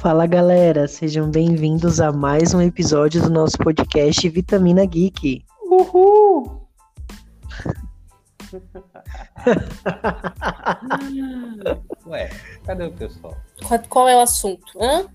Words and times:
Fala 0.00 0.26
galera, 0.26 0.86
sejam 0.86 1.28
bem-vindos 1.28 2.00
a 2.00 2.12
mais 2.12 2.54
um 2.54 2.62
episódio 2.62 3.20
do 3.20 3.28
nosso 3.28 3.58
podcast 3.58 4.28
Vitamina 4.28 4.86
Geek. 4.86 5.44
Uhul! 5.62 6.68
Ué, 12.06 12.30
cadê 12.64 12.84
o 12.86 12.92
pessoal? 12.92 13.36
Qual, 13.66 13.80
qual 13.88 14.08
é 14.08 14.16
o 14.16 14.20
assunto? 14.20 14.78
Hã? 14.80 15.08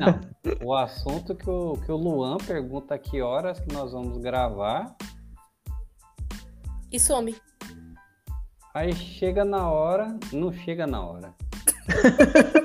Não, 0.00 0.20
o 0.66 0.74
assunto 0.74 1.36
que 1.36 1.48
o, 1.48 1.74
que 1.74 1.92
o 1.92 1.96
Luan 1.96 2.38
pergunta 2.38 2.98
que 2.98 3.22
horas 3.22 3.60
que 3.60 3.72
nós 3.72 3.92
vamos 3.92 4.18
gravar, 4.18 4.96
E 6.90 6.98
some. 6.98 7.36
aí 8.74 8.92
chega 8.92 9.44
na 9.44 9.70
hora, 9.70 10.18
não 10.32 10.52
chega 10.52 10.88
na 10.88 11.06
hora. 11.06 11.32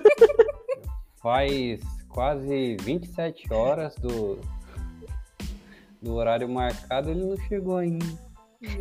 Faz 1.21 1.79
quase 2.07 2.77
27 2.81 3.53
horas 3.53 3.95
do, 3.95 4.39
do 6.01 6.15
horário 6.15 6.47
marcado, 6.49 7.11
ele 7.11 7.23
não 7.23 7.37
chegou 7.47 7.77
ainda. 7.77 8.05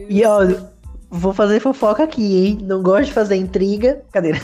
E 0.08 0.24
ó, 0.24 0.40
vou 1.10 1.32
fazer 1.32 1.60
fofoca 1.60 2.04
aqui, 2.04 2.46
hein? 2.46 2.58
Não 2.62 2.82
gosto 2.82 3.06
de 3.06 3.12
fazer 3.12 3.36
intriga. 3.36 4.04
Cadeira. 4.12 4.38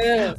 É. 0.00 0.34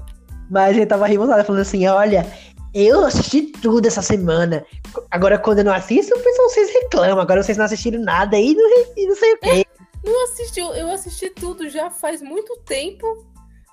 Mas 0.50 0.76
ele 0.76 0.86
tava 0.86 1.06
revoltado, 1.06 1.44
falando 1.44 1.62
assim: 1.62 1.86
olha, 1.86 2.26
eu 2.74 3.06
assisti 3.06 3.44
tudo 3.44 3.88
essa 3.88 4.02
semana. 4.02 4.66
Agora, 5.12 5.38
quando 5.38 5.60
eu 5.60 5.66
não 5.66 5.74
assisto, 5.74 6.16
o 6.16 6.24
pessoal 6.24 6.50
vocês 6.50 6.74
reclamam. 6.74 7.20
Agora 7.20 7.44
vocês 7.44 7.58
não 7.58 7.66
assistiram 7.66 8.02
nada 8.02 8.38
aí 8.38 8.54
não, 8.56 8.70
e 8.96 9.08
não 9.08 9.16
sei 9.16 9.34
o 9.34 9.40
quê. 9.40 9.66
Não 10.04 10.24
assisti, 10.26 10.60
eu 10.60 10.90
assisti 10.92 11.30
tudo 11.30 11.70
já 11.70 11.90
faz 11.90 12.22
muito 12.22 12.56
tempo. 12.66 13.06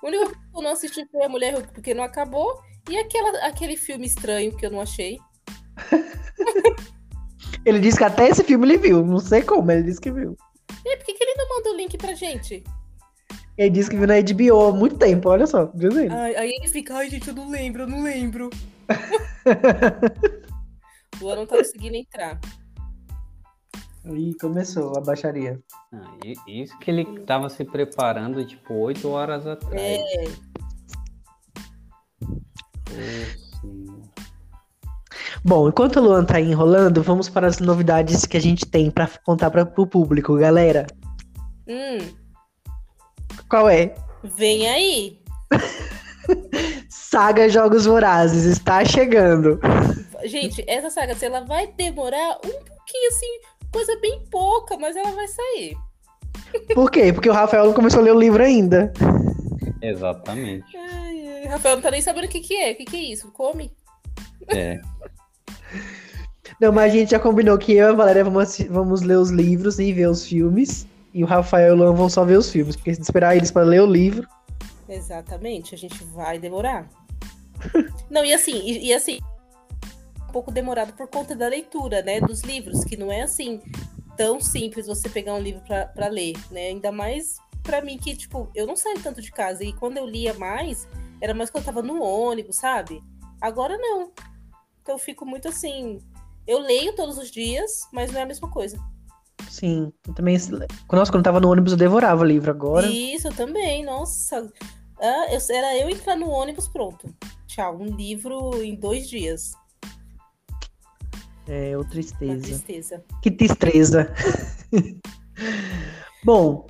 O 0.01 0.07
único 0.07 0.31
que 0.31 0.37
eu 0.57 0.63
não 0.63 0.71
assisti 0.71 1.05
foi 1.11 1.25
a 1.25 1.29
Mulher 1.29 1.53
Hulk 1.55 1.73
porque 1.73 1.93
não 1.93 2.03
acabou. 2.03 2.61
E 2.89 2.97
aquela, 2.97 3.45
aquele 3.45 3.75
filme 3.75 4.05
estranho 4.05 4.55
que 4.55 4.65
eu 4.65 4.71
não 4.71 4.81
achei. 4.81 5.17
Ele 7.65 7.79
disse 7.79 7.97
que 7.97 8.03
até 8.03 8.29
esse 8.29 8.43
filme 8.45 8.65
ele 8.65 8.77
viu. 8.77 9.05
Não 9.05 9.19
sei 9.19 9.41
como, 9.41 9.69
ele 9.69 9.83
disse 9.83 9.99
que 9.99 10.09
viu. 10.09 10.37
E 10.85 10.95
por 10.95 11.05
que, 11.05 11.13
que 11.13 11.21
ele 11.21 11.33
não 11.35 11.49
manda 11.49 11.69
o 11.71 11.75
link 11.75 11.97
pra 11.97 12.13
gente? 12.13 12.63
Ele 13.57 13.69
disse 13.71 13.89
que 13.89 13.97
viu 13.97 14.07
na 14.07 14.21
HBO 14.21 14.69
há 14.69 14.71
muito 14.71 14.97
tempo, 14.97 15.27
olha 15.27 15.45
só. 15.45 15.65
Dizendo. 15.75 16.13
Ai, 16.13 16.33
aí 16.37 16.49
ele 16.49 16.69
fica, 16.69 16.95
ai 16.95 17.09
gente, 17.09 17.27
eu 17.27 17.35
não 17.35 17.49
lembro, 17.49 17.81
eu 17.81 17.87
não 17.87 18.03
lembro. 18.03 18.49
O 21.19 21.25
Luan 21.25 21.35
não 21.37 21.45
tá 21.47 21.57
conseguindo 21.57 21.95
entrar. 21.95 22.39
Ih, 24.05 24.35
começou 24.39 24.95
a 24.95 25.01
baixaria. 25.01 25.59
Ah, 25.91 26.17
isso 26.47 26.77
que 26.79 26.91
ele 26.91 27.21
tava 27.21 27.49
se 27.49 27.65
preparando, 27.65 28.45
tipo, 28.45 28.73
8 28.75 29.09
horas 29.09 29.47
atrás. 29.47 29.81
É. 29.81 30.23
Bom, 35.43 35.69
enquanto 35.69 35.97
o 35.97 36.03
Luan 36.03 36.25
tá 36.25 36.37
aí 36.37 36.51
enrolando, 36.51 37.01
vamos 37.01 37.29
para 37.29 37.47
as 37.47 37.59
novidades 37.59 38.25
que 38.25 38.37
a 38.37 38.41
gente 38.41 38.65
tem 38.65 38.91
pra 38.91 39.07
contar 39.23 39.49
para 39.51 39.63
o 39.77 39.87
público, 39.87 40.35
galera. 40.37 40.85
hum, 41.67 41.97
Qual 43.49 43.69
é? 43.69 43.93
vem 44.35 44.67
aí. 44.67 45.21
Saga 46.89 47.47
Jogos 47.47 47.85
Vorazes 47.85 48.43
está 48.43 48.83
chegando. 48.83 49.59
Gente, 50.25 50.63
essa 50.67 50.89
saga, 50.89 51.15
ela 51.21 51.41
vai 51.41 51.67
demorar 51.77 52.37
um 52.37 52.51
pouquinho, 52.65 53.09
assim, 53.09 53.39
coisa 53.71 53.97
bem 54.01 54.23
pouca, 54.29 54.77
mas 54.77 54.95
ela 54.95 55.11
vai 55.11 55.27
sair. 55.27 55.77
Por 56.73 56.91
quê? 56.91 57.13
Porque 57.13 57.29
o 57.29 57.33
Rafael 57.33 57.65
não 57.65 57.73
começou 57.73 58.01
a 58.01 58.03
ler 58.03 58.13
o 58.13 58.19
livro 58.19 58.43
ainda. 58.43 58.91
Exatamente. 59.81 60.75
Ai, 60.75 61.16
Rafael 61.47 61.75
não 61.75 61.83
tá 61.83 61.91
nem 61.91 62.01
sabendo 62.01 62.25
o 62.25 62.29
que 62.29 62.39
que 62.39 62.55
é. 62.55 62.71
O 62.71 62.75
que 62.75 62.85
que 62.85 62.97
é 62.97 63.01
isso? 63.01 63.31
Come? 63.31 63.71
É. 64.47 64.79
Não, 66.59 66.71
mas 66.71 66.91
a 66.91 66.95
gente 66.95 67.11
já 67.11 67.19
combinou 67.19 67.57
que 67.57 67.73
eu 67.73 67.87
e 67.87 67.89
a 67.89 67.93
Valéria 67.93 68.23
vamos, 68.23 68.57
vamos 68.69 69.01
ler 69.01 69.17
os 69.17 69.29
livros 69.29 69.79
e 69.79 69.91
ver 69.93 70.09
os 70.09 70.25
filmes. 70.25 70.87
E 71.13 71.23
o 71.23 71.27
Rafael 71.27 71.69
e 71.69 71.71
o 71.71 71.75
Luan 71.75 71.93
vão 71.93 72.09
só 72.09 72.23
ver 72.23 72.37
os 72.37 72.49
filmes. 72.49 72.75
Porque 72.75 72.93
se 72.93 73.01
esperar 73.01 73.35
eles 73.35 73.51
para 73.51 73.63
ler 73.63 73.81
o 73.81 73.85
livro. 73.85 74.27
Exatamente, 74.87 75.75
a 75.75 75.77
gente 75.77 76.03
vai 76.05 76.39
demorar. 76.39 76.89
não, 78.09 78.23
e 78.23 78.33
assim, 78.33 78.61
e, 78.63 78.87
e 78.87 78.93
assim, 78.93 79.19
um 80.27 80.31
pouco 80.31 80.51
demorado 80.51 80.93
por 80.93 81.07
conta 81.07 81.35
da 81.35 81.47
leitura, 81.47 82.01
né, 82.01 82.21
dos 82.21 82.41
livros, 82.41 82.83
que 82.85 82.95
não 82.95 83.11
é 83.11 83.21
assim 83.21 83.61
tão 84.15 84.39
simples 84.39 84.87
você 84.87 85.07
pegar 85.09 85.35
um 85.35 85.39
livro 85.39 85.61
pra 85.93 86.07
ler, 86.07 86.35
né? 86.49 86.69
Ainda 86.69 86.91
mais 86.91 87.37
pra 87.67 87.81
mim 87.81 87.97
que, 87.97 88.15
tipo, 88.15 88.49
eu 88.55 88.65
não 88.65 88.77
saio 88.77 89.03
tanto 89.03 89.21
de 89.21 89.29
casa 89.29 89.61
e 89.61 89.73
quando 89.73 89.97
eu 89.97 90.05
lia 90.05 90.33
mais, 90.33 90.87
era 91.19 91.33
mais 91.33 91.49
quando 91.49 91.63
eu 91.63 91.65
tava 91.65 91.81
no 91.83 92.01
ônibus, 92.01 92.55
sabe? 92.55 93.03
Agora 93.41 93.77
não. 93.77 94.13
Então 94.81 94.95
eu 94.95 94.99
fico 94.99 95.25
muito 95.25 95.49
assim, 95.49 95.99
eu 96.47 96.59
leio 96.59 96.95
todos 96.95 97.17
os 97.17 97.29
dias, 97.29 97.81
mas 97.91 98.09
não 98.09 98.21
é 98.21 98.23
a 98.23 98.25
mesma 98.25 98.49
coisa. 98.49 98.79
Sim, 99.49 99.91
eu 100.07 100.13
também. 100.13 100.37
Nossa, 100.91 101.11
quando 101.11 101.15
eu 101.17 101.23
tava 101.23 101.41
no 101.41 101.51
ônibus 101.51 101.73
eu 101.73 101.77
devorava 101.77 102.21
o 102.21 102.25
livro 102.25 102.49
agora. 102.49 102.87
Isso, 102.87 103.27
eu 103.27 103.33
também, 103.33 103.83
nossa. 103.83 104.49
Ah, 104.99 105.25
eu, 105.29 105.55
era 105.55 105.77
eu 105.77 105.89
entrar 105.89 106.15
no 106.15 106.29
ônibus, 106.29 106.69
pronto. 106.69 107.13
Tchau, 107.47 107.77
um 107.77 107.95
livro 107.95 108.63
em 108.63 108.75
dois 108.75 109.09
dias. 109.09 109.51
É, 111.47 111.77
Uma 111.77 111.87
tristeza. 111.87 112.41
tristeza. 112.41 113.05
Que 113.21 113.31
tristeza. 113.31 114.13
Bom, 116.23 116.65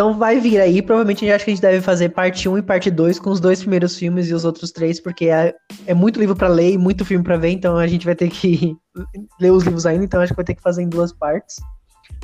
então 0.00 0.16
vai 0.16 0.40
vir 0.40 0.58
aí. 0.58 0.80
Provavelmente 0.80 1.26
eu 1.26 1.34
acho 1.34 1.44
que 1.44 1.50
a 1.50 1.54
gente 1.54 1.60
deve 1.62 1.82
fazer 1.82 2.08
parte 2.08 2.48
1 2.48 2.56
e 2.58 2.62
parte 2.62 2.90
2 2.90 3.18
com 3.18 3.28
os 3.30 3.38
dois 3.38 3.60
primeiros 3.60 3.96
filmes 3.98 4.28
e 4.30 4.34
os 4.34 4.46
outros 4.46 4.70
três, 4.72 4.98
porque 4.98 5.26
é, 5.28 5.54
é 5.86 5.92
muito 5.92 6.18
livro 6.18 6.34
pra 6.34 6.48
ler 6.48 6.72
e 6.72 6.78
muito 6.78 7.04
filme 7.04 7.22
pra 7.22 7.36
ver, 7.36 7.50
então 7.50 7.76
a 7.76 7.86
gente 7.86 8.06
vai 8.06 8.14
ter 8.14 8.30
que 8.30 8.74
ler 9.38 9.50
os 9.50 9.62
livros 9.64 9.84
ainda, 9.84 10.02
então 10.04 10.22
acho 10.22 10.32
que 10.32 10.36
vai 10.36 10.44
ter 10.44 10.54
que 10.54 10.62
fazer 10.62 10.82
em 10.82 10.88
duas 10.88 11.12
partes. 11.12 11.56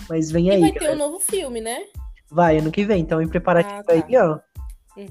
Mas 0.08 0.30
vem 0.30 0.46
E 0.46 0.50
aí. 0.52 0.60
vai 0.60 0.72
ter 0.72 0.78
galera. 0.80 0.96
um 0.96 0.98
novo 0.98 1.20
filme, 1.20 1.60
né? 1.60 1.76
Vai, 2.30 2.56
ano 2.58 2.70
que 2.72 2.84
vem, 2.86 3.02
então 3.02 3.20
em 3.20 3.28
preparativo 3.28 3.74
Ah, 3.78 3.84
tá. 3.84 3.92
aí, 3.92 4.16
ó. 4.16 4.38
Uhum, 4.96 5.06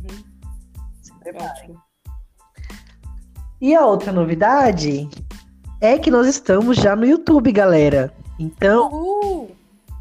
Se 1.03 1.13
prepara. 1.19 1.51
ótimo. 1.51 1.79
E 3.61 3.75
a 3.75 3.85
outra 3.85 4.11
novidade 4.11 5.07
é 5.79 5.99
que 5.99 6.09
nós 6.09 6.25
estamos 6.25 6.77
já 6.77 6.95
no 6.95 7.05
YouTube, 7.05 7.51
galera. 7.51 8.11
Então, 8.39 8.89
Uhul! 8.91 9.51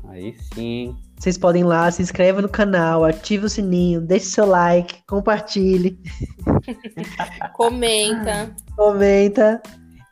Aí 0.08 0.34
sim. 0.54 0.96
Vocês 1.24 1.38
podem 1.38 1.62
ir 1.62 1.64
lá, 1.64 1.90
se 1.90 2.02
inscreva 2.02 2.42
no 2.42 2.48
canal, 2.50 3.02
ative 3.02 3.46
o 3.46 3.48
sininho, 3.48 3.98
deixe 3.98 4.26
seu 4.26 4.44
like, 4.44 5.02
compartilhe, 5.08 5.98
Comenta. 7.56 8.54
comenta 8.76 9.62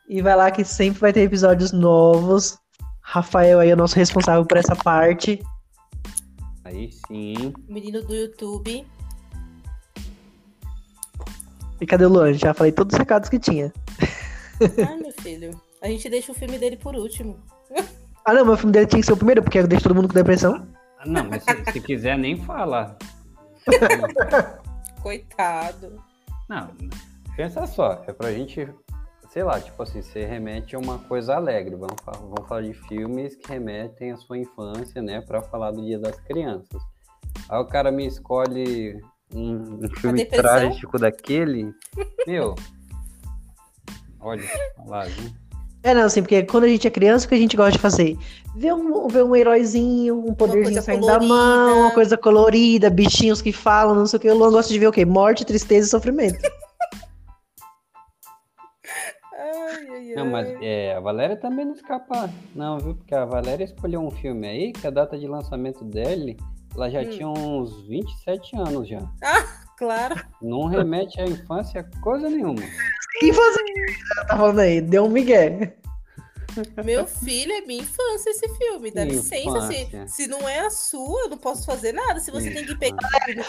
e 0.09 0.23
vai 0.23 0.34
lá 0.34 0.50
que 0.50 0.65
sempre 0.65 1.00
vai 1.00 1.12
ter 1.12 1.21
episódios 1.21 1.71
novos. 1.71 2.59
Rafael 3.03 3.61
aí 3.61 3.69
é 3.69 3.75
o 3.75 3.77
nosso 3.77 3.95
responsável 3.95 4.47
por 4.47 4.56
essa 4.56 4.75
parte. 4.75 5.39
Aí 6.65 6.91
sim. 7.06 7.53
Menino 7.69 8.03
do 8.03 8.15
YouTube. 8.15 8.87
E 11.79 11.87
cadê 11.87 12.06
o 12.06 12.09
Luan? 12.09 12.33
Já 12.33 12.55
falei 12.55 12.73
todos 12.73 12.94
os 12.94 12.99
recados 12.99 13.29
que 13.29 13.39
tinha. 13.39 13.71
Ai, 14.89 14.97
meu 14.97 15.12
filho. 15.21 15.61
A 15.83 15.89
gente 15.89 16.09
deixa 16.09 16.33
o 16.33 16.34
filme 16.34 16.59
dele 16.59 16.79
por 16.79 16.97
último. 16.97 17.37
Ah 18.25 18.33
não, 18.33 18.47
meu 18.47 18.56
filme 18.56 18.73
dele 18.73 18.87
tinha 18.87 19.00
que 19.00 19.06
ser 19.06 19.12
o 19.12 19.17
primeiro, 19.19 19.43
porque 19.43 19.59
eu 19.59 19.67
deixo 19.67 19.83
todo 19.83 19.94
mundo 19.94 20.09
com 20.09 20.15
depressão. 20.15 20.67
Não, 21.06 21.24
mas 21.28 21.44
se, 21.44 21.72
se 21.72 21.80
quiser 21.80 22.16
nem 22.18 22.36
fala. 22.36 22.96
Coitado. 25.00 26.02
Não, 26.48 26.70
pensa 27.36 27.66
só, 27.66 28.04
é 28.06 28.12
pra 28.12 28.32
gente, 28.32 28.68
sei 29.30 29.42
lá, 29.42 29.60
tipo 29.60 29.82
assim, 29.82 30.02
você 30.02 30.24
remete 30.24 30.76
a 30.76 30.78
uma 30.78 30.98
coisa 30.98 31.34
alegre. 31.34 31.74
Vamos, 31.76 31.96
vamos 32.04 32.49
falar 32.49 32.62
de 32.62 32.75
filmes 32.75 33.37
que 33.37 33.49
remetem 33.49 34.12
à 34.12 34.16
sua 34.16 34.38
infância, 34.38 35.00
né? 35.02 35.20
Pra 35.20 35.43
falar 35.43 35.70
do 35.70 35.84
Dia 35.84 35.99
das 35.99 36.19
Crianças. 36.20 36.82
Aí 37.48 37.58
o 37.58 37.66
cara 37.66 37.90
me 37.90 38.06
escolhe 38.06 39.00
um, 39.34 39.84
um 39.84 39.90
filme 39.96 40.25
trágico 40.25 40.98
daquele. 40.98 41.72
Meu. 42.26 42.55
Olha, 44.20 44.43
lá, 44.87 45.05
viu? 45.05 45.42
É 45.84 45.93
não, 45.94 46.02
assim, 46.05 46.23
porque 46.23 46.43
quando 46.44 46.64
a 46.64 46.69
gente 46.69 46.87
é 46.87 46.90
criança, 46.90 47.26
o 47.26 47.29
que 47.29 47.34
a 47.34 47.38
gente 47.38 47.56
gosta 47.56 47.73
de 47.73 47.79
fazer? 47.79 48.17
Ver 48.55 48.73
um, 48.73 49.08
ver 49.08 49.25
um 49.25 49.34
heróizinho, 49.34 50.17
um 50.26 50.32
poderzinho 50.34 50.81
saindo 50.81 51.06
da 51.06 51.19
mão, 51.19 51.81
uma 51.81 51.90
coisa 51.90 52.17
colorida, 52.17 52.88
bichinhos 52.88 53.43
que 53.43 53.52
falam, 53.52 53.94
não 53.94 54.06
sei 54.06 54.17
o 54.19 54.20
que. 54.20 54.31
O 54.31 54.34
Luan 54.37 54.52
gosta 54.52 54.73
de 54.73 54.79
ver 54.79 54.87
o 54.87 54.93
quê? 54.93 55.05
Morte, 55.05 55.44
tristeza 55.44 55.87
e 55.88 55.90
sofrimento. 55.90 56.38
Ai, 59.34 59.88
ai, 59.90 60.14
Não, 60.14 60.26
mas 60.26 60.49
é, 60.61 60.94
a 60.94 61.00
Valéria 61.00 61.37
também 61.37 61.64
não 61.64 61.73
escapa, 61.73 62.31
não, 62.55 62.79
viu? 62.79 62.94
Porque 62.94 63.14
a 63.14 63.25
Valéria 63.25 63.64
escolheu 63.64 64.00
um 64.00 64.11
filme 64.11 64.46
aí 64.46 64.73
que 64.73 64.87
a 64.87 64.90
data 64.90 65.19
de 65.19 65.26
lançamento 65.26 65.84
dele, 65.84 66.37
ela 66.75 66.88
já 66.90 67.00
Hum. 67.00 67.08
tinha 67.11 67.29
uns 67.29 67.87
27 67.88 68.56
anos 68.56 68.87
já. 68.88 69.00
Claro. 69.82 70.14
Não 70.40 70.67
remete 70.67 71.20
à 71.20 71.25
infância 71.25 71.82
coisa 72.00 72.31
nenhuma. 72.31 72.62
E? 73.20 73.31
Ela 73.31 74.26
tá 74.29 74.37
falando 74.37 74.61
aí, 74.61 74.81
deu 74.81 75.06
um 75.06 75.08
migué. 75.08 75.75
Meu 76.84 77.05
filho, 77.06 77.50
é 77.50 77.62
minha 77.62 77.82
infância 77.82 78.31
esse 78.31 78.49
filme. 78.56 78.93
Dá 78.93 79.05
Minha 79.05 79.17
licença. 79.17 79.67
Se, 79.67 79.75
infância. 79.75 80.06
se 80.06 80.26
não 80.29 80.49
é 80.49 80.61
a 80.61 80.70
sua, 80.70 81.23
eu 81.23 81.31
não 81.31 81.37
posso 81.38 81.67
fazer 81.67 81.93
nada. 81.93 82.20
Se 82.20 82.31
você 82.31 82.49
tem 82.50 82.64
que 82.64 82.76
pegar 82.76 82.96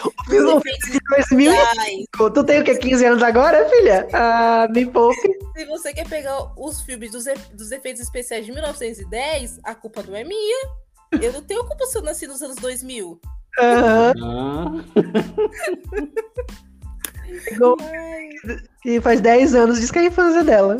O 0.04 0.24
filme 0.24 0.62
é 0.66 0.90
de 0.90 0.98
2005. 1.08 1.54
especiais, 1.54 2.06
Tu 2.34 2.44
tem 2.44 2.60
o 2.60 2.64
quê? 2.64 2.76
15 2.78 3.04
anos 3.04 3.22
agora, 3.22 3.68
filha? 3.68 4.08
Ah, 4.12 4.66
me 4.74 4.86
poupe. 4.86 5.20
se 5.56 5.64
você 5.66 5.92
quer 5.92 6.08
pegar 6.08 6.50
os 6.58 6.80
filmes 6.80 7.12
dos, 7.12 7.26
dos 7.52 7.70
efeitos 7.70 8.02
especiais 8.02 8.44
de 8.44 8.50
1910, 8.50 9.60
a 9.62 9.74
culpa 9.74 10.02
não 10.02 10.16
é 10.16 10.24
minha. 10.24 10.68
Eu 11.20 11.32
não 11.32 11.42
tenho 11.42 11.64
culpa 11.64 11.86
se 11.86 11.96
eu 11.96 12.02
nasci 12.02 12.26
nos 12.26 12.42
anos 12.42 12.56
2000. 12.56 13.20
Ah, 13.58 14.12
Pegou- 17.44 17.76
E 18.84 19.00
faz 19.00 19.20
10 19.20 19.54
anos, 19.54 19.80
diz 19.80 19.90
que 19.90 19.98
é 19.98 20.02
a 20.02 20.06
infância 20.06 20.42
dela. 20.44 20.76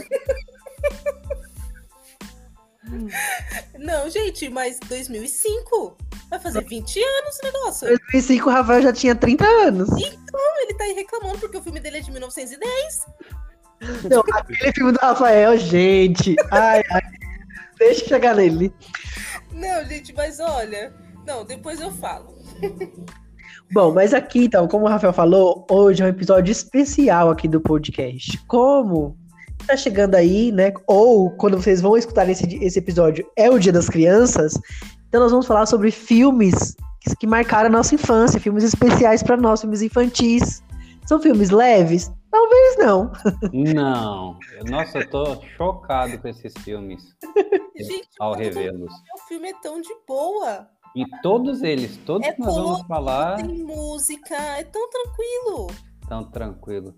Não, 3.79 4.09
gente, 4.11 4.49
mas 4.49 4.79
2005 4.81 5.97
vai 6.29 6.39
fazer 6.39 6.63
20 6.65 7.03
anos 7.03 7.39
o 7.39 7.45
negócio. 7.47 7.89
Em 7.89 7.97
2005, 8.13 8.49
o 8.49 8.53
Rafael 8.53 8.83
já 8.83 8.93
tinha 8.93 9.15
30 9.15 9.45
anos. 9.47 9.89
Ele 9.91 10.75
tá 10.75 10.85
aí 10.85 10.93
reclamando 10.93 11.39
porque 11.39 11.57
o 11.57 11.63
filme 11.63 11.81
dele 11.81 11.99
é 11.99 12.01
de 12.01 12.11
1910. 12.11 13.07
Não, 14.11 14.21
aquele 14.21 14.73
filme 14.73 14.93
do 14.93 14.99
Rafael, 15.01 15.57
gente. 15.59 16.37
Ai, 16.51 16.83
ai. 16.91 17.03
Deixa 17.79 18.05
eu 18.05 18.09
chegar 18.09 18.35
nele. 18.37 18.73
Não, 19.53 19.85
gente, 19.85 20.13
mas 20.15 20.41
olha. 20.41 20.95
Não, 21.27 21.45
depois 21.45 21.81
eu 21.81 21.91
falo. 21.93 22.34
Bom, 23.73 23.93
mas 23.93 24.15
aqui, 24.15 24.45
então, 24.45 24.69
como 24.69 24.85
o 24.85 24.89
Rafael 24.89 25.13
falou, 25.13 25.67
hoje 25.71 26.03
é 26.03 26.07
um 26.07 26.09
episódio 26.09 26.53
especial 26.53 27.31
aqui 27.31 27.49
do 27.49 27.61
podcast. 27.61 28.39
Como 28.47 29.17
tá 29.67 29.77
chegando 29.77 30.15
aí, 30.15 30.53
né? 30.53 30.73
Ou 30.87 31.31
quando 31.31 31.61
vocês 31.61 31.81
vão 31.81 31.97
escutar 31.97 32.29
esse, 32.29 32.47
esse 32.63 32.79
episódio 32.79 33.27
é 33.37 33.51
o 33.51 33.59
Dia 33.59 33.73
das 33.73 33.89
Crianças, 33.89 34.55
então 35.09 35.21
nós 35.21 35.31
vamos 35.31 35.47
falar 35.47 35.67
sobre 35.67 35.91
filmes 35.91 36.77
que, 37.01 37.17
que 37.17 37.27
marcaram 37.27 37.69
a 37.69 37.73
nossa 37.73 37.95
infância, 37.95 38.41
filmes 38.41 38.65
especiais 38.65 39.23
para 39.23 39.37
nós, 39.37 39.61
filmes 39.61 39.83
infantis. 39.83 40.63
São 41.07 41.21
filmes 41.21 41.51
leves? 41.51 42.11
Talvez 42.31 42.79
não. 42.79 43.13
não. 43.53 44.39
Nossa, 44.69 44.99
eu 44.99 45.11
tô 45.11 45.41
chocado 45.57 46.19
com 46.19 46.29
esses 46.29 46.53
filmes 46.65 47.03
Gente, 47.77 48.09
ao 48.19 48.35
revê-los. 48.35 48.93
o 48.93 49.29
filme 49.29 49.51
é 49.51 49.55
tão 49.63 49.81
de 49.81 49.95
boa. 50.07 50.67
E 50.95 51.05
todos 51.23 51.63
eles, 51.63 51.97
todos 52.07 52.27
É 52.27 52.33
que 52.33 52.41
nós 52.41 52.55
vamos 52.55 52.83
falar, 52.87 53.37
Tem 53.37 53.65
música, 53.65 54.35
é 54.37 54.63
tão 54.65 54.89
tranquilo. 54.89 55.67
estão 56.03 56.25
tranquilos. 56.31 56.95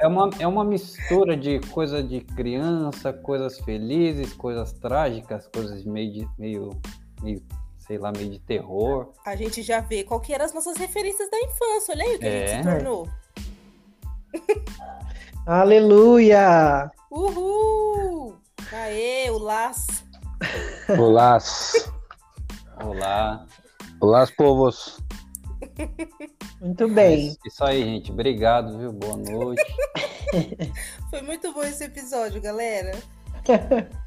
É 0.00 0.06
uma, 0.06 0.30
é 0.38 0.46
uma 0.46 0.64
mistura 0.64 1.36
de 1.36 1.58
coisa 1.70 2.02
de 2.02 2.20
criança, 2.20 3.12
coisas 3.12 3.58
felizes, 3.60 4.32
coisas 4.34 4.72
trágicas, 4.74 5.48
coisas 5.48 5.84
meio, 5.84 6.12
de, 6.12 6.28
meio, 6.38 6.70
meio 7.22 7.42
sei 7.78 7.98
lá, 7.98 8.12
meio 8.12 8.30
de 8.30 8.38
terror. 8.38 9.12
A 9.24 9.34
gente 9.34 9.62
já 9.62 9.80
vê 9.80 10.04
qual 10.04 10.20
que 10.20 10.32
eram 10.34 10.44
as 10.44 10.52
nossas 10.52 10.76
referências 10.76 11.28
da 11.30 11.38
infância. 11.38 11.94
Olha 11.94 12.04
aí 12.04 12.16
o 12.16 12.18
que 12.18 12.26
a 12.26 12.28
É. 12.28 12.46
gente 12.46 12.56
se 12.58 12.62
tornou. 12.70 13.08
Aleluia! 15.46 16.90
Uhul! 17.10 18.36
Aê, 18.72 19.30
o 19.30 19.38
laço. 19.38 20.04
Olá, 20.98 21.38
Olá. 22.82 23.46
olá, 24.00 24.26
povos. 24.36 25.00
Muito 26.60 26.88
bem. 26.88 27.36
É 27.44 27.48
Isso 27.48 27.64
aí, 27.64 27.82
gente. 27.82 28.12
Obrigado, 28.12 28.78
viu? 28.78 28.92
Boa 28.92 29.16
noite. 29.16 29.64
Foi 31.10 31.22
muito 31.22 31.52
bom 31.52 31.62
esse 31.62 31.84
episódio, 31.84 32.40
galera. 32.40 32.92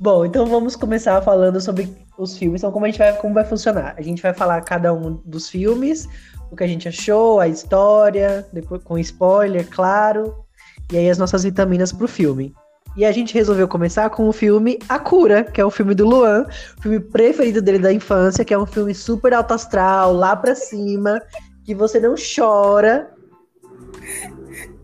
Bom, 0.00 0.24
então 0.24 0.46
vamos 0.46 0.76
começar 0.76 1.20
falando 1.22 1.60
sobre 1.60 1.92
os 2.16 2.38
filmes. 2.38 2.60
Então, 2.60 2.70
como 2.70 2.84
a 2.84 2.88
gente 2.88 2.98
vai, 2.98 3.16
como 3.16 3.34
vai 3.34 3.44
funcionar? 3.44 3.94
A 3.98 4.02
gente 4.02 4.22
vai 4.22 4.32
falar 4.32 4.60
cada 4.62 4.94
um 4.94 5.14
dos 5.24 5.50
filmes, 5.50 6.08
o 6.52 6.56
que 6.56 6.62
a 6.62 6.68
gente 6.68 6.86
achou, 6.86 7.40
a 7.40 7.48
história, 7.48 8.46
depois 8.52 8.82
com 8.84 8.96
spoiler, 8.96 9.68
claro, 9.68 10.44
e 10.92 10.96
aí 10.96 11.10
as 11.10 11.18
nossas 11.18 11.42
vitaminas 11.42 11.92
pro 11.92 12.06
filme. 12.06 12.54
E 12.96 13.04
a 13.04 13.12
gente 13.12 13.34
resolveu 13.34 13.68
começar 13.68 14.10
com 14.10 14.28
o 14.28 14.32
filme 14.32 14.78
A 14.88 14.98
Cura, 14.98 15.44
que 15.44 15.60
é 15.60 15.64
o 15.64 15.70
filme 15.70 15.94
do 15.94 16.06
Luan, 16.06 16.46
o 16.78 16.82
filme 16.82 16.98
preferido 16.98 17.62
dele 17.62 17.78
da 17.78 17.92
infância, 17.92 18.44
que 18.44 18.52
é 18.52 18.58
um 18.58 18.66
filme 18.66 18.94
super 18.94 19.32
alto 19.32 19.54
astral, 19.54 20.12
lá 20.12 20.34
pra 20.34 20.54
cima, 20.54 21.20
que 21.64 21.74
você 21.74 22.00
não 22.00 22.14
chora. 22.16 23.12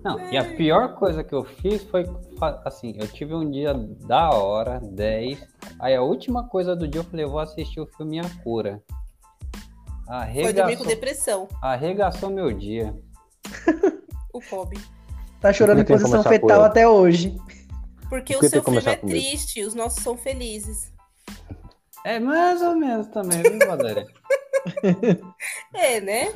Não, 0.04 0.20
e 0.30 0.36
a 0.36 0.44
pior 0.44 0.94
coisa 0.96 1.24
que 1.24 1.34
eu 1.34 1.44
fiz 1.44 1.82
foi, 1.84 2.04
assim, 2.64 2.94
eu 2.98 3.08
tive 3.08 3.34
um 3.34 3.50
dia 3.50 3.74
da 4.06 4.30
hora, 4.30 4.78
10. 4.80 5.38
Aí 5.80 5.94
a 5.94 6.02
última 6.02 6.46
coisa 6.46 6.76
do 6.76 6.86
dia 6.86 7.00
eu 7.00 7.04
falei, 7.04 7.24
eu 7.24 7.30
vou 7.30 7.40
assistir 7.40 7.80
o 7.80 7.86
filme 7.86 8.20
A 8.20 8.28
Cura. 8.42 8.82
Foi 10.06 10.52
dormir 10.52 10.76
com 10.76 10.84
Arregaçou, 10.84 10.86
depressão. 10.86 11.48
arregaçou 11.62 12.30
meu 12.30 12.52
dia. 12.52 12.94
O 14.34 14.40
pobre. 14.40 14.80
Tá 15.40 15.52
chorando 15.52 15.80
em 15.80 15.84
posição 15.84 16.20
fetal 16.24 16.64
até 16.64 16.88
hoje. 16.88 17.36
Porque 18.14 18.32
Por 18.34 18.44
o 18.44 18.48
seu 18.48 18.62
filme 18.62 18.78
é 18.78 18.94
comigo? 18.94 19.18
triste, 19.18 19.64
os 19.64 19.74
nossos 19.74 20.00
são 20.00 20.16
felizes. 20.16 20.92
É 22.04 22.20
mais 22.20 22.62
ou 22.62 22.76
menos 22.76 23.08
também, 23.08 23.42
viu, 23.42 23.58
Valéria? 23.66 24.06
É, 25.74 26.00
né? 26.00 26.32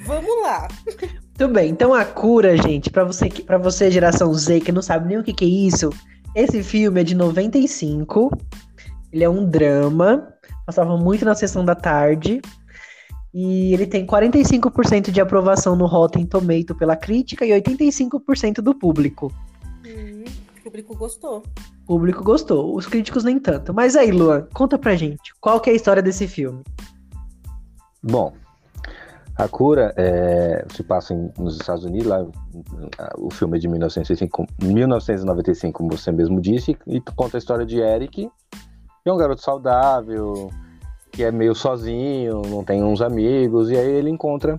Vamos 0.00 0.42
lá. 0.42 0.66
Muito 0.86 1.48
bem, 1.52 1.70
então 1.70 1.92
a 1.92 2.06
cura, 2.06 2.56
gente, 2.56 2.90
pra 2.90 3.04
você, 3.04 3.28
pra 3.28 3.58
você 3.58 3.90
geração 3.90 4.32
Z 4.32 4.60
que 4.60 4.72
não 4.72 4.80
sabe 4.80 5.06
nem 5.06 5.18
o 5.18 5.22
que, 5.22 5.34
que 5.34 5.44
é 5.44 5.48
isso, 5.48 5.90
esse 6.34 6.62
filme 6.62 7.02
é 7.02 7.04
de 7.04 7.14
95. 7.14 8.30
Ele 9.12 9.24
é 9.24 9.28
um 9.28 9.44
drama, 9.44 10.34
passava 10.64 10.96
muito 10.96 11.22
na 11.24 11.34
sessão 11.34 11.66
da 11.66 11.74
tarde. 11.74 12.40
E 13.32 13.74
ele 13.74 13.86
tem 13.86 14.06
45% 14.06 15.10
de 15.10 15.20
aprovação 15.20 15.76
no 15.76 15.84
Rotten 15.84 16.24
Tomato 16.24 16.74
pela 16.74 16.96
crítica 16.96 17.44
e 17.44 17.50
85% 17.50 18.62
do 18.62 18.74
público. 18.74 19.30
O 20.74 20.76
público 20.76 20.96
gostou. 20.96 21.42
O 21.84 21.86
público 21.86 22.24
gostou, 22.24 22.76
os 22.76 22.84
críticos 22.84 23.22
nem 23.22 23.38
tanto. 23.38 23.72
Mas 23.72 23.94
aí, 23.94 24.10
Luan, 24.10 24.48
conta 24.52 24.76
pra 24.76 24.96
gente, 24.96 25.32
qual 25.40 25.60
que 25.60 25.70
é 25.70 25.72
a 25.72 25.76
história 25.76 26.02
desse 26.02 26.26
filme? 26.26 26.64
Bom, 28.02 28.32
a 29.36 29.46
cura 29.46 29.94
é, 29.96 30.66
se 30.74 30.82
passa 30.82 31.14
em- 31.14 31.30
nos 31.38 31.54
Estados 31.60 31.84
Unidos, 31.84 32.08
lá, 32.08 32.26
o 33.16 33.32
filme 33.32 33.56
é 33.56 33.60
de 33.60 33.68
1995, 33.68 34.46
1995, 34.60 35.78
como 35.78 35.96
você 35.96 36.10
mesmo 36.10 36.40
disse, 36.40 36.76
e 36.88 37.00
conta 37.14 37.36
a 37.36 37.38
história 37.38 37.64
de 37.64 37.78
Eric, 37.78 38.28
que 38.50 39.08
é 39.08 39.12
um 39.12 39.16
garoto 39.16 39.42
saudável, 39.42 40.50
que 41.12 41.22
é 41.22 41.30
meio 41.30 41.54
sozinho, 41.54 42.42
não 42.48 42.64
tem 42.64 42.82
uns 42.82 43.00
amigos, 43.00 43.70
e 43.70 43.76
aí 43.76 43.92
ele 43.92 44.10
encontra 44.10 44.58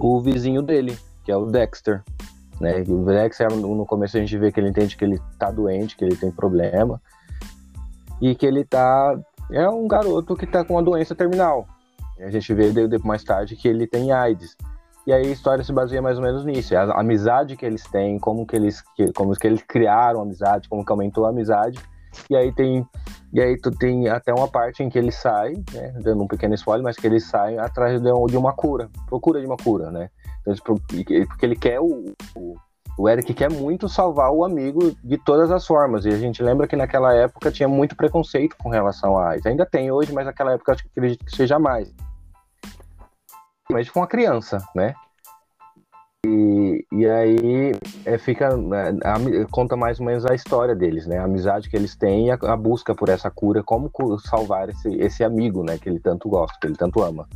o 0.00 0.22
vizinho 0.22 0.62
dele, 0.62 0.98
que 1.22 1.30
é 1.30 1.36
o 1.36 1.44
Dexter. 1.44 2.02
Né? 2.60 2.82
E 2.86 2.92
o 2.92 3.04
Dexter, 3.04 3.54
no 3.54 3.74
no 3.74 3.86
começo 3.86 4.16
a 4.16 4.20
gente 4.20 4.36
vê 4.36 4.50
que 4.50 4.58
ele 4.58 4.68
entende 4.70 4.96
que 4.96 5.04
ele 5.04 5.20
tá 5.38 5.50
doente, 5.50 5.96
que 5.96 6.04
ele 6.04 6.16
tem 6.16 6.30
problema, 6.30 7.00
e 8.20 8.34
que 8.34 8.44
ele 8.46 8.64
tá. 8.64 9.16
É 9.50 9.68
um 9.68 9.86
garoto 9.86 10.36
que 10.36 10.46
tá 10.46 10.64
com 10.64 10.74
uma 10.74 10.82
doença 10.82 11.14
terminal. 11.14 11.66
A 12.20 12.30
gente 12.30 12.52
vê 12.52 12.70
de- 12.70 12.88
de- 12.88 12.98
mais 13.06 13.22
tarde 13.22 13.54
que 13.56 13.68
ele 13.68 13.86
tem 13.86 14.12
AIDS. 14.12 14.56
E 15.06 15.12
aí 15.12 15.26
a 15.26 15.30
história 15.30 15.64
se 15.64 15.72
baseia 15.72 16.02
mais 16.02 16.18
ou 16.18 16.24
menos 16.24 16.44
nisso. 16.44 16.74
É 16.74 16.78
a 16.78 17.00
amizade 17.00 17.56
que 17.56 17.64
eles 17.64 17.82
têm, 17.84 18.18
como 18.18 18.44
que 18.44 18.56
eles, 18.56 18.82
como 19.14 19.34
que 19.34 19.46
eles 19.46 19.62
criaram 19.62 20.20
a 20.20 20.22
amizade, 20.22 20.68
como 20.68 20.84
que 20.84 20.92
aumentou 20.92 21.24
a 21.24 21.30
amizade. 21.30 21.78
E 22.30 22.36
aí 22.36 22.52
tem. 22.52 22.86
E 23.32 23.40
aí 23.40 23.58
tu 23.60 23.70
tem 23.70 24.08
até 24.08 24.32
uma 24.32 24.48
parte 24.48 24.82
em 24.82 24.88
que 24.88 24.98
ele 24.98 25.12
sai, 25.12 25.52
né, 25.72 25.92
dando 26.02 26.22
um 26.22 26.26
pequeno 26.26 26.54
spoiler, 26.54 26.82
mas 26.82 26.96
que 26.96 27.06
ele 27.06 27.20
sai 27.20 27.58
atrás 27.58 28.00
de 28.00 28.12
um- 28.12 28.26
uma 28.38 28.52
cura, 28.54 28.88
procura 29.06 29.40
de 29.40 29.46
uma 29.46 29.56
cura, 29.56 29.90
né? 29.90 30.08
Então, 30.40 30.54
pro- 30.64 30.80
porque 30.80 31.26
ele 31.42 31.54
quer 31.56 31.78
o, 31.80 32.14
o, 32.34 32.54
o 32.96 33.08
Eric 33.08 33.34
quer 33.34 33.50
muito 33.50 33.86
salvar 33.88 34.30
o 34.32 34.44
amigo 34.44 34.96
de 35.04 35.18
todas 35.18 35.50
as 35.50 35.66
formas. 35.66 36.06
E 36.06 36.08
a 36.08 36.16
gente 36.16 36.42
lembra 36.42 36.66
que 36.66 36.74
naquela 36.74 37.12
época 37.14 37.52
tinha 37.52 37.68
muito 37.68 37.94
preconceito 37.94 38.56
com 38.56 38.70
relação 38.70 39.18
a 39.18 39.28
AIDS. 39.30 39.44
Ainda 39.46 39.66
tem 39.66 39.90
hoje, 39.92 40.12
mas 40.12 40.24
naquela 40.24 40.52
época 40.52 40.72
acho 40.72 40.86
acredito 40.86 41.24
que 41.24 41.36
seja 41.36 41.58
mais. 41.58 41.92
Mas 43.70 43.90
com 43.90 44.00
uma 44.00 44.06
criança, 44.06 44.58
né? 44.74 44.94
E, 46.26 46.84
e 46.90 47.06
aí 47.06 47.72
é, 48.04 48.18
fica 48.18 48.56
né, 48.56 48.90
a- 49.04 49.46
conta 49.52 49.76
mais 49.76 50.00
ou 50.00 50.06
menos 50.06 50.26
a 50.26 50.34
história 50.34 50.74
deles, 50.74 51.06
né? 51.06 51.18
A 51.18 51.24
amizade 51.24 51.70
que 51.70 51.76
eles 51.76 51.94
têm 51.94 52.26
e 52.26 52.30
a, 52.32 52.34
a 52.42 52.56
busca 52.56 52.92
por 52.92 53.08
essa 53.08 53.30
cura, 53.30 53.62
como 53.62 53.90
salvar 54.18 54.68
esse, 54.68 54.88
esse 54.96 55.22
amigo, 55.22 55.62
né? 55.62 55.78
Que 55.78 55.88
ele 55.88 56.00
tanto 56.00 56.28
gosta, 56.28 56.58
que 56.60 56.66
ele 56.66 56.76
tanto 56.76 57.02
ama. 57.02 57.28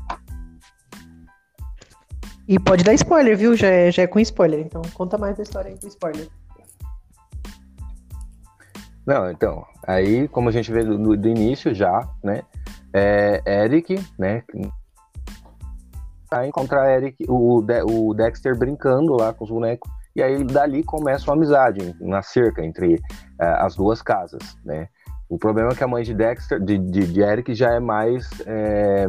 E 2.48 2.58
pode 2.58 2.82
dar 2.82 2.94
spoiler, 2.94 3.36
viu? 3.36 3.56
Já 3.56 3.68
é, 3.68 3.92
já 3.92 4.02
é 4.02 4.06
com 4.08 4.18
spoiler, 4.18 4.60
então 4.60 4.82
conta 4.94 5.16
mais 5.16 5.36
da 5.36 5.44
história 5.44 5.70
aí 5.70 5.78
com 5.80 5.86
spoiler. 5.86 6.28
Não, 9.06 9.30
então, 9.30 9.64
aí 9.86 10.26
como 10.26 10.48
a 10.48 10.52
gente 10.52 10.72
vê 10.72 10.84
do, 10.84 11.16
do 11.16 11.28
início 11.28 11.72
já, 11.72 12.08
né? 12.22 12.42
É, 12.92 13.64
Eric, 13.64 13.94
né? 14.18 14.42
Vai 16.36 16.48
encontrar 16.48 16.90
Eric, 16.90 17.24
o, 17.28 17.60
De- 17.60 17.82
o 17.82 18.14
Dexter 18.14 18.56
brincando 18.56 19.14
lá 19.14 19.32
com 19.32 19.44
os 19.44 19.50
bonecos. 19.50 19.90
E 20.14 20.22
aí 20.22 20.44
dali 20.44 20.82
começa 20.82 21.30
uma 21.30 21.36
amizade 21.36 21.94
na 22.00 22.22
cerca 22.22 22.64
entre 22.64 22.94
uh, 22.94 23.00
as 23.60 23.76
duas 23.76 24.02
casas, 24.02 24.56
né? 24.64 24.88
O 25.28 25.38
problema 25.38 25.70
é 25.70 25.74
que 25.74 25.82
a 25.82 25.88
mãe 25.88 26.02
de 26.02 26.12
Dexter, 26.12 26.60
de, 26.60 26.76
de, 26.76 27.06
de 27.06 27.22
Eric, 27.22 27.54
já 27.54 27.70
é 27.72 27.80
mais 27.80 28.28
é, 28.46 29.06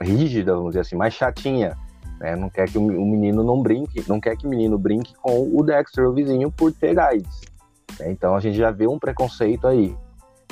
rígida, 0.00 0.54
vamos 0.54 0.70
dizer 0.70 0.80
assim, 0.80 0.96
mais 0.96 1.12
chatinha. 1.12 1.76
Né? 2.18 2.34
Não 2.34 2.48
quer 2.48 2.66
que 2.66 2.78
o 2.78 2.82
menino 2.82 3.44
não 3.44 3.62
brinque, 3.62 4.02
não 4.08 4.18
quer 4.18 4.36
que 4.38 4.46
o 4.46 4.50
menino 4.50 4.78
brinque 4.78 5.14
com 5.16 5.54
o 5.54 5.62
Dexter, 5.62 6.08
o 6.08 6.14
vizinho, 6.14 6.50
por 6.50 6.72
ter 6.72 6.98
AIDS. 6.98 7.42
Né? 8.00 8.10
Então 8.10 8.34
a 8.34 8.40
gente 8.40 8.56
já 8.56 8.70
vê 8.70 8.86
um 8.86 8.98
preconceito 8.98 9.66
aí. 9.66 9.94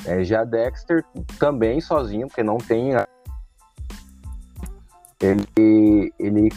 É, 0.05 0.23
já 0.23 0.43
Dexter 0.43 1.03
também 1.39 1.81
sozinho, 1.81 2.27
porque 2.27 2.43
não 2.43 2.57
tem 2.57 2.91
ele, 5.57 6.13
ele 6.19 6.49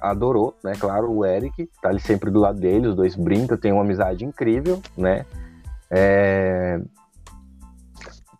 adorou, 0.00 0.54
né? 0.64 0.72
Claro, 0.78 1.10
o 1.10 1.24
Eric, 1.24 1.68
tá 1.82 1.90
ali 1.90 2.00
sempre 2.00 2.30
do 2.30 2.40
lado 2.40 2.58
dele, 2.58 2.88
os 2.88 2.96
dois 2.96 3.14
brincam, 3.14 3.56
tem 3.56 3.72
uma 3.72 3.82
amizade 3.82 4.24
incrível, 4.24 4.80
né? 4.96 5.24
É... 5.90 6.80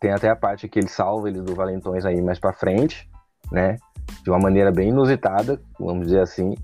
Tem 0.01 0.13
até 0.13 0.29
a 0.31 0.37
parte 0.37 0.69
que 0.69 0.79
ele 0.79 0.89
salva 0.89 1.29
ele 1.29 1.41
do 1.41 1.55
Valentões 1.55 2.05
aí 2.05 2.21
mais 2.23 2.39
para 2.39 2.53
frente, 2.53 3.09
né? 3.51 3.77
De 4.23 4.31
uma 4.31 4.39
maneira 4.39 4.71
bem 4.71 4.91
inusitada, 4.91 5.61
vamos 5.79 6.07
dizer 6.07 6.21
assim. 6.21 6.55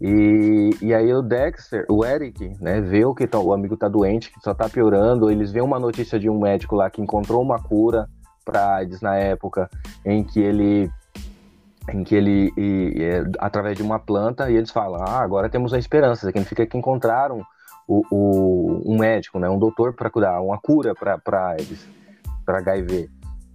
E, 0.00 0.70
e 0.80 0.94
aí 0.94 1.12
o 1.12 1.20
Dexter, 1.20 1.84
o 1.90 2.04
Eric, 2.04 2.54
né, 2.58 2.80
vê 2.80 3.04
o 3.04 3.14
que 3.14 3.26
tá, 3.26 3.38
o 3.38 3.52
amigo 3.52 3.76
tá 3.76 3.86
doente, 3.86 4.32
que 4.32 4.40
só 4.40 4.54
tá 4.54 4.66
piorando, 4.66 5.30
eles 5.30 5.52
vêem 5.52 5.64
uma 5.64 5.78
notícia 5.78 6.18
de 6.18 6.30
um 6.30 6.40
médico 6.40 6.74
lá 6.74 6.88
que 6.88 7.02
encontrou 7.02 7.42
uma 7.42 7.58
cura 7.58 8.08
para 8.42 8.76
AIDS 8.76 9.02
na 9.02 9.16
época, 9.16 9.68
em 10.02 10.24
que 10.24 10.40
ele 10.40 10.90
em 11.92 12.04
que 12.04 12.14
ele, 12.14 12.52
e, 12.56 12.94
e, 12.96 13.32
através 13.38 13.76
de 13.76 13.82
uma 13.82 13.98
planta, 13.98 14.50
e 14.50 14.56
eles 14.56 14.70
falam, 14.70 15.02
ah, 15.02 15.20
agora 15.20 15.48
temos 15.48 15.72
a 15.72 15.78
esperança, 15.78 16.26
significa 16.26 16.66
que 16.66 16.76
encontraram 16.76 17.42
o, 17.86 18.02
o, 18.10 18.82
um 18.92 18.98
médico, 18.98 19.38
né, 19.38 19.48
um 19.48 19.58
doutor 19.58 19.94
para 19.94 20.10
curar, 20.10 20.40
uma 20.40 20.58
cura 20.58 20.94
para 20.94 21.56
eles, 21.58 21.88
para 22.44 22.58
HIV. 22.58 23.10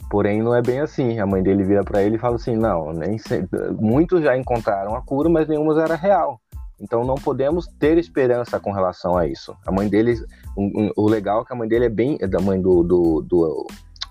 Porém, 0.10 0.42
não 0.42 0.56
é 0.56 0.62
bem 0.62 0.80
assim. 0.80 1.20
A 1.20 1.26
mãe 1.26 1.42
dele 1.42 1.64
vira 1.64 1.84
para 1.84 2.04
ele 2.04 2.16
e 2.16 2.20
fala 2.20 2.36
assim: 2.36 2.56
não, 2.56 2.94
nem 2.94 3.18
sei. 3.18 3.44
muitos 3.80 4.22
já 4.22 4.38
encontraram 4.38 4.96
a 4.96 5.02
cura, 5.02 5.30
mas 5.30 5.48
nenhuma 5.48 5.82
era 5.82 5.96
real. 5.96 6.40
Então 6.80 7.04
não 7.04 7.16
podemos 7.16 7.68
ter 7.80 7.98
esperança 7.98 8.60
com 8.60 8.72
relação 8.72 9.18
a 9.18 9.26
isso. 9.26 9.56
A 9.66 9.72
mãe 9.72 9.88
dele, 9.88 10.14
um, 10.58 10.64
um, 10.76 10.92
o 10.96 11.10
legal 11.10 11.42
é 11.42 11.46
que 11.46 11.54
a 11.54 11.56
mãe 11.56 11.68
dele 11.68 11.86
é 11.86 11.90
bem, 11.90 12.18
da 12.18 12.40
mãe 12.40 12.62
do, 12.62 12.84
do, 12.84 13.22
do, 13.22 13.68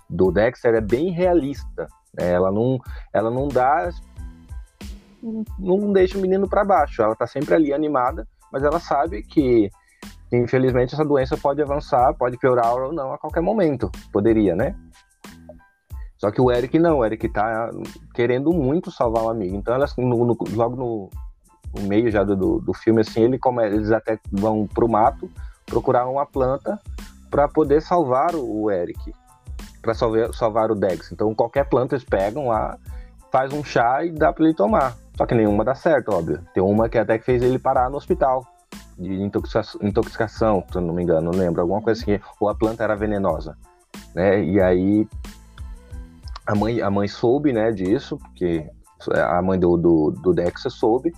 do 0.09 0.31
Dexter 0.31 0.73
é 0.73 0.81
bem 0.81 1.11
realista. 1.11 1.87
Né? 2.13 2.31
Ela 2.31 2.51
não, 2.51 2.79
ela 3.13 3.29
não 3.29 3.47
dá 3.47 3.89
não 5.59 5.91
deixa 5.91 6.17
o 6.17 6.21
menino 6.21 6.47
para 6.47 6.63
baixo. 6.63 7.01
Ela 7.01 7.15
tá 7.15 7.25
sempre 7.25 7.55
ali 7.55 7.73
animada, 7.73 8.27
mas 8.51 8.63
ela 8.63 8.79
sabe 8.79 9.23
que, 9.23 9.69
infelizmente 10.31 10.93
essa 10.93 11.05
doença 11.05 11.37
pode 11.37 11.61
avançar, 11.61 12.13
pode 12.13 12.37
piorar 12.37 12.73
ou 12.73 12.93
não 12.93 13.13
a 13.13 13.17
qualquer 13.17 13.41
momento. 13.41 13.91
Poderia, 14.11 14.55
né? 14.55 14.75
Só 16.17 16.31
que 16.31 16.41
o 16.41 16.51
Eric 16.51 16.79
não, 16.79 16.99
o 16.99 17.05
Eric 17.05 17.27
tá 17.29 17.69
querendo 18.13 18.51
muito 18.51 18.89
salvar 18.89 19.23
o 19.23 19.29
amigo. 19.29 19.55
Então 19.55 19.77
no, 19.97 20.25
no, 20.25 20.37
logo 20.53 20.75
no, 20.75 21.09
no, 21.75 21.87
meio 21.87 22.09
já 22.09 22.23
do, 22.23 22.59
do 22.59 22.73
filme 22.73 23.01
assim, 23.01 23.21
ele 23.21 23.39
eles 23.63 23.91
até 23.91 24.19
vão 24.31 24.65
pro 24.65 24.89
mato 24.89 25.29
procurar 25.65 26.07
uma 26.07 26.25
planta 26.25 26.79
para 27.29 27.47
poder 27.47 27.81
salvar 27.81 28.33
o, 28.33 28.63
o 28.63 28.71
Eric, 28.71 29.13
para 29.81 29.93
salvar, 29.93 30.33
salvar 30.33 30.71
o 30.71 30.75
Dex. 30.75 31.11
Então 31.11 31.35
qualquer 31.35 31.67
planta 31.67 31.95
eles 31.95 32.05
pegam 32.05 32.47
lá, 32.47 32.77
faz 33.31 33.51
um 33.51 33.63
chá 33.63 34.03
e 34.05 34.11
dá 34.11 34.31
para 34.31 34.45
ele 34.45 34.53
tomar. 34.53 34.95
Só 35.17 35.25
que 35.25 35.33
nenhuma 35.35 35.63
dá 35.63 35.75
certo, 35.75 36.09
óbvio. 36.09 36.41
Tem 36.53 36.61
uma 36.61 36.89
que 36.89 36.97
até 36.97 37.17
que 37.17 37.25
fez 37.25 37.41
ele 37.41 37.57
parar 37.57 37.89
no 37.89 37.97
hospital 37.97 38.45
de 38.97 39.13
intoxicação, 39.21 39.81
intoxicação, 39.81 40.63
se 40.71 40.79
não 40.79 40.93
me 40.93 41.03
engano, 41.03 41.31
não 41.31 41.39
lembro, 41.39 41.61
alguma 41.61 41.81
coisa 41.81 42.01
assim, 42.01 42.19
ou 42.39 42.49
a 42.49 42.55
planta 42.55 42.83
era 42.83 42.95
venenosa, 42.95 43.57
né? 44.13 44.43
E 44.43 44.61
aí 44.61 45.07
a 46.45 46.55
mãe, 46.55 46.81
a 46.81 46.89
mãe 46.89 47.07
soube, 47.07 47.51
né, 47.51 47.71
disso, 47.71 48.17
porque 48.17 48.69
a 49.13 49.41
mãe 49.41 49.59
do, 49.59 49.75
do, 49.77 50.11
do 50.11 50.33
Dexa 50.33 50.69
soube, 50.69 51.13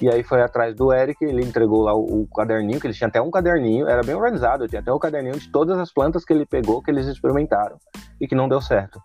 e 0.00 0.08
aí 0.08 0.22
foi 0.22 0.42
atrás 0.42 0.74
do 0.74 0.92
Eric, 0.92 1.22
ele 1.24 1.44
entregou 1.44 1.82
lá 1.82 1.94
o, 1.94 2.22
o, 2.22 2.28
caderninho, 2.28 2.80
que 2.80 2.86
ele 2.86 2.94
tinha 2.94 3.08
até 3.08 3.20
um 3.20 3.30
caderninho, 3.30 3.88
era 3.88 4.02
bem 4.02 4.14
organizado, 4.14 4.66
tinha 4.68 4.80
até 4.80 4.92
o 4.92 4.98
caderninho 4.98 5.38
de 5.38 5.50
todas 5.50 5.78
as 5.78 5.92
plantas 5.92 6.24
que 6.24 6.32
ele 6.32 6.46
pegou, 6.46 6.82
que 6.82 6.90
eles 6.90 7.06
experimentaram, 7.06 7.76
e 8.20 8.26
que 8.26 8.34
não 8.34 8.48
deu 8.48 8.60
certo. 8.60 9.00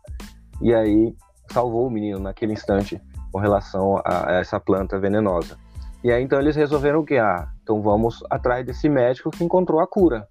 E 0.62 0.74
aí 0.74 1.16
salvou 1.52 1.88
o 1.88 1.92
menino 1.92 2.20
naquele 2.20 2.54
instante 2.54 3.02
com 3.36 3.40
relação 3.42 4.02
a, 4.06 4.32
essa 4.40 4.62
planta 4.62 4.98
venenosa. 4.98 5.58
E 6.02 6.10
aí 6.10 6.24
então 6.24 6.40
eles 6.40 6.56
resolveram 6.56 7.04
que? 7.04 7.18
Ah, 7.18 7.50
então 7.62 7.82
vamos 7.82 8.24
atrás 8.30 8.66
desse 8.66 8.88
médico 8.88 9.30
que 9.30 9.44
encontrou 9.44 9.82
a 9.82 9.88
cura, 9.88 10.26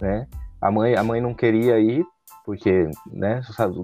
né? 0.00 0.28
A 0.60 0.70
mãe, 0.70 0.94
a 0.94 1.02
mãe 1.02 1.20
não 1.20 1.34
queria 1.34 1.80
ir, 1.80 2.04
porque, 2.46 2.88
né, 3.10 3.40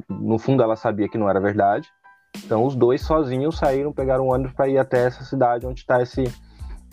no 0.09 0.39
fundo 0.39 0.63
ela 0.63 0.77
sabia 0.77 1.09
que 1.09 1.19
não 1.19 1.29
era 1.29 1.41
verdade. 1.41 1.89
Então 2.45 2.65
os 2.65 2.77
dois 2.77 3.01
sozinhos 3.01 3.59
saíram, 3.59 3.93
pegaram 3.93 4.29
um 4.29 4.33
ônibus 4.33 4.53
para 4.53 4.69
ir 4.69 4.79
até 4.79 5.05
essa 5.05 5.25
cidade 5.25 5.67
onde 5.67 5.81
está 5.81 6.01
esse 6.01 6.23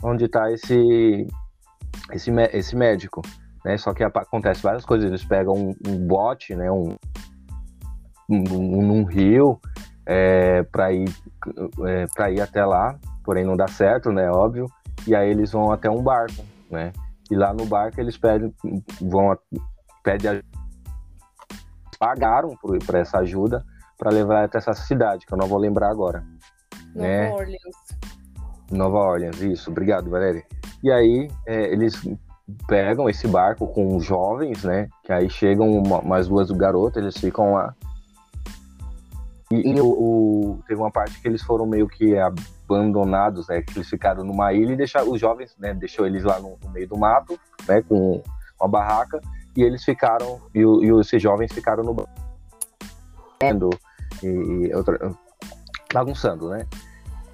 onde 0.02 0.28
tá 0.28 0.52
esse 0.52 1.28
esse, 2.12 2.32
esse 2.54 2.76
médico, 2.76 3.22
né? 3.64 3.78
Só 3.78 3.94
que 3.94 4.04
acontece 4.04 4.64
várias 4.64 4.84
coisas, 4.84 5.08
eles 5.08 5.24
pegam 5.24 5.54
um, 5.54 5.76
um 5.88 6.08
bote, 6.08 6.56
né, 6.56 6.72
um, 6.72 6.96
um, 8.28 9.02
um 9.02 9.04
rio 9.04 9.60
é, 10.14 10.64
para 10.64 10.92
ir 10.92 11.10
é, 11.86 12.06
para 12.14 12.30
ir 12.30 12.42
até 12.42 12.66
lá, 12.66 13.00
porém 13.24 13.46
não 13.46 13.56
dá 13.56 13.66
certo, 13.68 14.12
né? 14.12 14.30
Óbvio. 14.30 14.66
E 15.08 15.16
aí 15.16 15.30
eles 15.30 15.54
vão 15.54 15.72
até 15.72 15.90
um 15.90 16.04
barco, 16.04 16.44
né? 16.70 16.92
E 17.30 17.36
lá 17.36 17.54
no 17.54 17.66
barco 17.66 18.02
eles 18.02 18.18
pedem, 18.18 18.54
vão 19.00 19.38
pedem 20.04 20.44
pagaram 21.98 22.58
por 22.58 22.96
essa 22.96 23.20
ajuda 23.20 23.64
para 23.98 24.12
levar 24.12 24.44
até 24.44 24.58
essa 24.58 24.74
cidade, 24.74 25.26
que 25.26 25.34
eu 25.34 25.38
não 25.38 25.48
vou 25.48 25.58
lembrar 25.58 25.90
agora. 25.90 26.26
Nova 26.94 27.08
né? 27.08 27.32
Orleans. 27.32 27.60
Nova 28.70 28.98
Orleans, 28.98 29.40
isso. 29.40 29.70
Obrigado, 29.70 30.10
Valéria. 30.10 30.44
E 30.84 30.92
aí 30.92 31.32
é, 31.46 31.72
eles 31.72 32.06
pegam 32.68 33.08
esse 33.08 33.28
barco 33.28 33.68
com 33.68 33.98
jovens, 34.00 34.64
né? 34.64 34.90
Que 35.06 35.14
aí 35.14 35.30
chegam 35.30 35.70
uma, 35.72 36.02
mais 36.02 36.28
duas 36.28 36.52
garotas, 36.52 37.02
eles 37.02 37.18
ficam 37.18 37.54
lá 37.54 37.74
e, 39.52 39.70
e 39.70 39.82
o, 39.82 39.86
o, 39.86 40.60
teve 40.68 40.80
uma 40.80 40.92
parte 40.92 41.22
que 41.22 41.28
eles 41.28 41.42
foram 41.42 41.66
meio 41.66 41.88
que 41.88 42.16
abandonados, 42.18 43.48
né? 43.48 43.62
Que 43.62 43.78
eles 43.78 43.90
ficaram 43.90 44.24
numa 44.24 44.54
ilha 44.54 44.74
e 44.74 44.78
deixaram 44.78 45.12
os 45.12 45.20
jovens, 45.20 45.56
né? 45.60 45.74
Deixou 45.74 46.06
eles 46.06 46.24
lá 46.24 46.40
no, 46.40 46.58
no 46.64 46.70
meio 46.72 46.88
do 46.88 46.98
mato, 46.98 47.38
né? 47.68 47.82
Com 47.82 48.24
uma 48.60 48.70
barraca 48.70 49.20
e 49.56 49.64
eles 49.64 49.84
ficaram 49.84 50.40
e, 50.56 50.60
e 50.60 51.00
esses 51.00 51.22
jovens 51.22 51.52
ficaram 51.52 51.84
no 51.84 52.08
e, 54.24 54.28
e 54.28 54.76
outra, 54.76 55.12
bagunçando, 55.94 56.50
né? 56.50 56.66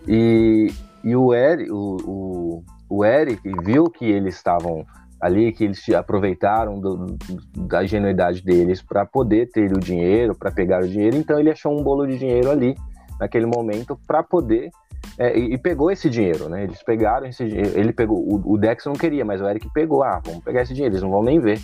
E, 0.08 0.74
e 1.04 1.16
o, 1.16 1.34
Eric, 1.34 1.70
o, 1.70 1.98
o, 2.06 2.64
o 2.90 3.06
Eric 3.06 3.42
viu 3.64 3.86
que 3.86 4.06
eles 4.06 4.36
estavam 4.36 4.86
ali 5.20 5.52
que 5.52 5.64
eles 5.64 5.88
aproveitaram 5.90 6.80
do, 6.80 7.18
da 7.56 7.84
ingenuidade 7.84 8.44
deles 8.44 8.82
para 8.82 9.06
poder 9.06 9.50
ter 9.52 9.72
o 9.72 9.80
dinheiro, 9.80 10.36
para 10.36 10.52
pegar 10.52 10.84
o 10.84 10.88
dinheiro. 10.88 11.18
Então 11.18 11.40
ele 11.40 11.52
achou 11.52 11.78
um 11.78 11.84
bolo 11.84 12.06
de 12.06 12.18
dinheiro 12.18 12.52
ali 12.52 12.76
naquele 13.20 13.46
momento 13.46 14.00
para 14.06 14.22
poder 14.22 14.70
é, 15.18 15.38
e, 15.38 15.58
pegou 15.58 15.90
esse 15.90 16.10
dinheiro, 16.10 16.48
né? 16.48 16.64
Eles 16.64 16.84
pegaram 16.84 17.26
esse 17.26 17.44
dinheiro. 17.48 17.80
Ele 17.80 17.92
pegou. 17.92 18.20
O, 18.20 18.54
o 18.54 18.58
Dex 18.58 18.86
não 18.86 18.94
queria, 18.94 19.26
mas 19.26 19.42
o 19.42 19.48
Eric 19.48 19.68
pegou. 19.74 20.04
Ah, 20.04 20.22
vamos 20.24 20.44
pegar 20.44 20.62
esse 20.62 20.74
dinheiro. 20.74 20.94
Eles 20.94 21.02
não 21.02 21.10
vão 21.10 21.24
nem 21.24 21.40
ver. 21.40 21.60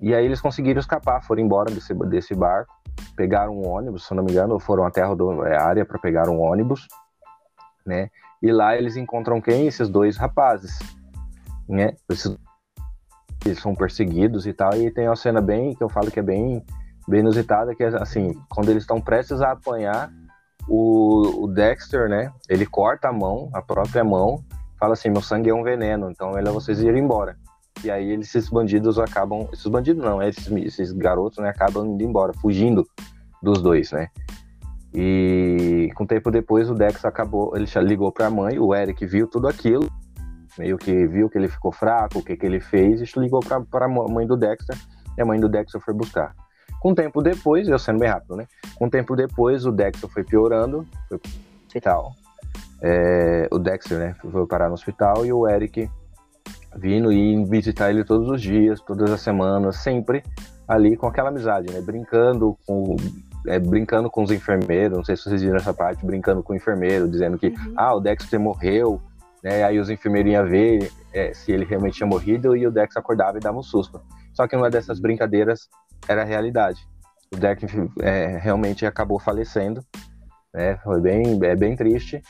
E 0.00 0.14
aí 0.14 0.24
eles 0.24 0.40
conseguiram 0.40 0.78
escapar, 0.78 1.22
foram 1.24 1.42
embora 1.42 1.72
desse, 1.72 1.92
desse 1.94 2.34
barco, 2.34 2.72
pegaram 3.16 3.58
um 3.58 3.66
ônibus, 3.66 4.06
se 4.06 4.14
não 4.14 4.22
me 4.22 4.30
engano, 4.30 4.60
foram 4.60 4.84
até 4.84 5.02
a 5.02 5.62
área 5.62 5.84
para 5.84 5.98
pegar 5.98 6.28
um 6.28 6.40
ônibus, 6.40 6.86
né? 7.84 8.08
E 8.40 8.52
lá 8.52 8.76
eles 8.76 8.96
encontram 8.96 9.40
quem? 9.40 9.66
Esses 9.66 9.88
dois 9.88 10.16
rapazes, 10.16 10.78
né? 11.68 11.96
Esses 12.08 12.38
eles 13.44 13.60
são 13.60 13.74
perseguidos 13.74 14.46
e 14.46 14.52
tal, 14.52 14.74
e 14.74 14.90
tem 14.90 15.08
uma 15.08 15.16
cena 15.16 15.40
bem, 15.40 15.74
que 15.74 15.82
eu 15.82 15.88
falo 15.88 16.10
que 16.10 16.20
é 16.20 16.22
bem, 16.22 16.64
bem 17.06 17.20
inusitada, 17.20 17.74
que 17.74 17.82
é 17.82 17.88
assim, 17.96 18.32
quando 18.48 18.70
eles 18.70 18.82
estão 18.82 19.00
prestes 19.00 19.40
a 19.40 19.52
apanhar, 19.52 20.10
o, 20.68 21.44
o, 21.44 21.46
Dexter, 21.46 22.08
né, 22.08 22.30
ele 22.48 22.66
corta 22.66 23.08
a 23.08 23.12
mão, 23.12 23.48
a 23.54 23.62
própria 23.62 24.04
mão, 24.04 24.44
fala 24.78 24.92
assim, 24.92 25.08
meu 25.08 25.22
sangue 25.22 25.50
é 25.50 25.54
um 25.54 25.62
veneno, 25.62 26.10
então 26.10 26.32
é 26.32 26.36
melhor 26.36 26.52
vocês 26.52 26.80
irem 26.80 27.02
embora. 27.02 27.36
E 27.82 27.90
aí 27.90 28.12
esses 28.12 28.48
bandidos 28.48 28.98
acabam, 28.98 29.48
esses 29.52 29.66
bandidos 29.66 30.04
não, 30.04 30.22
esses, 30.22 30.46
esses 30.50 30.92
garotos, 30.92 31.38
né, 31.38 31.48
acabam 31.48 31.86
indo 31.86 32.02
embora, 32.02 32.32
fugindo 32.34 32.86
dos 33.42 33.62
dois, 33.62 33.92
né. 33.92 34.08
E 34.92 35.90
com 35.94 36.06
tempo 36.06 36.30
depois 36.30 36.70
o 36.70 36.74
Dex 36.74 37.04
acabou, 37.04 37.56
ele 37.56 37.66
ligou 37.86 38.10
para 38.10 38.26
a 38.26 38.30
mãe, 38.30 38.58
o 38.58 38.74
Eric 38.74 39.06
viu 39.06 39.26
tudo 39.26 39.46
aquilo, 39.46 39.88
meio 40.58 40.76
que 40.76 41.06
viu 41.06 41.28
que 41.28 41.38
ele 41.38 41.48
ficou 41.48 41.72
fraco, 41.72 42.18
o 42.18 42.22
que, 42.24 42.36
que 42.36 42.44
ele 42.44 42.60
fez, 42.60 43.00
e 43.00 43.20
ligou 43.20 43.40
para 43.40 43.86
a 43.86 43.88
mãe 43.88 44.26
do 44.26 44.36
Dexter, 44.36 44.76
e 45.16 45.22
a 45.22 45.24
mãe 45.24 45.38
do 45.38 45.48
Dexter 45.48 45.80
foi 45.80 45.94
buscar. 45.94 46.34
Com 46.80 46.94
tempo 46.94 47.22
depois, 47.22 47.68
eu 47.68 47.78
sendo 47.78 47.98
bem 47.98 48.08
rápido, 48.08 48.36
né? 48.36 48.46
Com 48.76 48.88
tempo 48.88 49.16
depois, 49.16 49.66
o 49.66 49.72
Dexter 49.72 50.08
foi 50.08 50.22
piorando, 50.22 50.86
foi 51.08 51.18
pro 51.18 51.30
hospital. 51.66 52.12
É, 52.80 53.48
o 53.50 53.58
Dexter, 53.58 53.98
né, 53.98 54.14
foi 54.20 54.46
parar 54.46 54.68
no 54.68 54.74
hospital 54.74 55.26
e 55.26 55.32
o 55.32 55.48
Eric 55.48 55.90
vindo 56.76 57.10
e 57.10 57.44
visitar 57.44 57.90
ele 57.90 58.04
todos 58.04 58.28
os 58.28 58.40
dias, 58.40 58.80
todas 58.80 59.10
as 59.10 59.20
semanas, 59.20 59.78
sempre 59.78 60.22
ali 60.68 60.96
com 60.96 61.06
aquela 61.06 61.30
amizade, 61.30 61.72
né? 61.72 61.80
Brincando 61.80 62.56
com 62.66 62.96
é, 63.46 63.58
brincando 63.58 64.10
com 64.10 64.22
os 64.22 64.30
enfermeiros, 64.30 64.96
não 64.96 65.04
sei 65.04 65.16
se 65.16 65.24
vocês 65.24 65.42
viram 65.42 65.56
essa 65.56 65.72
parte, 65.72 66.04
brincando 66.04 66.42
com 66.42 66.52
o 66.52 66.56
enfermeiro, 66.56 67.08
dizendo 67.08 67.38
que 67.38 67.48
uhum. 67.48 67.74
ah, 67.76 67.94
o 67.94 68.00
Dexter 68.00 68.38
morreu, 68.38 69.00
né? 69.42 69.64
Aí 69.64 69.78
os 69.78 69.90
enfermeiros 69.90 70.32
iam 70.32 70.46
ver 70.46 70.92
é, 71.12 71.32
se 71.32 71.52
ele 71.52 71.64
realmente 71.64 71.96
tinha 71.96 72.06
morrido 72.06 72.56
e 72.56 72.66
o 72.66 72.70
Dex 72.70 72.96
acordava 72.96 73.38
e 73.38 73.40
dava 73.40 73.58
um 73.58 73.62
susto. 73.62 74.00
Só 74.32 74.46
que 74.46 74.56
uma 74.56 74.70
dessas 74.70 75.00
brincadeiras 75.00 75.68
era 76.06 76.22
a 76.22 76.24
realidade. 76.24 76.80
O 77.32 77.36
Dex 77.36 77.62
é, 78.00 78.38
realmente 78.38 78.86
acabou 78.86 79.18
falecendo, 79.18 79.82
né? 80.54 80.76
Foi 80.78 81.00
bem, 81.00 81.38
é 81.42 81.56
bem 81.56 81.76
triste. 81.76 82.22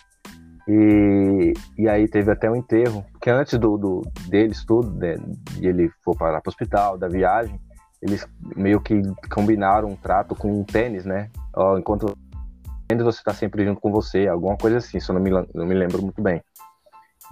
E, 0.66 1.54
e 1.78 1.88
aí 1.88 2.06
teve 2.06 2.30
até 2.30 2.50
um 2.50 2.56
enterro, 2.56 3.02
porque 3.12 3.30
antes 3.30 3.58
do, 3.58 3.78
do 3.78 4.02
deles 4.28 4.66
tudo, 4.66 4.90
né, 4.98 5.16
de 5.52 5.66
ele 5.66 5.90
for 6.04 6.14
para 6.14 6.36
o 6.36 6.42
hospital, 6.46 6.98
da 6.98 7.08
viagem, 7.08 7.58
eles 8.02 8.28
meio 8.54 8.78
que 8.78 9.00
combinaram 9.30 9.88
um 9.88 9.96
trato 9.96 10.34
com 10.34 10.60
um 10.60 10.64
tênis, 10.64 11.06
né? 11.06 11.30
Ó, 11.54 11.78
enquanto 11.78 12.14
você 12.96 13.18
está 13.18 13.32
sempre 13.32 13.64
junto 13.64 13.80
com 13.80 13.90
você, 13.90 14.28
alguma 14.28 14.56
coisa 14.56 14.76
assim, 14.76 15.00
se 15.00 15.10
eu 15.10 15.14
não 15.14 15.22
me, 15.22 15.30
não 15.54 15.66
me 15.66 15.74
lembro 15.74 16.02
muito 16.02 16.20
bem. 16.22 16.42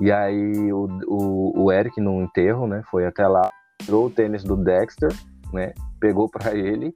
E 0.01 0.13
aí 0.13 0.73
o, 0.73 0.89
o, 1.07 1.65
o 1.65 1.73
Eric 1.73 2.01
no 2.01 2.23
enterro, 2.23 2.67
né, 2.67 2.83
foi 2.91 3.07
até 3.07 3.27
lá, 3.27 3.51
tirou 3.79 4.07
o 4.07 4.11
tênis 4.11 4.45
do 4.45 4.57
Dexter, 4.57 5.11
né, 5.53 5.73
pegou 5.99 6.29
para 6.29 6.55
ele 6.55 6.95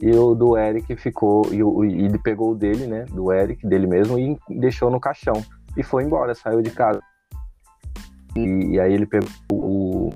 e 0.00 0.10
o 0.12 0.34
do 0.34 0.56
Eric 0.56 0.94
ficou 0.96 1.52
e, 1.52 1.62
o, 1.62 1.84
e 1.84 2.04
ele 2.04 2.18
pegou 2.18 2.52
o 2.52 2.54
dele, 2.54 2.86
né, 2.86 3.04
do 3.06 3.32
Eric, 3.32 3.66
dele 3.66 3.86
mesmo 3.86 4.18
e 4.18 4.38
deixou 4.48 4.90
no 4.90 5.00
caixão 5.00 5.42
e 5.76 5.82
foi 5.82 6.04
embora, 6.04 6.34
saiu 6.34 6.62
de 6.62 6.70
casa. 6.70 7.00
E, 8.36 8.74
e 8.74 8.80
aí 8.80 8.92
ele 8.92 9.06
pegou 9.06 9.28
o, 9.52 10.12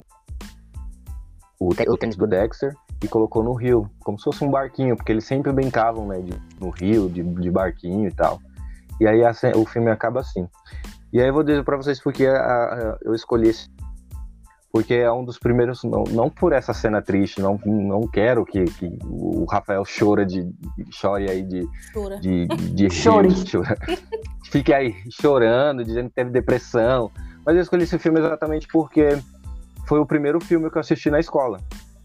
o, 1.59 1.69
o 1.69 1.97
tênis 1.97 2.17
do 2.17 2.27
Dexter 2.27 2.75
e 3.03 3.09
colocou 3.09 3.43
no 3.43 3.53
rio, 3.53 3.91
como 4.01 4.19
se 4.19 4.25
fosse 4.25 4.45
um 4.45 4.51
barquinho, 4.51 4.97
porque 4.97 5.11
eles 5.11 5.25
sempre 5.25 5.53
brincavam, 5.53 6.07
né, 6.07 6.21
de, 6.21 6.33
no 6.61 6.71
rio, 6.71 7.09
de, 7.09 7.23
de 7.23 7.51
barquinho 7.51 8.09
e 8.09 8.13
tal. 8.13 8.41
E 9.01 9.07
aí 9.07 9.25
a, 9.25 9.33
o 9.57 9.65
filme 9.67 9.91
acaba 9.91 10.21
assim. 10.21 10.49
E 11.13 11.21
aí 11.21 11.29
eu 11.29 11.35
vou 11.35 11.43
dizer 11.43 11.63
para 11.65 11.77
vocês 11.77 12.01
porque 12.01 12.27
a, 12.27 12.37
a, 12.37 12.99
eu 13.03 13.15
escolhi 13.15 13.49
esse 13.49 13.69
porque 14.73 14.95
é 14.95 15.13
um 15.13 15.23
dos 15.23 15.39
primeiros, 15.39 15.85
não, 15.85 16.03
não 16.05 16.31
por 16.31 16.55
essa 16.55 16.73
cena 16.73 17.03
triste, 17.03 17.43
não, 17.43 17.61
não 17.67 18.09
quero 18.09 18.43
que, 18.47 18.65
que 18.65 18.91
o 19.05 19.45
Rafael 19.45 19.83
chora 19.85 20.25
de, 20.25 20.51
chore 20.91 21.31
aí 21.31 21.43
de, 21.43 21.69
chora. 21.93 22.19
de, 22.19 22.47
de, 22.47 22.71
de 22.71 22.91
Chore. 22.91 23.29
fique 24.51 24.73
aí 24.73 24.95
chorando, 25.11 25.85
dizendo 25.85 26.09
que 26.09 26.15
teve 26.15 26.31
depressão, 26.31 27.11
mas 27.45 27.55
eu 27.55 27.61
escolhi 27.61 27.83
esse 27.83 27.99
filme 27.99 28.21
exatamente 28.21 28.67
porque 28.69 29.19
foi 29.87 29.99
o 29.99 30.07
primeiro 30.07 30.41
filme 30.41 30.71
que 30.71 30.79
eu 30.79 30.81
assisti 30.81 31.11
na 31.11 31.21
escola. 31.21 31.59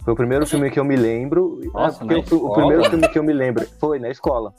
Foi 0.04 0.14
o 0.14 0.16
primeiro 0.16 0.46
filme 0.46 0.70
que 0.70 0.80
eu 0.80 0.86
me 0.86 0.98
lembro. 0.98 1.62
Nossa, 1.74 2.04
eu, 2.04 2.20
o 2.38 2.54
primeiro 2.54 2.90
filme 2.90 3.08
que 3.08 3.20
eu 3.20 3.24
me 3.24 3.34
lembro 3.34 3.66
foi 3.80 3.98
na 3.98 4.10
escola. 4.10 4.54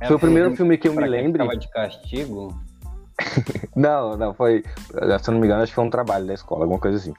É, 0.00 0.06
foi 0.06 0.16
o 0.16 0.18
primeiro 0.20 0.54
filme 0.54 0.78
que 0.78 0.86
eu 0.86 0.92
me 0.92 1.04
lembro. 1.04 1.38
Tava 1.38 1.56
de 1.56 1.68
castigo? 1.70 2.54
não, 3.74 4.16
não, 4.16 4.34
foi. 4.34 4.64
Se 5.20 5.30
eu 5.30 5.32
não 5.32 5.40
me 5.40 5.46
engano, 5.46 5.62
acho 5.62 5.72
que 5.72 5.76
foi 5.76 5.84
um 5.84 5.90
trabalho 5.90 6.26
da 6.26 6.34
escola, 6.34 6.62
alguma 6.64 6.80
coisa 6.80 6.98
assim. 6.98 7.14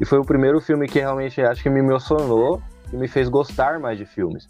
E 0.00 0.04
foi 0.04 0.18
o 0.18 0.24
primeiro 0.24 0.60
filme 0.60 0.86
que 0.88 1.00
realmente 1.00 1.40
acho 1.40 1.62
que 1.62 1.70
me 1.70 1.80
emocionou 1.80 2.62
e 2.92 2.96
me 2.96 3.08
fez 3.08 3.28
gostar 3.28 3.78
mais 3.78 3.98
de 3.98 4.04
filmes. 4.04 4.46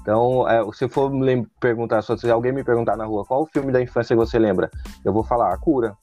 Então, 0.00 0.48
é, 0.48 0.60
se 0.72 0.88
for 0.88 1.10
me 1.10 1.46
perguntar, 1.60 2.02
se 2.02 2.30
alguém 2.30 2.52
me 2.52 2.64
perguntar 2.64 2.96
na 2.96 3.04
rua 3.04 3.24
qual 3.24 3.46
filme 3.46 3.70
da 3.70 3.80
infância 3.82 4.16
você 4.16 4.38
lembra, 4.38 4.70
eu 5.04 5.12
vou 5.12 5.22
falar 5.22 5.52
A 5.52 5.58
Cura. 5.58 5.96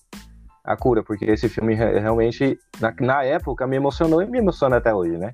A 0.64 0.76
Cura, 0.76 1.04
porque 1.04 1.26
esse 1.26 1.50
filme 1.50 1.74
realmente, 1.74 2.58
na, 2.80 2.94
na 3.00 3.24
época, 3.24 3.66
me 3.66 3.76
emocionou 3.76 4.22
e 4.22 4.28
me 4.28 4.38
emociona 4.38 4.78
até 4.78 4.94
hoje, 4.94 5.18
né? 5.18 5.32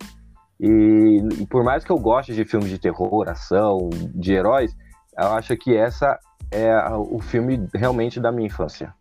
E, 0.60 1.22
e 1.40 1.48
por 1.48 1.64
mais 1.64 1.84
que 1.84 1.92
eu 1.92 1.98
goste 1.98 2.34
de 2.34 2.46
filmes 2.46 2.70
de 2.70 2.78
terror, 2.78 3.28
ação, 3.28 3.90
de 4.14 4.34
heróis, 4.34 4.76
eu 5.17 5.34
acho 5.34 5.58
que 5.58 5.76
essa 5.76 6.17
é 6.52 6.78
o 6.90 7.20
filme 7.20 7.68
realmente 7.74 8.20
da 8.20 8.32
minha 8.32 8.48
infância. 8.48 8.94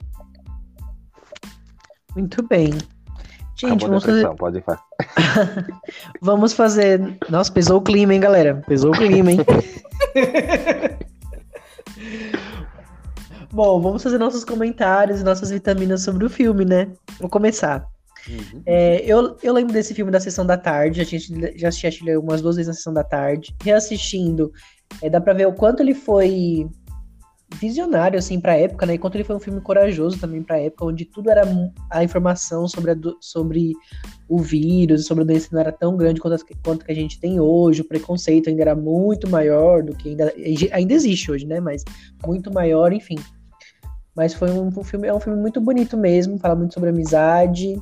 Muito 2.14 2.42
bem. 2.46 2.72
Gente, 3.56 3.86
vamos 3.86 4.04
fazer... 4.04 4.28
pode 4.36 4.62
fazer. 4.62 4.80
vamos 6.22 6.52
fazer. 6.54 7.18
Nossa, 7.28 7.52
pesou 7.52 7.78
o 7.78 7.82
clima, 7.82 8.14
hein, 8.14 8.20
galera? 8.20 8.62
Pesou 8.66 8.90
o 8.90 8.96
clima, 8.96 9.32
hein? 9.32 9.40
Bom, 13.52 13.80
vamos 13.80 14.02
fazer 14.02 14.16
nossos 14.16 14.44
comentários 14.44 15.20
e 15.20 15.24
nossas 15.24 15.50
vitaminas 15.50 16.02
sobre 16.02 16.24
o 16.24 16.30
filme, 16.30 16.64
né? 16.64 16.90
Vou 17.18 17.28
começar. 17.28 17.84
Uhum. 18.28 18.62
É, 18.64 19.04
eu, 19.04 19.36
eu 19.42 19.52
lembro 19.52 19.72
desse 19.72 19.92
filme 19.92 20.12
da 20.12 20.20
sessão 20.20 20.46
da 20.46 20.56
tarde, 20.56 21.00
a 21.00 21.04
gente 21.04 21.58
já 21.58 21.68
assisti 21.68 22.16
umas 22.16 22.40
duas 22.40 22.56
vezes 22.56 22.68
na 22.68 22.74
sessão 22.74 22.94
da 22.94 23.02
tarde. 23.02 23.54
Reassistindo, 23.62 24.52
é, 25.02 25.10
dá 25.10 25.20
pra 25.20 25.32
ver 25.32 25.46
o 25.46 25.52
quanto 25.52 25.82
ele 25.82 25.94
foi 25.94 26.68
visionário, 27.54 28.18
assim, 28.18 28.40
pra 28.40 28.56
época, 28.56 28.86
né? 28.86 28.94
Enquanto 28.94 29.16
ele 29.16 29.24
foi 29.24 29.36
um 29.36 29.40
filme 29.40 29.60
corajoso 29.60 30.18
também 30.18 30.42
pra 30.42 30.58
época, 30.58 30.84
onde 30.84 31.04
tudo 31.04 31.30
era 31.30 31.42
a 31.90 32.04
informação 32.04 32.68
sobre, 32.68 32.92
a, 32.92 32.96
sobre 33.20 33.72
o 34.28 34.38
vírus, 34.38 35.06
sobre 35.06 35.24
a 35.24 35.26
doença 35.26 35.48
não 35.52 35.60
era 35.60 35.72
tão 35.72 35.96
grande 35.96 36.20
quanto, 36.20 36.44
quanto 36.64 36.84
que 36.84 36.92
a 36.92 36.94
gente 36.94 37.18
tem 37.18 37.40
hoje, 37.40 37.80
o 37.80 37.88
preconceito 37.88 38.48
ainda 38.48 38.62
era 38.62 38.74
muito 38.74 39.28
maior 39.28 39.82
do 39.82 39.94
que 39.94 40.10
ainda, 40.10 40.32
ainda 40.72 40.92
existe 40.92 41.30
hoje, 41.30 41.46
né? 41.46 41.60
Mas 41.60 41.84
muito 42.26 42.52
maior, 42.52 42.92
enfim. 42.92 43.16
Mas 44.14 44.34
foi 44.34 44.50
um, 44.50 44.68
um 44.68 44.84
filme, 44.84 45.08
é 45.08 45.14
um 45.14 45.20
filme 45.20 45.40
muito 45.40 45.60
bonito 45.60 45.96
mesmo, 45.96 46.38
fala 46.38 46.54
muito 46.54 46.74
sobre 46.74 46.90
amizade. 46.90 47.80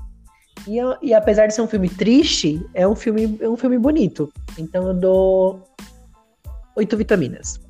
E, 0.66 0.76
e 1.02 1.14
apesar 1.14 1.46
de 1.46 1.54
ser 1.54 1.62
um 1.62 1.68
filme 1.68 1.88
triste, 1.88 2.64
é 2.74 2.86
um 2.86 2.94
filme, 2.94 3.38
é 3.40 3.48
um 3.48 3.56
filme 3.56 3.78
bonito. 3.78 4.32
Então 4.58 4.88
eu 4.88 4.94
dou 4.94 5.62
oito 6.76 6.96
vitaminas. 6.96 7.60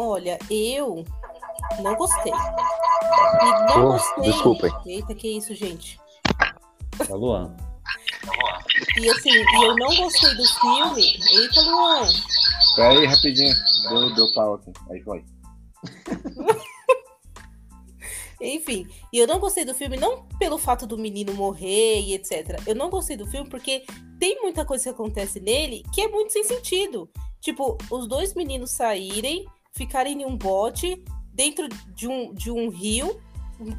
Olha, 0.00 0.38
eu 0.48 1.04
não 1.82 1.96
gostei. 1.96 2.32
E 2.32 3.74
não 3.74 3.88
oh, 3.88 3.92
gostei. 3.92 4.22
Desculpem. 4.22 4.72
Eita, 4.86 5.12
que 5.12 5.26
isso, 5.36 5.52
gente. 5.56 5.98
Tá 6.96 7.16
Luan. 7.16 7.56
E 9.00 9.10
assim, 9.10 9.30
e 9.32 9.64
eu 9.64 9.74
não 9.74 9.88
gostei 9.96 10.32
do 10.36 10.44
filme. 10.60 11.18
Eita, 11.32 11.60
Luan. 11.62 12.06
Pera 12.76 12.90
aí, 12.90 13.06
rapidinho. 13.06 13.52
Deu, 13.88 14.14
deu 14.14 14.32
pau 14.34 14.54
aqui. 14.54 14.72
Aí 14.88 15.02
foi. 15.02 15.24
Enfim, 18.40 18.86
e 19.12 19.18
eu 19.18 19.26
não 19.26 19.40
gostei 19.40 19.64
do 19.64 19.74
filme 19.74 19.96
não 19.96 20.28
pelo 20.38 20.58
fato 20.58 20.86
do 20.86 20.96
menino 20.96 21.34
morrer 21.34 22.02
e 22.02 22.14
etc. 22.14 22.62
Eu 22.68 22.76
não 22.76 22.88
gostei 22.88 23.16
do 23.16 23.26
filme 23.26 23.50
porque 23.50 23.84
tem 24.20 24.40
muita 24.40 24.64
coisa 24.64 24.84
que 24.84 24.90
acontece 24.90 25.40
nele 25.40 25.82
que 25.92 26.02
é 26.02 26.08
muito 26.08 26.32
sem 26.32 26.44
sentido. 26.44 27.10
Tipo, 27.40 27.76
os 27.90 28.06
dois 28.06 28.34
meninos 28.34 28.70
saírem 28.70 29.44
ficarem 29.72 30.22
em 30.22 30.24
um 30.24 30.36
bote 30.36 31.02
dentro 31.32 31.68
de 31.68 32.08
um, 32.08 32.34
de 32.34 32.50
um 32.50 32.68
rio 32.68 33.20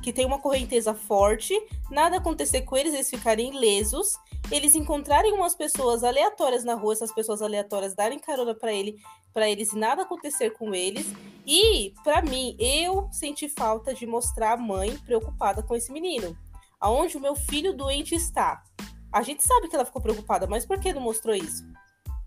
que 0.01 0.11
tem 0.11 0.25
uma 0.25 0.39
correnteza 0.39 0.93
forte, 0.93 1.53
nada 1.89 2.17
acontecer 2.17 2.61
com 2.61 2.75
eles, 2.75 2.93
eles 2.93 3.09
ficarem 3.09 3.55
ilesos, 3.55 4.13
eles 4.51 4.75
encontrarem 4.75 5.33
umas 5.33 5.55
pessoas 5.55 6.03
aleatórias 6.03 6.63
na 6.63 6.73
rua, 6.73 6.93
essas 6.93 7.13
pessoas 7.13 7.41
aleatórias 7.41 7.95
darem 7.95 8.19
carona 8.19 8.53
para 8.53 8.73
ele, 8.73 8.97
para 9.33 9.49
eles 9.49 9.71
e 9.71 9.77
nada 9.77 10.01
acontecer 10.01 10.51
com 10.51 10.75
eles. 10.75 11.07
E 11.45 11.93
para 12.03 12.21
mim, 12.21 12.57
eu 12.59 13.07
senti 13.11 13.47
falta 13.47 13.93
de 13.93 14.05
mostrar 14.05 14.53
a 14.53 14.57
mãe 14.57 14.97
preocupada 14.97 15.63
com 15.63 15.75
esse 15.75 15.91
menino. 15.91 16.37
Aonde 16.79 17.17
o 17.17 17.21
meu 17.21 17.35
filho 17.35 17.73
doente 17.73 18.15
está? 18.15 18.63
A 19.11 19.21
gente 19.21 19.43
sabe 19.43 19.67
que 19.69 19.75
ela 19.75 19.85
ficou 19.85 20.01
preocupada, 20.01 20.45
mas 20.45 20.65
por 20.65 20.79
que 20.79 20.93
não 20.93 21.01
mostrou 21.01 21.35
isso? 21.35 21.63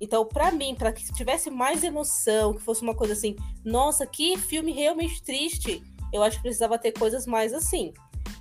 Então, 0.02 0.26
para 0.26 0.50
mim, 0.50 0.74
para 0.74 0.92
que 0.92 1.04
tivesse 1.12 1.48
mais 1.48 1.84
emoção, 1.84 2.52
que 2.52 2.60
fosse 2.60 2.82
uma 2.82 2.92
coisa 2.92 3.12
assim, 3.12 3.36
nossa, 3.64 4.04
que 4.04 4.36
filme 4.36 4.72
realmente 4.72 5.22
triste, 5.22 5.80
eu 6.12 6.24
acho 6.24 6.38
que 6.38 6.42
precisava 6.42 6.76
ter 6.76 6.90
coisas 6.90 7.24
mais 7.24 7.54
assim. 7.54 7.94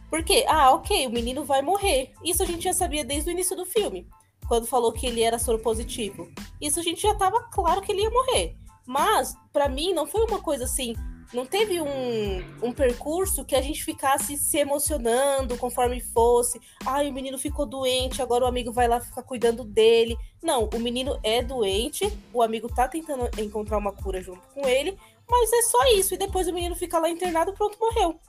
Porque, 0.09 0.43
ah, 0.47 0.71
ok, 0.71 1.05
o 1.05 1.11
menino 1.11 1.45
vai 1.45 1.61
morrer. 1.61 2.13
Isso 2.25 2.41
a 2.41 2.47
gente 2.47 2.63
já 2.63 2.73
sabia 2.73 3.05
desde 3.05 3.29
o 3.29 3.31
início 3.31 3.55
do 3.55 3.63
filme, 3.63 4.07
quando 4.47 4.65
falou 4.65 4.91
que 4.91 5.05
ele 5.05 5.21
era 5.21 5.37
soro 5.37 5.59
positivo. 5.59 6.27
Isso 6.59 6.79
a 6.79 6.83
gente 6.83 6.99
já 6.99 7.13
tava 7.13 7.43
claro 7.51 7.79
que 7.79 7.91
ele 7.91 8.01
ia 8.01 8.09
morrer. 8.09 8.55
Mas, 8.87 9.35
para 9.53 9.69
mim, 9.69 9.93
não 9.93 10.07
foi 10.07 10.25
uma 10.25 10.41
coisa 10.41 10.63
assim, 10.63 10.95
não 11.33 11.45
teve 11.45 11.79
um, 11.79 12.43
um 12.61 12.73
percurso 12.73 13.45
que 13.45 13.55
a 13.55 13.61
gente 13.61 13.83
ficasse 13.83 14.37
se 14.37 14.57
emocionando 14.57 15.57
conforme 15.57 16.01
fosse. 16.01 16.59
Ai, 16.85 17.09
o 17.09 17.13
menino 17.13 17.37
ficou 17.37 17.65
doente, 17.65 18.21
agora 18.21 18.43
o 18.43 18.47
amigo 18.47 18.71
vai 18.71 18.87
lá 18.87 18.99
ficar 18.99 19.23
cuidando 19.23 19.63
dele. 19.63 20.17
Não, 20.43 20.69
o 20.73 20.79
menino 20.79 21.17
é 21.23 21.41
doente, 21.41 22.11
o 22.33 22.41
amigo 22.41 22.67
tá 22.67 22.87
tentando 22.87 23.29
encontrar 23.39 23.77
uma 23.77 23.93
cura 23.93 24.21
junto 24.21 24.41
com 24.53 24.67
ele, 24.67 24.97
mas 25.29 25.53
é 25.53 25.61
só 25.61 25.85
isso. 25.93 26.13
E 26.13 26.17
depois 26.17 26.47
o 26.47 26.53
menino 26.53 26.75
fica 26.75 26.99
lá 26.99 27.09
internado, 27.09 27.53
pronto, 27.53 27.77
morreu. 27.79 28.19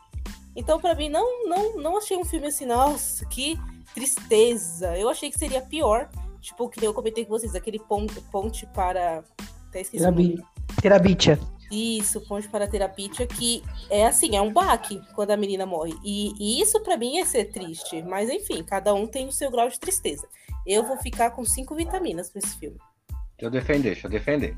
Então, 0.54 0.80
para 0.80 0.94
mim, 0.94 1.08
não, 1.08 1.48
não, 1.48 1.76
não 1.78 1.96
achei 1.96 2.16
um 2.16 2.24
filme 2.24 2.46
assim, 2.46 2.66
nossa, 2.66 3.26
que 3.26 3.58
tristeza. 3.94 4.96
Eu 4.96 5.08
achei 5.08 5.30
que 5.30 5.38
seria 5.38 5.62
pior. 5.62 6.08
Tipo, 6.40 6.68
que 6.68 6.84
eu 6.84 6.92
comentei 6.92 7.24
com 7.24 7.30
vocês, 7.30 7.54
aquele 7.54 7.78
ponte, 7.78 8.20
ponte 8.30 8.66
para. 8.66 9.22
Até 9.68 9.80
esqueci 9.80 10.02
Terabi... 10.02 10.44
Terabitia. 10.80 11.38
Isso, 11.72 12.20
Ponte 12.20 12.46
para 12.48 12.68
Terapia, 12.68 13.08
que 13.08 13.64
é 13.88 14.06
assim, 14.06 14.36
é 14.36 14.42
um 14.42 14.52
baque 14.52 15.00
quando 15.14 15.30
a 15.30 15.36
menina 15.38 15.64
morre. 15.64 15.94
E, 16.04 16.34
e 16.38 16.60
isso 16.60 16.78
para 16.80 16.98
mim 16.98 17.18
é 17.18 17.24
ser 17.24 17.46
triste. 17.46 18.02
Mas 18.02 18.28
enfim, 18.28 18.62
cada 18.62 18.92
um 18.92 19.06
tem 19.06 19.26
o 19.26 19.32
seu 19.32 19.50
grau 19.50 19.66
de 19.70 19.80
tristeza. 19.80 20.28
Eu 20.66 20.84
vou 20.84 20.98
ficar 20.98 21.30
com 21.30 21.44
cinco 21.46 21.74
vitaminas 21.74 22.28
para 22.28 22.40
esse 22.40 22.58
filme. 22.58 22.76
Deixa 23.08 23.46
eu 23.46 23.50
defender, 23.50 23.92
deixa 23.92 24.06
eu 24.06 24.10
defender. 24.10 24.56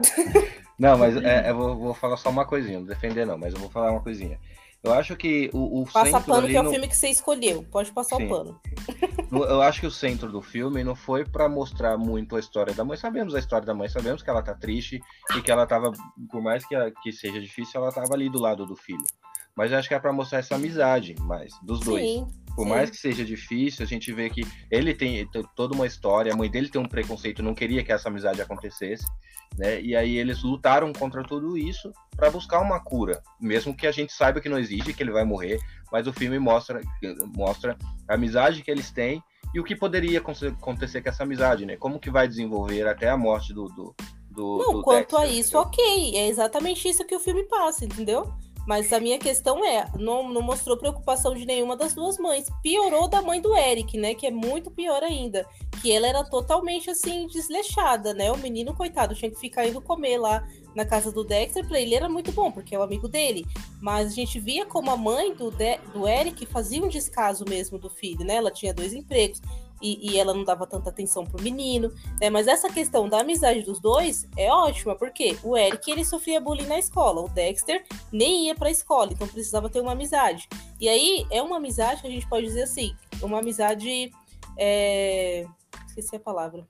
não, 0.78 0.96
mas 0.96 1.16
é, 1.18 1.50
eu 1.50 1.56
vou, 1.56 1.76
vou, 1.76 1.94
falar 1.94 2.16
só 2.16 2.30
uma 2.30 2.46
coisinha, 2.46 2.78
não 2.78 2.86
defender 2.86 3.26
não, 3.26 3.36
mas 3.36 3.52
eu 3.52 3.60
vou 3.60 3.68
falar 3.68 3.90
uma 3.90 4.02
coisinha. 4.02 4.40
Eu 4.82 4.92
acho 4.92 5.16
que 5.16 5.48
o, 5.52 5.82
o 5.82 5.86
Passa 5.86 6.20
pano 6.20 6.48
que 6.48 6.56
é 6.56 6.60
o 6.60 6.68
filme 6.68 6.88
que 6.88 6.96
você 6.96 7.08
escolheu. 7.08 7.64
Pode 7.70 7.92
passar 7.92 8.16
Sim. 8.16 8.26
o 8.26 8.28
pano. 8.28 8.60
Eu 9.30 9.62
acho 9.62 9.80
que 9.80 9.86
o 9.86 9.90
centro 9.90 10.30
do 10.30 10.42
filme 10.42 10.82
não 10.82 10.96
foi 10.96 11.24
para 11.24 11.48
mostrar 11.48 11.96
muito 11.96 12.34
a 12.34 12.40
história 12.40 12.74
da 12.74 12.84
mãe. 12.84 12.96
Sabemos 12.96 13.34
a 13.34 13.38
história 13.38 13.64
da 13.64 13.74
mãe, 13.74 13.88
sabemos 13.88 14.22
que 14.22 14.28
ela 14.28 14.42
tá 14.42 14.54
triste 14.54 15.00
e 15.36 15.40
que 15.40 15.50
ela 15.50 15.66
tava, 15.66 15.92
por 16.30 16.42
mais 16.42 16.66
que, 16.66 16.74
que 17.02 17.12
seja 17.12 17.40
difícil, 17.40 17.80
ela 17.80 17.92
tava 17.92 18.12
ali 18.12 18.28
do 18.28 18.40
lado 18.40 18.66
do 18.66 18.74
filho. 18.74 19.04
Mas 19.56 19.70
eu 19.70 19.78
acho 19.78 19.88
que 19.88 19.94
é 19.94 20.00
para 20.00 20.12
mostrar 20.12 20.40
essa 20.40 20.56
amizade 20.56 21.14
mais 21.20 21.52
dos 21.62 21.80
dois. 21.80 22.24
Sim. 22.52 22.56
Por 22.56 22.66
mais 22.66 22.90
que 22.90 22.96
seja 22.96 23.24
difícil, 23.24 23.82
a 23.82 23.88
gente 23.88 24.12
vê 24.12 24.28
que 24.28 24.46
ele 24.70 24.94
tem 24.94 25.26
toda 25.56 25.74
uma 25.74 25.86
história, 25.86 26.32
a 26.32 26.36
mãe 26.36 26.50
dele 26.50 26.68
tem 26.68 26.80
um 26.80 26.88
preconceito, 26.88 27.42
não 27.42 27.54
queria 27.54 27.82
que 27.82 27.90
essa 27.90 28.08
amizade 28.08 28.42
acontecesse, 28.42 29.06
né? 29.56 29.80
E 29.80 29.96
aí 29.96 30.18
eles 30.18 30.42
lutaram 30.42 30.92
contra 30.92 31.22
tudo 31.22 31.56
isso 31.56 31.90
para 32.14 32.30
buscar 32.30 32.60
uma 32.60 32.78
cura, 32.78 33.22
mesmo 33.40 33.74
que 33.74 33.86
a 33.86 33.92
gente 33.92 34.12
saiba 34.12 34.40
que 34.40 34.48
não 34.48 34.58
existe, 34.58 34.92
que 34.92 35.02
ele 35.02 35.10
vai 35.12 35.24
morrer, 35.24 35.58
mas 35.90 36.06
o 36.06 36.12
filme 36.12 36.38
mostra 36.38 36.80
mostra 37.34 37.76
a 38.06 38.14
amizade 38.14 38.62
que 38.62 38.70
eles 38.70 38.90
têm 38.90 39.22
e 39.54 39.60
o 39.60 39.64
que 39.64 39.76
poderia 39.76 40.18
acontecer 40.18 41.02
com 41.02 41.08
essa 41.08 41.22
amizade, 41.22 41.64
né? 41.64 41.76
Como 41.76 42.00
que 42.00 42.10
vai 42.10 42.28
desenvolver 42.28 42.86
até 42.86 43.08
a 43.08 43.16
morte 43.16 43.52
do, 43.52 43.66
do, 43.68 43.94
do 44.30 44.58
Não, 44.58 44.72
do 44.74 44.82
quanto 44.82 45.16
Dexter, 45.16 45.20
a 45.20 45.26
isso, 45.26 45.58
entendeu? 45.58 45.60
ok, 45.62 46.16
é 46.16 46.28
exatamente 46.28 46.88
isso 46.88 47.04
que 47.04 47.14
o 47.14 47.20
filme 47.20 47.44
passa, 47.44 47.84
entendeu? 47.84 48.32
Mas 48.66 48.92
a 48.92 49.00
minha 49.00 49.18
questão 49.18 49.64
é, 49.64 49.90
não, 49.98 50.28
não 50.28 50.40
mostrou 50.40 50.76
preocupação 50.76 51.34
de 51.34 51.44
nenhuma 51.44 51.76
das 51.76 51.94
duas 51.94 52.18
mães. 52.18 52.48
Piorou 52.62 53.08
da 53.08 53.20
mãe 53.20 53.40
do 53.40 53.56
Eric, 53.56 53.98
né? 53.98 54.14
Que 54.14 54.26
é 54.26 54.30
muito 54.30 54.70
pior 54.70 55.02
ainda. 55.02 55.46
Que 55.80 55.90
ela 55.90 56.06
era 56.06 56.24
totalmente 56.24 56.88
assim, 56.88 57.26
desleixada, 57.26 58.14
né? 58.14 58.30
O 58.30 58.38
menino, 58.38 58.74
coitado, 58.74 59.14
tinha 59.14 59.30
que 59.30 59.40
ficar 59.40 59.66
indo 59.66 59.80
comer 59.80 60.18
lá 60.18 60.46
na 60.76 60.84
casa 60.84 61.10
do 61.10 61.24
Dexter. 61.24 61.66
Pra 61.66 61.80
ele 61.80 61.94
era 61.94 62.08
muito 62.08 62.30
bom, 62.30 62.52
porque 62.52 62.74
é 62.74 62.78
o 62.78 62.82
amigo 62.82 63.08
dele. 63.08 63.44
Mas 63.80 64.12
a 64.12 64.14
gente 64.14 64.38
via 64.38 64.64
como 64.64 64.90
a 64.90 64.96
mãe 64.96 65.34
do, 65.34 65.50
de 65.50 65.78
do 65.92 66.06
Eric 66.06 66.46
fazia 66.46 66.82
um 66.82 66.88
descaso 66.88 67.44
mesmo 67.48 67.78
do 67.78 67.90
filho, 67.90 68.24
né? 68.24 68.36
Ela 68.36 68.50
tinha 68.50 68.72
dois 68.72 68.92
empregos 68.92 69.40
e, 69.82 70.12
e, 70.12 70.18
ela 70.18 70.32
não 70.32 70.44
dava 70.44 70.66
tanta 70.66 70.90
atenção 70.90 71.26
pro 71.26 71.42
menino, 71.42 71.92
né? 72.20 72.30
Mas 72.30 72.46
essa 72.46 72.70
questão 72.70 73.08
da 73.08 73.20
amizade 73.20 73.62
dos 73.62 73.80
dois 73.80 74.28
é 74.36 74.50
ótima, 74.50 74.94
porque 74.94 75.36
o 75.42 75.56
Eric 75.56 75.90
ele 75.90 76.04
sofria 76.04 76.40
bullying 76.40 76.66
na 76.66 76.78
escola, 76.78 77.20
o 77.20 77.28
Dexter 77.28 77.84
nem 78.12 78.46
ia 78.46 78.54
pra 78.54 78.70
escola, 78.70 79.12
então 79.12 79.26
precisava 79.26 79.68
ter 79.68 79.80
uma 79.80 79.92
amizade. 79.92 80.48
E 80.80 80.88
aí 80.88 81.26
é 81.30 81.42
uma 81.42 81.56
amizade 81.56 82.00
que 82.00 82.06
a 82.06 82.10
gente 82.10 82.28
pode 82.28 82.46
dizer 82.46 82.62
assim, 82.62 82.94
uma 83.20 83.40
amizade. 83.40 84.10
É... 84.56 85.46
Esqueci 85.86 86.16
a 86.16 86.20
palavra. 86.20 86.66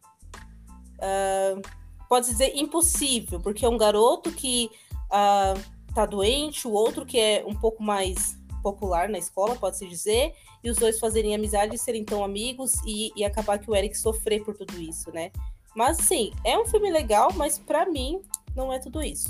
Uh, 0.99 1.61
pode 2.09 2.27
dizer 2.27 2.53
impossível, 2.57 3.41
porque 3.41 3.65
é 3.65 3.69
um 3.69 3.77
garoto 3.77 4.33
que 4.33 4.71
uh, 5.07 5.93
tá 5.95 6.07
doente, 6.07 6.67
o 6.67 6.73
outro 6.73 7.05
que 7.05 7.19
é 7.19 7.45
um 7.47 7.55
pouco 7.55 7.83
mais 7.83 8.37
popular 8.63 9.09
na 9.09 9.19
escola, 9.19 9.57
pode-se 9.57 9.87
dizer, 9.87 10.33
e 10.63 10.71
os 10.71 10.77
dois 10.77 10.99
fazerem 10.99 11.35
amizade, 11.35 11.77
serem 11.77 12.05
tão 12.05 12.25
amigos 12.25 12.73
e, 12.87 13.11
e 13.17 13.25
acabar 13.25 13.59
que 13.59 13.71
o 13.71 13.75
Eric 13.75 13.97
sofrer 13.97 14.45
por 14.45 14.55
tudo 14.57 14.81
isso, 14.81 15.11
né? 15.13 15.31
Mas 15.75 15.99
sim, 15.99 16.33
é 16.45 16.59
um 16.59 16.67
filme 16.67 16.91
legal, 16.91 17.33
mas 17.35 17.59
para 17.59 17.87
mim 17.87 18.21
não 18.55 18.73
é 18.73 18.79
tudo 18.79 19.03
isso. 19.03 19.29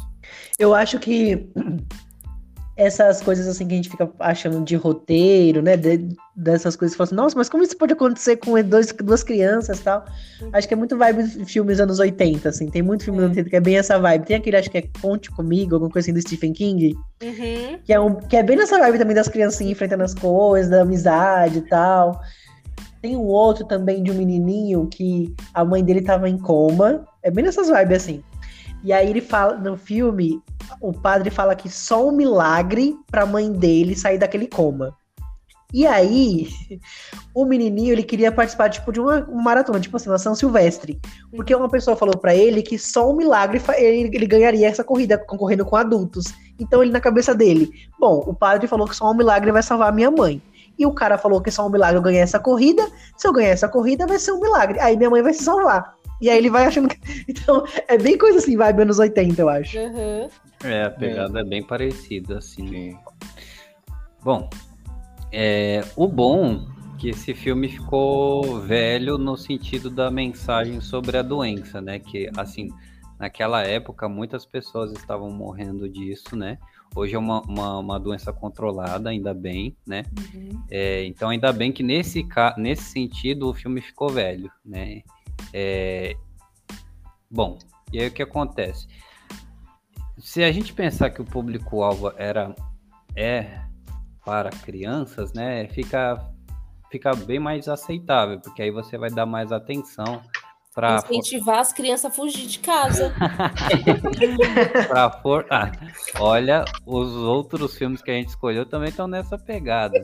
Eu 0.59 0.75
acho 0.75 0.99
que 0.99 1.49
essas 2.77 3.21
coisas 3.21 3.47
assim 3.47 3.67
que 3.67 3.75
a 3.75 3.77
gente 3.77 3.91
fica 3.91 4.11
achando 4.19 4.65
de 4.65 4.77
roteiro, 4.77 5.61
né? 5.61 5.77
De, 5.77 6.09
dessas 6.35 6.75
coisas 6.75 6.95
que 6.95 6.99
falam 6.99 7.09
assim, 7.09 7.15
nossa, 7.15 7.37
mas 7.37 7.49
como 7.49 7.63
isso 7.63 7.77
pode 7.77 7.93
acontecer 7.93 8.37
com 8.37 8.61
dois, 8.63 8.93
duas 8.93 9.23
crianças 9.23 9.79
e 9.79 9.83
tal? 9.83 10.05
Uhum. 10.41 10.51
Acho 10.53 10.67
que 10.67 10.75
é 10.75 10.77
muito 10.77 10.97
vibe 10.97 11.23
de 11.23 11.45
filmes 11.45 11.81
anos 11.81 11.99
80, 11.99 12.49
assim. 12.49 12.71
Tem 12.71 12.81
muito 12.81 13.05
filme 13.05 13.21
é. 13.21 13.25
anos 13.25 13.37
80 13.37 13.51
que 13.51 13.57
é 13.57 13.61
bem 13.61 13.77
essa 13.77 13.99
vibe. 13.99 14.27
Tem 14.27 14.37
aquele, 14.37 14.57
acho 14.57 14.71
que 14.71 14.79
é 14.79 14.89
Conte 15.01 15.31
Comigo, 15.31 15.75
alguma 15.75 15.91
coisa 15.91 16.07
assim 16.07 16.15
do 16.15 16.21
Stephen 16.21 16.53
King. 16.53 16.97
Uhum. 17.23 17.79
Que, 17.85 17.93
é 17.93 18.01
um, 18.01 18.15
que 18.15 18.37
é 18.37 18.43
bem 18.43 18.57
nessa 18.57 18.79
vibe 18.79 18.99
também 18.99 19.15
das 19.15 19.29
criancinhas 19.29 19.73
enfrentando 19.73 20.05
as 20.05 20.15
coisas, 20.15 20.71
da 20.71 20.81
amizade 20.81 21.59
e 21.59 21.63
tal. 21.63 22.21
Tem 23.03 23.17
um 23.17 23.27
outro 23.27 23.67
também 23.67 24.03
de 24.03 24.11
um 24.11 24.15
menininho 24.15 24.87
que 24.87 25.35
a 25.53 25.65
mãe 25.65 25.85
dele 25.85 26.01
tava 26.01 26.29
em 26.29 26.39
coma. 26.39 27.07
É 27.23 27.31
bem 27.31 27.45
nessas 27.45 27.69
vibes, 27.69 27.97
assim. 27.97 28.23
E 28.85 28.92
aí 28.92 29.09
ele 29.09 29.21
fala, 29.21 29.57
no 29.57 29.77
filme, 29.77 30.42
o 30.81 30.92
padre 30.92 31.31
fala 31.31 31.55
que 31.55 31.68
só 31.68 32.09
um 32.09 32.12
milagre 32.12 32.97
pra 33.11 33.27
mãe 33.27 33.51
dele 33.53 33.97
sair 33.97 34.18
daquele 34.18 34.47
coma. 34.47 34.97
E 35.73 35.87
aí, 35.87 36.49
o 37.35 37.45
menininho, 37.45 37.92
ele 37.92 38.03
queria 38.03 38.31
participar, 38.31 38.68
tipo, 38.68 38.92
de 38.92 39.01
uma, 39.01 39.25
uma 39.25 39.42
maratona, 39.42 39.81
tipo 39.81 39.97
assim, 39.97 40.11
uma 40.11 40.18
São 40.18 40.35
Silvestre. 40.35 41.01
Porque 41.35 41.55
uma 41.55 41.68
pessoa 41.68 41.97
falou 41.97 42.16
para 42.18 42.35
ele 42.35 42.61
que 42.61 42.79
só 42.79 43.11
um 43.11 43.16
milagre 43.16 43.61
ele, 43.79 44.14
ele 44.14 44.27
ganharia 44.27 44.68
essa 44.68 44.85
corrida, 44.85 45.16
concorrendo 45.16 45.64
com 45.64 45.77
adultos. 45.77 46.27
Então, 46.59 46.83
ele 46.83 46.92
na 46.92 47.01
cabeça 47.01 47.35
dele, 47.35 47.71
bom, 47.99 48.23
o 48.27 48.35
padre 48.35 48.66
falou 48.66 48.87
que 48.87 48.97
só 48.97 49.11
um 49.11 49.16
milagre 49.16 49.51
vai 49.51 49.62
salvar 49.62 49.88
a 49.88 49.92
minha 49.92 50.11
mãe. 50.11 50.42
E 50.79 50.85
o 50.85 50.92
cara 50.92 51.16
falou 51.16 51.40
que 51.40 51.51
só 51.51 51.66
um 51.66 51.71
milagre 51.71 51.97
eu 51.97 52.03
ganhar 52.03 52.21
essa 52.21 52.38
corrida. 52.38 52.87
Se 53.16 53.27
eu 53.27 53.33
ganhar 53.33 53.51
essa 53.51 53.68
corrida, 53.68 54.07
vai 54.07 54.18
ser 54.18 54.33
um 54.33 54.40
milagre. 54.40 54.79
Aí 54.81 54.97
minha 54.97 55.11
mãe 55.11 55.23
vai 55.23 55.33
se 55.33 55.45
salvar. 55.45 55.95
E 56.23 56.31
aí 56.31 56.39
ele 56.39 56.49
vai 56.49 56.65
achando 56.65 56.89
que. 56.89 57.03
Então, 57.29 57.65
é 57.89 57.99
bem 57.99 58.17
coisa 58.17 58.39
assim, 58.39 58.57
vibe 58.57 58.83
anos 58.83 58.99
80, 58.99 59.41
eu 59.41 59.49
acho. 59.49 59.79
Uhum. 59.79 60.29
É, 60.65 60.85
a 60.85 60.91
pegada 60.91 61.41
é, 61.41 61.43
é 61.43 61.45
bem 61.45 61.63
parecida, 61.63 62.39
assim. 62.39 62.69
Sim. 62.69 62.99
Bom, 64.23 64.49
é, 65.33 65.85
o 65.97 66.07
bom 66.07 66.65
que 66.99 67.11
esse 67.11 67.35
filme 67.35 67.69
ficou 67.69 68.61
velho 68.61 69.19
no 69.19 69.37
sentido 69.37 69.91
da 69.91 70.11
mensagem 70.11 70.81
sobre 70.81 71.17
a 71.17 71.23
doença, 71.23 71.81
né? 71.81 71.99
Que, 71.99 72.31
assim, 72.37 72.69
naquela 73.19 73.63
época 73.63 74.09
muitas 74.09 74.47
pessoas 74.47 74.93
estavam 74.93 75.31
morrendo 75.31 75.89
disso, 75.89 76.37
né? 76.37 76.59
Hoje 76.95 77.17
é 77.17 77.19
uma, 77.19 77.41
uma, 77.43 77.79
uma 77.79 77.99
doença 77.99 78.33
controlada, 78.33 79.11
ainda 79.11 79.35
bem, 79.35 79.75
né? 79.85 80.05
Uhum. 80.17 80.63
É, 80.71 81.05
então, 81.05 81.31
ainda 81.31 81.53
bem 81.53 81.73
que 81.73 81.83
nesse, 81.83 82.25
nesse 82.57 82.85
sentido 82.85 83.49
o 83.49 83.55
filme 83.55 83.81
ficou 83.81 84.09
velho, 84.09 84.51
né? 84.65 85.03
É... 85.53 86.15
Bom, 87.31 87.59
e 87.93 88.01
aí 88.01 88.09
o 88.09 88.13
que 88.13 88.23
acontece? 88.23 88.87
Se 90.19 90.43
a 90.45 90.53
gente 90.53 90.73
pensar 90.73 91.11
que 91.11 91.21
o 91.21 91.25
público-alvo 91.25 92.13
era 92.17 92.55
é 93.17 93.61
para 94.25 94.51
crianças, 94.51 95.33
né, 95.33 95.67
fica, 95.69 96.31
fica 96.91 97.15
bem 97.15 97.39
mais 97.39 97.69
aceitável, 97.69 98.41
porque 98.41 98.63
aí 98.63 98.71
você 98.71 98.97
vai 98.97 99.11
dar 99.11 99.27
mais 99.27 99.51
atenção 99.51 100.23
para 100.75 100.97
incentivar 100.97 101.59
as 101.59 101.73
crianças 101.73 102.07
a 102.07 102.11
fugir 102.11 102.47
de 102.47 102.59
casa. 102.61 103.13
para 104.89 105.11
for... 105.21 105.47
Ah, 105.51 105.71
olha, 106.19 106.65
os 106.87 107.13
outros 107.15 107.77
filmes 107.77 108.01
que 108.01 108.11
a 108.11 108.15
gente 108.15 108.29
escolheu 108.29 108.65
também 108.65 108.89
estão 108.89 109.07
nessa 109.07 109.37
pegada. 109.37 110.03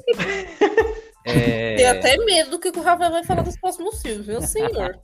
É... 1.25 1.77
Tenho 1.77 1.91
até 1.91 2.17
medo 2.19 2.51
do 2.51 2.59
que 2.59 2.69
o 2.69 2.83
Rafael 2.83 3.11
vai 3.11 3.25
falar 3.25 3.43
dos 3.43 3.59
próximos 3.59 4.03
filmes, 4.03 4.27
meu 4.27 4.43
senhor. 4.43 5.01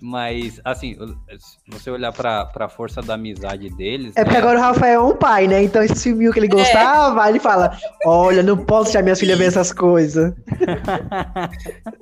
Mas, 0.00 0.60
assim, 0.64 0.96
se 1.38 1.58
você 1.68 1.90
olhar 1.90 2.12
pra, 2.12 2.46
pra 2.46 2.68
força 2.68 3.02
da 3.02 3.14
amizade 3.14 3.68
deles. 3.70 4.12
É 4.16 4.24
porque 4.24 4.36
né? 4.36 4.42
agora 4.42 4.58
o 4.58 4.62
Rafael 4.62 5.00
é 5.00 5.04
um 5.04 5.16
pai, 5.16 5.46
né? 5.46 5.62
Então 5.62 5.82
esse 5.82 6.02
filme 6.02 6.32
que 6.32 6.38
ele 6.38 6.46
é. 6.46 6.50
gostava, 6.50 7.26
é. 7.26 7.30
ele 7.30 7.40
fala: 7.40 7.76
Olha, 8.04 8.42
não 8.42 8.56
posso 8.56 8.84
deixar 8.84 9.02
minhas 9.02 9.20
filhas 9.20 9.38
ver 9.38 9.46
essas 9.46 9.72
coisas. 9.72 10.32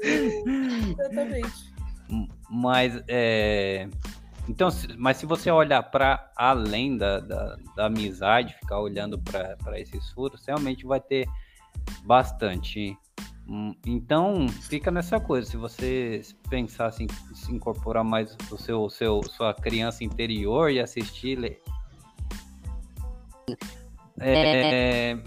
Exatamente. 0.02 1.72
Mas, 2.50 3.02
é. 3.08 3.88
Então, 4.48 4.68
mas 4.98 5.16
se 5.16 5.24
você 5.24 5.50
olhar 5.50 5.82
para 5.84 6.30
além 6.36 6.96
da, 6.96 7.20
da, 7.20 7.56
da, 7.76 7.86
amizade, 7.86 8.54
ficar 8.54 8.80
olhando 8.80 9.18
para 9.18 9.78
esses 9.78 10.10
furos, 10.10 10.44
realmente 10.44 10.84
vai 10.84 11.00
ter 11.00 11.26
bastante 12.04 12.96
então, 13.87 14.48
fica 14.48 14.90
nessa 14.90 15.18
coisa. 15.18 15.50
Se 15.50 15.57
você 15.57 16.22
pensar 16.48 16.87
assim, 16.87 17.07
se 17.35 17.52
incorporar 17.52 18.05
mais 18.05 18.37
o 18.50 18.57
seu, 18.57 18.88
seu 18.88 19.22
sua 19.24 19.52
criança 19.52 20.05
interior 20.05 20.70
e 20.70 20.81
assistir. 20.81 21.59
É, 24.18 25.18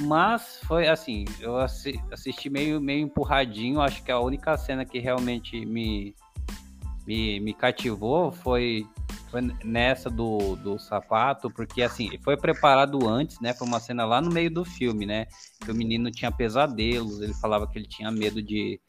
mas 0.00 0.60
foi 0.64 0.86
assim, 0.88 1.24
eu 1.40 1.56
assisti 1.56 2.50
meio, 2.50 2.80
meio 2.80 3.00
empurradinho. 3.00 3.80
Acho 3.80 4.02
que 4.02 4.12
a 4.12 4.20
única 4.20 4.56
cena 4.56 4.84
que 4.84 4.98
realmente 4.98 5.64
me, 5.64 6.14
me, 7.06 7.40
me 7.40 7.54
cativou 7.54 8.30
foi 8.30 8.86
foi 9.30 9.42
nessa 9.64 10.08
do, 10.08 10.56
do 10.56 10.78
sapato, 10.78 11.50
porque 11.50 11.82
assim, 11.82 12.16
foi 12.22 12.36
preparado 12.36 13.08
antes, 13.08 13.40
né? 13.40 13.52
Foi 13.52 13.66
uma 13.66 13.80
cena 13.80 14.04
lá 14.04 14.20
no 14.20 14.30
meio 14.30 14.50
do 14.50 14.64
filme, 14.64 15.06
né? 15.06 15.26
Que 15.64 15.70
o 15.70 15.74
menino 15.74 16.10
tinha 16.10 16.30
pesadelos, 16.30 17.20
ele 17.20 17.34
falava 17.34 17.66
que 17.66 17.78
ele 17.78 17.88
tinha 17.88 18.10
medo 18.10 18.42
de, 18.42 18.80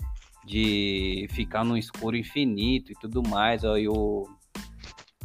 de 0.46 1.28
ficar 1.32 1.64
no 1.64 1.78
escuro 1.78 2.16
infinito 2.16 2.92
e 2.92 2.96
tudo 2.96 3.22
mais. 3.28 3.66
Aí 3.66 3.88
o, 3.88 4.28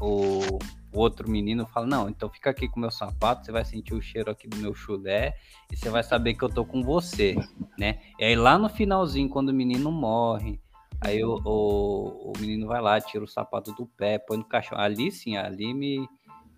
o, 0.01 0.59
outro 0.93 1.29
menino 1.31 1.67
fala, 1.67 1.87
não, 1.87 2.09
então 2.09 2.29
fica 2.29 2.51
aqui 2.51 2.69
com 2.69 2.81
meu 2.81 2.91
sapato, 2.91 3.45
você 3.45 3.53
vai 3.53 3.65
sentir 3.65 3.95
o 3.95 4.03
cheiro 4.03 4.31
aqui 4.31 4.47
do 4.47 4.57
meu 4.59 4.75
chulé 4.75 5.35
e 5.71 5.77
você 5.77 5.89
vai 5.89 6.03
saber 6.03 6.35
que 6.35 6.43
eu 6.43 6.49
tô 6.49 6.65
com 6.65 6.83
você, 6.83 7.35
né? 7.79 7.99
E 8.19 8.25
aí 8.25 8.37
lá 8.37 8.59
no 8.59 8.69
finalzinho, 8.69 9.29
quando 9.29 9.49
o 9.49 9.55
menino 9.55 9.91
morre, 9.91 10.61
aí 11.05 11.23
o, 11.25 11.41
o, 11.45 12.33
o 12.33 12.33
menino 12.39 12.67
vai 12.67 12.81
lá, 12.81 13.01
tira 13.01 13.25
o 13.25 13.29
sapato 13.29 13.73
do 13.73 13.87
pé, 13.87 14.19
põe 14.19 14.39
no 14.39 14.45
caixão. 14.45 14.79
Ali 14.79 15.11
sim, 15.11 15.37
ali 15.37 15.75
me, 15.75 16.09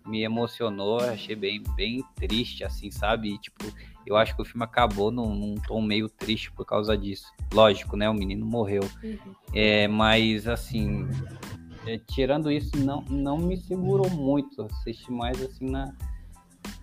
me 0.05 0.21
emocionou, 0.23 0.99
achei 0.99 1.35
bem, 1.35 1.63
bem 1.75 2.03
triste, 2.15 2.63
assim, 2.63 2.91
sabe? 2.91 3.33
E, 3.33 3.37
tipo, 3.37 3.65
eu 4.05 4.15
acho 4.15 4.35
que 4.35 4.41
o 4.41 4.45
filme 4.45 4.63
acabou 4.63 5.11
num, 5.11 5.33
num, 5.33 5.55
tom 5.55 5.81
meio 5.81 6.07
triste 6.07 6.51
por 6.51 6.65
causa 6.65 6.97
disso. 6.97 7.25
Lógico, 7.51 7.97
né? 7.97 8.09
O 8.09 8.13
menino 8.13 8.45
morreu. 8.45 8.83
Uhum. 9.03 9.35
É, 9.53 9.87
mas, 9.87 10.47
assim, 10.47 11.07
é, 11.87 11.97
tirando 11.97 12.51
isso, 12.51 12.77
não, 12.77 13.01
não 13.09 13.37
me 13.37 13.57
segurou 13.57 14.09
muito. 14.09 14.61
Assisti 14.63 15.11
mais, 15.11 15.41
assim, 15.41 15.69
na. 15.69 15.93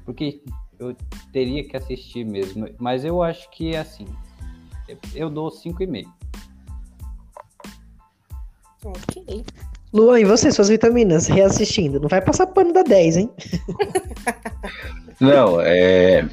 Porque 0.05 0.43
eu 0.79 0.97
teria 1.33 1.63
que 1.63 1.77
assistir 1.77 2.25
mesmo. 2.25 2.69
Mas 2.79 3.05
eu 3.05 3.23
acho 3.23 3.49
que, 3.51 3.77
assim, 3.77 4.07
eu 5.15 5.31
dou 5.31 5.49
5,5. 5.49 6.22
Ok. 8.85 9.45
Luan, 9.93 10.21
e 10.21 10.25
você, 10.25 10.51
suas 10.51 10.69
vitaminas, 10.69 11.27
reassistindo? 11.27 12.01
Não 12.01 12.09
vai 12.09 12.21
passar 12.21 12.47
pano 12.47 12.73
da 12.73 12.83
10, 12.83 13.17
hein? 13.19 13.31
Não, 15.21 15.61
é. 15.61 16.27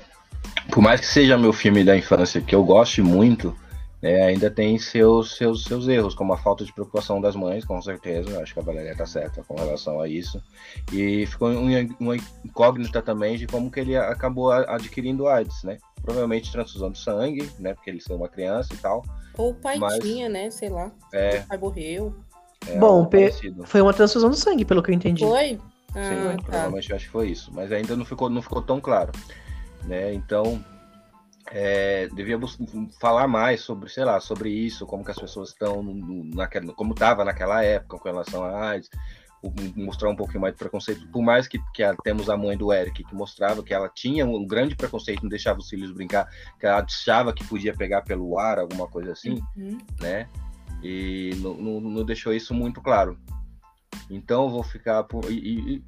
Por 0.72 0.82
mais 0.82 1.02
que 1.02 1.08
seja 1.08 1.38
meu 1.38 1.52
filme 1.52 1.84
da 1.84 1.98
infância, 1.98 2.42
que 2.42 2.56
eu 2.56 2.64
goste 2.64 3.02
muito, 3.02 3.54
né, 4.02 4.24
ainda 4.24 4.50
tem 4.50 4.78
seus, 4.80 5.36
seus, 5.36 5.64
seus 5.64 5.88
erros, 5.88 6.16
como 6.16 6.32
a 6.32 6.38
falta 6.38 6.64
de 6.64 6.72
preocupação 6.72 7.20
das 7.20 7.36
mães, 7.36 7.66
com 7.66 7.82
certeza. 7.82 8.42
Acho 8.42 8.54
que 8.54 8.60
a 8.60 8.64
Valéria 8.64 8.96
tá 8.96 9.06
certa 9.06 9.44
com 9.44 9.56
relação 9.56 10.00
a 10.00 10.08
isso. 10.08 10.42
E 10.94 11.26
ficou 11.26 11.50
uma 12.00 12.16
incógnita 12.46 13.02
também 13.02 13.38
de 13.38 13.46
como 13.46 13.70
que 13.70 13.82
ele 13.82 13.98
acabou 13.98 14.52
adquirindo 14.52 15.28
AIDS, 15.28 15.64
né? 15.64 15.78
Provavelmente 16.02 16.52
transfusão 16.52 16.92
de 16.92 17.00
sangue, 17.00 17.52
né? 17.60 17.74
Porque 17.74 17.90
ele 17.90 18.00
foi 18.00 18.16
uma 18.16 18.30
criança 18.30 18.74
e 18.74 18.78
tal. 18.78 19.04
Ou 19.38 19.52
o 19.52 19.56
pai 19.56 19.78
mas... 19.78 20.00
tinha, 20.00 20.30
né? 20.30 20.50
Sei 20.50 20.70
lá. 20.70 20.92
É. 21.12 21.40
O 21.40 21.48
pai 21.48 21.58
morreu. 21.58 22.16
É, 22.68 22.78
Bom, 22.78 23.10
foi 23.66 23.82
uma 23.82 23.94
transfusão 23.94 24.30
de 24.30 24.38
sangue, 24.38 24.66
pelo 24.66 24.84
que 24.84 24.92
eu 24.92 24.96
entendi. 24.96 25.24
Foi? 25.24 25.60
Ah, 25.96 26.10
Sim, 26.10 26.38
tá. 26.38 26.44
provavelmente 26.44 26.94
acho 26.94 27.06
que 27.06 27.12
foi 27.12 27.30
isso. 27.30 27.52
Mas 27.54 27.72
ainda 27.72 27.96
não 27.96 28.06
ficou, 28.06 28.30
não 28.30 28.42
ficou 28.42 28.62
tão 28.62 28.80
claro. 28.80 29.12
Né? 29.86 30.14
Então, 30.14 30.64
é, 31.52 32.08
devíamos 32.14 32.58
falar 33.00 33.28
mais 33.28 33.62
sobre, 33.62 33.90
sei 33.90 34.04
lá, 34.04 34.20
sobre 34.20 34.50
isso, 34.50 34.86
como 34.86 35.04
que 35.04 35.12
as 35.12 35.20
pessoas 35.20 35.50
estão 35.50 35.82
naquela, 35.84 36.74
como 36.74 36.94
estava 36.94 37.26
naquela 37.26 37.64
época 37.64 37.98
com 37.98 38.10
relação 38.10 38.44
a 38.44 38.70
AIDS, 38.70 38.90
mostrar 39.76 40.10
um 40.10 40.16
pouquinho 40.16 40.42
mais 40.42 40.54
de 40.54 40.60
preconceito, 40.60 41.08
por 41.08 41.22
mais 41.22 41.48
que, 41.48 41.60
que 41.74 41.82
a, 41.82 41.96
temos 42.04 42.30
a 42.30 42.36
mãe 42.36 42.58
do 42.58 42.74
Eric 42.74 43.04
que 43.04 43.16
mostrava 43.16 43.64
que 43.64 43.74
ela 43.74 43.90
tinha 43.90 44.26
um 44.26 44.46
grande 44.46 44.76
preconceito, 44.76 45.24
não 45.24 45.30
deixava 45.30 45.60
os 45.60 45.70
filhos 45.70 45.92
brincar, 45.92 46.28
que 46.60 46.66
ela 46.66 46.84
achava 46.84 47.34
que 47.34 47.44
podia 47.46 47.74
pegar 47.74 48.02
pelo 48.02 48.38
ar, 48.38 48.60
alguma 48.60 48.88
coisa 48.88 49.14
assim, 49.14 49.42
uhum. 49.56 49.78
né? 50.00 50.28
E 50.84 51.32
não, 51.38 51.54
não, 51.56 51.82
não, 51.82 52.06
deixou 52.06 52.34
isso 52.34 52.54
muito 52.54 52.82
claro. 52.82 53.18
Então 54.10 54.46
eu 54.46 54.50
vou 54.50 54.64
ficar 54.64 55.04
por. 55.04 55.30
E, 55.32 55.38
e, 55.76 55.84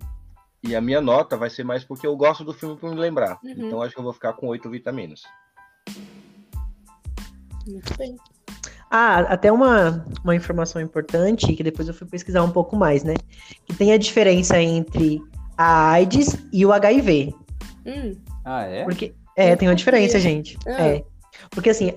e, 0.63 0.75
a 0.75 0.81
minha 0.81 1.01
nota 1.01 1.37
vai 1.37 1.49
ser 1.49 1.63
mais 1.63 1.83
porque 1.83 2.05
eu 2.05 2.15
gosto 2.15 2.43
do 2.43 2.53
filme 2.53 2.75
para 2.77 2.89
me 2.89 2.95
lembrar. 2.95 3.39
Uhum. 3.43 3.53
Então 3.57 3.81
acho 3.81 3.93
que 3.93 3.99
eu 3.99 4.03
vou 4.03 4.13
ficar 4.13 4.33
com 4.33 4.47
oito 4.47 4.69
vitaminas. 4.69 5.23
Muito 7.67 7.97
bem. 7.97 8.15
Ah, 8.89 9.19
até 9.19 9.49
uma, 9.51 10.05
uma 10.21 10.35
informação 10.35 10.81
importante, 10.81 11.53
que 11.53 11.63
depois 11.63 11.87
eu 11.87 11.93
fui 11.93 12.05
pesquisar 12.05 12.43
um 12.43 12.51
pouco 12.51 12.75
mais, 12.75 13.03
né? 13.03 13.13
Que 13.65 13.73
tem 13.73 13.93
a 13.93 13.97
diferença 13.97 14.61
entre 14.61 15.21
a 15.57 15.91
AIDS 15.91 16.45
e 16.51 16.65
o 16.65 16.73
HIV. 16.73 17.33
Hum. 17.85 18.17
Ah, 18.43 18.63
é? 18.63 18.83
Porque, 18.83 19.15
é, 19.37 19.55
tem 19.55 19.69
uma 19.69 19.75
diferença, 19.75 20.19
gente. 20.19 20.57
Ah. 20.67 20.87
É. 20.87 21.03
Porque 21.49 21.69
assim, 21.69 21.93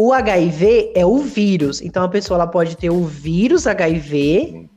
o 0.00 0.12
HIV 0.12 0.92
é 0.94 1.04
o 1.04 1.18
vírus. 1.18 1.82
Então 1.82 2.04
a 2.04 2.08
pessoa 2.08 2.36
ela 2.36 2.46
pode 2.46 2.76
ter 2.76 2.88
o 2.88 3.04
vírus 3.04 3.66
HIV 3.66 4.68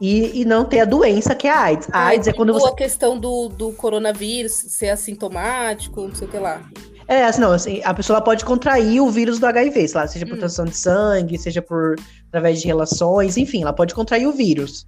e, 0.00 0.40
e 0.40 0.44
não 0.44 0.64
ter 0.64 0.78
a 0.78 0.84
doença 0.84 1.34
que 1.34 1.48
é 1.48 1.50
a 1.50 1.60
AIDS. 1.62 1.88
A 1.90 1.98
ah, 1.98 2.06
AIDS 2.06 2.28
é 2.28 2.32
quando 2.32 2.52
você. 2.52 2.68
a 2.68 2.74
questão 2.76 3.18
do, 3.18 3.48
do 3.48 3.72
coronavírus 3.72 4.52
ser 4.52 4.90
assintomático, 4.90 6.00
não 6.02 6.14
sei 6.14 6.28
o 6.28 6.30
que 6.30 6.38
lá. 6.38 6.62
É, 7.08 7.24
assim, 7.24 7.40
não, 7.40 7.50
assim, 7.50 7.80
a 7.82 7.92
pessoa 7.92 8.20
pode 8.20 8.44
contrair 8.44 9.00
o 9.00 9.10
vírus 9.10 9.40
do 9.40 9.46
HIV, 9.46 9.88
sei 9.88 10.00
lá, 10.00 10.06
seja 10.06 10.24
por 10.24 10.36
hum. 10.36 10.38
transfusão 10.38 10.66
de 10.66 10.76
sangue, 10.76 11.36
seja 11.36 11.60
por 11.60 11.96
através 12.28 12.60
de 12.60 12.68
relações, 12.68 13.36
enfim, 13.36 13.62
ela 13.62 13.72
pode 13.72 13.92
contrair 13.92 14.28
o 14.28 14.32
vírus. 14.32 14.86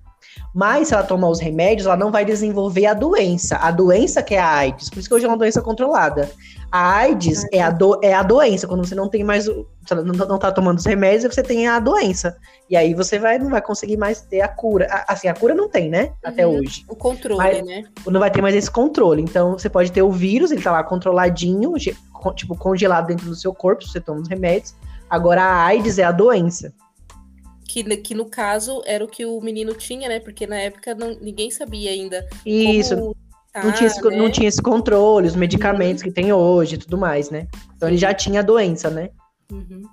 Mas 0.55 0.89
se 0.89 0.95
ela 0.95 1.03
tomar 1.03 1.29
os 1.29 1.41
remédios, 1.41 1.87
ela 1.87 1.97
não 1.97 2.11
vai 2.11 2.25
desenvolver 2.25 2.87
a 2.87 2.95
doença. 2.95 3.57
A 3.57 3.71
doença 3.71 4.23
que 4.23 4.35
é 4.35 4.41
a 4.41 4.55
AIDS. 4.55 4.91
Por 4.91 4.99
isso 4.99 5.09
que 5.09 5.15
hoje 5.15 5.25
é 5.25 5.29
uma 5.29 5.37
doença 5.37 5.63
controlada. 5.63 6.31
A 6.71 6.97
AIDS 6.97 7.45
é 7.53 7.61
a, 7.61 7.71
do, 7.71 8.01
é 8.03 8.15
a 8.15 8.23
doença, 8.23 8.67
quando 8.67 8.87
você 8.87 8.95
não 8.95 9.09
tem 9.09 9.23
mais. 9.23 9.47
Não, 9.47 10.05
não 10.05 10.39
tá 10.39 10.51
tomando 10.51 10.79
os 10.79 10.87
remédios, 10.87 11.35
você 11.35 11.43
tem 11.43 11.69
a 11.69 11.79
doença. 11.79 12.37
E 12.71 12.77
aí 12.77 12.95
você 12.95 13.19
vai, 13.19 13.39
não 13.39 13.51
vai 13.51 13.61
conseguir 13.61 13.99
mais 13.99 14.23
ter 14.23 14.41
a 14.41 14.49
cura. 14.49 14.87
Assim, 15.07 15.29
a 15.29 15.35
cura 15.35 15.55
não 15.55 15.69
tem, 15.69 15.91
né? 15.91 16.05
Uhum. 16.05 16.11
Até 16.25 16.47
hoje. 16.47 16.85
O 16.89 16.97
controle, 16.97 17.37
Mas, 17.37 17.67
né? 17.67 17.85
Não 18.07 18.19
vai 18.19 18.31
ter 18.31 18.41
mais 18.41 18.55
esse 18.55 18.71
controle. 18.71 19.21
Então 19.21 19.53
você 19.53 19.69
pode 19.69 19.93
ter 19.93 20.03
o 20.03 20.11
vírus, 20.11 20.51
ele 20.51 20.63
tá 20.63 20.73
lá 20.73 20.83
controladinho, 20.83 21.75
tipo, 22.35 22.57
congelado 22.57 23.09
dentro 23.09 23.27
do 23.27 23.35
seu 23.35 23.53
corpo, 23.53 23.87
você 23.87 24.01
toma 24.01 24.21
os 24.21 24.29
remédios. 24.29 24.75
Agora 25.11 25.43
a 25.43 25.65
AIDS 25.65 25.99
é 25.99 26.05
a 26.05 26.13
doença. 26.13 26.73
Que, 27.73 27.83
que 27.97 28.15
no 28.15 28.27
caso 28.27 28.83
era 28.85 29.03
o 29.03 29.09
que 29.09 29.25
o 29.25 29.41
menino 29.41 29.73
tinha, 29.73 30.07
né? 30.07 30.21
Porque 30.21 30.47
na 30.47 30.57
época 30.57 30.95
não, 30.95 31.19
ninguém 31.19 31.51
sabia 31.51 31.91
ainda. 31.91 32.29
Isso. 32.45 32.95
Como 32.95 33.17
não, 33.65 33.73
tinha 33.73 33.87
esse, 33.87 34.05
né? 34.05 34.17
não 34.17 34.31
tinha 34.31 34.49
esse 34.49 34.61
controle, 34.61 35.27
os 35.27 35.35
medicamentos 35.35 36.03
uhum. 36.03 36.09
que 36.11 36.15
tem 36.15 36.31
hoje 36.35 36.75
e 36.75 36.79
tudo 36.79 36.99
mais, 36.99 37.31
né? 37.31 37.49
Então 37.75 37.89
ele 37.89 37.97
já 37.97 38.13
tinha 38.13 38.41
a 38.41 38.43
doença, 38.43 38.91
né? 38.91 39.09
Uhum. 39.51 39.85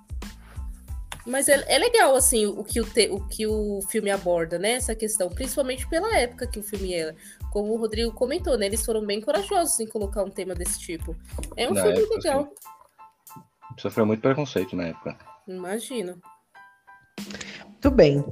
Mas 1.26 1.48
é, 1.48 1.64
é, 1.68 1.78
legal, 1.78 2.14
assim, 2.14 2.44
o 2.44 2.62
que 2.62 2.82
o, 2.82 2.84
te, 2.84 3.08
o 3.08 3.26
que 3.28 3.46
o 3.46 3.80
filme 3.88 4.10
aborda, 4.10 4.58
né? 4.58 4.72
Essa 4.72 4.94
questão, 4.94 5.30
principalmente 5.30 5.88
pela 5.88 6.14
época 6.18 6.46
que 6.46 6.58
o 6.58 6.62
filme 6.62 6.92
era. 6.92 7.16
Como 7.50 7.72
o 7.72 7.78
Rodrigo 7.78 8.12
comentou, 8.12 8.58
né? 8.58 8.66
Eles 8.66 8.84
foram 8.84 9.06
bem 9.06 9.22
corajosos 9.22 9.80
em 9.80 9.86
colocar 9.86 10.22
um 10.22 10.30
tema 10.30 10.54
desse 10.54 10.78
tipo. 10.78 11.16
É 11.56 11.66
um 11.66 11.72
na 11.72 11.82
filme 11.82 11.98
época, 11.98 12.14
legal. 12.16 12.44
Sim. 12.44 13.40
Sofreu 13.78 14.04
muito 14.04 14.20
preconceito 14.20 14.76
na 14.76 14.88
época. 14.88 15.16
Imagino. 15.48 16.20
Muito 17.82 17.96
bem. 17.96 18.22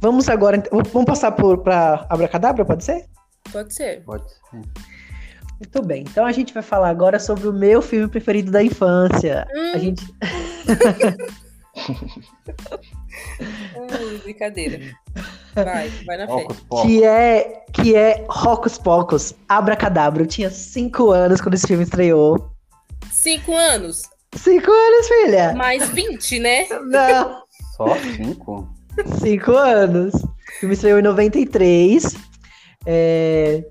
Vamos 0.00 0.28
agora. 0.28 0.62
Vamos 0.70 1.06
passar 1.06 1.32
para 1.32 2.06
Abracadabra, 2.08 2.64
pode 2.64 2.84
ser? 2.84 3.04
Pode 3.52 3.74
ser. 3.74 4.04
Pode 4.04 4.22
ser. 4.30 4.38
Muito 4.52 5.82
bem. 5.82 6.04
Então 6.08 6.24
a 6.24 6.30
gente 6.30 6.54
vai 6.54 6.62
falar 6.62 6.90
agora 6.90 7.18
sobre 7.18 7.48
o 7.48 7.52
meu 7.52 7.82
filme 7.82 8.06
preferido 8.06 8.52
da 8.52 8.62
infância. 8.62 9.44
Hum. 9.52 9.72
A 9.74 9.78
gente. 9.78 10.04
Ai, 13.90 14.18
brincadeira. 14.22 14.78
Vai, 15.52 15.88
vai 16.06 16.16
na 16.16 16.28
frente. 16.28 16.54
Que 16.82 17.02
é, 17.02 17.64
que 17.72 17.96
é 17.96 18.24
Rocos 18.28 18.78
Pocos, 18.78 19.34
Abracadabra. 19.48 20.22
Eu 20.22 20.26
tinha 20.28 20.48
cinco 20.48 21.10
anos 21.10 21.40
quando 21.40 21.54
esse 21.54 21.66
filme 21.66 21.82
estreou. 21.82 22.52
Cinco 23.10 23.52
anos? 23.52 24.02
Cinco 24.36 24.70
anos, 24.70 25.08
filha. 25.08 25.54
Mais 25.54 25.88
20, 25.88 26.38
né? 26.38 26.68
Não. 26.68 27.42
Só 27.76 27.96
cinco? 28.16 28.75
Cinco 29.20 29.52
anos. 29.52 30.14
O 30.14 30.60
filme 30.60 30.74
estreou 30.74 30.98
em 30.98 31.02
93. 31.02 32.16
É... 32.86 33.64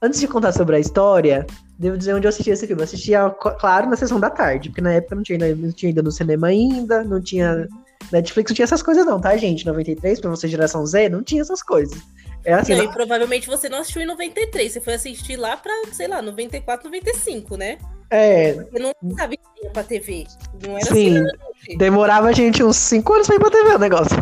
Antes 0.00 0.20
de 0.20 0.28
contar 0.28 0.52
sobre 0.52 0.76
a 0.76 0.78
história, 0.78 1.46
devo 1.78 1.96
dizer 1.96 2.14
onde 2.14 2.26
eu 2.26 2.28
assisti 2.28 2.50
esse 2.50 2.66
filme. 2.66 2.82
Eu 2.82 2.84
assistia, 2.84 3.30
claro, 3.30 3.88
na 3.88 3.96
sessão 3.96 4.20
da 4.20 4.30
tarde, 4.30 4.68
porque 4.68 4.80
na 4.80 4.92
época 4.92 5.16
não 5.16 5.22
tinha, 5.22 5.54
não 5.56 5.72
tinha 5.72 5.90
ido 5.90 6.02
no 6.02 6.12
cinema 6.12 6.48
ainda, 6.48 7.02
não 7.04 7.20
tinha. 7.20 7.68
Netflix 8.12 8.50
não 8.50 8.54
tinha 8.54 8.64
essas 8.64 8.82
coisas, 8.82 9.04
não, 9.04 9.20
tá, 9.20 9.36
gente? 9.36 9.66
93, 9.66 10.20
pra 10.20 10.30
você, 10.30 10.48
geração 10.48 10.86
Z, 10.86 11.08
não 11.08 11.22
tinha 11.22 11.42
essas 11.42 11.62
coisas. 11.62 11.98
É 12.44 12.54
assim, 12.54 12.74
não, 12.74 12.84
e 12.84 12.88
provavelmente 12.88 13.46
você 13.46 13.68
não 13.68 13.78
assistiu 13.78 14.02
em 14.02 14.06
93, 14.06 14.72
você 14.72 14.80
foi 14.80 14.94
assistir 14.94 15.36
lá 15.36 15.56
pra, 15.56 15.72
sei 15.92 16.08
lá, 16.08 16.22
94, 16.22 16.88
95, 16.88 17.56
né? 17.56 17.78
É. 18.10 18.54
Você 18.54 18.78
não 18.78 19.16
sabia 19.16 19.38
que 19.38 19.64
ia 19.64 19.70
pra 19.70 19.82
TV. 19.82 20.26
Não 20.66 20.76
era 20.76 20.86
Sim. 20.86 21.18
Assim, 21.18 21.76
demorava 21.78 22.28
a 22.28 22.32
gente 22.32 22.62
uns 22.62 22.76
5 22.76 23.12
anos 23.12 23.26
pra 23.26 23.36
ir 23.36 23.38
pra 23.38 23.50
TV 23.50 23.74
o 23.74 23.78
negócio. 23.78 24.16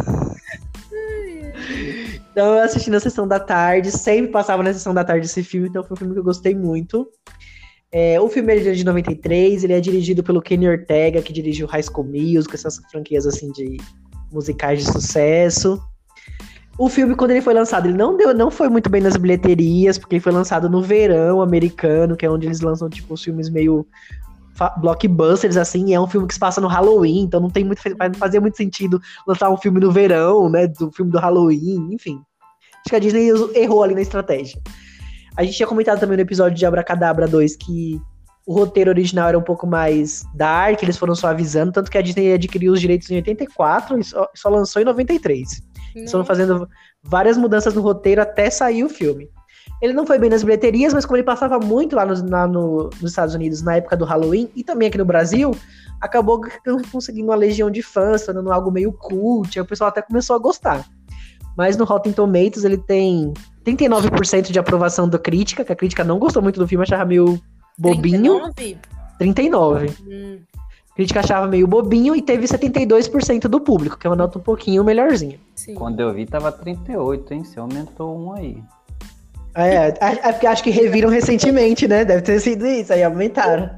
Então 2.33 2.55
eu 2.55 2.63
assisti 2.63 2.91
na 2.91 3.01
sessão 3.01 3.27
da 3.27 3.41
tarde, 3.41 3.91
sempre 3.91 4.31
passava 4.31 4.63
na 4.63 4.73
sessão 4.73 4.93
da 4.93 5.03
tarde 5.03 5.27
esse 5.27 5.43
filme, 5.43 5.69
então 5.69 5.83
foi 5.83 5.95
um 5.95 5.97
filme 5.97 6.13
que 6.13 6.21
eu 6.21 6.25
gostei 6.25 6.55
muito. 6.55 7.09
É, 7.91 8.21
o 8.21 8.29
filme 8.29 8.55
é 8.55 8.73
de 8.73 8.85
93, 8.85 9.65
ele 9.65 9.73
é 9.73 9.81
dirigido 9.81 10.23
pelo 10.23 10.43
Kenny 10.43 10.69
Ortega, 10.69 11.23
que 11.23 11.33
dirigiu 11.33 11.67
High 11.67 11.85
School 11.85 12.07
Musical, 12.07 12.55
essas 12.55 12.77
franquias 12.91 13.27
assim 13.27 13.51
de 13.53 13.79
musicais 14.31 14.85
de 14.85 14.93
sucesso. 14.93 15.81
O 16.79 16.91
filme, 16.91 17.15
quando 17.15 17.31
ele 17.31 17.41
foi 17.41 17.55
lançado, 17.55 17.87
ele 17.87 17.97
não 17.97 18.17
deu, 18.17 18.35
não 18.35 18.51
foi 18.51 18.69
muito 18.69 18.91
bem 18.91 19.01
nas 19.01 19.17
bilheterias, 19.17 19.97
porque 19.97 20.17
ele 20.17 20.23
foi 20.23 20.33
lançado 20.33 20.69
no 20.69 20.83
verão 20.83 21.41
americano, 21.41 22.17
que 22.17 22.27
é 22.27 22.31
onde 22.31 22.47
eles 22.47 22.61
lançam 22.61 22.89
tipo 22.91 23.15
os 23.15 23.25
filmes 23.25 23.49
meio 23.49 23.87
blockbusters, 24.79 25.57
assim, 25.57 25.95
é 25.95 26.01
um 26.01 26.07
filme 26.07 26.27
que 26.27 26.35
se 26.35 26.41
passa 26.41 26.61
no 26.61 26.69
Halloween, 26.69 27.21
então 27.21 27.41
não 27.41 27.51
tem 27.51 27.65
muito, 27.65 27.81
não 27.85 28.15
fazia 28.15 28.41
muito 28.41 28.57
sentido 28.57 29.01
lançar 29.27 29.51
um 29.51 29.57
filme 29.57 29.81
no 29.81 29.93
verão, 29.93 30.49
né, 30.49 30.67
do 30.67 30.91
filme 30.91 31.11
do 31.11 31.19
Halloween, 31.19 31.89
enfim. 31.93 32.21
Acho 32.73 32.91
que 32.91 32.97
a 32.97 32.99
Disney 32.99 33.29
errou 33.55 33.83
ali 33.83 33.95
na 33.95 34.01
estratégia. 34.01 34.61
A 35.37 35.45
gente 35.45 35.57
tinha 35.57 35.67
comentado 35.67 36.01
também 36.01 36.17
no 36.17 36.23
episódio 36.23 36.57
de 36.57 36.65
Abracadabra 36.65 37.29
2 37.29 37.57
que 37.57 38.01
o 38.47 38.55
roteiro 38.55 38.91
original 38.91 39.29
era 39.29 39.39
um 39.39 39.43
pouco 39.43 39.67
mais 39.67 40.25
dark, 40.35 40.83
eles 40.83 40.97
foram 40.97 41.15
suavizando, 41.15 41.73
tanto 41.73 41.91
que 41.91 41.99
a 41.99 42.03
Disney 42.03 42.33
adquiriu 42.33 42.73
os 42.73 42.81
direitos 42.81 43.11
em 43.11 43.17
84 43.17 43.99
e 43.99 44.05
só, 44.05 44.29
só 44.35 44.49
lançou 44.49 44.81
em 44.81 44.85
93. 44.85 45.63
Eles 46.01 46.11
foram 46.11 46.25
fazendo 46.25 46.69
várias 47.03 47.37
mudanças 47.37 47.75
no 47.75 47.81
roteiro 47.81 48.21
até 48.21 48.51
sair 48.51 48.85
o 48.85 48.89
filme. 48.89 49.31
Ele 49.81 49.93
não 49.93 50.07
foi 50.07 50.19
bem 50.19 50.31
nas 50.31 50.43
bilheterias, 50.43 50.95
mas 50.95 51.05
como 51.05 51.17
ele 51.17 51.25
passava 51.25 51.59
muito 51.59 51.97
lá, 51.97 52.07
no, 52.07 52.31
lá 52.31 52.47
no, 52.47 52.91
nos 53.01 53.11
Estados 53.11 53.35
Unidos 53.35 53.63
na 53.63 53.77
época 53.77 53.97
do 53.97 54.05
Halloween 54.05 54.49
e 54.55 54.65
também 54.65 54.89
aqui 54.89 54.97
no 54.97 55.05
Brasil, 55.05 55.55
acabou 56.01 56.41
conseguindo 56.91 57.29
uma 57.29 57.35
legião 57.35 57.71
de 57.71 57.83
fãs, 57.83 58.25
tornando 58.25 58.53
algo 58.53 58.71
meio 58.71 58.93
cult, 58.93 59.59
aí 59.59 59.63
o 59.63 59.67
pessoal 59.67 59.89
até 59.89 60.01
começou 60.01 60.37
a 60.37 60.39
gostar. 60.39 60.85
Mas 61.57 61.77
no 61.77 61.85
Rotten 61.85 62.13
Tomatoes 62.13 62.65
ele 62.65 62.79
tem 62.79 63.33
39% 63.65 64.51
de 64.51 64.59
aprovação 64.59 65.09
da 65.09 65.19
crítica, 65.19 65.65
que 65.65 65.73
a 65.73 65.77
crítica 65.77 66.05
não 66.05 66.19
gostou 66.19 66.43
muito 66.43 66.61
do 66.61 66.69
filme, 66.69 66.83
achava 66.85 67.05
meio 67.05 67.41
bobinho. 67.79 68.53
39? 68.53 68.79
39. 69.19 69.91
Hum, 70.07 70.39
crítica 70.97 71.21
achava 71.21 71.47
meio 71.47 71.67
bobinho 71.67 72.17
e 72.17 72.23
teve 72.23 72.47
72% 72.47 73.43
do 73.43 73.61
público, 73.61 73.99
que 73.99 74.07
é 74.07 74.11
uma 74.11 74.17
nota 74.17 74.39
um 74.39 74.43
pouquinho 74.43 74.83
melhorzinha. 74.83 75.39
sim. 75.55 75.75
Quando 75.75 76.01
eu 76.01 76.13
vi, 76.13 76.25
tava 76.25 76.51
38, 76.51 77.35
hein? 77.35 77.45
Você 77.45 77.61
aumentou 77.61 78.19
um 78.19 78.33
aí. 78.33 78.59
É, 79.55 79.89
é, 79.89 79.95
é 80.01 80.33
porque 80.33 80.47
acho 80.47 80.65
que 80.65 80.71
reviram 80.71 81.11
recentemente, 81.11 81.87
né? 81.87 82.05
Deve 82.05 82.23
ter 82.23 82.41
sido 82.41 82.67
isso, 82.67 82.93
aí 82.93 83.03
aumentaram. 83.03 83.71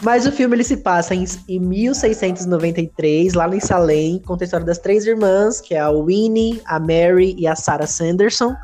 Mas 0.00 0.26
o 0.26 0.32
filme 0.32 0.56
ele 0.56 0.64
se 0.64 0.76
passa 0.78 1.14
em, 1.14 1.24
em 1.48 1.60
1693, 1.60 3.34
lá 3.34 3.48
em 3.48 3.60
Salem, 3.60 4.20
conta 4.24 4.42
a 4.42 4.46
história 4.46 4.66
das 4.66 4.78
três 4.78 5.06
irmãs, 5.06 5.60
que 5.60 5.74
é 5.74 5.80
a 5.80 5.90
Winnie, 5.90 6.60
a 6.64 6.78
Mary 6.80 7.36
e 7.38 7.46
a 7.46 7.54
Sarah 7.54 7.86
Sanderson, 7.86 8.54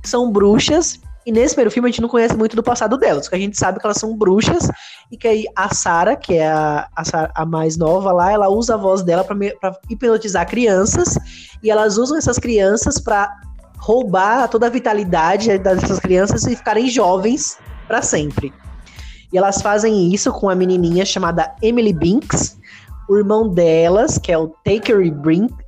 que 0.00 0.08
são 0.08 0.30
bruxas. 0.30 1.00
E 1.26 1.32
nesse 1.32 1.54
primeiro 1.54 1.70
filme 1.70 1.88
a 1.88 1.90
gente 1.90 2.02
não 2.02 2.08
conhece 2.08 2.36
muito 2.36 2.54
do 2.54 2.62
passado 2.62 2.98
delas, 2.98 3.22
porque 3.22 3.36
a 3.36 3.38
gente 3.38 3.56
sabe 3.56 3.80
que 3.80 3.86
elas 3.86 3.96
são 3.96 4.16
bruxas 4.16 4.68
e 5.10 5.16
que 5.16 5.26
aí 5.26 5.46
a 5.56 5.74
Sarah, 5.74 6.16
que 6.16 6.34
é 6.34 6.48
a, 6.48 6.86
a, 6.94 7.04
Sarah- 7.04 7.32
a 7.34 7.46
mais 7.46 7.76
nova 7.76 8.12
lá, 8.12 8.30
ela 8.30 8.48
usa 8.48 8.74
a 8.74 8.76
voz 8.76 9.02
dela 9.02 9.24
pra 9.24 9.76
hipnotizar 9.88 10.46
crianças 10.46 11.18
e 11.62 11.70
elas 11.70 11.96
usam 11.96 12.18
essas 12.18 12.38
crianças 12.38 12.98
pra 12.98 13.30
roubar 13.78 14.48
toda 14.48 14.66
a 14.66 14.70
vitalidade 14.70 15.58
dessas 15.58 15.98
crianças 15.98 16.44
e 16.46 16.54
ficarem 16.56 16.88
jovens 16.88 17.58
pra 17.86 18.02
sempre. 18.02 18.52
E 19.32 19.38
elas 19.38 19.60
fazem 19.60 20.12
isso 20.14 20.30
com 20.32 20.48
a 20.48 20.54
menininha 20.54 21.04
chamada 21.04 21.54
Emily 21.60 21.92
Binks. 21.92 22.56
O 23.08 23.16
irmão 23.18 23.48
delas, 23.48 24.16
que 24.18 24.32
é 24.32 24.38
o 24.38 24.48
Takery 24.64 25.12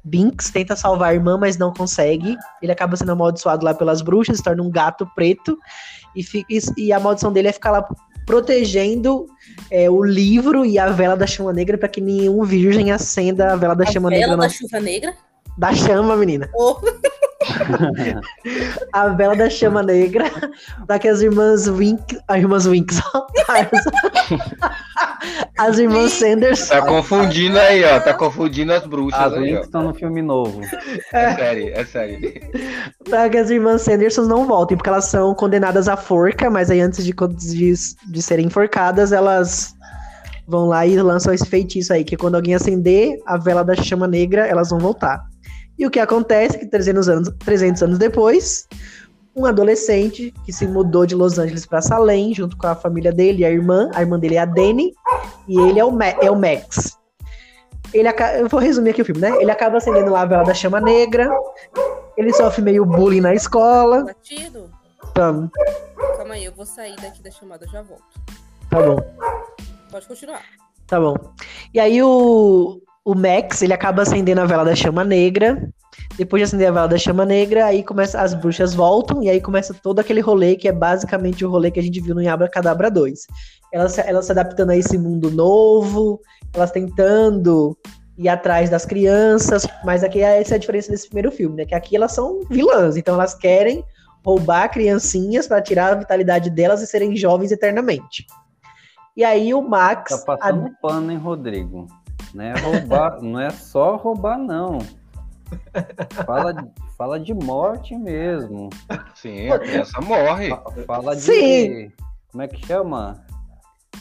Binks, 0.04 0.50
tenta 0.50 0.74
salvar 0.74 1.10
a 1.10 1.14
irmã, 1.14 1.36
mas 1.36 1.56
não 1.58 1.72
consegue. 1.72 2.34
Ele 2.62 2.72
acaba 2.72 2.96
sendo 2.96 3.12
amaldiçoado 3.12 3.64
lá 3.64 3.74
pelas 3.74 4.00
bruxas, 4.00 4.38
se 4.38 4.42
torna 4.42 4.62
um 4.62 4.70
gato 4.70 5.06
preto. 5.14 5.58
E, 6.14 6.22
fi- 6.22 6.46
e- 6.78 6.92
a 6.92 6.98
maldição 7.00 7.30
dele 7.32 7.48
é 7.48 7.52
ficar 7.52 7.70
lá 7.72 7.86
protegendo 8.24 9.26
é, 9.70 9.88
o 9.88 10.02
livro 10.02 10.64
e 10.64 10.78
a 10.78 10.88
vela 10.88 11.16
da 11.16 11.26
chama 11.26 11.52
negra 11.52 11.78
para 11.78 11.88
que 11.88 12.00
nenhum 12.00 12.42
virgem 12.42 12.90
acenda 12.90 13.52
a 13.52 13.56
vela 13.56 13.74
da 13.76 13.84
A 13.84 13.86
chama 13.86 14.08
vela 14.08 14.20
negra. 14.20 14.36
da 14.36 14.42
não- 14.44 14.50
chuva 14.50 14.80
negra? 14.80 15.14
Da 15.56 15.72
chama, 15.72 16.16
menina. 16.16 16.48
Oh, 16.54 16.78
a 18.92 19.08
vela 19.08 19.36
da 19.36 19.48
chama 19.48 19.82
negra, 19.82 20.24
para 20.86 20.98
que 20.98 21.08
as 21.08 21.20
irmãs 21.20 21.68
Wink, 21.68 22.18
as 22.28 22.38
irmãs 22.38 22.66
Winks, 22.66 23.00
as, 23.48 23.68
as 25.58 25.78
irmãs 25.78 26.12
Sanderson, 26.12 26.74
Tá 26.74 26.82
confundindo 26.82 27.58
aí, 27.58 27.84
ó. 27.84 28.00
Tá 28.00 28.14
confundindo 28.14 28.72
as 28.72 28.86
bruxas 28.86 29.20
As 29.20 29.32
links 29.34 29.64
estão 29.64 29.82
no 29.82 29.94
filme 29.94 30.22
novo. 30.22 30.60
É 31.12 31.34
sério, 31.34 31.72
é 31.74 31.84
sério. 31.84 32.32
para 33.08 33.28
que 33.28 33.38
as 33.38 33.50
irmãs 33.50 33.82
Sanderson 33.82 34.22
não 34.22 34.46
voltem, 34.46 34.76
porque 34.76 34.90
elas 34.90 35.06
são 35.06 35.34
condenadas 35.34 35.88
à 35.88 35.96
forca, 35.96 36.50
mas 36.50 36.70
aí 36.70 36.80
antes 36.80 37.04
de, 37.04 37.12
de, 37.12 37.74
de 38.08 38.22
serem 38.22 38.46
enforcadas, 38.46 39.12
elas 39.12 39.74
vão 40.46 40.66
lá 40.66 40.86
e 40.86 41.00
lançam 41.00 41.34
esse 41.34 41.46
feitiço 41.46 41.92
aí, 41.92 42.04
que 42.04 42.16
quando 42.16 42.36
alguém 42.36 42.54
acender 42.54 43.18
a 43.26 43.36
vela 43.36 43.64
da 43.64 43.74
chama 43.74 44.06
negra, 44.06 44.46
elas 44.46 44.70
vão 44.70 44.78
voltar. 44.78 45.24
E 45.78 45.86
o 45.86 45.90
que 45.90 46.00
acontece 46.00 46.56
é 46.56 46.60
que 46.60 46.66
300 46.66 47.08
anos, 47.08 47.30
300 47.44 47.82
anos 47.82 47.98
depois, 47.98 48.66
um 49.34 49.44
adolescente 49.44 50.32
que 50.44 50.52
se 50.52 50.66
mudou 50.66 51.04
de 51.04 51.14
Los 51.14 51.38
Angeles 51.38 51.66
para 51.66 51.82
Salem, 51.82 52.34
junto 52.34 52.56
com 52.56 52.66
a 52.66 52.74
família 52.74 53.12
dele 53.12 53.40
e 53.40 53.44
a 53.44 53.50
irmã, 53.50 53.90
a 53.94 54.00
irmã 54.00 54.18
dele 54.18 54.36
é 54.36 54.38
a 54.38 54.44
Dani, 54.46 54.94
e 55.46 55.58
ele 55.60 55.78
é 55.78 55.84
o, 55.84 55.90
Ma- 55.92 56.06
é 56.22 56.30
o 56.30 56.36
Max. 56.36 56.96
Ele 57.92 58.08
Eu 58.38 58.48
vou 58.48 58.58
resumir 58.60 58.90
aqui 58.90 59.02
o 59.02 59.04
filme, 59.04 59.20
né? 59.20 59.30
Ele 59.40 59.50
acaba 59.50 59.76
acendendo 59.76 60.10
lá 60.10 60.22
a 60.22 60.26
vela 60.26 60.44
da 60.44 60.54
chama 60.54 60.80
negra, 60.80 61.30
ele 62.16 62.32
sofre 62.32 62.62
meio 62.62 62.84
bullying 62.84 63.20
na 63.20 63.34
escola. 63.34 64.04
batido? 64.04 64.70
Tá, 65.14 65.32
Calma 66.16 66.34
aí, 66.34 66.44
eu 66.44 66.52
vou 66.52 66.66
sair 66.66 66.96
daqui 66.96 67.22
da 67.22 67.30
chamada, 67.30 67.66
já 67.68 67.82
volto. 67.82 68.02
tá 68.70 68.82
bom. 68.82 68.98
Pode 69.90 70.06
continuar. 70.08 70.42
Tá 70.86 70.98
bom. 71.00 71.14
E 71.72 71.78
aí 71.80 72.02
o, 72.02 72.80
o 73.06 73.14
Max, 73.14 73.62
ele 73.62 73.72
acaba 73.72 74.02
acendendo 74.02 74.40
a 74.40 74.44
vela 74.44 74.64
da 74.64 74.74
chama 74.74 75.04
negra. 75.04 75.68
Depois 76.18 76.40
de 76.40 76.44
acender 76.44 76.66
a 76.68 76.72
vela 76.72 76.88
da 76.88 76.98
chama 76.98 77.24
negra, 77.24 77.66
aí 77.66 77.84
começa 77.84 78.20
as 78.20 78.34
bruxas 78.34 78.74
voltam 78.74 79.22
e 79.22 79.30
aí 79.30 79.40
começa 79.40 79.72
todo 79.72 80.00
aquele 80.00 80.20
rolê 80.20 80.56
que 80.56 80.66
é 80.66 80.72
basicamente 80.72 81.44
o 81.44 81.48
rolê 81.50 81.70
que 81.70 81.78
a 81.78 81.82
gente 81.82 82.00
viu 82.00 82.16
no 82.16 82.20
Yabra 82.22 82.48
Cadabra 82.50 82.90
2. 82.90 83.26
Elas, 83.72 83.92
se- 83.92 84.00
elas 84.00 84.26
se 84.26 84.32
adaptando 84.32 84.70
a 84.70 84.76
esse 84.76 84.98
mundo 84.98 85.30
novo, 85.30 86.20
elas 86.52 86.72
tentando 86.72 87.78
ir 88.18 88.28
atrás 88.28 88.68
das 88.70 88.84
crianças, 88.84 89.66
mas 89.84 90.02
aqui 90.02 90.20
é 90.22 90.40
essa 90.40 90.54
é 90.54 90.56
a 90.56 90.58
diferença 90.58 90.90
desse 90.90 91.06
primeiro 91.06 91.30
filme, 91.30 91.54
né? 91.56 91.64
Que 91.64 91.74
aqui 91.76 91.94
elas 91.94 92.10
são 92.12 92.40
vilãs, 92.50 92.96
então 92.96 93.14
elas 93.14 93.34
querem 93.34 93.84
roubar 94.24 94.68
criancinhas 94.70 95.46
para 95.46 95.62
tirar 95.62 95.92
a 95.92 95.96
vitalidade 95.96 96.50
delas 96.50 96.82
e 96.82 96.86
serem 96.88 97.14
jovens 97.14 97.52
eternamente. 97.52 98.26
E 99.16 99.22
aí 99.22 99.54
o 99.54 99.62
Max, 99.62 100.24
Tá 100.24 100.36
passando 100.36 100.70
pano, 100.82 101.12
hein, 101.12 101.18
Rodrigo? 101.18 101.86
Não 102.36 102.44
é 102.44 102.52
roubar, 102.60 103.20
não 103.24 103.40
é 103.40 103.48
só 103.50 103.96
roubar, 103.96 104.36
não. 104.38 104.78
Fala, 106.26 106.52
de- 106.52 106.70
fala 106.98 107.18
de 107.18 107.32
morte 107.32 107.96
mesmo. 107.96 108.68
Sim, 109.14 109.50
a 109.50 109.58
criança 109.58 110.00
morre. 110.02 110.50
Fa- 110.50 110.62
Fala 110.86 111.14
de. 111.16 111.22
Sim. 111.22 111.92
Como 112.30 112.42
é 112.42 112.48
que 112.48 112.66
chama? 112.66 113.24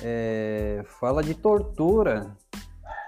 É, 0.02 0.84
fala 1.00 1.24
de 1.24 1.34
tortura. 1.34 2.36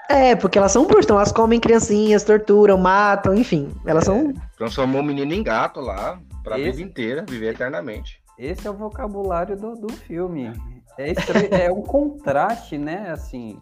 É, 0.09 0.35
porque 0.37 0.57
elas 0.57 0.71
são 0.71 0.85
bruxas, 0.85 1.03
então 1.05 1.17
elas 1.17 1.33
comem 1.33 1.59
criancinhas, 1.59 2.23
torturam, 2.23 2.77
matam, 2.77 3.35
enfim. 3.35 3.69
Elas 3.85 4.05
são. 4.05 4.33
Transformou 4.57 5.01
o 5.01 5.03
menino 5.03 5.33
em 5.33 5.43
gato 5.43 5.81
lá, 5.81 6.17
pra 6.43 6.57
Esse- 6.57 6.71
vida 6.77 6.81
inteira, 6.89 7.25
viver 7.27 7.53
eternamente. 7.53 8.21
Esse 8.39 8.65
é 8.67 8.71
o 8.71 8.73
vocabulário 8.73 9.57
do, 9.57 9.75
do 9.75 9.91
filme. 9.91 10.53
É, 10.97 11.09
estra- 11.11 11.39
é 11.47 11.69
um 11.71 11.81
contraste, 11.81 12.77
né? 12.77 13.09
Assim. 13.11 13.59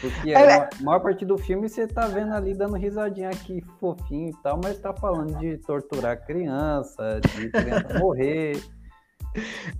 Porque 0.00 0.30
É, 0.32 0.54
a 0.54 0.68
maior 0.80 1.00
parte 1.00 1.24
do 1.24 1.36
filme 1.36 1.68
você 1.68 1.86
tá 1.86 2.06
vendo 2.06 2.32
ali 2.32 2.54
dando 2.54 2.76
risadinha 2.76 3.28
aqui, 3.30 3.62
fofinho 3.80 4.30
e 4.30 4.42
tal, 4.42 4.60
mas 4.62 4.78
tá 4.78 4.92
falando 4.92 5.36
de 5.38 5.56
torturar 5.58 6.24
criança, 6.24 7.20
de 7.36 7.50
criança 7.50 7.88
morrer. 7.98 8.60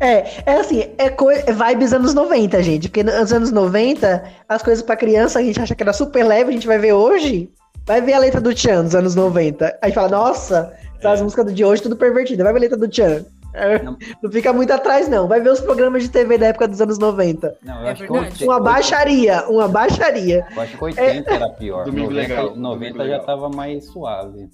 É, 0.01 0.51
é 0.51 0.61
assim, 0.61 0.85
é, 0.99 1.09
co- 1.09 1.31
é 1.31 1.43
vibes 1.53 1.93
anos 1.93 2.15
90, 2.15 2.63
gente. 2.63 2.89
Porque 2.89 3.03
nos 3.03 3.33
anos 3.33 3.51
90, 3.51 4.23
as 4.49 4.63
coisas 4.63 4.83
pra 4.85 4.97
criança 4.97 5.39
a 5.39 5.43
gente 5.43 5.61
acha 5.61 5.75
que 5.75 5.83
era 5.83 5.93
super 5.93 6.25
leve, 6.25 6.51
a 6.51 6.53
gente 6.53 6.67
vai 6.67 6.79
ver 6.79 6.93
hoje. 6.93 7.51
Vai 7.87 8.01
ver 8.03 8.13
a 8.13 8.19
letra 8.19 8.41
do 8.41 8.53
Tchan 8.55 8.85
dos 8.85 8.95
anos 8.95 9.15
90. 9.15 9.79
Aí 9.81 9.93
fala, 9.93 10.09
nossa, 10.09 10.75
as 11.03 11.23
músicas 11.23 11.55
de 11.55 11.65
hoje 11.65 11.83
tudo 11.83 11.97
pervertida. 11.97 12.45
Vai 12.45 12.53
ver 12.53 12.59
a 12.59 12.63
letra 12.63 12.77
do 12.77 12.87
Tchan. 12.89 13.25
É, 13.59 13.83
Não. 13.83 13.97
Não 14.23 14.31
fica 14.33 14.53
muito 14.53 14.73
atrás, 14.73 15.09
não. 15.09 15.27
Vai 15.29 15.41
ver 15.41 15.51
os 15.51 15.61
programas 15.61 16.03
de 16.03 16.09
TV 16.11 16.39
da 16.39 16.47
época 16.47 16.69
dos 16.69 16.81
anos 16.81 16.99
90. 16.99 17.57
Não, 17.63 17.81
eu 17.81 17.87
É 17.87 17.91
acho 17.91 18.03
que 18.05 18.13
verdade. 18.13 18.33
80 18.35 18.45
Uma 18.45 18.61
baixaria, 18.61 19.45
uma 19.49 19.69
baixaria. 19.69 20.47
Eu 20.55 20.63
acho 20.63 20.77
que 20.79 20.85
80 20.85 21.31
era 21.35 21.49
pior. 21.51 21.85
Domingo 21.85 22.11
90, 22.13 22.29
legal, 22.29 22.57
90 22.57 22.61
domingo 22.75 22.97
já 22.99 23.03
legal. 23.05 23.27
tava 23.27 23.49
mais 23.49 23.85
suave. 23.87 24.49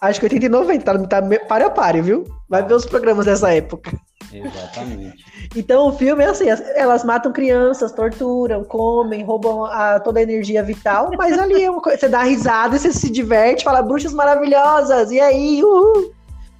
Acho 0.00 0.20
que 0.20 0.26
80 0.26 0.46
e 0.46 0.48
90, 0.50 0.84
tá, 0.84 1.20
tá 1.22 1.28
pare 1.48 1.64
a 1.64 1.70
pare, 1.70 2.02
viu? 2.02 2.24
Vai 2.48 2.62
ver 2.62 2.74
os 2.74 2.84
programas 2.84 3.24
dessa 3.24 3.52
época. 3.54 3.90
Exatamente. 4.32 5.24
Então 5.56 5.86
o 5.88 5.92
filme 5.92 6.24
é 6.24 6.26
assim, 6.26 6.48
as- 6.50 6.62
elas 6.74 7.04
matam 7.04 7.30
crianças, 7.30 7.92
torturam, 7.92 8.64
comem, 8.64 9.22
roubam 9.22 9.66
a- 9.66 10.00
toda 10.00 10.18
a 10.18 10.22
energia 10.22 10.62
vital, 10.64 11.10
mas 11.16 11.38
ali 11.38 11.62
é 11.62 11.70
uma 11.70 11.80
coisa, 11.82 11.98
você 11.98 12.08
dá 12.08 12.22
risada 12.24 12.74
e 12.74 12.78
você 12.78 12.92
se 12.92 13.08
diverte, 13.10 13.62
fala 13.62 13.80
bruxas 13.82 14.12
maravilhosas, 14.12 15.12
e 15.12 15.20
aí, 15.20 15.62
uhul. 15.62 16.12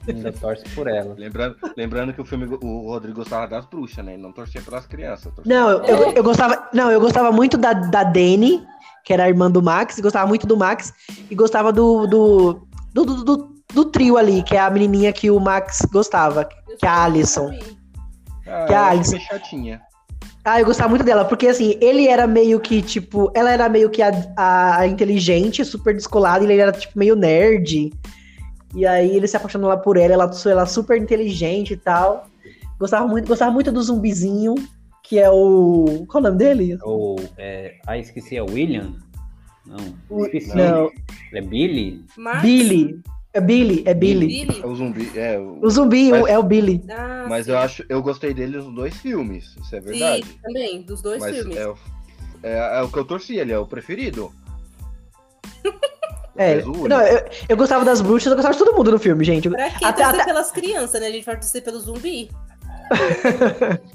Ainda 0.09 0.33
torce 0.33 0.65
por 0.75 0.87
ela. 0.87 1.15
Lembrando, 1.17 1.57
lembrando 1.77 2.13
que 2.13 2.21
o 2.21 2.25
filme, 2.25 2.47
o 2.63 2.89
Rodrigo 2.91 3.17
gostava 3.19 3.47
das 3.47 3.65
bruxas, 3.67 4.05
né? 4.05 4.15
Ele 4.15 4.23
não 4.23 4.33
torcia 4.33 4.61
pelas 4.63 4.87
crianças. 4.87 5.33
torcia 5.35 5.55
Não, 5.55 5.71
eu, 5.71 5.81
pelas- 5.81 6.01
eu, 6.03 6.13
eu 6.13 6.23
gostava, 6.25 6.69
não, 6.73 6.91
eu 6.91 7.01
gostava 7.01 7.33
muito 7.33 7.57
da, 7.57 7.73
da 7.73 8.03
Dani, 8.05 8.63
que 9.05 9.13
era 9.13 9.25
a 9.25 9.29
irmã 9.29 9.51
do 9.51 9.63
Max, 9.63 9.99
gostava 10.01 10.27
muito 10.27 10.47
do 10.47 10.57
Max, 10.57 10.93
e 11.31 11.35
gostava 11.35 11.73
do, 11.73 12.07
do, 12.07 12.67
do, 12.93 13.05
do, 13.05 13.25
do- 13.25 13.55
do 13.73 13.85
trio 13.87 14.17
ali, 14.17 14.43
que 14.43 14.55
é 14.57 14.61
a 14.61 14.71
menininha 14.71 15.13
que 15.13 15.31
o 15.31 15.41
Max 15.41 15.81
gostava, 15.93 16.45
que 16.45 16.87
é 16.87 16.89
a 16.89 17.05
Alison. 17.05 17.51
Ah, 18.47 18.65
que 18.67 18.73
a 18.75 18.77
ela 18.77 18.91
Alice- 18.91 19.13
meio 19.15 19.25
chatinha. 19.27 19.81
Ah, 20.45 20.61
eu 20.61 20.67
gostava 20.67 20.91
muito 20.91 21.05
dela, 21.05 21.25
porque 21.25 21.47
assim, 21.49 21.79
ele 21.81 22.07
era 22.07 22.27
meio 22.27 22.61
que, 22.61 22.83
tipo, 22.83 23.33
ela 23.35 23.51
era 23.51 23.67
meio 23.67 23.89
que 23.89 24.03
a, 24.03 24.11
a- 24.37 24.77
a 24.81 24.87
inteligente, 24.87 25.65
super 25.65 25.95
descolada, 25.95 26.45
e 26.45 26.47
ele 26.47 26.61
era, 26.61 26.71
tipo, 26.71 26.99
meio 26.99 27.17
nerd. 27.17 27.91
E 28.75 28.87
aí 28.87 29.17
ele 29.17 29.27
se 29.29 29.37
apaixonou 29.37 29.69
lá 29.69 29.77
por 29.77 29.97
ela, 29.97 30.15
ela, 30.15 30.31
ela 30.47 30.63
é 30.63 30.67
super 30.67 31.01
inteligente 31.01 31.75
e 31.75 31.77
tal. 31.77 32.29
Gostava 32.79 33.07
muito, 33.07 33.29
gostava 33.29 33.51
muito 33.53 33.71
do 33.71 33.83
zumbizinho, 33.83 34.55
que 35.03 35.19
é 35.19 35.31
o. 35.31 36.05
Qual 36.09 36.23
é 36.25 36.27
o 36.27 36.31
nome 36.31 36.39
dele? 36.39 36.79
Ou, 36.83 37.17
é... 37.39 37.77
Ah, 37.87 37.97
esqueci, 37.97 38.37
é 38.37 38.43
William? 38.43 38.95
Não, 39.65 39.77
O- 40.11 40.25
esqueci. 40.27 40.55
Não, 40.57 40.91
É 41.33 41.41
Billy? 41.41 42.05
Max? 42.17 42.43
Billy. 42.43 43.01
É 43.33 43.41
Billy, 43.41 43.83
é 43.87 43.95
Billy. 43.95 44.27
Billy? 44.27 44.61
É 44.63 44.67
o 44.67 44.75
zumbi. 44.77 45.11
É, 45.19 45.39
o- 45.39 45.59
O 45.63 45.71
zumbi 45.71 46.11
Mas- 46.11 46.27
é 46.27 46.39
o 46.39 46.43
Billy. 46.43 46.85
Ah, 46.91 47.27
mas 47.29 47.47
sim. 47.47 47.53
eu 47.53 47.59
acho. 47.59 47.85
Eu 47.89 48.03
gostei 48.03 48.33
dele 48.35 48.59
nos 48.59 48.73
dois 48.75 48.97
filmes. 48.97 49.57
Isso 49.61 49.75
é 49.75 49.81
verdade. 49.81 50.25
Sim, 50.27 50.39
também, 50.43 50.83
dos 50.83 51.01
dois 51.03 51.21
mas 51.21 51.37
filmes. 51.37 51.57
é, 51.57 51.67
o- 51.69 51.77
é, 52.43 52.79
é 52.79 52.83
o 52.83 52.89
que 52.89 52.99
eu 52.99 53.05
torci, 53.05 53.37
ele 53.37 53.53
é 53.53 53.59
o 53.59 53.67
preferido. 53.67 54.31
É. 56.37 56.63
Não, 56.63 57.01
eu, 57.01 57.25
eu 57.49 57.57
gostava 57.57 57.85
das 57.85 58.01
bruxas, 58.01 58.27
eu 58.27 58.35
gostava 58.37 58.53
de 58.55 58.59
todo 58.59 58.77
mundo 58.77 58.91
no 58.91 58.99
filme, 58.99 59.25
gente. 59.25 59.49
Pra 59.49 59.71
que 59.71 59.85
Até- 59.85 60.03
torcer 60.03 60.21
até- 60.21 60.25
pelas 60.25 60.51
crianças, 60.51 61.01
né? 61.01 61.09
A 61.09 61.11
gente 61.11 61.25
vai 61.25 61.37
torcer 61.37 61.63
pelo 61.63 61.79
zumbi. 61.79 62.31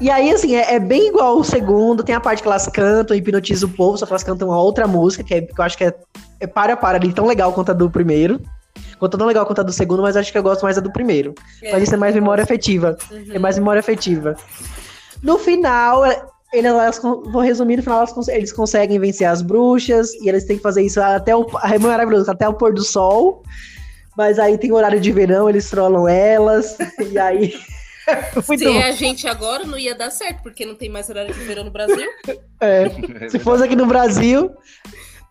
E 0.00 0.10
aí, 0.10 0.32
assim, 0.32 0.56
é, 0.56 0.74
é 0.74 0.80
bem 0.80 1.08
igual 1.08 1.38
o 1.38 1.44
segundo. 1.44 2.02
Tem 2.02 2.14
a 2.14 2.20
parte 2.20 2.42
que 2.42 2.48
elas 2.48 2.66
cantam, 2.68 3.14
hipnotiza 3.14 3.66
o 3.66 3.68
povo, 3.68 3.98
só 3.98 4.06
que 4.06 4.12
elas 4.12 4.22
cantam 4.22 4.48
uma 4.48 4.60
outra 4.60 4.86
música, 4.86 5.22
que, 5.22 5.34
é, 5.34 5.42
que 5.42 5.60
eu 5.60 5.62
acho 5.62 5.76
que 5.76 5.84
é, 5.84 5.94
é 6.40 6.46
para 6.46 6.72
a 6.72 6.76
para 6.76 6.96
ali, 6.96 7.12
tão 7.12 7.26
legal 7.26 7.52
quanto 7.52 7.70
a 7.70 7.74
do 7.74 7.90
primeiro. 7.90 8.40
Quanto 8.98 9.18
tão 9.18 9.26
legal 9.26 9.44
quanto 9.44 9.60
a 9.60 9.64
do 9.64 9.72
segundo, 9.72 10.02
mas 10.02 10.16
acho 10.16 10.32
que 10.32 10.38
eu 10.38 10.42
gosto 10.42 10.62
mais 10.62 10.76
da 10.76 10.82
do 10.82 10.90
primeiro. 10.90 11.34
mas 11.70 11.82
isso 11.82 11.94
é 11.94 11.98
mais 11.98 12.14
memória 12.14 12.42
afetiva. 12.42 12.96
Uhum. 13.10 13.26
É 13.32 13.38
mais 13.38 13.58
memória 13.58 13.80
afetiva. 13.80 14.34
No 15.22 15.38
final, 15.38 16.02
é- 16.52 16.58
ele- 16.58 16.66
elas, 16.68 16.98
vou 17.00 17.40
resumir, 17.42 17.76
no 17.76 17.82
final 17.82 17.98
elas 17.98 18.28
eles 18.28 18.52
conseguem 18.52 18.98
vencer 18.98 19.26
as 19.26 19.42
bruxas 19.42 20.12
e 20.14 20.28
eles 20.28 20.44
têm 20.44 20.56
que 20.56 20.62
fazer 20.62 20.82
isso 20.82 21.00
até 21.00 21.34
o 21.36 21.46
é 21.64 21.78
maravilhoso, 21.78 22.30
até 22.30 22.48
o 22.48 22.54
pôr 22.54 22.72
do 22.74 22.82
sol. 22.82 23.42
Mas 24.16 24.38
aí 24.38 24.58
tem 24.58 24.72
horário 24.72 25.00
de 25.00 25.12
verão, 25.12 25.48
eles 25.48 25.70
trollam 25.70 26.06
elas, 26.08 26.76
e 27.12 27.18
aí. 27.18 27.54
Se 28.42 28.64
bom. 28.64 28.70
é 28.74 28.88
a 28.88 28.92
gente 28.92 29.28
agora, 29.28 29.64
não 29.64 29.78
ia 29.78 29.94
dar 29.94 30.10
certo, 30.10 30.42
porque 30.42 30.66
não 30.66 30.74
tem 30.74 30.88
mais 30.88 31.08
horário 31.08 31.32
de 31.32 31.38
verão 31.40 31.64
no 31.64 31.70
Brasil. 31.70 32.06
É, 32.62 32.90
se 33.30 33.38
fosse 33.38 33.64
aqui 33.64 33.74
no 33.74 33.86
Brasil, 33.86 34.50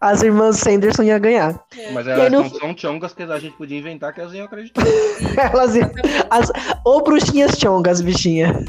as 0.02 0.24
irmãs 0.24 0.58
Sanderson 0.58 1.04
iam 1.04 1.20
ganhar. 1.20 1.64
Mas 1.94 2.08
E 2.08 2.12
aí 2.12 2.20
elas 2.22 2.32
no- 2.32 2.42
não 2.42 2.50
são 2.50 2.76
chongas 2.76 3.14
que 3.14 3.22
a 3.22 3.38
gente 3.38 3.56
podia 3.56 3.78
inventar 3.78 4.12
que 4.16 4.20
elas 4.22 4.34
iam 4.34 4.46
acreditar. 4.46 4.82
Elas 5.54 5.76
iam. 5.76 5.92
As, 6.32 6.52
ou 6.84 7.04
bruxinhas 7.04 7.52
chongas, 7.60 8.02
bichinha. 8.02 8.66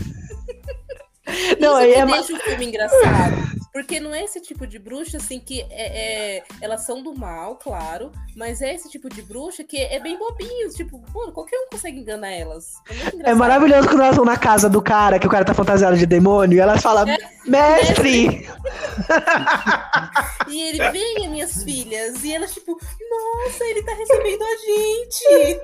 Não, 1.59 1.73
Isso 1.73 1.77
aí 1.77 1.93
é. 1.93 2.07
deixa 2.07 2.33
o 2.35 2.39
filme 2.41 2.67
engraçado. 2.67 3.60
Porque 3.73 4.01
não 4.01 4.13
é 4.15 4.25
esse 4.25 4.41
tipo 4.41 4.67
de 4.67 4.79
bruxa, 4.79 5.17
assim, 5.19 5.39
que 5.39 5.63
é, 5.71 6.37
é- 6.39 6.45
elas 6.61 6.85
são 6.85 7.03
do 7.03 7.15
mal, 7.15 7.57
claro. 7.57 8.11
Mas 8.37 8.61
é 8.61 8.75
esse 8.75 8.89
tipo 8.89 9.09
de 9.09 9.23
bruxa 9.23 9.63
que 9.63 9.77
é 9.77 10.01
bem 10.01 10.19
bobinho. 10.19 10.69
Tipo, 10.71 11.01
mano, 11.15 11.33
qualquer 11.33 11.57
um 11.57 11.69
consegue 11.71 12.01
enganar 12.01 12.31
elas. 12.31 12.75
É 13.25 13.31
É 13.31 13.35
maravilhoso 13.35 13.89
quando 13.89 14.03
elas 14.03 14.17
vão 14.17 14.25
na 14.25 14.37
casa 14.37 14.69
do 14.69 14.83
cara, 14.83 15.19
que 15.19 15.27
o 15.27 15.31
cara 15.31 15.45
tá 15.45 15.55
fantasiado 15.55 15.97
de 15.97 16.07
demônio, 16.07 16.57
e 16.57 16.61
elas 16.61 16.83
falam, 16.83 17.05
mestre! 17.47 18.47
E 20.49 20.61
ele, 20.63 20.91
venha, 20.91 21.31
minhas 21.31 21.63
filhas. 21.63 22.25
E 22.25 22.35
elas, 22.35 22.53
tipo, 22.53 22.73
nossa, 22.73 23.65
ele 23.65 23.83
tá 23.85 23.93
recebendo 23.95 24.43
a 24.43 24.57
gente. 24.67 25.61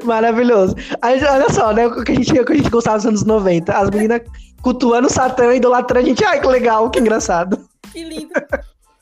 Maravilhoso. 0.04 0.74
Aí, 1.00 1.22
olha 1.24 1.48
só, 1.50 1.72
né? 1.72 1.86
O 1.86 2.02
que 2.02 2.10
a 2.12 2.14
gente, 2.14 2.32
o 2.32 2.44
que 2.44 2.52
a 2.52 2.56
gente 2.56 2.70
gostava 2.70 2.96
dos 2.96 3.06
anos 3.06 3.24
90. 3.24 3.72
As 3.72 3.90
meninas 3.90 4.22
cultuando 4.64 5.06
o 5.06 5.10
Satã, 5.10 5.54
idolatrando 5.54 6.06
a 6.06 6.08
gente. 6.08 6.24
Ai, 6.24 6.40
que 6.40 6.46
legal, 6.48 6.90
que 6.90 6.98
engraçado. 6.98 7.60
Que 7.92 8.02
lindo. 8.02 8.32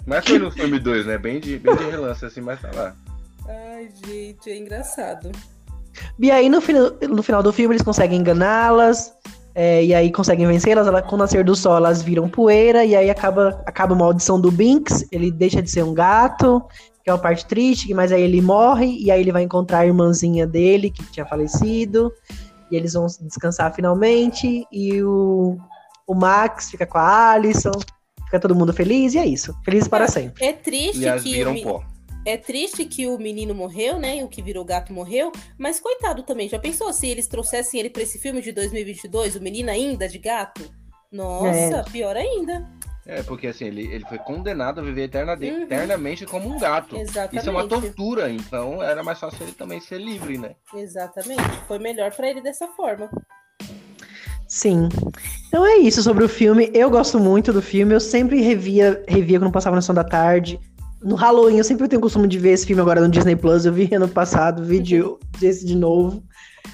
Mas 0.04 0.26
foi 0.26 0.38
no 0.38 0.50
filme 0.50 0.78
2, 0.80 1.06
né? 1.06 1.16
Bem 1.16 1.38
de, 1.40 1.58
bem 1.58 1.74
de 1.76 1.84
relance, 1.84 2.24
assim, 2.26 2.40
mas 2.40 2.60
tá 2.60 2.68
lá. 2.74 2.92
Ai, 3.48 3.88
gente, 4.04 4.50
é 4.50 4.58
engraçado. 4.58 5.30
E 6.18 6.30
aí, 6.30 6.48
no, 6.48 6.60
fina- 6.60 6.92
no 7.08 7.22
final 7.22 7.42
do 7.42 7.52
filme, 7.52 7.74
eles 7.74 7.84
conseguem 7.84 8.18
enganá-las. 8.18 9.12
é, 9.54 9.84
e 9.84 9.94
aí 9.94 10.10
conseguem 10.10 10.46
vencê-las. 10.46 10.86
Ela, 10.88 11.00
com 11.00 11.14
o 11.14 11.18
nascer 11.18 11.44
do 11.44 11.54
sol, 11.54 11.76
elas 11.76 12.02
viram 12.02 12.28
poeira. 12.28 12.84
E 12.84 12.96
aí 12.96 13.08
acaba, 13.08 13.62
acaba 13.64 13.94
a 13.94 13.98
maldição 13.98 14.40
do 14.40 14.50
Binks. 14.50 15.06
Ele 15.12 15.30
deixa 15.30 15.62
de 15.62 15.70
ser 15.70 15.84
um 15.84 15.94
gato, 15.94 16.60
que 17.04 17.10
é 17.10 17.12
uma 17.12 17.18
parte 17.20 17.46
triste. 17.46 17.94
Mas 17.94 18.10
aí 18.10 18.22
ele 18.22 18.40
morre. 18.40 18.98
E 18.98 19.10
aí 19.10 19.20
ele 19.20 19.30
vai 19.32 19.42
encontrar 19.42 19.78
a 19.80 19.86
irmãzinha 19.86 20.46
dele, 20.46 20.90
que 20.90 21.04
tinha 21.12 21.24
falecido. 21.24 22.12
E 22.72 22.76
eles 22.76 22.94
vão 22.94 23.06
descansar 23.20 23.72
finalmente. 23.74 24.66
E 24.72 25.02
o, 25.02 25.58
o 26.06 26.14
Max 26.14 26.70
fica 26.70 26.86
com 26.86 26.96
a 26.96 27.32
Alison. 27.32 27.72
Fica 28.24 28.40
todo 28.40 28.54
mundo 28.54 28.72
feliz. 28.72 29.12
E 29.12 29.18
é 29.18 29.26
isso. 29.26 29.54
Feliz 29.62 29.86
para 29.86 30.08
sempre. 30.08 30.42
É 30.42 30.54
triste 30.54 31.02
E 31.02 31.08
as 31.08 31.22
que. 31.22 31.28
o 31.28 31.32
viram 31.32 31.62
pó. 31.62 31.84
É 32.24 32.36
triste 32.36 32.84
que 32.84 33.06
o 33.06 33.18
menino 33.18 33.54
morreu, 33.54 33.98
né? 33.98 34.18
E 34.18 34.24
o 34.24 34.28
que 34.28 34.40
virou 34.40 34.64
gato 34.64 34.92
morreu. 34.92 35.30
Mas 35.58 35.78
coitado 35.78 36.22
também. 36.22 36.48
Já 36.48 36.58
pensou 36.58 36.90
se 36.94 37.06
eles 37.06 37.26
trouxessem 37.26 37.78
ele 37.78 37.90
pra 37.90 38.02
esse 38.02 38.18
filme 38.18 38.40
de 38.40 38.52
2022? 38.52 39.36
O 39.36 39.42
menino 39.42 39.70
ainda 39.70 40.08
de 40.08 40.18
gato? 40.18 40.62
Nossa, 41.12 41.84
pior 41.90 42.16
ainda. 42.16 42.66
É, 43.04 43.22
porque 43.22 43.48
assim, 43.48 43.64
ele, 43.66 43.82
ele 43.92 44.04
foi 44.04 44.18
condenado 44.18 44.80
a 44.80 44.82
viver 44.84 45.02
eterna- 45.04 45.32
Uhum. 45.34 45.62
eternamente 45.62 46.24
como 46.24 46.48
um 46.48 46.58
gato. 46.58 46.96
Exatamente. 46.96 47.36
Isso 47.38 47.48
é 47.48 47.52
uma 47.52 47.66
tortura, 47.66 48.30
então 48.30 48.80
era 48.82 49.02
mais 49.02 49.18
fácil 49.18 49.42
ele 49.42 49.52
também 49.52 49.80
ser 49.80 49.98
livre, 49.98 50.38
né? 50.38 50.52
Exatamente. 50.74 51.42
Foi 51.66 51.78
melhor 51.80 52.14
pra 52.14 52.28
ele 52.30 52.40
dessa 52.40 52.68
forma. 52.68 53.10
Sim. 54.46 54.88
Então 55.48 55.64
é 55.66 55.76
isso 55.78 56.02
sobre 56.02 56.24
o 56.24 56.28
filme. 56.28 56.70
Eu 56.74 56.90
gosto 56.90 57.18
muito 57.18 57.52
do 57.52 57.62
filme. 57.62 57.94
Eu 57.94 58.00
sempre 58.00 58.40
revia, 58.42 59.02
revia 59.08 59.38
quando 59.40 59.50
passava 59.52 59.74
na 59.74 59.82
sessão 59.82 59.94
da 59.94 60.04
tarde. 60.04 60.60
No 61.02 61.14
Halloween, 61.16 61.56
eu 61.58 61.64
sempre 61.64 61.88
tenho 61.88 61.98
o 61.98 62.02
costume 62.02 62.28
de 62.28 62.38
ver 62.38 62.50
esse 62.52 62.66
filme 62.66 62.80
agora 62.82 63.00
no 63.00 63.08
Disney 63.08 63.34
Plus. 63.34 63.64
Eu 63.64 63.72
vi 63.72 63.92
ano 63.94 64.06
passado, 64.08 64.62
vi 64.62 64.78
de, 64.78 65.00
esse 65.42 65.64
de 65.64 65.74
novo. 65.74 66.22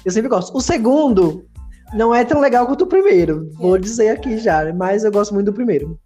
Eu 0.05 0.11
sempre 0.11 0.29
gosto. 0.29 0.55
O 0.55 0.61
segundo 0.61 1.45
não 1.93 2.13
é 2.13 2.23
tão 2.23 2.39
legal 2.39 2.67
quanto 2.67 2.83
o 2.83 2.87
primeiro. 2.87 3.49
Vou 3.53 3.77
dizer 3.77 4.09
aqui 4.09 4.37
já, 4.37 4.71
mas 4.73 5.03
eu 5.03 5.11
gosto 5.11 5.33
muito 5.33 5.47
do 5.47 5.53
primeiro. 5.53 5.99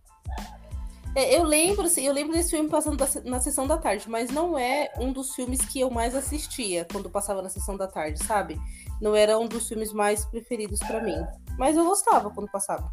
É, 1.15 1.37
eu 1.37 1.43
lembro, 1.43 1.85
assim, 1.85 2.05
eu 2.07 2.13
lembro 2.13 2.33
desse 2.33 2.49
filme 2.51 2.67
passando 2.69 2.97
da 2.97 3.07
na 3.29 3.39
sessão 3.39 3.67
da 3.67 3.77
tarde, 3.77 4.09
mas 4.09 4.31
não 4.31 4.57
é 4.57 4.91
um 4.97 5.11
dos 5.13 5.35
filmes 5.35 5.61
que 5.61 5.79
eu 5.79 5.91
mais 5.91 6.15
assistia 6.15 6.87
quando 6.91 7.09
passava 7.09 7.41
na 7.41 7.49
sessão 7.49 7.77
da 7.77 7.87
tarde, 7.87 8.23
sabe? 8.23 8.59
Não 8.99 9.15
era 9.15 9.37
um 9.37 9.47
dos 9.47 9.67
filmes 9.67 9.93
mais 9.93 10.25
preferidos 10.25 10.79
pra 10.79 10.99
mim. 11.01 11.23
Mas 11.57 11.77
eu 11.77 11.85
gostava 11.85 12.31
quando 12.31 12.49
passava. 12.49 12.91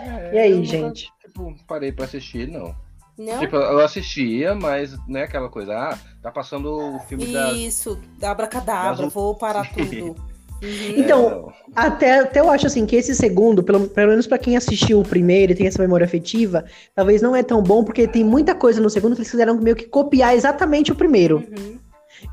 É, 0.00 0.34
E 0.34 0.38
aí, 0.38 0.50
eu 0.52 0.56
nunca, 0.58 0.68
gente? 0.70 1.12
Tipo, 1.20 1.54
parei 1.66 1.90
pra 1.90 2.04
assistir, 2.04 2.48
não. 2.48 2.74
Não? 3.18 3.38
Tipo, 3.40 3.56
eu 3.56 3.80
assistia, 3.80 4.54
mas 4.54 4.96
não 5.06 5.20
é 5.20 5.24
aquela 5.24 5.48
coisa, 5.50 5.76
ah, 5.76 5.98
tá 6.22 6.30
passando 6.30 6.96
o 6.96 7.00
filme 7.00 7.32
da. 7.32 7.52
Isso, 7.52 8.00
abracadabra, 8.22 9.04
das- 9.04 9.12
vou 9.12 9.34
parar 9.34 9.70
tudo. 9.72 10.14
Uhum. 10.62 10.94
Então, 10.96 11.52
Até, 11.74 12.20
até 12.20 12.40
eu 12.40 12.50
acho 12.50 12.66
assim 12.66 12.84
que 12.84 12.96
esse 12.96 13.14
segundo, 13.14 13.62
pelo, 13.62 13.86
pelo 13.88 14.08
menos 14.10 14.26
pra 14.26 14.36
quem 14.38 14.56
assistiu 14.56 15.00
o 15.00 15.04
primeiro 15.04 15.52
e 15.52 15.54
tem 15.54 15.66
essa 15.68 15.80
memória 15.80 16.04
afetiva, 16.04 16.64
talvez 16.94 17.22
não 17.22 17.34
é 17.36 17.42
tão 17.44 17.62
bom, 17.62 17.84
porque 17.84 18.08
tem 18.08 18.24
muita 18.24 18.54
coisa 18.54 18.80
no 18.80 18.90
segundo 18.90 19.14
que 19.14 19.20
eles 19.20 19.30
fizeram 19.30 19.54
meio 19.54 19.76
que 19.76 19.84
copiar 19.86 20.34
exatamente 20.34 20.90
o 20.90 20.96
primeiro. 20.96 21.36
Uhum. 21.36 21.78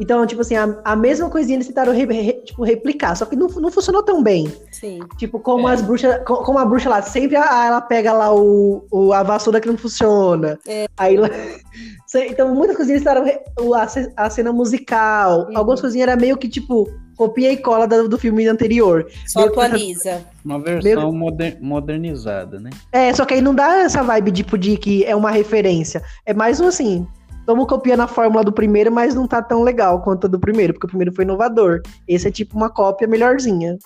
Então, 0.02 0.26
tipo 0.26 0.42
assim, 0.42 0.56
a, 0.56 0.78
a 0.84 0.96
mesma 0.98 1.30
coisinha 1.30 1.56
eles 1.56 1.68
tentaram 1.68 1.94
re- 1.94 2.06
re- 2.06 2.42
tipo, 2.44 2.62
replicar, 2.64 3.16
só 3.16 3.26
que 3.26 3.36
não, 3.38 3.48
não 3.48 3.72
funcionou 3.72 4.04
tão 4.04 4.22
bem. 4.22 4.52
Sim. 4.72 5.00
Tipo, 5.18 5.40
como 5.40 5.70
É. 5.70 5.74
as 5.74 5.82
bruxas, 5.82 6.20
co- 6.26 6.44
como 6.44 6.60
a 6.60 6.66
bruxa 6.66 6.90
lá, 6.90 7.02
sempre 7.02 7.38
a- 7.38 7.66
ela 7.68 7.80
pega 7.80 8.12
lá 8.12 8.34
o, 8.36 8.86
o- 8.92 9.14
a 9.14 9.24
vassoura 9.24 9.62
que 9.62 9.68
não 9.68 9.78
funciona. 9.78 10.60
Aí 10.98 11.16
lá- 11.16 11.30
Se- 12.06 12.26
Então, 12.26 12.54
muitas 12.54 12.76
coisinhas 12.76 13.02
eles 13.02 13.08
tentaram 13.08 13.26
re- 13.26 14.10
a 14.18 14.30
cena 14.30 14.52
musical. 14.52 15.48
Uhum. 15.50 15.58
Algumas 15.58 15.80
coisinhas 15.80 16.08
era 16.10 16.20
meio 16.20 16.36
que, 16.38 16.50
tipo, 16.50 16.90
copia 17.18 17.52
e 17.52 17.58
cola 17.58 17.88
do, 17.88 18.08
do 18.08 18.18
filme 18.18 18.48
anterior. 18.48 19.08
Só 19.26 19.40
Meio 19.42 19.52
que 19.52 19.60
essa- 19.60 19.68
atualiza. 19.68 20.26
Uma 20.46 20.60
versão 20.60 21.12
moder- 21.12 21.58
modernizada, 21.62 22.60
né? 22.60 22.70
É, 22.92 23.14
só 23.14 23.26
que 23.26 23.34
aí 23.34 23.42
não 23.42 23.54
dá 23.56 23.80
essa 23.80 24.04
vibe 24.04 24.32
tipo, 24.32 24.58
de 24.58 24.78
que 24.78 25.04
é 25.04 25.16
uma 25.16 25.32
referência. 25.32 26.02
É 26.26 26.34
mais 26.34 26.62
um 26.62 26.68
assim. 26.68 27.06
Estamos 27.40 27.66
copiando 27.66 28.02
a 28.02 28.08
fórmula 28.08 28.44
do 28.44 28.52
primeiro, 28.52 28.92
mas 28.92 29.16
não 29.16 29.26
tá 29.26 29.42
tão 29.42 29.64
legal 29.64 30.02
quanto 30.02 30.28
a 30.28 30.30
do 30.30 30.38
primeiro, 30.40 30.74
porque 30.74 30.86
o 30.86 30.90
primeiro 30.90 31.14
foi 31.14 31.24
inovador. 31.24 31.82
Esse 32.08 32.28
é 32.28 32.32
tipo 32.32 32.56
uma 32.58 32.70
cópia 32.70 33.08
melhorzinha. 33.08 33.78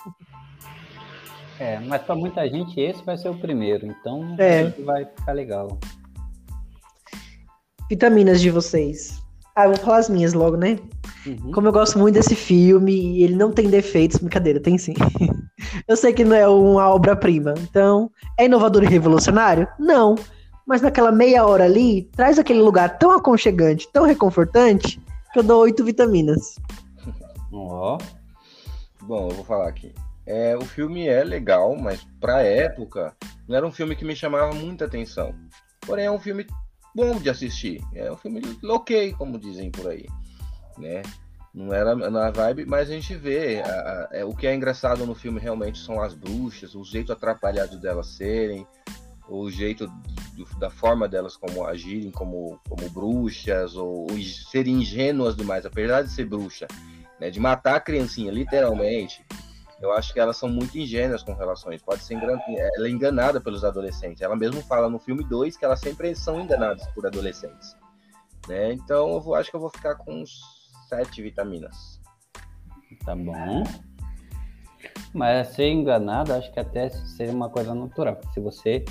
É, 1.60 1.78
mas 1.78 2.02
pra 2.02 2.16
muita 2.16 2.48
gente 2.48 2.80
esse 2.80 3.04
vai 3.04 3.16
ser 3.16 3.28
o 3.28 3.36
primeiro, 3.38 3.86
então 3.86 4.34
É. 4.36 4.64
vai 4.84 5.04
ficar 5.04 5.30
legal. 5.32 5.78
Vitaminas 7.88 8.40
de 8.40 8.50
vocês. 8.50 9.21
Ah, 9.54 9.64
eu 9.64 9.74
vou 9.74 9.78
falar 9.78 9.98
as 9.98 10.08
minhas 10.08 10.32
logo, 10.32 10.56
né? 10.56 10.78
Uhum. 11.26 11.52
Como 11.52 11.68
eu 11.68 11.72
gosto 11.72 11.98
muito 11.98 12.14
desse 12.14 12.34
filme, 12.34 12.92
e 12.92 13.22
ele 13.22 13.36
não 13.36 13.52
tem 13.52 13.68
defeitos, 13.68 14.18
brincadeira, 14.18 14.58
tem 14.60 14.78
sim. 14.78 14.94
eu 15.86 15.96
sei 15.96 16.12
que 16.12 16.24
não 16.24 16.34
é 16.34 16.48
uma 16.48 16.88
obra-prima. 16.88 17.54
Então, 17.58 18.10
é 18.38 18.46
inovador 18.46 18.82
e 18.82 18.86
revolucionário? 18.86 19.68
Não. 19.78 20.14
Mas 20.66 20.80
naquela 20.80 21.12
meia 21.12 21.44
hora 21.44 21.64
ali, 21.64 22.08
traz 22.16 22.38
aquele 22.38 22.60
lugar 22.60 22.98
tão 22.98 23.10
aconchegante, 23.10 23.88
tão 23.92 24.04
reconfortante, 24.04 25.00
que 25.32 25.38
eu 25.38 25.42
dou 25.42 25.60
oito 25.62 25.84
vitaminas. 25.84 26.56
Ó, 27.52 27.98
Bom, 29.02 29.28
eu 29.28 29.34
vou 29.34 29.44
falar 29.44 29.68
aqui. 29.68 29.92
É, 30.24 30.56
o 30.56 30.64
filme 30.64 31.08
é 31.08 31.24
legal, 31.24 31.76
mas 31.76 32.06
pra 32.20 32.42
época 32.42 33.14
não 33.48 33.56
era 33.56 33.66
um 33.66 33.72
filme 33.72 33.96
que 33.96 34.04
me 34.04 34.14
chamava 34.14 34.54
muita 34.54 34.84
atenção. 34.84 35.34
Porém, 35.80 36.06
é 36.06 36.10
um 36.10 36.20
filme 36.20 36.46
bom 36.94 37.18
de 37.18 37.30
assistir. 37.30 37.80
É 37.94 38.10
um 38.10 38.16
filme 38.16 38.40
ok, 38.64 39.12
como 39.14 39.38
dizem 39.38 39.70
por 39.70 39.90
aí. 39.90 40.06
né? 40.78 41.02
Não 41.54 41.72
era 41.72 41.94
na 41.94 42.30
vibe, 42.30 42.64
mas 42.64 42.88
a 42.88 42.94
gente 42.94 43.14
vê. 43.14 43.60
A, 43.60 43.68
a, 43.68 44.08
é, 44.12 44.24
o 44.24 44.34
que 44.34 44.46
é 44.46 44.54
engraçado 44.54 45.04
no 45.04 45.14
filme 45.14 45.38
realmente 45.38 45.78
são 45.78 46.00
as 46.00 46.14
bruxas, 46.14 46.74
o 46.74 46.82
jeito 46.82 47.12
atrapalhado 47.12 47.78
delas 47.78 48.06
serem, 48.06 48.66
o 49.28 49.50
jeito 49.50 49.86
do, 50.34 50.44
da 50.58 50.70
forma 50.70 51.06
delas 51.06 51.36
como 51.36 51.66
agirem 51.66 52.10
como, 52.10 52.58
como 52.68 52.88
bruxas, 52.88 53.76
ou, 53.76 54.10
ou 54.10 54.18
serem 54.50 54.76
ingênuas 54.76 55.36
demais, 55.36 55.66
apesar 55.66 56.02
de 56.02 56.10
ser 56.10 56.24
bruxa, 56.24 56.66
né? 57.20 57.30
De 57.30 57.38
matar 57.38 57.76
a 57.76 57.80
criancinha, 57.80 58.32
literalmente. 58.32 59.22
Eu 59.82 59.92
acho 59.92 60.14
que 60.14 60.20
elas 60.20 60.36
são 60.36 60.48
muito 60.48 60.78
ingênuas 60.78 61.24
com 61.24 61.34
relações. 61.34 61.82
Pode 61.82 62.04
ser 62.04 62.14
engan... 62.14 62.38
ela 62.48 62.86
é 62.86 62.90
enganada 62.90 63.40
pelos 63.40 63.64
adolescentes. 63.64 64.22
Ela 64.22 64.36
mesmo 64.36 64.62
fala 64.62 64.88
no 64.88 65.00
filme 65.00 65.24
2 65.24 65.56
que 65.56 65.64
elas 65.64 65.80
sempre 65.80 66.14
são 66.14 66.40
enganadas 66.40 66.86
por 66.94 67.04
adolescentes. 67.04 67.76
Né? 68.48 68.72
Então 68.74 69.10
eu 69.14 69.20
vou, 69.20 69.34
acho 69.34 69.50
que 69.50 69.56
eu 69.56 69.60
vou 69.60 69.70
ficar 69.70 69.96
com 69.96 70.22
sete 70.88 71.20
vitaminas. 71.20 72.00
Tá 73.04 73.16
bom. 73.16 73.64
Mas 75.12 75.48
ser 75.48 75.68
enganado, 75.68 76.32
acho 76.32 76.52
que 76.52 76.60
até 76.60 76.88
seria 76.88 77.32
uma 77.32 77.50
coisa 77.50 77.74
natural. 77.74 78.20
Se 78.32 78.40
você 78.40 78.84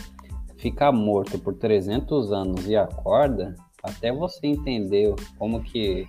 ficar 0.57 0.91
morto 0.91 1.39
por 1.39 1.55
300 1.55 2.33
anos 2.33 2.67
e 2.67 2.75
acorda, 2.75 3.55
até 3.81 4.11
você 4.11 4.45
entender 4.45 5.15
como 5.37 5.63
que 5.63 6.07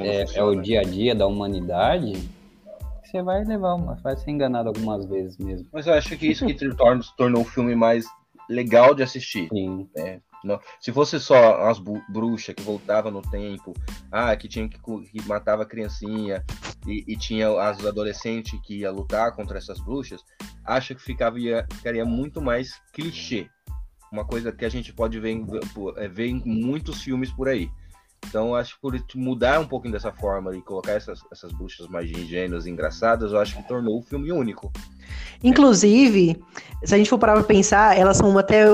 é, 0.00 0.24
é, 0.38 0.42
o 0.42 0.60
dia 0.60 0.80
a 0.80 0.84
dia 0.84 1.14
da 1.14 1.26
humanidade, 1.26 2.28
você 3.16 3.22
vai 3.22 3.44
levar, 3.44 3.74
uma, 3.74 3.94
vai 3.96 4.16
ser 4.16 4.30
enganado 4.30 4.68
algumas 4.68 5.06
vezes 5.06 5.38
mesmo. 5.38 5.66
Mas 5.72 5.86
eu 5.86 5.94
acho 5.94 6.16
que 6.16 6.26
isso 6.26 6.44
que 6.46 6.54
tornou, 6.54 7.04
tornou 7.16 7.42
o 7.42 7.46
filme 7.46 7.74
mais 7.74 8.04
legal 8.48 8.94
de 8.94 9.02
assistir. 9.02 9.48
Sim. 9.48 9.88
Né? 9.96 10.20
Não, 10.44 10.60
se 10.80 10.92
fosse 10.92 11.18
só 11.18 11.66
as 11.68 11.78
bruxas 12.08 12.54
que 12.54 12.62
voltavam 12.62 13.10
no 13.10 13.22
tempo, 13.22 13.72
ah, 14.12 14.36
que 14.36 14.48
tinha 14.48 14.68
que, 14.68 14.78
que 14.78 15.26
matava 15.26 15.62
a 15.62 15.66
criancinha 15.66 16.44
e, 16.86 17.04
e, 17.08 17.16
tinha 17.16 17.48
as 17.60 17.84
adolescentes 17.84 18.60
que 18.62 18.80
ia 18.80 18.90
lutar 18.90 19.34
contra 19.34 19.58
essas 19.58 19.80
bruxas, 19.80 20.20
acho 20.64 20.94
que 20.94 21.02
ficava, 21.02 21.40
ia, 21.40 21.66
ficaria 21.72 22.04
muito 22.04 22.40
mais 22.40 22.80
clichê. 22.92 23.48
Uma 24.12 24.24
coisa 24.24 24.52
que 24.52 24.64
a 24.64 24.68
gente 24.68 24.92
pode 24.92 25.18
ver, 25.18 25.36
é, 25.96 26.06
ver 26.06 26.28
em 26.28 26.42
muitos 26.44 27.02
filmes 27.02 27.32
por 27.32 27.48
aí. 27.48 27.68
Então, 28.28 28.54
acho 28.54 28.74
que 28.74 28.80
por 28.80 28.94
mudar 29.14 29.60
um 29.60 29.66
pouquinho 29.66 29.92
dessa 29.92 30.12
forma 30.12 30.54
e 30.54 30.60
colocar 30.60 30.92
essas, 30.92 31.20
essas 31.30 31.52
bruxas 31.52 31.86
mais 31.88 32.10
ingênuas 32.10 32.66
e 32.66 32.70
engraçadas, 32.70 33.32
eu 33.32 33.38
acho 33.38 33.56
que 33.56 33.68
tornou 33.68 33.98
o 33.98 34.02
filme 34.02 34.32
único. 34.32 34.72
Inclusive, 35.42 36.42
se 36.84 36.94
a 36.94 36.98
gente 36.98 37.10
for 37.10 37.18
parar 37.18 37.34
pra 37.34 37.44
pensar, 37.44 37.96
elas 37.96 38.16
são 38.16 38.36
até 38.36 38.66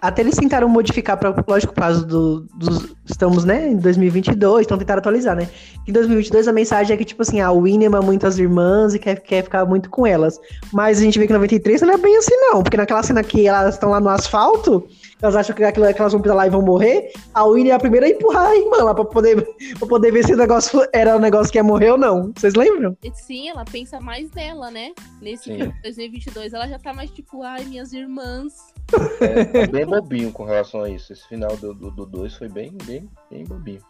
até 0.00 0.22
eles 0.22 0.36
tentaram 0.36 0.68
modificar 0.68 1.16
para 1.16 1.34
lógico, 1.46 1.74
por 1.74 2.04
do, 2.04 2.46
dos. 2.54 2.94
Estamos, 3.04 3.44
né, 3.44 3.68
em 3.68 3.76
2022, 3.76 4.64
então 4.64 4.78
tentaram 4.78 5.00
atualizar, 5.00 5.34
né? 5.34 5.48
Em 5.86 5.92
2022 5.92 6.46
a 6.46 6.52
mensagem 6.52 6.94
é 6.94 6.96
que, 6.96 7.04
tipo 7.04 7.22
assim, 7.22 7.40
a 7.40 7.50
Winnie 7.50 7.86
ama 7.86 8.00
muito 8.00 8.26
as 8.26 8.38
irmãs 8.38 8.94
e 8.94 8.98
quer, 8.98 9.20
quer 9.20 9.42
ficar 9.42 9.64
muito 9.64 9.90
com 9.90 10.06
elas. 10.06 10.38
Mas 10.72 10.98
a 10.98 11.02
gente 11.02 11.18
vê 11.18 11.26
que 11.26 11.32
em 11.32 11.36
93 11.36 11.80
não 11.80 11.94
é 11.94 11.96
bem 11.96 12.16
assim, 12.16 12.36
não. 12.36 12.62
Porque 12.62 12.76
naquela 12.76 13.02
cena 13.02 13.24
que 13.24 13.48
elas 13.48 13.74
estão 13.74 13.90
lá 13.90 13.98
no 13.98 14.08
asfalto, 14.08 14.86
elas 15.20 15.36
acham 15.36 15.54
que, 15.54 15.64
aquilo, 15.64 15.92
que 15.92 16.00
elas 16.00 16.12
vão 16.12 16.22
pisar 16.22 16.34
lá 16.34 16.46
e 16.46 16.50
vão 16.50 16.62
morrer, 16.62 17.12
a 17.34 17.44
Winnie 17.44 17.70
é 17.70 17.74
a 17.74 17.78
primeira 17.78 18.06
a 18.06 18.10
empurrar 18.10 18.46
a 18.46 18.56
irmã 18.56 18.84
lá 18.84 18.94
pra 18.94 19.04
poder, 19.04 19.46
pra 19.78 19.88
poder 19.88 20.12
ver 20.12 20.24
se 20.24 20.34
o 20.34 20.36
negócio 20.36 20.86
era 20.92 21.16
um 21.16 21.20
negócio 21.20 21.50
que 21.50 21.58
ia 21.58 21.64
morrer 21.64 21.90
ou 21.90 21.98
não. 21.98 22.32
Vocês 22.36 22.54
lembram? 22.54 22.96
Sim, 23.14 23.48
ela 23.48 23.64
pensa 23.64 24.00
mais 24.00 24.30
nela, 24.32 24.70
né? 24.70 24.92
Nesse 25.20 25.44
filme 25.44 25.74
2022, 25.82 26.52
ela 26.52 26.68
já 26.68 26.78
tá 26.78 26.92
mais 26.92 27.10
tipo, 27.10 27.42
ai, 27.42 27.64
minhas 27.64 27.92
irmãs. 27.92 28.54
É, 29.20 29.62
é 29.62 29.66
bem 29.66 29.86
bobinho 29.86 30.32
com 30.32 30.44
relação 30.44 30.82
a 30.82 30.88
isso. 30.88 31.12
Esse 31.12 31.26
final 31.28 31.56
do 31.56 31.74
2 31.74 31.94
do, 31.94 32.06
do 32.06 32.30
foi 32.30 32.48
bem, 32.48 32.76
bem, 32.84 33.08
bem 33.30 33.44
bobinho. 33.44 33.80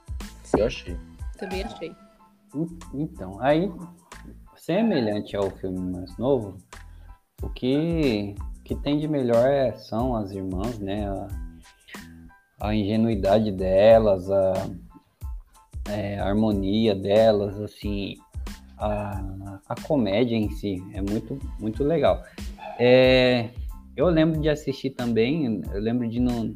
Sim. 0.43 0.61
Eu 0.61 0.67
achei. 0.67 0.97
Também 1.39 1.63
achei. 1.63 1.93
Então, 2.95 3.39
aí, 3.41 3.71
semelhante 4.57 5.37
ao 5.37 5.51
filme 5.51 5.79
mais 5.79 6.17
novo, 6.17 6.57
o 7.43 7.49
que, 7.51 8.35
que 8.69 8.77
tem 8.77 8.99
de 8.99 9.09
melhor 9.09 9.49
é, 9.49 9.73
são 9.73 10.15
as 10.15 10.31
irmãs, 10.31 10.79
né? 10.79 11.09
A, 11.09 12.69
a 12.69 12.75
ingenuidade 12.75 13.51
delas, 13.51 14.31
a, 14.31 14.53
é, 15.89 16.19
a, 16.19 16.27
harmonia 16.27 16.95
delas, 16.95 17.59
assim, 17.59 18.17
a, 18.77 19.59
a 19.67 19.75
comédia 19.83 20.37
em 20.37 20.51
si 20.51 20.85
é 20.93 21.01
muito, 21.01 21.39
muito 21.59 21.83
legal. 21.83 22.23
É, 22.79 23.49
eu 23.97 24.07
lembro 24.09 24.39
de 24.39 24.51
assistir 24.51 24.91
também, 24.91 25.63
eu 25.73 25.81
lembro 25.81 26.07
de 26.07 26.21
não 26.21 26.55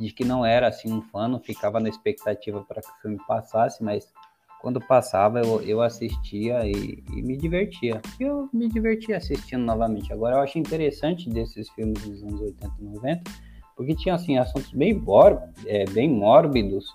de 0.00 0.10
que 0.12 0.24
não 0.24 0.44
era 0.44 0.66
assim 0.66 0.90
um 0.90 1.02
fã, 1.02 1.28
não 1.28 1.38
ficava 1.38 1.78
na 1.78 1.90
expectativa 1.90 2.64
para 2.66 2.80
que 2.80 2.88
o 2.88 3.02
filme 3.02 3.18
passasse, 3.28 3.84
mas 3.84 4.10
quando 4.60 4.80
passava 4.80 5.40
eu, 5.40 5.60
eu 5.62 5.82
assistia 5.82 6.66
e, 6.66 7.02
e, 7.12 7.22
me 7.22 7.36
divertia. 7.36 8.00
Eu 8.18 8.48
me 8.52 8.68
divertia 8.68 9.16
assistindo 9.16 9.64
novamente. 9.64 10.12
Agora 10.12 10.36
eu 10.36 10.40
acho 10.40 10.58
interessante 10.58 11.28
desses 11.28 11.68
filmes 11.70 12.02
dos 12.02 12.22
anos 12.22 12.40
80 12.40 12.72
e 12.78 12.84
90, 12.84 13.30
porque 13.76 13.94
tinha 13.94 14.14
assim 14.14 14.38
assuntos 14.38 14.70
bem, 14.72 15.02
é, 15.66 15.84
bem 15.86 16.08
mórbidos 16.08 16.86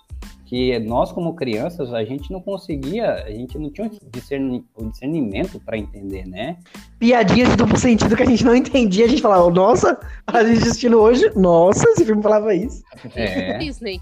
que 0.45 0.77
nós 0.79 1.11
como 1.11 1.33
crianças 1.35 1.91
a 1.91 2.03
gente 2.03 2.31
não 2.31 2.39
conseguia, 2.39 3.15
a 3.23 3.31
gente 3.31 3.57
não 3.57 3.71
tinha 3.71 3.87
o 3.87 4.09
discernimento 4.11 5.59
para 5.59 5.77
entender, 5.77 6.27
né? 6.27 6.57
Piadinhas 6.99 7.49
de 7.49 7.55
duplo 7.55 7.77
sentido 7.77 8.15
que 8.15 8.21
a 8.21 8.27
gente 8.27 8.45
não 8.45 8.55
entendia, 8.55 9.05
a 9.05 9.07
gente 9.07 9.23
falava, 9.23 9.49
nossa, 9.49 9.99
a 10.27 10.43
gente 10.43 10.61
assistindo 10.61 10.99
hoje, 10.99 11.31
nossa, 11.35 11.83
esse 11.89 12.05
filme 12.05 12.21
falava 12.21 12.53
isso. 12.53 12.83
É. 13.15 13.57
Disney. 13.57 13.99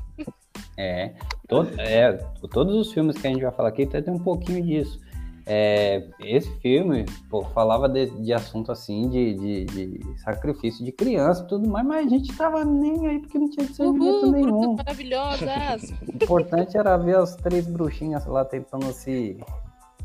É, 0.77 1.13
todo, 1.53 1.79
é, 1.79 2.13
todos 2.51 2.75
os 2.75 2.91
filmes 2.91 3.17
que 3.17 3.27
a 3.27 3.29
gente 3.29 3.41
vai 3.41 3.51
falar 3.51 3.69
aqui 3.69 3.85
tem 3.85 4.13
um 4.13 4.19
pouquinho 4.19 4.63
disso. 4.63 4.99
É, 5.45 6.07
esse 6.21 6.49
filme 6.59 7.05
pô, 7.29 7.43
falava 7.43 7.89
de, 7.89 8.05
de 8.21 8.31
assunto 8.31 8.71
assim, 8.71 9.09
de, 9.09 9.33
de, 9.33 9.65
de, 9.65 10.21
sacrifício 10.21 10.85
de 10.85 10.91
criança 10.93 11.43
e 11.43 11.47
tudo 11.47 11.67
mais, 11.67 11.85
mas 11.85 12.05
a 12.05 12.09
gente 12.09 12.33
tava 12.37 12.63
nem 12.63 13.07
aí 13.07 13.19
porque 13.19 13.37
não 13.37 13.49
tinha 13.49 13.65
discernimento 13.65 14.31
nenhum. 14.31 14.75
Maravilhosas! 14.75 15.93
O 16.07 16.23
importante 16.23 16.77
era 16.77 16.95
ver 16.95 17.17
as 17.17 17.35
três 17.35 17.67
bruxinhas 17.67 18.25
lá 18.25 18.45
tentando 18.45 18.85
se. 18.93 19.37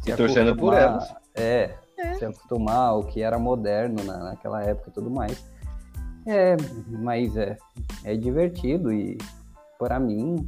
se 0.01 0.17
torcendo 0.17 0.57
por 0.57 0.75
elas. 0.75 1.15
É, 1.37 1.77
é, 1.97 2.15
se 2.15 2.25
acostumar 2.25 2.89
ao 2.89 3.05
que 3.05 3.23
era 3.23 3.39
moderno 3.39 4.03
na, 4.03 4.19
naquela 4.19 4.63
época 4.65 4.91
e 4.91 4.93
tudo 4.93 5.09
mais. 5.09 5.45
É, 6.27 6.57
mas 6.89 7.37
é, 7.37 7.57
é 8.05 8.17
divertido 8.17 8.93
e 8.93 9.17
para 9.79 10.01
mim, 10.01 10.47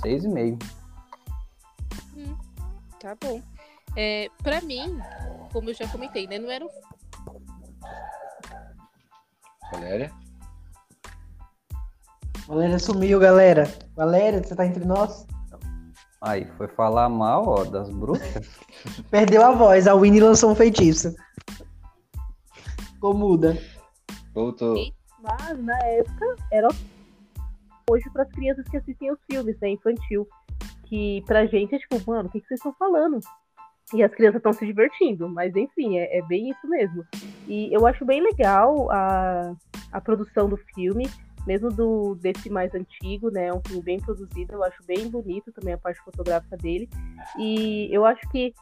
seis 0.00 0.24
e 0.24 0.28
meio. 0.28 0.58
Hum, 2.16 2.36
tá 3.00 3.16
bom. 3.20 3.42
É, 3.96 4.28
para 4.42 4.60
mim, 4.60 5.00
como 5.52 5.70
eu 5.70 5.74
já 5.74 5.88
comentei, 5.88 6.26
né, 6.26 6.38
não 6.38 6.50
era 6.50 6.64
um. 6.64 6.68
Valéria? 9.72 10.12
Valéria 12.46 12.78
sumiu, 12.78 13.20
galera. 13.20 13.70
Valéria, 13.94 14.42
você 14.42 14.54
tá 14.54 14.64
entre 14.64 14.84
nós? 14.84 15.26
Aí, 16.20 16.46
foi 16.56 16.66
falar 16.66 17.08
mal, 17.08 17.46
ó, 17.46 17.64
das 17.64 17.90
bruxas. 17.90 18.48
Perdeu 19.10 19.44
a 19.44 19.52
voz, 19.52 19.86
a 19.86 19.94
Winnie 19.94 20.20
lançou 20.20 20.50
um 20.50 20.54
feitiço. 20.54 21.14
Ficou 22.94 23.14
muda. 23.14 23.56
Voltou. 24.34 24.76
Mas 25.20 25.58
na 25.62 25.78
época 25.84 26.36
era 26.50 26.68
hoje 27.88 28.08
para 28.10 28.22
as 28.22 28.30
crianças 28.30 28.66
que 28.68 28.76
assistem 28.76 29.10
os 29.10 29.18
filmes, 29.30 29.58
né, 29.60 29.70
infantil. 29.70 30.28
Que 30.86 31.22
pra 31.26 31.46
gente 31.46 31.74
é 31.74 31.78
tipo, 31.78 32.00
mano, 32.10 32.28
o 32.28 32.32
que, 32.32 32.40
que 32.40 32.46
vocês 32.46 32.58
estão 32.58 32.72
falando? 32.74 33.18
E 33.94 34.02
as 34.02 34.14
crianças 34.14 34.38
estão 34.38 34.52
se 34.52 34.66
divertindo, 34.66 35.28
mas 35.28 35.54
enfim, 35.56 35.98
é, 35.98 36.18
é, 36.18 36.22
bem 36.22 36.50
isso 36.50 36.68
mesmo. 36.68 37.04
E 37.46 37.72
eu 37.74 37.86
acho 37.86 38.04
bem 38.04 38.20
legal 38.20 38.90
a, 38.90 39.54
a 39.92 40.00
produção 40.00 40.48
do 40.48 40.56
filme, 40.74 41.08
mesmo 41.46 41.70
do 41.70 42.14
desse 42.16 42.50
mais 42.50 42.74
antigo, 42.74 43.30
né? 43.30 43.46
É 43.46 43.54
um 43.54 43.62
filme 43.66 43.82
bem 43.82 43.98
produzido, 43.98 44.52
eu 44.52 44.62
acho 44.62 44.82
bem 44.84 45.08
bonito 45.08 45.50
também 45.52 45.72
a 45.72 45.78
parte 45.78 46.00
fotográfica 46.02 46.56
dele. 46.56 46.88
E 47.38 47.88
eu 47.90 48.04
acho 48.04 48.20
que 48.30 48.52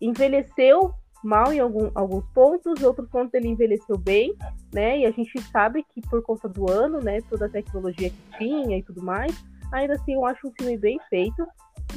envelheceu 0.00 0.92
mal 1.26 1.52
em 1.52 1.58
algum, 1.58 1.90
alguns 1.94 2.24
pontos, 2.32 2.82
outros 2.82 3.08
pontos 3.10 3.34
ele 3.34 3.48
envelheceu 3.48 3.98
bem, 3.98 4.34
né? 4.72 5.00
E 5.00 5.06
a 5.06 5.10
gente 5.10 5.40
sabe 5.50 5.84
que 5.92 6.00
por 6.02 6.22
conta 6.22 6.48
do 6.48 6.70
ano, 6.70 7.00
né, 7.00 7.20
toda 7.28 7.46
a 7.46 7.50
tecnologia 7.50 8.10
que 8.10 8.38
tinha 8.38 8.78
e 8.78 8.82
tudo 8.82 9.02
mais, 9.02 9.34
ainda 9.72 9.94
assim 9.94 10.14
eu 10.14 10.24
acho 10.24 10.46
um 10.46 10.52
filme 10.58 10.78
bem 10.78 10.98
feito. 11.10 11.46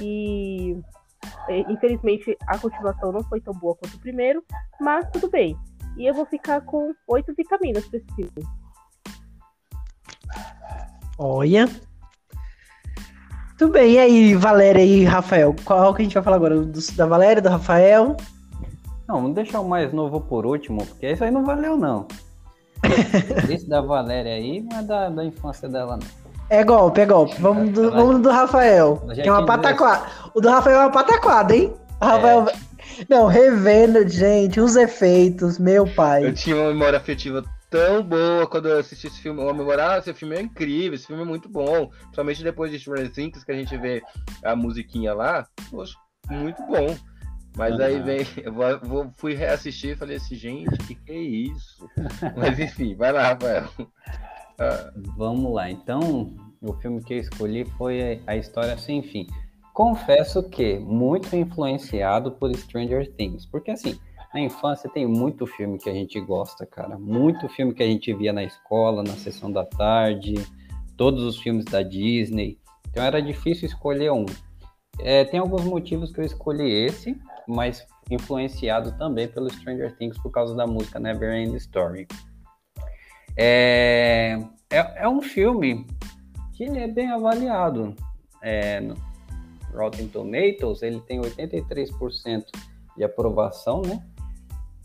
E 0.01 0.77
é, 1.47 1.59
infelizmente, 1.71 2.35
a 2.47 2.57
continuação 2.57 3.11
não 3.11 3.23
foi 3.23 3.39
tão 3.39 3.53
boa 3.53 3.75
quanto 3.75 3.95
o 3.95 3.99
primeiro, 3.99 4.43
mas 4.79 5.09
tudo 5.11 5.29
bem. 5.29 5.55
E 5.97 6.05
eu 6.05 6.13
vou 6.13 6.25
ficar 6.25 6.61
com 6.61 6.93
oito 7.07 7.33
vitaminas 7.35 7.85
para 7.87 7.99
esse 7.99 8.15
filme. 8.15 8.47
Olha. 11.17 11.67
Tudo 13.57 13.73
bem, 13.73 13.95
e 13.95 13.99
aí, 13.99 14.35
Valéria 14.35 14.81
e 14.81 15.03
Rafael? 15.03 15.53
Qual 15.65 15.93
que 15.93 16.01
a 16.01 16.05
gente 16.05 16.13
vai 16.13 16.23
falar 16.23 16.37
agora? 16.37 16.61
Do, 16.61 16.95
da 16.95 17.05
Valéria, 17.05 17.41
do 17.41 17.49
Rafael? 17.49 18.15
Não, 19.09 19.15
vamos 19.15 19.33
deixar 19.33 19.59
o 19.59 19.67
mais 19.67 19.91
novo 19.91 20.21
por 20.21 20.45
último, 20.45 20.85
porque 20.85 21.11
isso 21.11 21.23
aí 21.23 21.31
não 21.31 21.43
valeu, 21.43 21.75
não. 21.75 22.07
Esse 23.49 23.67
da 23.67 23.81
Valéria 23.81 24.35
aí 24.35 24.61
não 24.61 24.77
é 24.77 24.83
da, 24.83 25.09
da 25.09 25.25
infância 25.25 25.67
dela, 25.67 25.97
não. 25.97 26.07
É 26.47 26.63
golpe, 26.63 27.01
é 27.01 27.07
golpe. 27.07 27.35
Vamos 27.41 27.71
do, 27.71 27.89
vamos 27.89 28.21
do 28.21 28.29
Rafael. 28.29 29.01
Que 29.15 29.27
é 29.27 29.31
uma 29.31 29.47
pataquada. 29.47 30.05
O 30.35 30.39
do 30.39 30.47
Rafael 30.47 30.77
é 30.77 30.81
uma 30.81 30.91
pataquada, 30.91 31.55
hein? 31.55 31.73
O 31.99 32.05
Rafael. 32.05 32.47
É. 32.49 32.69
Não, 33.09 33.27
revendo, 33.27 34.07
gente, 34.07 34.59
os 34.59 34.75
efeitos, 34.75 35.57
meu 35.57 35.87
Eu 35.87 35.95
pai. 35.95 36.31
tinha 36.33 36.55
uma 36.55 36.67
memória 36.67 36.97
afetiva 36.97 37.43
tão 37.69 38.03
boa 38.03 38.45
quando 38.45 38.67
eu 38.67 38.79
assisti 38.79 39.07
esse 39.07 39.21
filme. 39.21 39.41
Uma 39.41 39.53
memória, 39.53 39.91
ah, 39.91 39.97
esse 39.97 40.13
filme 40.13 40.35
é 40.35 40.41
incrível, 40.41 40.93
esse 40.93 41.07
filme 41.07 41.21
é 41.21 41.25
muito 41.25 41.47
bom. 41.49 41.87
Principalmente 41.87 42.43
depois 42.43 42.71
de 42.71 42.79
Stranger 42.79 43.11
Things, 43.11 43.43
que 43.43 43.51
a 43.51 43.55
gente 43.55 43.75
vê 43.77 44.03
a 44.43 44.55
musiquinha 44.55 45.13
lá. 45.13 45.47
Poxa, 45.71 45.95
muito 46.29 46.61
bom. 46.63 46.95
Mas 47.59 47.79
aí 47.79 47.99
vem, 48.01 48.25
eu 48.43 48.53
vou- 48.81 49.11
fui 49.17 49.33
reassistir 49.35 49.91
e 49.91 49.95
falei 49.95 50.17
assim, 50.17 50.35
gente, 50.35 50.77
que 50.87 50.95
que 50.95 51.11
é 51.11 51.17
isso? 51.21 51.87
Mas 52.35 52.57
enfim, 52.59 52.95
vai 52.95 53.11
lá, 53.11 53.29
Rafael. 53.33 53.67
Ah, 54.57 54.91
Vamos 55.17 55.53
lá, 55.53 55.69
então 55.69 56.33
o 56.61 56.73
filme 56.73 57.03
que 57.03 57.13
eu 57.13 57.19
escolhi 57.19 57.65
foi 57.77 58.21
A 58.27 58.35
História 58.35 58.77
Sem 58.77 59.01
Fim. 59.01 59.27
Confesso 59.73 60.43
que 60.43 60.77
muito 60.79 61.33
influenciado 61.35 62.31
por 62.31 62.53
Stranger 62.55 63.09
Things, 63.13 63.45
porque 63.45 63.71
assim, 63.71 63.97
na 64.33 64.41
infância 64.41 64.89
tem 64.89 65.07
muito 65.07 65.45
filme 65.47 65.77
que 65.77 65.89
a 65.89 65.93
gente 65.93 66.19
gosta, 66.19 66.65
cara, 66.65 66.97
muito 66.97 67.47
filme 67.49 67.73
que 67.73 67.81
a 67.83 67.87
gente 67.87 68.13
via 68.13 68.33
na 68.33 68.43
escola, 68.43 69.01
na 69.03 69.13
sessão 69.13 69.49
da 69.51 69.63
tarde, 69.65 70.35
todos 70.97 71.23
os 71.23 71.39
filmes 71.39 71.63
da 71.65 71.81
Disney, 71.81 72.57
então 72.89 73.03
era 73.03 73.21
difícil 73.21 73.65
escolher 73.67 74.11
um. 74.11 74.25
É, 74.99 75.23
tem 75.23 75.39
alguns 75.39 75.63
motivos 75.63 76.11
que 76.11 76.19
eu 76.19 76.25
escolhi 76.25 76.69
esse, 76.69 77.17
mas 77.49 77.85
influenciado 78.11 78.91
também 78.97 79.27
pelo 79.27 79.49
Stranger 79.49 79.95
Things 79.97 80.17
por 80.19 80.31
causa 80.31 80.55
da 80.55 80.67
música 80.67 80.99
Never 80.99 81.33
End 81.33 81.55
Story. 81.57 82.07
É, 83.35 84.39
é, 84.69 85.03
é 85.03 85.09
um 85.09 85.21
filme 85.21 85.87
que 86.53 86.63
ele 86.63 86.79
é 86.79 86.87
bem 86.87 87.09
avaliado. 87.09 87.95
É, 88.41 88.79
no 88.79 88.95
Rotten 89.73 90.07
Tomatoes, 90.07 90.81
ele 90.81 90.99
tem 91.01 91.19
83% 91.19 92.45
de 92.95 93.03
aprovação, 93.03 93.81
né? 93.81 94.03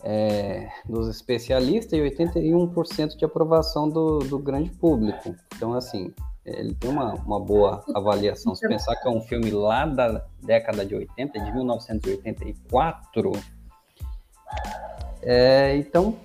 É, 0.07 0.69
dos 0.87 1.09
especialistas 1.09 1.93
e 1.93 2.03
81% 2.03 3.17
de 3.17 3.25
aprovação 3.25 3.89
do, 3.89 4.19
do 4.19 4.39
grande 4.39 4.71
público. 4.71 5.35
Então, 5.55 5.73
assim, 5.73 6.13
ele 6.45 6.75
tem 6.75 6.91
uma, 6.91 7.15
uma 7.15 7.41
boa 7.41 7.83
avaliação. 7.95 8.55
Se 8.55 8.67
pensar 8.69 8.97
que 8.97 9.09
é 9.09 9.11
um 9.11 9.21
filme 9.23 9.51
lá 9.51 9.87
da 9.87 10.25
década 10.43 10.85
de 10.85 10.95
80, 10.95 11.41
de 11.41 11.53
1984, 11.53 13.33
é, 15.23 15.77
então 15.77 16.17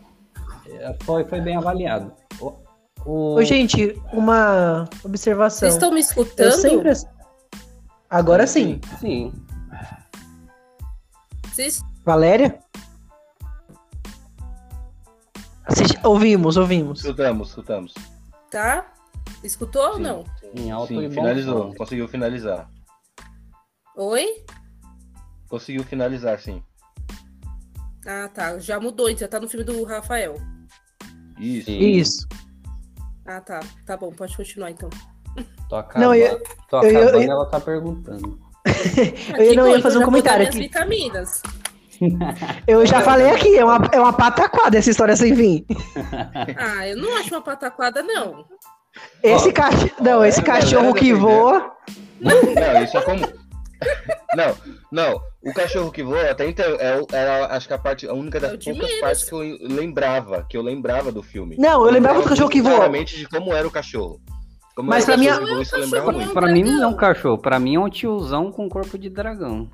é, 0.68 0.96
foi, 1.04 1.24
foi 1.24 1.40
bem 1.42 1.56
avaliado. 1.56 2.12
O, 2.40 2.54
o- 3.06 3.36
Ô, 3.36 3.44
gente, 3.44 4.00
uma 4.12 4.90
observação. 5.04 5.60
Vocês 5.60 5.74
estão 5.76 5.92
me 5.92 6.00
escutando? 6.02 6.52
sempre. 6.52 6.92
Agora 8.10 8.46
sim. 8.48 8.82
Sim, 9.00 9.32
Vocês... 11.52 11.82
Valéria? 12.04 12.60
Ouvimos, 16.04 16.58
ouvimos. 16.58 17.00
escutamos, 17.02 17.50
escutamos. 17.50 17.94
Tá? 18.50 18.86
Escutou 19.44 19.82
ou 19.84 19.96
Sim. 19.96 20.02
não? 20.02 20.24
em 20.56 20.72
alto 20.72 20.88
Sim, 20.88 21.02
e 21.04 21.08
bom 21.08 21.14
finalizou, 21.14 21.64
som. 21.70 21.76
conseguiu 21.76 22.08
finalizar. 22.08 22.70
Oi? 23.96 24.26
Conseguiu 25.48 25.84
finalizar, 25.84 26.40
sim. 26.40 26.62
Ah, 28.06 28.30
tá. 28.34 28.58
Já 28.60 28.80
mudou, 28.80 29.16
já 29.16 29.28
tá 29.28 29.40
no 29.40 29.48
filme 29.50 29.66
do 29.66 29.84
Rafael. 29.84 30.36
Isso. 31.40 31.66
Sim. 31.66 31.80
Isso. 31.80 32.28
Ah, 33.26 33.42
tá. 33.42 33.60
Tá 33.86 33.96
bom, 33.98 34.12
pode 34.12 34.36
continuar 34.36 34.72
então. 34.72 34.90
Tô 35.70 35.76
acabando, 35.76 36.08
Não, 36.08 36.16
eu- 36.16 36.42
tô 36.70 36.82
eu- 36.84 36.90
eu- 36.92 37.00
acabando 37.08 37.24
eu- 37.24 37.32
ela 37.32 37.46
tá 37.46 37.60
perguntando. 37.60 38.40
Eu 39.40 39.56
não 39.56 39.68
ia 39.70 39.78
bom, 39.78 39.82
fazer 39.82 39.98
um 40.00 40.04
comentário 40.04 40.46
aqui. 40.48 40.60
vitaminas. 40.60 41.42
Eu 42.68 42.86
já 42.86 43.02
falei 43.02 43.30
aqui, 43.30 43.58
é 43.58 43.64
uma, 43.64 43.78
é 43.92 44.00
uma 44.00 44.14
pataquada 44.14 44.78
essa 44.78 44.90
história 44.90 45.16
sem 45.16 45.36
fim. 45.36 45.66
Ah, 46.58 46.88
eu 46.88 46.96
não 46.98 47.18
acho 47.18 47.30
uma 47.34 47.42
pataquada, 47.42 48.02
não. 48.02 48.46
Esse, 49.24 49.52
cach... 49.52 49.92
não, 50.02 50.24
esse 50.26 50.40
é, 50.40 50.44
cachorro 50.44 50.94
que 50.94 51.14
voa. 51.14 51.72
Não, 52.20 52.84
isso 52.84 52.98
é 52.98 53.02
como. 53.02 53.22
Não, 54.36 54.56
não. 54.92 55.22
O 55.42 55.54
cachorro 55.54 55.92
que 55.92 56.04
voa 56.04 56.30
até 56.30 56.48
então 56.50 56.66
é, 56.66 57.02
era, 57.14 57.48
acho 57.56 57.68
que 57.68 57.74
a 57.74 57.78
parte, 57.78 58.08
a 58.08 58.14
única 58.14 58.38
É 58.38 58.42
das 58.42 58.64
poucas 58.64 58.92
partes 59.00 59.24
que 59.24 59.34
eu 59.34 59.40
lembrava, 59.62 60.46
que 60.50 60.58
eu 60.58 60.62
lembrava 60.62 61.12
do 61.12 61.24
filme. 61.24 61.56
Não, 61.58 61.86
eu 61.86 61.92
lembrava 61.92 62.22
do 62.22 62.28
cachorro 62.28 62.50
que 62.50 62.62
voa. 62.62 62.76
claramente 62.76 63.18
de 63.18 63.28
como 63.28 63.54
era 63.54 63.68
o 63.68 63.72
cachorro. 63.72 64.20
Como 64.76 64.90
Mas 64.90 65.06
cachorro 65.06 65.20
mim- 65.20 65.28
é 65.28 66.02
um. 66.02 66.34
Pra 66.34 66.48
mim 66.48 66.64
não 66.64 66.84
é 66.84 66.88
um 66.88 66.94
cachorro, 66.94 67.38
pra 67.38 67.60
mim 67.60 67.76
é 67.76 67.80
um 67.80 67.90
tiozão 67.90 68.52
com 68.52 68.68
corpo 68.68 68.98
de 68.98 69.10
dragão. 69.10 69.70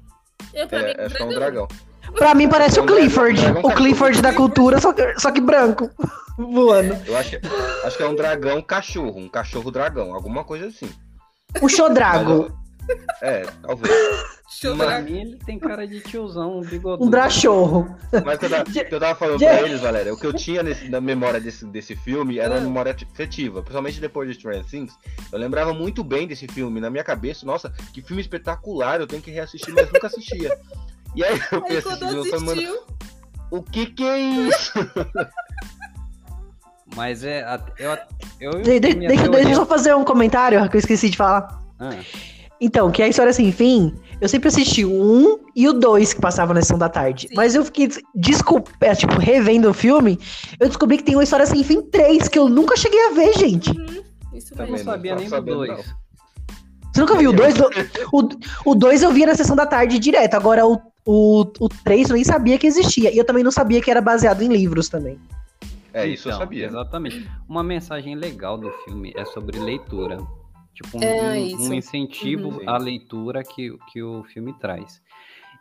Eu, 0.54 0.68
pra 0.68 0.84
mim, 0.84 0.94
É, 0.98 1.06
acho 1.06 1.16
que 1.16 1.22
é 1.22 1.26
um 1.26 1.30
dragão. 1.30 1.68
Pra 2.14 2.34
mim 2.36 2.48
parece 2.48 2.80
É 2.80 2.82
o 2.82 2.86
dragão- 2.86 3.02
Clifford. 3.04 3.42
O. 3.64 3.72
Clifford 3.72 4.22
da 4.22 4.34
cultura, 4.34 4.80
só 4.80 4.94
que, 4.94 5.20
só 5.20 5.32
que 5.32 5.42
branco. 5.42 5.90
Voando. 6.38 6.98
Eu 7.06 7.16
acho, 7.18 7.38
acho 7.86 7.98
que 7.98 8.04
é 8.04 8.08
um 8.08 8.16
dragão 8.16 8.62
cachorro, 8.62 9.20
um 9.20 9.30
cachorro 9.30 9.72
dragão, 9.72 10.14
alguma 10.14 10.44
coisa 10.44 10.68
assim. 10.68 10.90
O 11.62 11.70
Xodrago. 11.70 12.52
É, 13.22 13.44
talvez. 13.62 13.94
Pra 14.78 15.02
mim 15.02 15.20
ele 15.22 15.40
tem 15.46 15.58
cara 15.60 15.86
de 15.88 16.00
tiozão, 16.02 16.60
um 16.60 16.62
bigodudo. 16.62 17.04
Um 17.04 17.10
drachorro. 17.10 17.94
Mas 18.24 18.42
eu, 18.42 18.48
tava, 18.50 18.64
que 18.64 18.80
eu 18.96 19.00
tava 19.00 19.16
falando 19.16 19.40
pra 19.40 19.62
eles, 19.64 19.82
Valéria, 19.82 20.14
o 20.14 20.18
que 20.18 20.26
eu 20.26 20.32
tinha 20.34 20.62
nesse- 20.64 20.88
na 20.88 21.02
memória 21.02 21.42
desse, 21.42 21.66
desse 21.66 21.96
filme 21.96 22.38
era 22.40 22.54
Ah. 22.56 22.58
uma 22.60 22.64
memória 22.64 22.96
afetiva, 23.12 23.62
principalmente 23.62 24.00
depois 24.00 24.30
de 24.30 24.36
Stranger 24.36 24.64
Things. 24.64 24.94
Eu 25.32 25.40
lembrava 25.40 25.74
muito 25.74 26.04
bem 26.04 26.26
desse 26.28 26.48
filme. 26.48 26.80
Na 26.80 26.90
minha 26.90 27.04
cabeça, 27.04 27.46
nossa, 27.46 27.74
que 27.92 28.02
filme 28.02 28.22
espetacular, 28.22 29.02
eu 29.02 29.08
tenho 29.08 29.22
que 29.22 29.32
reassistir, 29.32 29.74
mas 29.74 29.92
nunca 29.92 30.08
assistia. 30.08 30.58
E 31.16 31.24
aí 31.24 31.40
eu 31.52 31.64
Aí 31.64 31.76
pensei, 31.76 31.78
eu 31.78 31.82
falei, 32.26 32.40
mano, 32.40 32.52
assistiu, 32.52 32.80
o 33.52 33.62
que 33.64 33.86
que 33.88 34.04
é 34.04 34.20
isso? 34.20 34.72
Mas 36.96 37.24
é. 37.24 37.44
Eu, 37.78 37.98
eu, 38.40 38.52
De- 38.62 38.80
de- 38.80 38.94
deixa, 38.96 39.24
teoria- 39.24 39.30
deixa 39.32 39.50
eu 39.52 39.56
só 39.56 39.66
fazer 39.66 39.96
um 39.96 40.04
comentário 40.04 40.70
que 40.70 40.78
eu 40.78 40.80
esqueci 40.80 41.10
de 41.10 41.18
falar. 41.18 41.62
Ah, 41.80 41.96
Então, 42.62 42.90
que 42.92 43.02
a 43.04 43.08
história 43.08 43.34
sem 43.34 43.52
fim, 43.52 43.94
eu 44.22 44.30
sempre 44.30 44.48
assisti 44.48 44.86
o 44.86 44.92
1 44.94 45.40
e 45.56 45.68
o 45.68 45.74
2 45.74 46.14
que 46.14 46.22
passavam 46.22 46.54
na 46.54 46.62
sessão 46.62 46.78
da 46.78 46.88
tarde. 46.88 47.28
Sim. 47.28 47.34
Mas 47.36 47.54
eu 47.56 47.66
fiquei, 47.66 47.90
desculpa, 48.14 48.72
é, 48.82 48.96
tipo, 48.96 49.20
revendo 49.20 49.70
o 49.70 49.74
filme, 49.74 50.18
eu 50.60 50.68
descobri 50.68 50.98
que 50.98 51.04
tem 51.04 51.16
uma 51.16 51.24
história 51.24 51.46
sem 51.46 51.64
fim 51.64 51.82
3, 51.82 52.28
que 52.30 52.40
eu 52.40 52.48
nunca 52.48 52.78
cheguei 52.78 53.08
a 53.08 53.12
ver, 53.12 53.34
gente. 53.38 53.72
isso 54.34 54.54
eu 54.54 54.58
Também 54.58 54.72
não 54.74 54.78
sabia 54.80 55.16
nem 55.16 55.26
do 55.26 55.30
sabendo, 55.30 55.58
dois. 55.58 55.86
Você 56.94 57.02
nunca 57.02 57.18
viu 57.18 57.32
o 57.32 57.34
2? 57.34 57.56
O 58.66 58.76
2 58.76 59.04
eu 59.04 59.12
via 59.12 59.26
na 59.26 59.36
sessão 59.36 59.56
da 59.56 59.66
tarde 59.66 60.00
direto. 60.00 60.36
Agora 60.36 60.66
o, 60.66 60.80
o, 61.06 61.42
o 61.60 61.70
3 61.70 62.10
eu 62.10 62.16
nem 62.16 62.24
sabia 62.24 62.58
que 62.58 62.68
existia. 62.68 63.14
E 63.14 63.18
eu 63.18 63.26
também 63.26 63.44
não 63.44 63.52
sabia 63.52 63.82
que 63.82 63.92
era 63.92 64.02
baseado 64.02 64.42
em 64.42 64.48
livros 64.50 64.90
também. 64.90 65.20
É, 65.94 66.06
isso 66.08 66.28
eu 66.28 66.32
Então, 66.34 66.40
sabia. 66.42 66.66
Exatamente. 66.66 67.30
Uma 67.48 67.64
mensagem 67.64 68.16
legal 68.16 68.58
do 68.58 68.72
filme 68.84 69.14
é 69.16 69.24
sobre 69.26 69.58
leitura. 69.60 70.18
Tipo, 70.74 70.98
um, 70.98 71.04
É, 71.04 71.38
um- 71.56 71.70
um 71.70 71.74
incentivo 71.74 72.50
Uhum. 72.50 72.70
à 72.70 72.78
leitura 72.78 73.44
que, 73.44 73.78
que 73.94 74.04
o 74.04 74.24
filme 74.26 74.52
traz. 74.60 75.02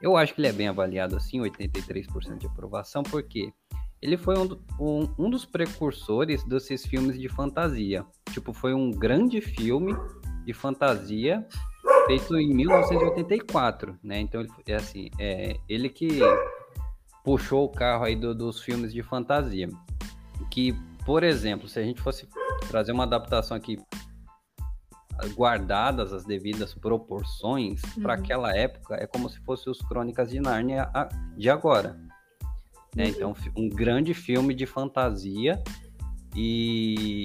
Eu 0.03 0.17
acho 0.17 0.35
que 0.35 0.41
ele 0.41 0.49
é 0.49 0.53
bem 0.53 0.67
avaliado 0.69 1.17
assim, 1.17 1.41
83% 1.41 2.39
de 2.39 2.47
aprovação, 2.47 3.03
porque 3.05 3.53
ele 4.03 4.17
foi 4.17 4.37
um, 4.37 4.45
do- 4.47 4.61
um, 4.81 5.09
um 5.17 5.31
dos 5.31 5.45
precursores 5.45 6.43
desses 6.45 6.85
filmes 6.85 7.17
de 7.19 7.29
fantasia. 7.29 8.05
Tipo, 8.33 8.53
foi 8.53 8.75
um 8.75 8.91
grande 8.91 9.41
filme 9.41 9.95
de 10.45 10.53
fantasia 10.53 11.47
feito 12.07 12.37
em 12.39 12.53
1984, 12.55 13.99
né? 14.03 14.21
Então, 14.21 14.41
ele, 14.41 14.51
é 14.67 14.75
assim, 14.75 15.11
é 15.19 15.57
ele 15.69 15.89
que 15.89 16.19
puxou 17.25 17.65
o 17.65 17.69
carro 17.69 18.05
aí 18.05 18.15
do- 18.17 18.35
dos 18.35 18.61
filmes 18.61 18.93
de 18.93 19.03
fantasia. 19.03 19.69
Que, 20.51 20.73
por 21.07 21.23
exemplo, 21.23 21.69
se 21.69 21.79
a 21.79 21.83
gente 21.83 22.01
fosse 22.01 22.29
trazer 22.69 22.93
uma 22.93 23.05
adaptação 23.05 23.57
aqui 23.57 23.79
guardadas 25.37 26.13
as 26.13 26.25
devidas 26.25 26.75
proporções 26.75 27.81
para 28.03 28.15
Uhum. 28.15 28.21
aquela 28.21 28.57
época, 28.57 28.97
é 28.97 29.07
como 29.07 29.29
se 29.29 29.39
fosse 29.41 29.71
os 29.71 29.79
Crônicas 29.81 30.29
de 30.31 30.41
Nárnia 30.41 30.91
de 31.37 31.49
agora. 31.49 31.97
Né? 32.95 33.09
Então, 33.09 33.35
fi- 33.35 33.51
um 33.57 33.69
grande 33.69 34.13
filme 34.13 34.53
de 34.55 34.67
fantasia 34.67 35.63
e 36.35 37.24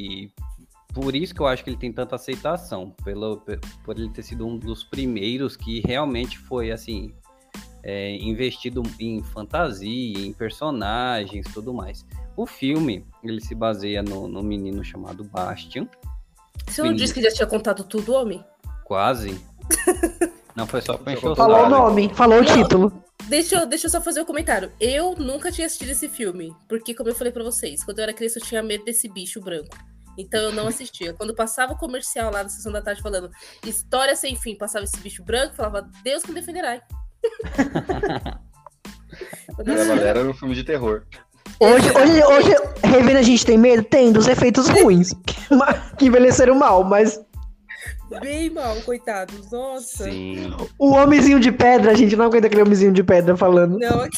por 1.00 1.16
isso 1.16 1.34
que 1.34 1.41
eu 1.41 1.47
acho 1.47 1.64
que 1.64 1.70
ele 1.70 1.78
tem 1.78 1.91
tanta 1.91 2.16
aceitação, 2.16 2.91
pelo, 3.04 3.38
pe- 3.38 3.60
por 3.84 3.97
ele 3.97 4.10
ter 4.10 4.24
sido 4.24 4.45
um 4.45 4.58
dos 4.58 4.84
primeiros 4.84 5.56
que 5.56 5.82
realmente 5.86 6.38
foi 6.38 6.72
assim 6.72 7.14
é, 7.84 8.16
investido 8.18 8.84
em 9.00 9.24
fantasia, 9.24 10.20
em 10.20 10.34
personagens, 10.34 11.45
tudo 11.54 11.74
mais. 11.74 12.06
O 12.36 12.45
filme 12.45 13.06
ele 13.24 13.41
se 13.41 13.54
baseia 13.56 14.02
no, 14.04 14.28
no 14.28 14.41
menino 14.43 14.84
chamado 14.84 15.24
Bastian, 15.24 15.88
Você 16.68 16.82
não 16.84 16.93
disse 16.93 17.14
que 17.14 17.22
já 17.22 17.32
tinha 17.32 17.47
contado 17.47 17.84
tudo, 17.84 18.14
homem? 18.14 18.43
quase. 18.86 19.39
Não 20.56 20.66
foi 20.68 20.82
só 20.82 20.97
para 20.97 21.14
encher 21.14 21.30
o 21.30 21.36
Falou 21.36 21.68
o 21.68 21.70
nome, 21.70 22.10
falou 22.14 22.41
o 22.41 22.45
título. 22.45 22.91
Deixa 23.30 23.56
eu, 23.58 23.66
deixa 23.68 23.86
eu 23.86 23.91
só 23.91 24.02
fazer 24.02 24.20
um 24.22 24.26
comentário. 24.26 24.72
Eu 24.80 25.16
nunca 25.16 25.52
tinha 25.52 25.68
assistido 25.68 25.91
esse 25.91 26.10
filme, 26.10 26.54
porque, 26.68 26.93
como 26.95 27.08
eu 27.10 27.16
falei 27.16 27.32
pra 27.32 27.43
vocês, 27.43 27.84
quando 27.84 28.00
eu 28.00 28.04
era 28.04 28.14
criança 28.14 28.39
eu 28.39 28.43
tinha 28.43 28.64
medo 28.64 28.84
desse 28.84 29.08
bicho 29.08 29.39
branco. 29.39 29.78
Então 30.20 30.41
eu 30.41 30.51
não 30.51 30.67
assistia. 30.67 31.13
Quando 31.13 31.34
passava 31.34 31.72
o 31.74 31.78
comercial 31.78 32.30
lá 32.30 32.43
na 32.43 32.49
sessão 32.49 32.74
da 32.74 32.82
tarde 32.82 33.01
falando 33.01 33.32
história 33.65 34.15
sem 34.17 34.36
fim, 34.36 34.55
passava 34.55 34.84
esse 34.84 34.99
bicho 34.99 35.24
branco, 35.24 35.55
falava 35.55 35.89
Deus 36.03 36.24
que 36.24 36.30
me 36.30 36.39
defenderá. 36.39 36.82
Era 40.05 40.30
um 40.30 40.34
filme 40.34 40.53
de 40.53 40.63
terror. 40.65 41.03
Hoje, 41.59 41.89
hoje, 41.91 42.24
hoje, 42.24 42.55
revendo 42.84 43.20
a 43.20 43.22
gente 43.22 43.45
tem 43.45 43.57
medo? 43.57 43.84
Tem, 43.84 44.11
dos 44.11 44.28
efeitos 44.28 44.67
ruins. 44.67 45.13
que 45.97 46.05
envelheceram 46.05 46.55
mal, 46.55 46.84
mas 46.84 47.20
Bem 48.22 48.49
mal, 48.49 48.76
coitados. 48.82 49.51
Nossa. 49.51 50.05
Sim. 50.05 50.51
o 50.78 50.91
homenzinho 50.91 51.39
de 51.39 51.51
pedra, 51.51 51.91
a 51.91 51.95
gente 51.95 52.15
não 52.15 52.26
aguenta 52.26 52.47
aquele 52.47 52.63
homenzinho 52.63 52.91
de 52.91 53.03
pedra 53.03 53.38
falando. 53.38 53.78
Não, 53.78 54.01
aqui. 54.01 54.17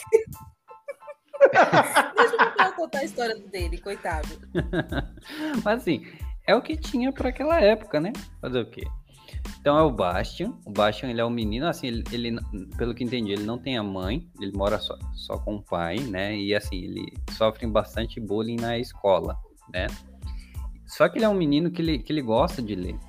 Deixa 2.15 2.37
Rafael 2.37 2.73
contar 2.73 2.99
a 2.99 3.03
história 3.03 3.35
dele, 3.35 3.77
coitado. 3.77 4.27
Mas 5.63 5.81
assim, 5.81 6.05
é 6.47 6.55
o 6.55 6.61
que 6.61 6.75
tinha 6.75 7.11
para 7.11 7.29
aquela 7.29 7.59
época, 7.59 7.99
né? 7.99 8.13
Fazer 8.39 8.61
o 8.61 8.69
quê? 8.69 8.83
Então 9.59 9.77
é 9.77 9.81
o 9.81 9.91
Bastian. 9.91 10.53
O 10.65 10.71
Bastian 10.71 11.09
ele 11.09 11.21
é 11.21 11.25
um 11.25 11.29
menino, 11.29 11.67
assim, 11.67 11.87
ele, 11.87 12.03
ele, 12.11 12.39
pelo 12.77 12.93
que 12.93 13.03
entendi, 13.03 13.31
ele 13.31 13.43
não 13.43 13.57
tem 13.57 13.77
a 13.77 13.83
mãe, 13.83 14.27
ele 14.39 14.51
mora 14.55 14.79
só, 14.79 14.97
só 15.13 15.37
com 15.37 15.55
o 15.55 15.63
pai, 15.63 15.99
né? 15.99 16.35
E 16.35 16.55
assim, 16.55 16.77
ele 16.77 17.13
sofre 17.31 17.65
bastante 17.67 18.19
bullying 18.19 18.57
na 18.57 18.77
escola, 18.77 19.37
né? 19.73 19.87
Só 20.85 21.07
que 21.07 21.17
ele 21.17 21.25
é 21.25 21.29
um 21.29 21.33
menino 21.33 21.71
que 21.71 21.81
ele, 21.81 21.99
que 21.99 22.11
ele 22.11 22.21
gosta 22.21 22.61
de 22.61 22.75
ler. 22.75 22.99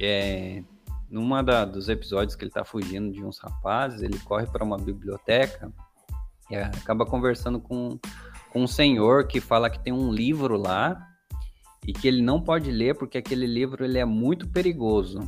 É, 0.00 0.62
numa 1.08 1.42
da, 1.42 1.64
dos 1.64 1.88
episódios 1.88 2.34
que 2.34 2.44
ele 2.44 2.50
tá 2.50 2.64
fugindo 2.64 3.12
de 3.12 3.24
uns 3.24 3.38
rapazes, 3.38 4.02
ele 4.02 4.18
corre 4.18 4.46
para 4.46 4.64
uma 4.64 4.76
biblioteca 4.76 5.72
e 6.52 6.56
acaba 6.56 7.06
conversando 7.06 7.58
com, 7.58 7.98
com 8.50 8.62
um 8.62 8.66
senhor 8.66 9.26
que 9.26 9.40
fala 9.40 9.70
que 9.70 9.82
tem 9.82 9.92
um 9.92 10.12
livro 10.12 10.56
lá 10.56 11.08
e 11.86 11.92
que 11.92 12.06
ele 12.06 12.22
não 12.22 12.40
pode 12.40 12.70
ler 12.70 12.94
porque 12.94 13.18
aquele 13.18 13.46
livro 13.46 13.84
ele 13.84 13.98
é 13.98 14.04
muito 14.04 14.48
perigoso. 14.48 15.20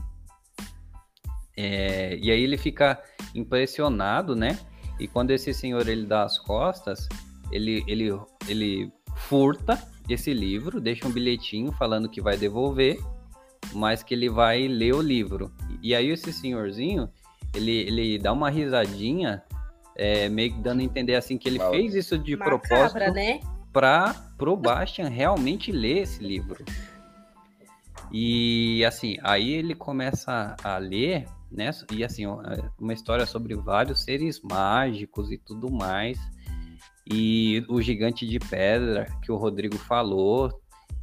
É, 1.57 2.18
e 2.20 2.31
aí 2.31 2.43
ele 2.43 2.59
fica 2.59 3.01
impressionado, 3.35 4.37
né? 4.37 4.59
E 5.01 5.09
quando 5.09 5.31
esse 5.31 5.53
senhor 5.55 5.89
ele 5.89 6.07
dá 6.07 6.25
as 6.25 6.39
costas, 6.39 7.09
ele, 7.51 7.83
ele, 7.87 8.11
ele 8.47 8.93
furta 9.16 9.83
esse 10.09 10.33
livro, 10.33 10.81
deixa 10.81 11.07
um 11.07 11.11
bilhetinho 11.11 11.72
falando 11.72 12.09
que 12.09 12.20
vai 12.20 12.37
devolver, 12.37 12.99
mas 13.72 14.03
que 14.03 14.14
ele 14.14 14.29
vai 14.29 14.68
ler 14.68 14.95
o 14.95 15.01
livro. 15.01 15.51
E 15.83 15.95
aí 15.95 16.11
esse 16.11 16.33
senhorzinho, 16.33 17.09
ele, 17.55 17.72
ele 17.72 18.18
dá 18.18 18.33
uma 18.33 18.51
risadinha, 18.51 19.43
é, 19.97 20.29
meio 20.29 20.53
que 20.55 20.61
dando 20.61 20.81
a 20.81 20.83
entender 20.85 21.15
assim 21.15 21.39
que 21.39 21.49
ele 21.49 21.59
Mal. 21.59 21.71
fez 21.71 21.95
isso 21.95 22.19
de 22.19 22.37
Macabra, 22.37 22.59
propósito 22.59 23.15
né? 23.15 23.41
para 23.73 24.15
pro 24.37 24.57
Bastian 24.57 25.09
realmente 25.09 25.73
ler 25.73 26.03
esse 26.03 26.23
livro. 26.23 26.65
E 28.13 28.85
assim, 28.85 29.17
aí 29.23 29.53
ele 29.53 29.75
começa 29.75 30.55
a 30.63 30.79
ler, 30.79 31.27
né? 31.51 31.71
E 31.91 32.05
assim, 32.05 32.25
é 32.25 32.29
uma 32.79 32.93
história 32.93 33.27
sobre 33.27 33.57
vários 33.57 34.05
seres 34.05 34.41
mágicos 34.41 35.33
e 35.33 35.39
tudo 35.39 35.71
mais. 35.71 36.19
E 37.11 37.65
o 37.69 37.83
gigante 37.83 38.27
de 38.27 38.39
pedra 38.39 39.07
que 39.23 39.33
o 39.33 39.37
Rodrigo 39.37 39.77
falou. 39.77 40.51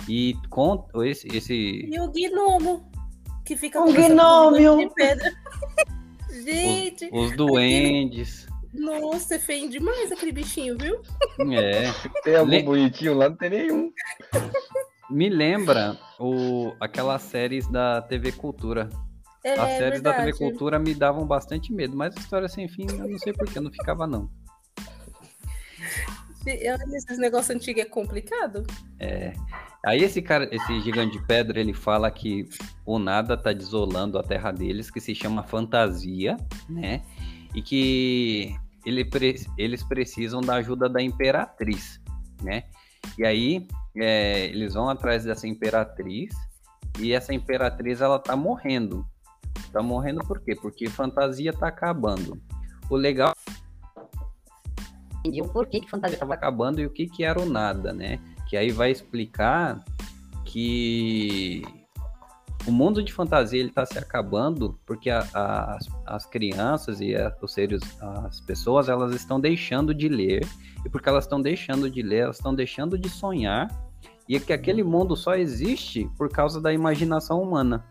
E 0.07 0.35
com 0.49 0.87
esse, 1.03 1.27
esse 1.27 1.53
E 1.53 1.99
o 1.99 2.11
gnomo, 2.11 2.89
que 3.45 3.55
fica 3.55 3.79
Um 3.81 3.93
gnômio. 3.93 4.77
de 4.77 4.89
pedra. 4.95 5.31
Gente, 6.43 7.09
os 7.11 7.35
duendes. 7.35 8.47
Nossa, 8.73 9.35
é 9.35 9.39
feio 9.39 9.69
demais 9.69 10.11
aquele 10.11 10.31
bichinho, 10.31 10.77
viu? 10.77 11.01
É. 11.53 11.91
Tem 12.23 12.35
algum 12.35 12.49
Le- 12.51 12.63
bonitinho 12.63 13.13
lá? 13.15 13.29
Não 13.29 13.35
tem 13.35 13.49
nenhum. 13.49 13.91
Me 15.09 15.29
lembra 15.29 15.97
o, 16.19 16.73
aquelas 16.79 17.21
séries 17.23 17.67
da 17.67 18.01
TV 18.01 18.31
Cultura. 18.31 18.89
É, 19.43 19.53
As 19.53 19.77
séries 19.77 20.01
da 20.01 20.13
TV. 20.13 20.33
Cultura 20.33 20.77
me 20.79 20.93
davam 20.93 21.25
bastante 21.25 21.73
medo, 21.73 21.97
mas 21.97 22.15
História 22.15 22.47
Sem 22.47 22.67
Fim, 22.69 22.85
eu 22.91 23.07
não 23.09 23.17
sei 23.17 23.33
porquê, 23.33 23.59
não 23.59 23.71
ficava 23.71 24.05
não. 24.07 24.29
Esses 26.45 27.17
negócios 27.19 27.55
antigos 27.55 27.83
é 27.83 27.85
complicado. 27.85 28.65
Aí 29.85 30.03
esse 30.03 30.21
cara, 30.21 30.47
esse 30.55 30.79
gigante 30.81 31.17
de 31.17 31.25
pedra, 31.25 31.59
ele 31.59 31.73
fala 31.73 32.09
que 32.11 32.45
o 32.85 32.97
nada 32.99 33.35
tá 33.35 33.51
desolando 33.51 34.17
a 34.17 34.23
terra 34.23 34.51
deles, 34.51 34.89
que 34.91 34.99
se 34.99 35.13
chama 35.15 35.43
fantasia, 35.43 36.37
né? 36.69 37.03
E 37.53 37.61
que 37.61 38.55
ele 38.85 39.07
eles 39.57 39.83
precisam 39.83 40.41
da 40.41 40.55
ajuda 40.55 40.89
da 40.89 41.01
imperatriz, 41.01 41.99
né? 42.41 42.63
E 43.17 43.25
aí 43.25 43.67
é, 43.95 44.45
eles 44.45 44.73
vão 44.73 44.89
atrás 44.89 45.23
dessa 45.23 45.47
imperatriz 45.47 46.33
e 46.99 47.13
essa 47.13 47.33
imperatriz 47.33 48.01
ela 48.01 48.19
tá 48.19 48.35
morrendo. 48.35 49.05
Tá 49.71 49.81
morrendo 49.81 50.21
por 50.25 50.41
quê? 50.41 50.55
Porque 50.55 50.89
fantasia 50.89 51.53
tá 51.53 51.67
acabando. 51.67 52.41
O 52.89 52.95
legal 52.95 53.33
entendiam 55.19 55.47
por 55.47 55.67
que, 55.67 55.81
que 55.81 55.89
fantasia 55.89 56.15
estava 56.15 56.33
acabando 56.33 56.81
e 56.81 56.85
o 56.85 56.89
que, 56.89 57.07
que 57.07 57.23
era 57.23 57.39
o 57.39 57.45
nada, 57.45 57.93
né? 57.93 58.19
Que 58.49 58.57
aí 58.57 58.71
vai 58.71 58.91
explicar 58.91 59.79
que 60.45 61.63
o 62.67 62.71
mundo 62.71 63.01
de 63.03 63.11
fantasia 63.11 63.59
ele 63.59 63.69
está 63.69 63.85
se 63.85 63.97
acabando 63.97 64.79
porque 64.85 65.09
a- 65.09 65.27
a- 65.33 65.75
as, 65.75 65.87
as 66.05 66.25
crianças 66.25 67.01
e 67.01 67.15
a- 67.15 67.35
os 67.41 67.53
seres, 67.53 67.81
as 67.99 68.39
pessoas, 68.41 68.87
elas 68.89 69.13
estão 69.15 69.39
deixando 69.39 69.93
de 69.93 70.07
ler 70.07 70.45
e 70.85 70.89
porque 70.89 71.09
elas 71.09 71.25
estão 71.25 71.41
deixando 71.41 71.89
de 71.89 72.01
ler, 72.01 72.19
elas 72.23 72.37
estão 72.37 72.53
deixando 72.53 72.97
de 72.97 73.09
sonhar 73.09 73.67
e 74.29 74.39
que 74.39 74.53
aquele 74.53 74.83
mundo 74.83 75.15
só 75.15 75.35
existe 75.35 76.09
por 76.17 76.29
causa 76.29 76.61
da 76.61 76.71
imaginação 76.71 77.41
humana. 77.41 77.83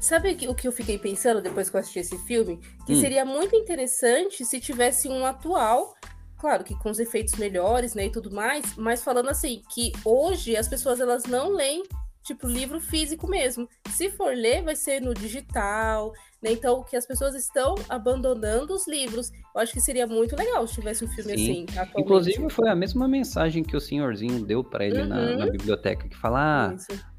Sabe 0.00 0.32
o 0.32 0.36
que- 0.36 0.48
o 0.48 0.54
que 0.54 0.68
eu 0.68 0.72
fiquei 0.72 0.98
pensando 0.98 1.40
depois 1.40 1.70
que 1.70 1.76
eu 1.76 1.80
assisti 1.80 1.98
esse 2.00 2.18
filme? 2.26 2.60
Que 2.86 2.92
Hum. 2.94 3.00
seria 3.00 3.24
muito 3.24 3.56
interessante 3.56 4.44
se 4.44 4.60
tivesse 4.60 5.08
um 5.08 5.24
atual, 5.24 5.94
claro 6.38 6.62
que 6.62 6.74
com 6.78 6.90
os 6.90 6.98
efeitos 6.98 7.34
melhores, 7.36 7.94
né, 7.94 8.06
e 8.06 8.10
tudo 8.12 8.30
mais, 8.30 8.76
mas 8.76 9.02
falando 9.02 9.30
assim, 9.30 9.62
que 9.72 9.92
hoje 10.04 10.56
as 10.56 10.68
pessoas 10.68 11.00
elas 11.00 11.24
não 11.24 11.48
leem, 11.50 11.82
tipo, 12.26 12.46
livro 12.46 12.80
físico 12.80 13.28
mesmo. 13.28 13.68
Se 13.90 14.10
for 14.10 14.34
ler, 14.34 14.62
vai 14.62 14.74
ser 14.74 15.00
no 15.00 15.14
digital, 15.14 16.12
né? 16.42 16.50
Então, 16.52 16.82
que 16.82 16.96
as 16.96 17.06
pessoas 17.06 17.34
estão 17.34 17.76
abandonando 17.88 18.74
os 18.74 18.86
livros. 18.86 19.30
Eu 19.54 19.60
acho 19.60 19.72
que 19.72 19.80
seria 19.80 20.06
muito 20.06 20.36
legal 20.36 20.66
se 20.66 20.74
tivesse 20.74 21.04
um 21.04 21.08
filme 21.08 21.36
Sim. 21.36 21.50
assim, 21.50 21.62
atualmente. 21.78 22.00
Inclusive 22.00 22.50
foi 22.50 22.68
a 22.68 22.74
mesma 22.74 23.06
mensagem 23.08 23.62
que 23.62 23.76
o 23.76 23.80
senhorzinho 23.80 24.44
deu 24.44 24.62
para 24.64 24.84
ele 24.84 25.04
na, 25.04 25.16
Uhum. 25.16 25.38
na 25.38 25.46
biblioteca, 25.46 26.08
que 26.08 26.16
fala, 26.16 26.76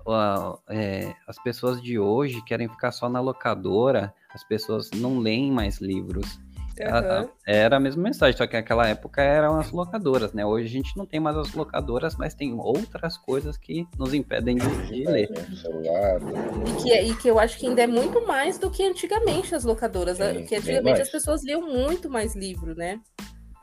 ah, 0.07 0.57
é, 0.69 1.13
as 1.27 1.41
pessoas 1.41 1.81
de 1.81 1.97
hoje 1.97 2.43
querem 2.45 2.67
ficar 2.69 2.91
só 2.91 3.09
na 3.09 3.19
locadora, 3.19 4.13
as 4.33 4.43
pessoas 4.43 4.91
não 4.91 5.19
leem 5.19 5.51
mais 5.51 5.79
livros. 5.79 6.39
Aham. 6.83 7.29
Era 7.45 7.77
a 7.77 7.79
mesma 7.79 8.03
mensagem, 8.03 8.37
só 8.37 8.45
que 8.45 8.53
naquela 8.55 8.87
época 8.87 9.21
eram 9.21 9.57
as 9.59 9.71
locadoras, 9.71 10.33
né? 10.33 10.45
Hoje 10.45 10.65
a 10.65 10.69
gente 10.69 10.95
não 10.97 11.05
tem 11.05 11.19
mais 11.19 11.37
as 11.37 11.53
locadoras, 11.53 12.15
mas 12.15 12.33
tem 12.33 12.53
outras 12.53 13.17
coisas 13.17 13.57
que 13.57 13.87
nos 13.97 14.13
impedem 14.13 14.57
de, 14.57 14.87
de 14.87 15.05
ler. 15.05 15.29
né? 15.29 15.45
Celular. 15.55 16.19
E 16.67 16.83
que, 16.83 17.01
e 17.01 17.15
que 17.15 17.27
eu 17.29 17.39
acho 17.39 17.57
que 17.57 17.67
ainda 17.67 17.81
é 17.83 17.87
muito 17.87 18.25
mais 18.27 18.57
do 18.59 18.69
que 18.69 18.83
antigamente 18.83 19.55
as 19.55 19.63
locadoras. 19.63 20.19
né? 20.19 20.41
Que 20.43 20.55
antigamente 20.55 21.01
as 21.01 21.09
pessoas 21.09 21.43
liam 21.43 21.61
muito 21.61 22.09
mais 22.09 22.35
livro, 22.35 22.75
né? 22.75 22.99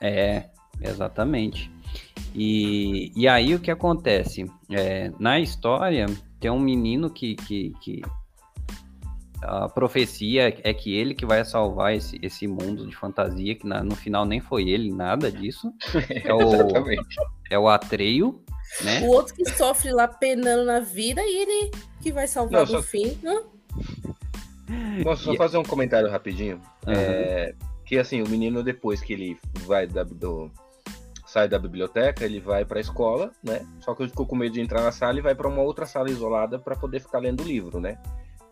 É, 0.00 0.44
exatamente. 0.80 1.70
E, 2.34 3.12
e 3.16 3.28
aí 3.28 3.54
o 3.54 3.60
que 3.60 3.70
acontece? 3.70 4.44
É, 4.70 5.10
na 5.20 5.38
história, 5.38 6.06
tem 6.40 6.50
um 6.50 6.58
menino 6.58 7.08
que, 7.08 7.36
que, 7.36 7.72
que 7.80 8.02
a 9.44 9.68
profecia 9.68 10.54
é 10.62 10.72
que 10.74 10.94
ele 10.96 11.14
que 11.14 11.26
vai 11.26 11.44
salvar 11.44 11.94
esse, 11.94 12.18
esse 12.22 12.46
mundo 12.46 12.86
de 12.86 12.96
fantasia, 12.96 13.54
que 13.54 13.66
na- 13.66 13.82
no 13.82 13.94
final 13.94 14.24
nem 14.24 14.40
foi 14.40 14.68
ele, 14.68 14.92
nada 14.92 15.30
disso. 15.30 15.72
É 16.24 16.32
o, 16.32 16.40
é 17.50 17.58
o 17.58 17.68
Atreio, 17.68 18.42
né? 18.82 19.00
O 19.02 19.08
outro 19.12 19.34
que 19.34 19.44
sofre 19.50 19.92
lá 19.92 20.08
penando 20.08 20.64
na 20.64 20.80
vida 20.80 21.20
e 21.22 21.42
ele 21.42 21.70
que 22.00 22.10
vai 22.12 22.26
salvar 22.26 22.66
Não, 22.66 22.72
no 22.72 22.80
só- 22.80 22.82
fim. 22.82 23.18
Hã? 23.24 23.42
Posso 25.02 25.24
só 25.24 25.34
E- 25.34 25.36
fazer 25.36 25.58
um 25.58 25.62
comentário 25.62 26.10
rapidinho? 26.10 26.60
Aham. 26.86 26.96
É, 26.96 27.54
que 27.84 27.98
assim, 27.98 28.22
o 28.22 28.28
menino, 28.28 28.62
depois 28.62 29.00
que 29.00 29.12
ele 29.12 29.38
vai 29.66 29.86
da, 29.86 30.02
do, 30.04 30.50
sai 31.26 31.48
da 31.48 31.58
biblioteca, 31.58 32.24
ele 32.24 32.40
vai 32.40 32.64
pra 32.64 32.80
escola, 32.80 33.30
né? 33.42 33.66
Só 33.80 33.94
que 33.94 34.02
ele 34.02 34.10
ficou 34.10 34.26
com 34.26 34.36
medo 34.36 34.54
de 34.54 34.60
entrar 34.60 34.82
na 34.82 34.90
sala 34.92 35.18
e 35.18 35.22
vai 35.22 35.34
pra 35.34 35.48
uma 35.48 35.60
outra 35.62 35.84
sala 35.84 36.08
isolada 36.10 36.58
pra 36.58 36.74
poder 36.76 37.00
ficar 37.00 37.18
lendo 37.18 37.42
o 37.42 37.46
livro, 37.46 37.78
né? 37.80 37.98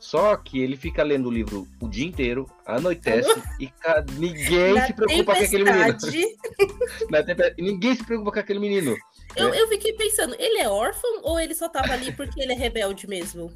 Só 0.03 0.37
que 0.37 0.61
ele 0.61 0.77
fica 0.77 1.05
lendo 1.05 1.29
o 1.29 1.31
livro 1.31 1.65
o 1.81 1.89
dia 1.89 2.05
inteiro, 2.05 2.51
anoitece 2.67 3.31
e 3.61 3.69
ca- 3.69 4.05
ninguém 4.19 4.75
Na 4.75 4.85
se 4.89 4.93
preocupa 4.95 5.33
com 5.37 5.43
aquele 5.45 5.65
menino. 5.65 5.97
tempe- 7.25 7.55
Ninguém 7.57 7.95
se 7.95 8.05
preocupa 8.05 8.33
com 8.33 8.39
aquele 8.41 8.59
menino. 8.59 8.97
eu, 9.37 9.55
eu 9.55 9.69
fiquei 9.69 9.93
pensando, 9.93 10.35
ele 10.41 10.59
é 10.59 10.69
órfão 10.69 11.21
ou 11.23 11.39
ele 11.39 11.55
só 11.55 11.69
tava 11.69 11.93
ali 11.93 12.11
porque 12.13 12.41
ele 12.43 12.53
é 12.53 12.57
rebelde 12.57 13.09
mesmo? 13.09 13.53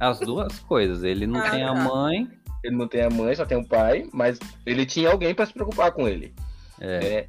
As 0.00 0.18
duas 0.20 0.58
coisas. 0.60 1.02
Ele 1.02 1.26
não 1.26 1.38
Ah, 1.38 1.50
tem 1.50 1.62
a 1.64 1.74
tá. 1.74 1.84
mãe. 1.84 2.26
Ele 2.64 2.76
não 2.76 2.88
tem 2.88 3.02
a 3.02 3.10
mãe, 3.10 3.34
só 3.36 3.44
tem 3.44 3.58
o 3.58 3.68
pai, 3.68 4.08
mas 4.10 4.38
ele 4.64 4.86
tinha 4.86 5.10
alguém 5.10 5.34
pra 5.34 5.44
se 5.44 5.52
preocupar 5.52 5.92
com 5.92 6.08
ele. 6.08 6.34
É, 6.80 6.98
né? 7.20 7.26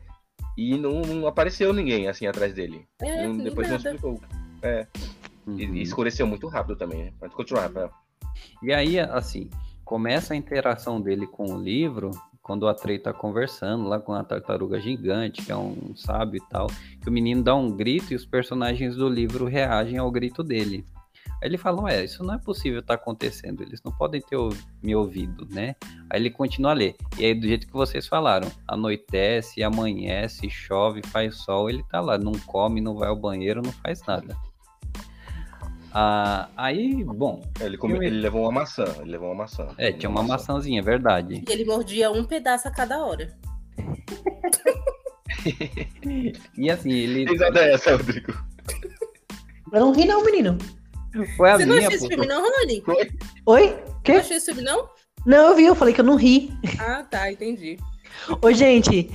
E 0.58 0.78
não, 0.78 1.02
não 1.02 1.28
apareceu 1.28 1.74
ninguém 1.74 2.08
assim 2.08 2.26
atrás 2.26 2.54
dele. 2.54 2.86
É, 3.02 3.28
Não- 3.28 3.38
depois 3.38 3.68
não 3.70 3.78
nada. 3.78 3.90
explicou. 3.90 4.22
É. 4.62 4.88
Uhum. 5.46 5.60
E, 5.60 5.66
e 5.66 5.82
escureceu 5.82 6.26
muito 6.26 6.48
rápido 6.48 6.78
também, 6.78 7.04
né? 7.06 7.14
Pode 7.20 7.34
continuar, 7.36 7.64
Rafael. 7.64 7.92
E 8.62 8.74
aí, 8.74 9.00
assim, 9.00 9.50
começa 9.84 10.34
a 10.34 10.38
interação 10.38 11.02
dele 11.02 11.28
com 11.28 11.54
o 11.54 11.62
livro 11.62 12.12
quando 12.42 12.64
o 12.64 12.68
Atrei 12.68 12.98
tá 12.98 13.14
conversando 13.14 13.88
lá 13.88 14.00
com 14.00 14.14
a 14.14 14.24
tartaruga 14.24 14.80
gigante, 14.80 15.42
que 15.42 15.52
é 15.52 15.56
um 15.56 15.96
sábio 15.96 16.38
e 16.38 16.50
tal, 16.50 16.68
que 17.02 17.08
o 17.08 17.12
menino 17.12 17.44
dá 17.44 17.56
um 17.56 17.70
grito 17.70 18.14
e 18.14 18.16
os 18.16 18.26
personagens 18.26 18.96
do 18.96 19.08
livro 19.08 19.46
reagem 19.46 19.98
ao 19.98 20.10
grito 20.12 20.44
dele. 20.44 20.86
Aí 21.42 21.50
ele 21.50 21.58
fala, 21.58 21.82
ué, 21.84 22.04
isso 22.04 22.24
não 22.24 22.36
é 22.36 22.38
possível 22.38 22.82
estar 22.82 22.98
tá 22.98 23.02
acontecendo, 23.02 23.64
eles 23.64 23.82
não 23.84 23.92
podem 23.92 24.22
ter 24.22 24.38
me 24.82 24.96
ouvido, 24.96 25.48
né? 25.50 25.76
Aí 26.10 26.20
ele 26.20 26.30
continua 26.30 26.72
a 26.72 26.76
ler. 26.76 26.96
E 27.18 27.26
aí, 27.26 27.34
do 27.34 27.48
jeito 27.48 27.66
que 27.66 27.74
vocês 27.74 28.08
falaram, 28.08 28.48
anoitece, 28.68 29.64
amanhece, 29.64 30.50
chove, 30.50 31.02
faz 31.08 31.38
sol, 31.38 31.70
ele 31.70 31.84
tá 31.90 32.00
lá, 32.00 32.18
não 32.18 32.34
come, 32.46 32.80
não 32.80 32.96
vai 32.96 33.10
ao 33.10 33.16
banheiro, 33.16 33.62
não 33.62 33.72
faz 33.72 34.06
nada. 34.06 34.38
Ah, 35.94 36.48
aí, 36.56 37.04
bom. 37.04 37.42
Ele, 37.60 37.78
come, 37.78 37.96
eu- 37.96 38.04
ele 38.04 38.20
levou 38.22 38.44
uma 38.44 38.52
maçã. 38.52 38.86
Ele 39.02 39.12
levou 39.12 39.28
uma 39.30 39.36
maçã. 39.44 39.68
É, 39.78 39.92
tinha 39.92 40.10
uma 40.10 40.24
maçãzinha, 40.24 40.80
é 40.80 40.84
verdade. 40.84 41.44
E 41.48 41.52
ele 41.52 41.66
mordia 41.66 42.10
um 42.12 42.24
pedaço 42.24 42.68
a 42.68 42.72
cada 42.72 43.04
hora. 43.06 43.36
E 46.58 46.70
assim, 46.70 46.92
ele. 46.92 47.26
Que 47.26 47.32
risada 47.34 47.60
é 47.62 47.74
essa, 47.74 47.96
Rodrigo? 47.96 48.34
Eu 49.74 49.80
não 49.80 49.92
ri, 49.94 50.06
não, 50.06 50.24
menino. 50.24 50.58
Foi 51.36 51.52
a 51.52 51.58
Você 51.58 51.66
não 51.66 51.76
minha, 51.76 51.88
achou 51.88 51.98
esse 51.98 52.08
filme, 52.08 52.26
não, 52.28 52.42
Rony? 52.42 52.84
Oi? 53.46 53.70
Não 53.86 54.02
Quê? 54.04 54.12
achou 54.14 54.38
esse 54.38 54.46
filme, 54.46 54.62
não? 54.62 54.88
Não, 55.26 55.50
eu 55.50 55.56
vi, 55.56 55.66
eu 55.66 55.76
falei 55.76 55.94
que 55.94 56.02
eu 56.02 56.06
não 56.06 56.16
ri. 56.16 56.52
Ah, 56.80 57.04
tá, 57.10 57.32
entendi. 57.32 57.78
Ô, 58.42 58.52
gente. 58.52 59.10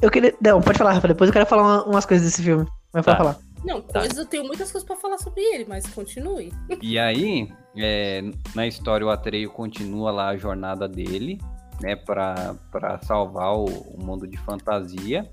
Eu 0.00 0.10
queria. 0.10 0.34
Não, 0.40 0.60
pode 0.60 0.78
falar, 0.78 0.92
Rafa. 0.92 1.08
Depois 1.08 1.28
eu 1.28 1.32
quero 1.32 1.46
falar 1.46 1.62
uma- 1.62 1.84
umas 1.86 2.06
coisas 2.06 2.24
desse 2.26 2.42
filme. 2.42 2.66
Vai 2.92 3.02
Tá. 3.02 3.16
falar. 3.16 3.38
Não, 3.64 3.80
Tá. 3.82 4.00
coisas, 4.00 4.16
eu 4.18 4.26
tenho 4.26 4.44
muitas 4.44 4.70
coisas 4.72 4.86
pra 4.86 4.96
falar 4.96 5.18
sobre 5.18 5.42
ele, 5.42 5.64
mas 5.68 5.86
continue. 5.92 6.52
E 6.82 6.98
aí, 6.98 7.52
é, 7.76 8.22
na 8.54 8.66
história, 8.66 9.06
o 9.06 9.10
Atreio 9.10 9.50
continua 9.50 10.10
lá 10.10 10.28
a 10.28 10.36
jornada 10.36 10.88
dele, 10.88 11.38
né, 11.80 11.94
pra 11.96 12.56
salvar 13.02 13.54
o, 13.54 13.64
o 13.66 14.02
mundo 14.04 14.26
de 14.26 14.36
fantasia. 14.38 15.30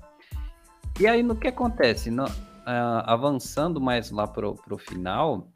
E 1.00 1.06
aí, 1.06 1.22
no 1.22 1.36
que 1.36 1.48
acontece? 1.48 2.10
No- 2.10 2.26
ah, 2.66 3.04
avançando 3.12 3.80
mais 3.80 4.10
lá 4.10 4.26
pro, 4.26 4.54
pro 4.54 4.76
final, 4.76 5.48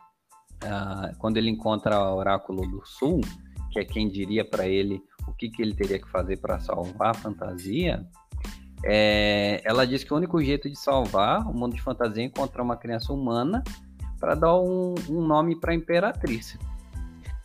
ah, 0.64 1.12
quando 1.18 1.36
ele 1.36 1.50
encontra 1.50 1.98
o 2.00 2.16
Oráculo 2.16 2.62
do 2.68 2.80
Sul, 2.86 3.20
que 3.70 3.78
é 3.80 3.84
quem 3.84 4.08
diria 4.08 4.44
pra 4.44 4.66
ele 4.66 5.02
o 5.28 5.32
que, 5.32 5.48
que 5.50 5.62
ele 5.62 5.74
teria 5.74 5.98
que 5.98 6.08
fazer 6.10 6.38
para 6.40 6.58
salvar 6.60 7.10
a 7.10 7.14
fantasia, 7.14 8.06
é, 8.84 9.60
ela 9.64 9.86
diz 9.86 10.02
que 10.04 10.12
o 10.12 10.16
único 10.16 10.42
jeito 10.42 10.68
de 10.68 10.78
salvar 10.78 11.46
o 11.48 11.54
mundo 11.54 11.74
de 11.74 11.82
fantasia 11.82 12.22
é 12.22 12.26
encontrar 12.26 12.62
uma 12.62 12.76
criança 12.76 13.12
humana 13.12 13.62
para 14.20 14.34
dar 14.34 14.56
um, 14.58 14.94
um 15.08 15.20
nome 15.26 15.58
para 15.58 15.74
imperatriz. 15.74 16.56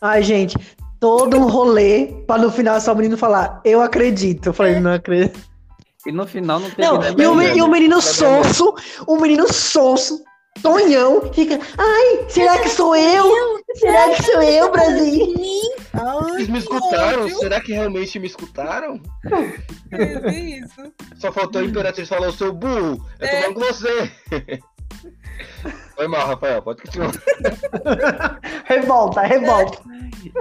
Ai, 0.01 0.21
gente. 0.23 0.57
Todo 0.99 1.37
um 1.37 1.47
rolê 1.47 2.07
pra 2.25 2.37
no 2.39 2.51
final 2.51 2.79
só 2.81 2.93
o 2.93 2.95
menino 2.95 3.17
falar, 3.17 3.61
eu 3.63 3.81
acredito. 3.81 4.47
Eu 4.47 4.53
falei, 4.53 4.79
não 4.79 4.93
acredito. 4.93 5.39
E 6.05 6.11
no 6.11 6.25
final 6.25 6.59
não 6.59 6.69
teve 6.69 6.81
Não, 6.81 6.97
nada 6.99 7.21
e 7.21 7.27
o, 7.27 7.31
a 7.31 7.35
me- 7.35 7.47
ver, 7.47 7.57
e 7.57 7.61
o 7.61 7.65
né? 7.67 7.71
menino 7.73 8.01
sonso, 8.01 8.73
o 9.05 9.17
menino 9.19 9.51
sonso, 9.51 10.23
Tonhão, 10.61 11.21
fica, 11.33 11.59
ai, 11.77 12.25
será 12.29 12.57
que 12.59 12.69
sou 12.69 12.95
eu? 12.95 13.61
Será 13.75 14.15
que 14.15 14.23
sou 14.23 14.41
eu, 14.41 14.71
Brasil? 14.71 15.33
Vocês 15.93 16.47
me 16.47 16.59
escutaram? 16.59 17.29
Será 17.29 17.61
que 17.61 17.73
realmente 17.73 18.19
me 18.19 18.27
escutaram? 18.27 19.01
É 19.91 20.31
isso. 20.33 20.93
Só 21.17 21.31
faltou 21.31 21.61
a 21.61 21.65
Imperatriz 21.65 22.07
falar, 22.09 22.27
o 22.27 22.33
seu 22.33 22.51
burro, 22.53 23.05
eu 23.19 23.27
tô 23.27 23.35
É. 23.35 23.41
falando 23.41 23.53
com 23.55 23.59
você. 23.61 24.11
Foi 25.95 26.07
mal, 26.07 26.27
Rafael, 26.27 26.61
pode 26.61 26.81
continuar. 26.83 27.11
revolta, 28.65 29.21
revolta. 29.21 29.79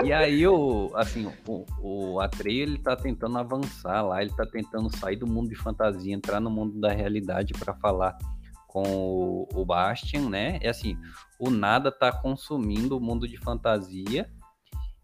E 0.02 0.12
aí, 0.12 0.46
o, 0.46 0.90
assim, 0.94 1.30
o, 1.46 1.64
o 1.80 2.20
Atreio, 2.20 2.62
ele 2.62 2.78
tá 2.78 2.96
tentando 2.96 3.38
avançar 3.38 4.02
lá, 4.02 4.22
ele 4.22 4.32
tá 4.36 4.44
tentando 4.46 4.94
sair 4.96 5.16
do 5.16 5.26
mundo 5.26 5.48
de 5.48 5.56
fantasia, 5.56 6.14
entrar 6.14 6.40
no 6.40 6.50
mundo 6.50 6.78
da 6.80 6.92
realidade 6.92 7.52
para 7.54 7.74
falar 7.74 8.16
com 8.76 8.82
o, 8.86 9.48
o 9.54 9.64
Bastian, 9.64 10.28
né? 10.28 10.58
É 10.60 10.68
assim, 10.68 10.98
o 11.38 11.48
nada 11.48 11.90
tá 11.90 12.12
consumindo 12.12 12.98
o 12.98 13.00
mundo 13.00 13.26
de 13.26 13.38
fantasia, 13.38 14.28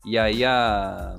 e 0.04 0.18
aí 0.18 0.44
a, 0.44 1.16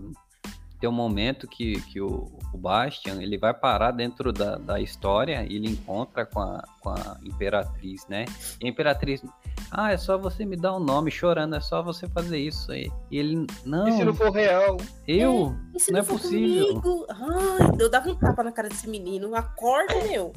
tem 0.80 0.88
um 0.88 0.94
momento 0.94 1.48
que, 1.48 1.82
que 1.82 2.00
o, 2.00 2.32
o 2.54 2.58
Bastian, 2.60 3.24
ele 3.24 3.40
vai 3.40 3.56
parar 3.56 3.90
dentro 3.90 4.32
da, 4.32 4.58
da 4.58 4.80
história 4.80 5.44
e 5.50 5.56
ele 5.56 5.68
encontra 5.68 6.28
com 6.28 6.42
a, 6.42 6.64
com 6.80 6.90
a 6.90 7.18
Imperatriz, 7.24 8.06
né? 8.08 8.26
E 8.62 8.68
a 8.68 8.70
Imperatriz, 8.70 9.24
ah, 9.72 9.92
é 9.92 9.98
só 9.98 10.16
você 10.16 10.46
me 10.46 10.56
dar 10.56 10.76
um 10.76 10.80
nome, 10.80 11.10
chorando, 11.10 11.56
é 11.56 11.60
só 11.60 11.82
você 11.82 12.08
fazer 12.08 12.38
isso 12.38 12.72
aí. 12.72 12.88
E 13.10 13.18
ele, 13.18 13.48
não, 13.66 13.88
E 13.88 13.94
se 13.94 14.06
não 14.06 14.14
for 14.14 14.30
real? 14.30 14.78
eu? 15.08 15.56
E 15.74 15.80
se 15.80 15.92
Não 15.92 16.02
é 16.02 16.04
possível. 16.04 16.68
comigo? 16.80 17.08
Ai, 17.10 17.72
eu 17.80 17.90
dava 17.90 18.12
um 18.12 18.16
tapa 18.16 18.44
na 18.44 18.52
cara 18.52 18.70
desse 18.70 18.88
menino. 18.88 19.34
Acorda, 19.34 19.96
meu. 20.04 20.32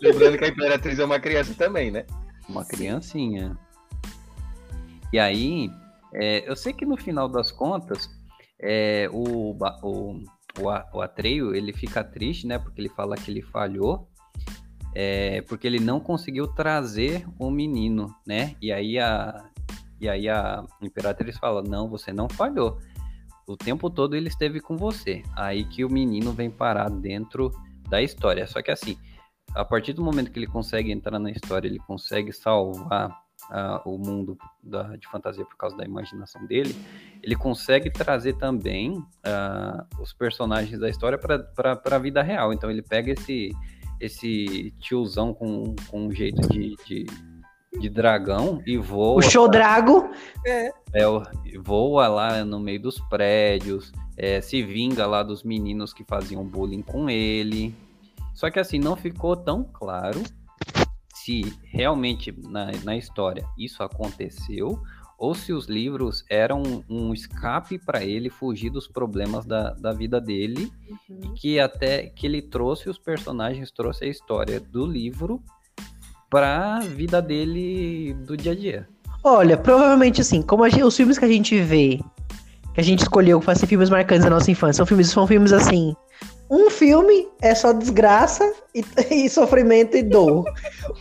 Lembrando 0.00 0.38
que 0.38 0.44
a 0.44 0.48
Imperatriz 0.48 0.98
é 0.98 1.04
uma 1.04 1.20
criança 1.20 1.54
também, 1.54 1.90
né? 1.90 2.04
Uma 2.48 2.64
criancinha. 2.64 3.56
E 5.12 5.18
aí, 5.18 5.70
é, 6.12 6.48
eu 6.48 6.56
sei 6.56 6.72
que 6.72 6.84
no 6.86 6.96
final 6.96 7.28
das 7.28 7.50
contas, 7.52 8.08
é, 8.60 9.08
o, 9.12 9.56
o, 9.82 10.20
o 10.92 11.00
Atreio, 11.00 11.54
ele 11.54 11.72
fica 11.72 12.02
triste, 12.04 12.46
né? 12.46 12.58
Porque 12.58 12.80
ele 12.80 12.88
fala 12.88 13.16
que 13.16 13.30
ele 13.30 13.42
falhou. 13.42 14.08
é, 14.94 15.42
porque 15.42 15.66
ele 15.66 15.80
não 15.80 15.98
conseguiu 15.98 16.46
trazer 16.46 17.26
o 17.38 17.50
menino, 17.50 18.14
né? 18.26 18.54
E 18.62 18.72
aí 18.72 18.98
a, 18.98 19.44
e 20.00 20.08
aí 20.08 20.28
a 20.28 20.64
Imperatriz 20.80 21.36
fala, 21.36 21.62
não, 21.62 21.88
você 21.88 22.12
não 22.12 22.28
falhou. 22.28 22.78
O 23.46 23.56
tempo 23.56 23.90
todo 23.90 24.14
ele 24.14 24.28
esteve 24.28 24.60
com 24.60 24.76
você. 24.76 25.22
Aí 25.36 25.64
que 25.64 25.84
o 25.84 25.90
menino 25.90 26.32
vem 26.32 26.48
parar 26.50 26.88
dentro 26.88 27.50
da 27.88 28.00
história. 28.00 28.46
Só 28.46 28.62
que 28.62 28.70
assim, 28.70 28.96
a 29.54 29.64
partir 29.64 29.92
do 29.92 30.02
momento 30.02 30.30
que 30.30 30.38
ele 30.38 30.46
consegue 30.46 30.90
entrar 30.92 31.18
na 31.18 31.30
história, 31.30 31.68
ele 31.68 31.78
consegue 31.78 32.32
salvar 32.32 33.22
ah, 33.50 33.82
o 33.84 33.98
mundo 33.98 34.38
da- 34.62 34.96
de 34.96 35.06
fantasia 35.08 35.44
por 35.44 35.56
causa 35.56 35.76
da 35.76 35.84
imaginação 35.84 36.46
dele, 36.46 36.74
ele 37.22 37.36
consegue 37.36 37.90
trazer 37.90 38.34
também 38.38 39.02
ah, 39.22 39.84
os 40.00 40.12
personagens 40.14 40.78
da 40.80 40.88
história 40.88 41.18
para 41.18 41.78
a 41.90 41.98
vida 41.98 42.22
real. 42.22 42.52
Então 42.52 42.70
ele 42.70 42.80
pega 42.82 43.12
esse, 43.12 43.50
esse 44.00 44.72
tiozão 44.80 45.34
com, 45.34 45.74
com 45.90 46.06
um 46.06 46.12
jeito 46.12 46.40
de, 46.48 46.74
de, 46.86 47.06
de 47.78 47.88
dragão 47.90 48.62
e 48.66 48.76
voa. 48.78 49.18
O 49.18 49.22
show 49.22 49.46
Drago, 49.48 50.10
É, 50.94 51.06
o- 51.06 51.22
voa 51.62 52.08
lá 52.08 52.44
no 52.44 52.58
meio 52.58 52.80
dos 52.80 52.98
prédios, 53.08 53.92
é, 54.16 54.40
se 54.40 54.62
vinga 54.62 55.06
lá 55.06 55.22
dos 55.22 55.42
meninos 55.42 55.92
que 55.92 56.02
faziam 56.04 56.44
bullying 56.44 56.82
com 56.82 57.10
ele. 57.10 57.74
Só 58.34 58.50
que 58.50 58.58
assim, 58.58 58.78
não 58.78 58.96
ficou 58.96 59.36
tão 59.36 59.64
claro 59.64 60.22
se 61.14 61.56
realmente 61.62 62.34
na, 62.48 62.72
na 62.82 62.96
história 62.96 63.46
isso 63.56 63.82
aconteceu 63.82 64.78
ou 65.16 65.34
se 65.34 65.52
os 65.52 65.66
livros 65.66 66.24
eram 66.28 66.62
um 66.90 67.14
escape 67.14 67.78
para 67.78 68.04
ele 68.04 68.28
fugir 68.28 68.68
dos 68.68 68.88
problemas 68.88 69.46
da, 69.46 69.70
da 69.72 69.92
vida 69.92 70.20
dele 70.20 70.70
e 71.22 71.28
que 71.28 71.60
até 71.60 72.08
que 72.08 72.26
ele 72.26 72.42
trouxe 72.42 72.90
os 72.90 72.98
personagens, 72.98 73.70
trouxe 73.70 74.04
a 74.04 74.08
história 74.08 74.58
do 74.60 74.84
livro 74.84 75.40
para 76.28 76.76
a 76.76 76.80
vida 76.80 77.22
dele 77.22 78.12
do 78.26 78.36
dia 78.36 78.52
a 78.52 78.54
dia. 78.56 78.88
olha, 79.22 79.56
provavelmente 79.56 80.20
assim, 80.20 80.42
como 80.42 80.68
gente- 80.68 80.82
os 80.82 80.96
filmes 80.96 81.16
que 81.16 81.24
a 81.24 81.28
gente 81.28 81.58
vê, 81.62 82.00
que 82.74 82.80
a 82.80 82.84
gente 82.84 83.00
escolheu 83.02 83.40
para 83.40 83.54
ser 83.54 83.68
filmes 83.68 83.88
marcantes 83.88 84.24
da 84.24 84.30
nossa 84.30 84.50
infância, 84.50 84.78
são 84.78 84.86
filmes, 84.86 85.08
são 85.08 85.26
filmes 85.26 85.52
assim. 85.52 85.94
Um 86.50 86.68
filme 86.70 87.26
é 87.40 87.54
só 87.54 87.72
desgraça 87.72 88.52
e, 88.74 88.84
e 89.24 89.28
sofrimento 89.30 89.96
e 89.96 90.02
dor. 90.02 90.44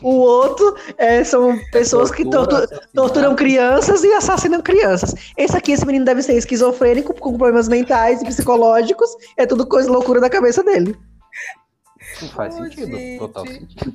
O 0.01 0.09
outro 0.15 0.75
é, 0.97 1.23
são 1.23 1.57
pessoas 1.71 2.09
que 2.11 2.23
Tortura, 2.29 2.67
tortu- 2.67 2.87
torturam 2.93 3.35
crianças 3.35 4.03
e 4.03 4.13
assassinam 4.13 4.61
crianças. 4.61 5.13
Esse 5.37 5.55
aqui, 5.57 5.73
esse 5.73 5.85
menino 5.85 6.05
deve 6.05 6.21
ser 6.23 6.33
esquizofrênico, 6.33 7.13
com 7.13 7.37
problemas 7.37 7.67
mentais 7.67 8.21
e 8.21 8.25
psicológicos. 8.25 9.09
É 9.37 9.45
tudo 9.45 9.67
coisa 9.67 9.91
loucura 9.91 10.19
da 10.21 10.29
cabeça 10.29 10.63
dele. 10.63 10.95
Não 12.21 12.29
faz 12.29 12.55
Ô, 12.55 12.63
sentido, 12.63 12.95
gente. 12.97 13.19
total 13.19 13.45
sentido. 13.47 13.93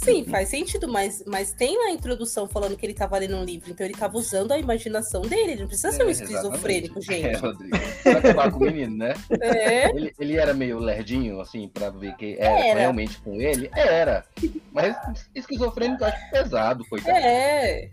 Sim, 0.00 0.24
faz 0.24 0.48
sentido, 0.48 0.86
mas, 0.86 1.24
mas 1.26 1.52
tem 1.52 1.76
na 1.76 1.90
introdução 1.90 2.46
falando 2.46 2.76
que 2.76 2.86
ele 2.86 2.94
tava 2.94 3.18
lendo 3.18 3.36
um 3.36 3.42
livro, 3.42 3.68
então 3.68 3.84
ele 3.84 3.96
tava 3.96 4.16
usando 4.16 4.52
a 4.52 4.58
imaginação 4.58 5.22
dele. 5.22 5.52
Ele 5.52 5.60
não 5.62 5.66
precisa 5.66 5.90
ser 5.90 6.04
um 6.04 6.08
É, 6.08 6.12
esquizofrênico, 6.12 7.00
exatamente. 7.00 7.08
É, 7.26 7.32
gente. 7.32 7.40
Rodrigo. 7.40 7.78
Pra 8.04 8.18
acabar 8.18 8.50
com 8.52 8.58
o 8.58 8.60
menino, 8.60 8.96
né? 8.96 9.14
É. 9.40 9.90
Ele, 9.90 10.14
ele 10.20 10.36
era 10.36 10.54
meio 10.54 10.78
lerdinho, 10.78 11.40
assim, 11.40 11.68
pra 11.68 11.90
ver 11.90 12.14
que 12.14 12.36
era, 12.38 12.60
Era. 12.60 12.80
realmente 12.80 13.18
com 13.18 13.34
ele. 13.40 13.68
Era. 13.74 14.24
Mas 14.72 14.96
esquizofrênico 15.34 16.04
eu 16.04 16.06
acho 16.06 16.30
pesado, 16.30 16.84
coitado. 16.88 17.18
É. 17.18 17.90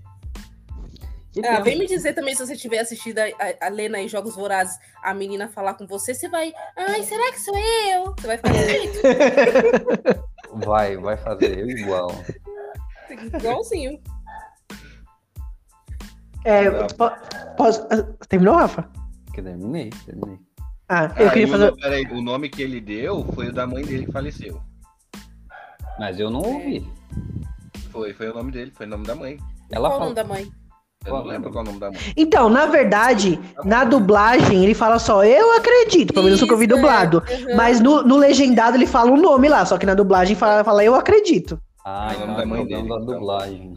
Ah, 1.43 1.59
vem 1.59 1.77
me 1.77 1.87
dizer 1.87 2.13
também 2.13 2.35
se 2.35 2.45
você 2.45 2.55
tiver 2.55 2.79
assistido 2.79 3.17
a, 3.19 3.23
a, 3.23 3.65
a 3.65 3.69
Lena 3.69 3.99
em 3.99 4.07
Jogos 4.07 4.35
Vorazes, 4.35 4.77
a 5.03 5.13
menina 5.13 5.49
falar 5.49 5.73
com 5.73 5.85
você, 5.87 6.13
você 6.13 6.29
vai. 6.29 6.53
Ai, 6.77 7.01
será 7.03 7.31
que 7.31 7.41
sou 7.41 7.57
eu? 7.57 8.13
Você 8.15 8.27
vai 8.27 8.37
ficar? 8.37 8.53
Vai, 10.55 10.97
vai 10.97 11.17
fazer 11.17 11.67
igual. 11.69 12.09
Igualzinho. 13.09 13.99
É, 16.43 16.69
po- 16.93 17.11
posso- 17.57 17.87
terminou, 18.29 18.55
Rafa? 18.55 18.87
Que 19.33 19.41
terminei, 19.41 19.89
terminei. 20.05 20.37
Ah, 20.87 21.05
eu 21.17 21.27
Ah, 21.27 21.31
queria 21.31 21.47
o 21.47 21.51
fazer. 21.51 21.71
no- 21.71 21.77
peraí, 21.77 22.05
o 22.05 22.21
nome 22.21 22.49
que 22.49 22.61
ele 22.61 22.79
deu 22.79 23.23
foi 23.33 23.47
o 23.49 23.53
da 23.53 23.65
mãe 23.65 23.83
dele 23.83 24.05
que 24.05 24.11
faleceu. 24.11 24.61
Mas 25.97 26.19
eu 26.19 26.29
não 26.29 26.41
ouvi. 26.41 26.87
Foi, 27.91 28.13
foi 28.13 28.29
o 28.29 28.33
nome 28.33 28.51
dele, 28.51 28.71
foi 28.75 28.85
o 28.85 28.89
nome 28.89 29.05
da 29.05 29.15
mãe. 29.15 29.37
Ela 29.71 29.89
Qual 29.89 29.97
o 29.97 29.99
falou. 29.99 29.99
nome 30.03 30.15
da 30.15 30.23
mãe? 30.23 30.51
Eu 31.05 31.11
Qual 31.11 31.23
não 31.23 31.29
é? 31.29 31.33
lembro 31.33 31.51
qual 31.51 31.63
é 31.63 31.67
o 31.67 31.71
nome 31.71 31.79
da 31.79 31.91
mãe. 31.91 31.99
Então, 32.17 32.49
na 32.49 32.65
verdade, 32.65 33.39
na 33.63 33.83
dublagem 33.83 34.63
ele 34.63 34.73
fala 34.73 34.97
só 34.97 35.23
eu 35.23 35.55
acredito, 35.55 36.13
pelo 36.13 36.25
menos 36.25 36.41
o 36.41 36.47
que 36.47 36.53
eu 36.53 36.57
vi 36.57 36.65
é. 36.65 36.67
dublado. 36.67 37.23
Uhum. 37.29 37.55
Mas 37.55 37.79
no, 37.79 38.01
no 38.01 38.17
legendado 38.17 38.75
ele 38.75 38.87
fala 38.87 39.11
o 39.11 39.17
nome 39.17 39.47
lá, 39.47 39.63
só 39.65 39.77
que 39.77 39.85
na 39.85 39.93
dublagem 39.93 40.35
fala, 40.35 40.63
fala 40.63 40.83
eu 40.83 40.95
acredito. 40.95 41.59
Ah, 41.85 42.11
É 42.11 42.15
o 42.15 42.19
nome 42.21 42.31
então 42.31 42.35
da 42.37 42.41
é 42.41 42.45
mãe 42.45 42.65
dele, 42.65 42.89
da 42.89 42.95
então. 42.95 43.05
dublagem. 43.05 43.73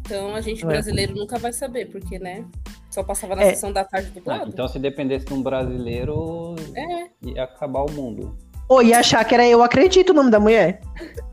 Então 0.00 0.34
a 0.34 0.40
gente 0.40 0.64
É. 0.64 0.66
brasileiro 0.66 1.14
nunca 1.14 1.38
vai 1.38 1.52
saber, 1.52 1.86
porque, 1.90 2.18
né? 2.18 2.44
Só 2.90 3.02
passava 3.04 3.36
na 3.36 3.42
É. 3.42 3.50
sessão 3.50 3.72
da 3.72 3.84
tarde 3.84 4.08
Ah, 4.10 4.18
dublado. 4.18 4.50
então 4.52 4.66
se 4.66 4.78
dependesse 4.78 5.26
de 5.26 5.34
um 5.34 5.42
brasileiro, 5.42 6.56
É. 6.74 7.08
ia 7.30 7.44
acabar 7.44 7.82
o 7.84 7.90
mundo. 7.92 8.34
Ou 8.68 8.82
ia 8.82 8.98
achar 9.00 9.24
que 9.24 9.34
era 9.34 9.46
eu 9.46 9.62
acredito 9.62 10.10
o 10.10 10.14
nome 10.14 10.30
da 10.30 10.40
mulher. 10.40 10.80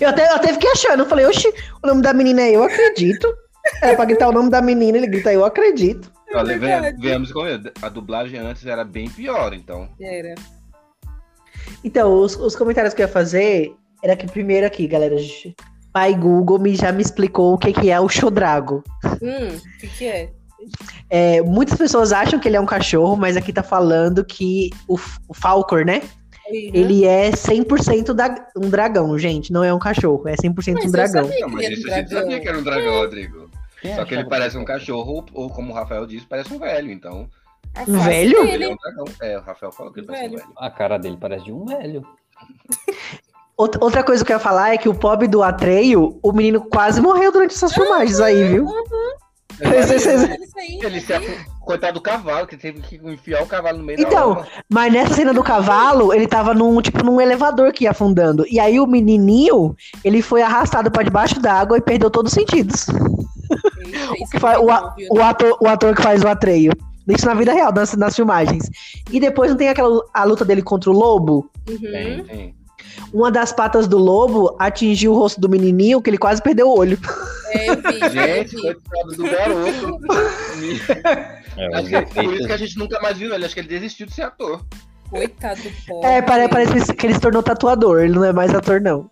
Eu 0.00 0.10
até, 0.10 0.28
eu 0.30 0.34
até 0.34 0.52
fiquei 0.52 0.70
achando, 0.72 1.04
eu 1.04 1.06
falei, 1.06 1.24
oxi, 1.24 1.48
o 1.82 1.86
nome 1.86 2.02
da 2.02 2.12
menina 2.12 2.42
é 2.42 2.50
eu 2.54 2.62
acredito. 2.62 3.26
Era 3.80 3.96
pra 3.96 4.04
gritar 4.04 4.28
o 4.28 4.32
nome 4.32 4.50
da 4.50 4.60
menina, 4.60 4.98
ele 4.98 5.06
grita 5.06 5.32
eu 5.32 5.44
acredito. 5.44 6.12
Olha, 6.34 6.58
Vemos 6.98 7.32
como 7.32 7.46
a 7.80 7.88
dublagem 7.88 8.38
antes 8.40 8.66
era 8.66 8.84
bem 8.84 9.08
pior, 9.08 9.54
então. 9.54 9.88
Era. 10.00 10.34
Então, 11.82 12.12
os, 12.14 12.36
os 12.36 12.56
comentários 12.56 12.92
que 12.92 13.02
eu 13.02 13.06
ia 13.06 13.12
fazer 13.12 13.74
era 14.02 14.16
que 14.16 14.26
primeiro 14.26 14.66
aqui, 14.66 14.86
galera, 14.86 15.16
pai 15.92 16.14
Google 16.14 16.58
me, 16.58 16.74
já 16.74 16.90
me 16.92 17.02
explicou 17.02 17.54
o 17.54 17.58
que, 17.58 17.72
que 17.72 17.90
é 17.90 18.00
o 18.00 18.08
Shodrago. 18.08 18.82
Hum, 19.22 19.56
o 19.56 19.78
que, 19.78 19.88
que 19.88 20.06
é? 20.06 20.30
É, 21.08 21.42
muitas 21.42 21.78
pessoas 21.78 22.12
acham 22.12 22.38
que 22.38 22.48
ele 22.48 22.56
é 22.56 22.60
um 22.60 22.66
cachorro, 22.66 23.16
mas 23.16 23.36
aqui 23.36 23.52
tá 23.52 23.62
falando 23.62 24.24
que 24.24 24.70
o, 24.88 24.98
o 25.28 25.34
Falcor, 25.34 25.84
né? 25.84 26.02
Uhum. 26.48 26.70
Ele 26.74 27.04
é 27.04 27.30
100% 27.30 28.12
da, 28.12 28.34
um 28.56 28.68
dragão, 28.68 29.16
gente. 29.18 29.52
Não 29.52 29.64
é 29.64 29.72
um 29.72 29.78
cachorro, 29.78 30.28
é 30.28 30.34
100% 30.34 30.74
Mas 30.74 30.84
um 30.84 30.90
dragão. 30.90 31.24
sabia 31.24 31.40
Não, 31.40 31.48
mas 31.48 31.68
isso 31.70 31.86
era 31.86 31.96
a 31.96 31.98
um 31.98 32.00
gente 32.00 32.08
sabia 32.08 32.24
dragão. 32.24 32.40
que 32.40 32.48
era 32.48 32.58
um 32.58 32.62
dragão, 32.62 32.94
Rodrigo. 32.98 33.43
Quem 33.84 33.94
Só 33.94 34.04
que 34.06 34.14
ele 34.14 34.24
parece 34.24 34.56
um 34.56 34.64
cachorro, 34.64 35.26
ou 35.34 35.50
como 35.50 35.70
o 35.70 35.74
Rafael 35.74 36.06
disse, 36.06 36.24
parece 36.24 36.54
um 36.54 36.58
velho, 36.58 36.90
então. 36.90 37.28
A 37.74 37.82
Um 37.82 37.98
velho? 37.98 38.46
Ele 38.46 38.64
é 38.64 38.68
um 38.70 38.76
dragão. 38.76 39.04
É, 39.20 39.38
o 39.38 39.42
Rafael 39.42 39.70
falou 39.70 39.92
que 39.92 40.00
ele 40.00 40.06
parece 40.06 40.24
um 40.24 40.30
Velho. 40.30 40.52
A 40.56 40.70
cara 40.70 40.98
dele 40.98 41.18
parece 41.20 41.44
de 41.44 41.52
um 41.52 41.66
velho. 41.66 42.02
Outra 43.56 43.84
outra 43.84 44.02
coisa 44.02 44.24
que 44.24 44.32
eu 44.32 44.36
ia 44.36 44.40
falar 44.40 44.74
é 44.74 44.78
que 44.78 44.88
o 44.88 44.94
pobre 44.94 45.28
do 45.28 45.40
Atreio, 45.40 46.18
o 46.20 46.32
menino 46.32 46.60
quase 46.60 47.00
morreu 47.00 47.30
durante 47.30 47.54
essas 47.54 47.72
filmagens 47.72 48.18
aí, 48.18 48.48
viu? 48.48 48.66
É. 49.60 50.84
Ele 50.84 51.00
se 51.00 51.14
Coitado 51.60 51.94
do 51.94 52.00
cavalo, 52.00 52.48
que 52.48 52.56
teve 52.56 52.80
que 52.80 52.96
enfiar 52.96 53.44
o 53.44 53.46
cavalo 53.46 53.78
no 53.78 53.84
meio 53.84 54.00
Então, 54.00 54.34
da 54.34 54.40
lama. 54.40 54.48
Mas 54.68 54.92
nessa 54.92 55.14
cena 55.14 55.32
do 55.32 55.44
cavalo, 55.44 56.12
ele 56.12 56.26
tava 56.26 56.52
num, 56.52 56.82
tipo, 56.82 57.04
num 57.04 57.20
elevador 57.20 57.72
que 57.72 57.84
ia 57.84 57.92
afundando. 57.92 58.44
E 58.50 58.58
aí 58.58 58.80
o 58.80 58.86
menininho, 58.88 59.76
ele 60.02 60.20
foi 60.20 60.42
arrastado 60.42 60.90
pra 60.90 61.04
debaixo 61.04 61.40
d'água 61.40 61.78
e 61.78 61.80
perdeu 61.80 62.10
todos 62.10 62.32
os 62.32 62.34
sentidos. 62.34 62.86
O, 64.20 64.28
que 64.30 64.38
faz- 64.38 64.58
o, 64.58 64.70
a- 64.70 64.94
o 65.10 65.22
ator, 65.22 65.56
o 65.60 65.68
ator 65.68 65.94
que 65.94 66.02
faz 66.02 66.22
o 66.22 66.28
Atreio. 66.28 66.72
Isso 67.08 67.26
na 67.26 67.34
vida 67.34 67.52
real, 67.52 67.72
nas, 67.72 67.94
nas 67.96 68.16
filmagens. 68.16 68.68
E 69.10 69.20
depois 69.20 69.50
não 69.50 69.58
tem 69.58 69.68
aquela 69.68 70.02
a 70.14 70.24
luta 70.24 70.44
dele 70.44 70.62
contra 70.62 70.90
o 70.90 70.94
lobo? 70.94 71.50
Uhum. 71.68 71.78
Tem, 71.78 72.24
tem. 72.24 72.54
Uma 73.12 73.30
das 73.30 73.52
patas 73.52 73.86
do 73.86 73.98
lobo 73.98 74.56
atingiu 74.58 75.12
o 75.12 75.18
rosto 75.18 75.40
do 75.40 75.48
menininho, 75.48 76.00
que 76.00 76.08
ele 76.10 76.16
quase 76.18 76.40
perdeu 76.42 76.68
o 76.68 76.78
olho. 76.78 76.98
É, 77.50 77.68
eu 77.70 77.76
vi, 77.76 78.10
Gente, 78.10 78.56
coitado 78.60 79.16
do 79.16 79.22
garoto. 79.24 79.98
É, 81.56 81.76
Acho 81.76 81.88
que 81.88 81.94
é 81.94 82.02
por 82.02 82.34
isso 82.34 82.46
que 82.48 82.52
a 82.52 82.56
gente 82.56 82.76
nunca 82.76 83.00
mais 83.00 83.16
viu 83.16 83.32
ele. 83.32 83.44
Acho 83.44 83.54
que 83.54 83.60
ele 83.60 83.68
desistiu 83.68 84.06
de 84.06 84.12
ser 84.14 84.22
ator. 84.22 84.60
Coitado 85.08 85.60
do 85.62 85.70
pobre. 85.86 86.08
É, 86.10 86.20
pare- 86.20 86.48
parece 86.48 86.92
que 86.94 87.06
ele 87.06 87.14
se 87.14 87.20
tornou 87.20 87.44
tatuador. 87.44 88.00
Ele 88.02 88.12
não 88.12 88.24
é 88.24 88.32
mais 88.32 88.52
ator, 88.52 88.80
não. 88.80 89.08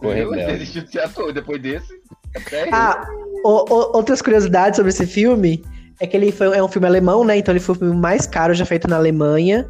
Viu? 0.00 0.34
Ele 0.34 0.46
desistiu 0.46 0.82
de 0.84 0.92
ser 0.92 1.00
ator. 1.00 1.32
Depois 1.34 1.60
desse. 1.60 1.92
Até 2.36 2.68
Ah, 2.72 3.06
o- 3.44 3.72
o- 3.74 3.96
outras 3.96 4.20
curiosidades 4.22 4.76
sobre 4.76 4.90
esse 4.90 5.06
filme 5.06 5.64
é 6.00 6.06
que 6.06 6.16
ele 6.16 6.30
foi, 6.32 6.56
é 6.56 6.62
um 6.62 6.68
filme 6.68 6.86
alemão, 6.86 7.24
né? 7.24 7.36
Então 7.38 7.52
ele 7.52 7.60
foi 7.60 7.74
o 7.74 7.78
filme 7.78 7.96
mais 7.96 8.26
caro 8.26 8.52
já 8.54 8.64
feito 8.66 8.88
na 8.88 8.96
Alemanha. 8.96 9.66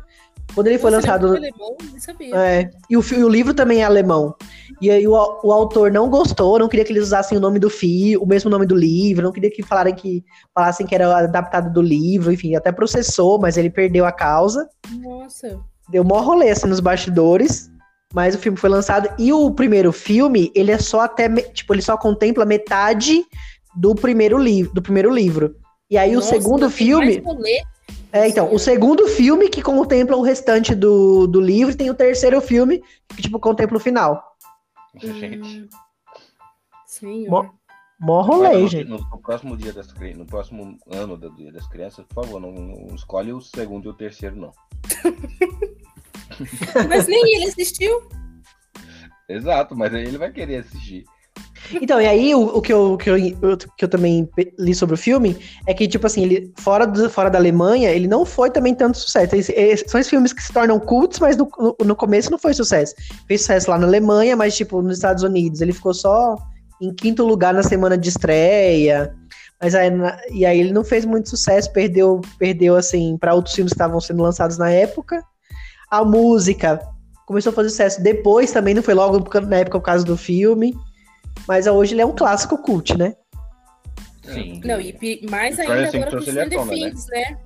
Quando 0.55 0.69
ele 0.69 0.79
foi 0.79 0.91
Nossa, 0.93 1.07
lançado. 1.09 1.37
ele 1.37 1.47
é 1.47 1.51
alemão, 1.51 1.77
nem 1.91 1.99
sabia. 1.99 2.37
É, 2.37 2.71
e 2.89 2.97
o, 2.97 3.03
fi- 3.03 3.23
o 3.23 3.29
livro 3.29 3.53
também 3.53 3.81
é 3.83 3.85
alemão. 3.85 4.35
E 4.81 4.91
aí 4.91 5.07
o, 5.07 5.13
o 5.13 5.53
autor 5.53 5.91
não 5.91 6.09
gostou, 6.09 6.59
não 6.59 6.69
queria 6.69 6.85
que 6.85 6.93
eles 6.93 7.03
usassem 7.05 7.37
o 7.37 7.41
nome 7.41 7.59
do 7.59 7.69
filho, 7.69 8.23
o 8.23 8.27
mesmo 8.27 8.49
nome 8.49 8.65
do 8.65 8.75
livro, 8.77 9.25
não 9.25 9.33
queria 9.33 9.51
que 9.51 9.63
falaram 9.63 9.93
que 9.93 10.25
falassem 10.55 10.87
que 10.87 10.95
era 10.95 11.19
adaptado 11.19 11.73
do 11.73 11.83
livro, 11.83 12.33
enfim, 12.33 12.55
até 12.55 12.71
processou, 12.71 13.41
mas 13.41 13.57
ele 13.57 13.71
perdeu 13.71 14.07
a 14.07 14.13
causa. 14.13 14.69
Nossa. 15.03 15.59
Deu 15.89 16.05
mó 16.05 16.21
rolê 16.21 16.51
assim 16.51 16.69
nos 16.69 16.81
bastidores. 16.81 17.71
Mas 18.17 18.35
o 18.35 18.39
filme 18.39 18.57
foi 18.57 18.71
lançado. 18.71 19.11
E 19.19 19.31
o 19.31 19.51
primeiro 19.51 19.93
filme, 19.93 20.51
ele 20.55 20.73
é 20.73 20.79
só 20.79 21.01
até. 21.01 21.29
Tipo, 21.29 21.75
ele 21.75 21.83
só 21.83 21.99
contempla 21.99 22.47
metade 22.47 23.27
do 23.77 23.95
primeiro 23.95 24.39
livro. 24.39 24.73
Do 24.73 24.81
primeiro 24.81 25.13
livro. 25.13 25.55
E 25.91 25.99
aí 25.99 26.15
Nossa, 26.15 26.35
o 26.35 26.41
segundo 26.41 26.71
filme. 26.71 27.23
É, 28.11 28.27
então, 28.27 28.55
o 28.55 28.59
segundo 28.59 29.07
filme 29.07 29.51
que 29.51 29.61
contempla 29.61 30.17
o 30.17 30.23
restante 30.23 30.75
do, 30.75 31.27
do 31.27 31.43
livro, 31.43 31.75
e 31.75 31.77
tem 31.77 31.91
o 31.91 31.95
terceiro 31.95 32.41
filme 32.41 32.83
que, 33.09 33.21
tipo, 33.21 33.39
contempla 33.39 33.77
o 33.77 33.81
final. 33.81 34.35
Gente. 34.99 35.61
Hum. 35.61 35.69
Senhor. 36.87 37.55
Mó 38.01 38.23
rolê, 38.23 38.57
no, 38.57 38.67
gente. 38.69 38.89
no- 38.89 38.97
no 38.99 39.19
próximo 39.19 39.55
dia 39.59 39.75
das 39.75 39.93
crianças, 39.93 40.19
no 40.19 40.27
próximo 40.27 40.79
ano 40.91 41.19
do 41.19 41.31
dia 41.35 41.53
das 41.53 41.67
crianças, 41.67 42.05
por 42.07 42.25
favor, 42.25 42.41
não, 42.41 42.51
não 42.53 42.95
escolhe 42.95 43.33
o 43.33 43.43
segundo 43.43 43.87
e 43.87 43.89
o 43.91 43.95
terceiro, 43.95 44.37
não. 44.37 44.53
Mas 46.89 47.07
nem 47.07 47.37
ele 47.37 47.47
assistiu. 47.47 48.09
Exato, 49.29 49.77
mas 49.77 49.93
aí 49.93 50.05
ele 50.07 50.19
vai 50.19 50.31
querer 50.31 50.59
assistir. 50.59 51.05
Então, 51.83 52.01
e 52.01 52.07
aí, 52.07 52.33
o, 52.33 52.43
o 52.59 52.63
que, 52.63 52.73
eu, 52.73 52.97
que, 52.97 53.11
eu, 53.11 53.17
eu- 53.19 53.57
que 53.77 53.85
eu 53.85 53.89
também 53.89 54.29
li 54.57 54.73
sobre 54.73 54.95
o 54.95 54.99
filme 54.99 55.37
é 55.67 55.75
que, 55.75 55.89
tipo 55.89 56.07
assim, 56.07 56.23
ele, 56.23 56.53
fora, 56.61 56.87
do, 56.87 57.11
fora 57.11 57.29
da 57.29 57.37
Alemanha, 57.39 57.91
ele 57.91 58.07
não 58.07 58.25
foi 58.25 58.51
também 58.53 58.73
tanto 58.73 58.97
sucesso. 58.99 59.35
Esse- 59.35 59.53
esse- 59.53 59.85
são 59.89 59.99
esses 60.01 60.09
filmes 60.11 60.33
que 60.33 60.41
se 60.41 60.53
tornam 60.53 60.79
cultos, 60.79 61.19
mas 61.19 61.37
no, 61.37 61.49
no, 61.59 61.77
no 61.85 61.97
começo 61.97 62.31
não 62.31 62.39
foi 62.39 62.55
sucesso. 62.55 62.95
Fez 63.27 63.41
sucesso 63.41 63.69
lá 63.69 63.79
na 63.79 63.87
Alemanha, 63.87 64.37
mas, 64.37 64.57
tipo, 64.57 64.81
nos 64.81 64.99
Estados 64.99 65.25
Unidos, 65.25 65.61
ele 65.61 65.73
ficou 65.73 65.93
só 65.93 66.37
em 66.81 66.95
quinto 66.95 67.25
lugar 67.27 67.53
na 67.53 67.65
semana 67.65 67.99
de 67.99 68.09
estreia. 68.11 69.13
Mas 69.61 69.75
aí, 69.75 69.91
na- 69.91 70.21
e 70.31 70.47
aí 70.47 70.61
ele 70.61 70.73
não 70.73 70.85
fez 70.85 71.05
muito 71.05 71.29
sucesso, 71.29 71.73
perdeu, 71.73 72.21
perdeu 72.39 72.77
assim, 72.77 73.17
para 73.19 73.35
outros 73.35 73.57
filmes 73.57 73.73
que 73.73 73.77
estavam 73.77 74.01
sendo 74.01 74.23
lançados 74.23 74.57
na 74.57 74.71
época. 74.71 75.21
A 75.91 76.05
música 76.05 76.81
começou 77.27 77.51
a 77.51 77.55
fazer 77.55 77.71
sucesso 77.71 78.03
depois 78.03 78.53
também, 78.53 78.75
não 78.75 78.83
foi 78.83 78.95
logo 78.95 79.19
na 79.41 79.57
época 79.57 79.79
por 79.79 79.85
causa 79.85 80.05
do 80.05 80.17
filme. 80.17 80.77
Mas 81.47 81.67
hoje 81.67 81.95
ele 81.95 82.01
é 82.03 82.07
um 82.07 82.15
clássico 82.15 82.59
cult, 82.59 82.97
né? 82.97 83.15
Sim. 84.25 84.61
Não, 84.65 84.81
e 84.81 85.21
mais 85.31 85.59
Então, 85.59 85.73
ainda 85.75 85.89
assim, 85.89 85.97
agora 85.99 86.11
com 86.11 86.17
o 86.17 86.29
ele 86.29 86.41
à 86.41 86.45
Stranger 86.47 86.59
tona, 86.59 86.73
né? 86.73 86.91
Things, 86.91 87.07
né? 87.09 87.39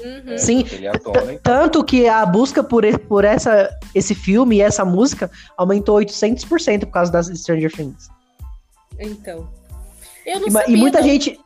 Uhum. 0.00 0.38
Sim. 0.38 0.64
É 0.82 0.98
tona, 0.98 1.32
então. 1.32 1.38
Tanto 1.42 1.84
que 1.84 2.06
a 2.06 2.24
busca 2.26 2.62
por, 2.62 2.84
por 3.00 3.24
essa, 3.24 3.70
esse 3.94 4.14
filme 4.14 4.56
e 4.56 4.60
essa 4.60 4.84
música 4.84 5.30
aumentou 5.56 5.98
800% 5.98 6.80
por 6.80 6.92
causa 6.92 7.10
das 7.10 7.26
Stranger 7.28 7.72
Things. 7.72 8.08
Então. 8.98 9.48
Eu 10.26 10.40
não 10.40 10.48
E, 10.48 10.50
sabia. 10.50 10.74
e 10.76 10.78
muita 10.78 11.00
não. 11.00 11.08
gente. 11.08 11.40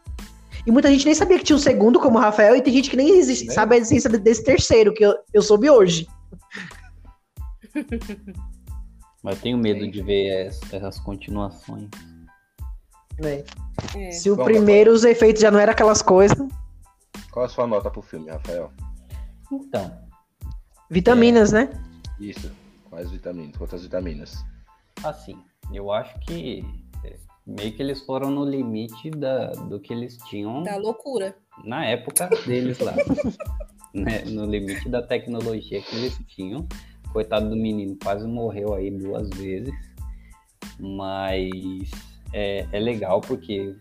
E 0.67 0.71
muita 0.71 0.91
gente 0.91 1.05
nem 1.05 1.15
sabia 1.15 1.39
que 1.39 1.45
tinha 1.45 1.57
um 1.57 1.61
segundo 1.61 1.99
como 1.99 2.19
o 2.19 2.21
Rafael, 2.21 2.55
e 2.55 2.63
tem 2.63 2.73
gente 2.73 2.89
que 2.89 2.97
nem 2.97 3.19
existe, 3.19 3.47
Né? 3.47 3.53
sabe 3.53 3.75
a 3.75 3.79
existência 3.79 4.09
desse 4.11 4.45
terceiro, 4.45 4.95
que 4.95 5.05
eu, 5.05 5.15
eu 5.35 5.43
soube 5.43 5.69
hoje. 5.69 6.07
Mas 9.23 9.41
tenho 9.41 9.57
medo 9.57 9.89
de 9.91 10.03
ver 10.03 10.47
es- 10.49 10.61
essas 10.73 10.99
continuações. 10.99 11.89
É. 13.23 14.11
Se 14.11 14.31
o 14.31 14.37
Bom, 14.37 14.45
primeiro, 14.45 14.93
os 14.93 15.05
efeitos 15.05 15.41
já 15.43 15.51
não 15.51 15.59
eram 15.61 15.73
aquelas 15.73 16.03
coisas, 16.03 16.39
Qual 17.31 17.45
a 17.45 17.49
sua 17.49 17.67
nota 17.67 17.91
pro 17.91 18.03
filme, 18.03 18.31
Rafael? 18.31 18.71
Então, 19.51 19.97
vitaminas, 20.91 21.53
né? 21.53 21.71
Isso. 22.19 22.51
Quais 22.91 23.11
vitaminas? 23.11 23.57
Quantas 23.57 23.83
vitaminas? 23.83 24.45
assim, 25.05 25.37
eu 25.73 25.91
acho 25.91 26.19
que 26.21 26.63
é, 27.05 27.17
meio 27.47 27.73
que 27.75 27.83
eles 27.83 28.01
foram 28.05 28.31
no 28.31 28.45
limite 28.45 29.11
da, 29.11 29.47
do 29.53 29.81
que 29.81 29.93
eles 29.93 30.17
tinham 30.29 30.63
Da 30.63 30.77
loucura. 30.77 31.35
na 31.65 31.85
época 31.87 32.29
deles 32.47 32.79
lá. 32.81 32.93
né? 33.95 34.25
No 34.27 34.45
limite 34.47 34.89
da 34.89 35.03
tecnologia 35.03 35.81
que 35.83 35.97
eles 35.97 36.19
tinham. 36.29 36.67
Coitado 37.13 37.49
do 37.51 37.57
menino, 37.57 37.97
quase 38.03 38.27
morreu 38.27 38.75
aí 38.75 38.91
duas 38.91 39.29
vezes. 39.31 39.75
Mas 40.79 41.91
é, 42.33 42.67
é 42.73 42.79
legal 42.79 43.21
porque 43.21 43.75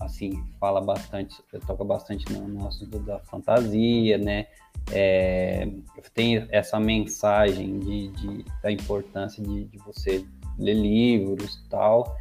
assim, 0.00 0.42
fala 0.60 0.80
bastante, 0.80 1.36
toca 1.66 1.84
bastante 1.84 2.30
no, 2.32 2.46
no 2.46 2.66
assunto 2.68 2.98
da 3.00 3.18
fantasia, 3.20 4.18
né? 4.18 4.46
É, 4.92 5.66
tem 6.12 6.46
essa 6.50 6.78
mensagem 6.78 7.78
de, 7.78 8.08
de- 8.08 8.44
da 8.62 8.70
importância 8.70 9.42
de, 9.42 9.64
de 9.64 9.78
você 9.78 10.24
ler 10.58 10.74
livros 10.74 11.56
e 11.56 11.68
tal. 11.68 12.16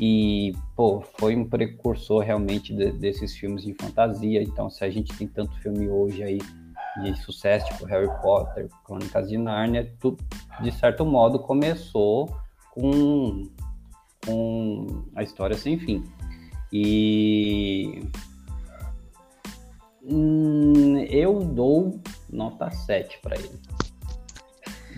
E, 0.00 0.52
pô, 0.74 1.02
foi 1.18 1.36
um 1.36 1.48
precursor 1.48 2.22
realmente 2.24 2.74
de, 2.74 2.92
desses 2.92 3.36
filmes 3.36 3.62
de 3.62 3.74
fantasia. 3.74 4.42
Então, 4.42 4.68
se 4.70 4.84
a 4.84 4.90
gente 4.90 5.16
tem 5.16 5.28
tanto 5.28 5.54
filme 5.60 5.88
hoje 5.88 6.22
aí 6.22 6.38
de 7.00 7.14
sucesso, 7.22 7.66
tipo 7.66 7.84
Harry 7.86 8.10
Potter, 8.20 8.68
Crônicas 8.84 9.28
de 9.28 9.38
Nárnia, 9.38 9.90
tudo, 10.00 10.22
de 10.60 10.70
certo 10.72 11.04
modo, 11.06 11.38
começou 11.38 12.28
com, 12.72 13.48
com 14.26 15.04
a 15.14 15.22
história 15.22 15.56
sem 15.56 15.78
fim. 15.78 16.04
E 16.72 18.02
hum, 20.02 20.98
eu 21.08 21.40
dou 21.40 22.00
nota 22.30 22.70
7 22.70 23.18
para 23.20 23.36
ele. 23.36 23.60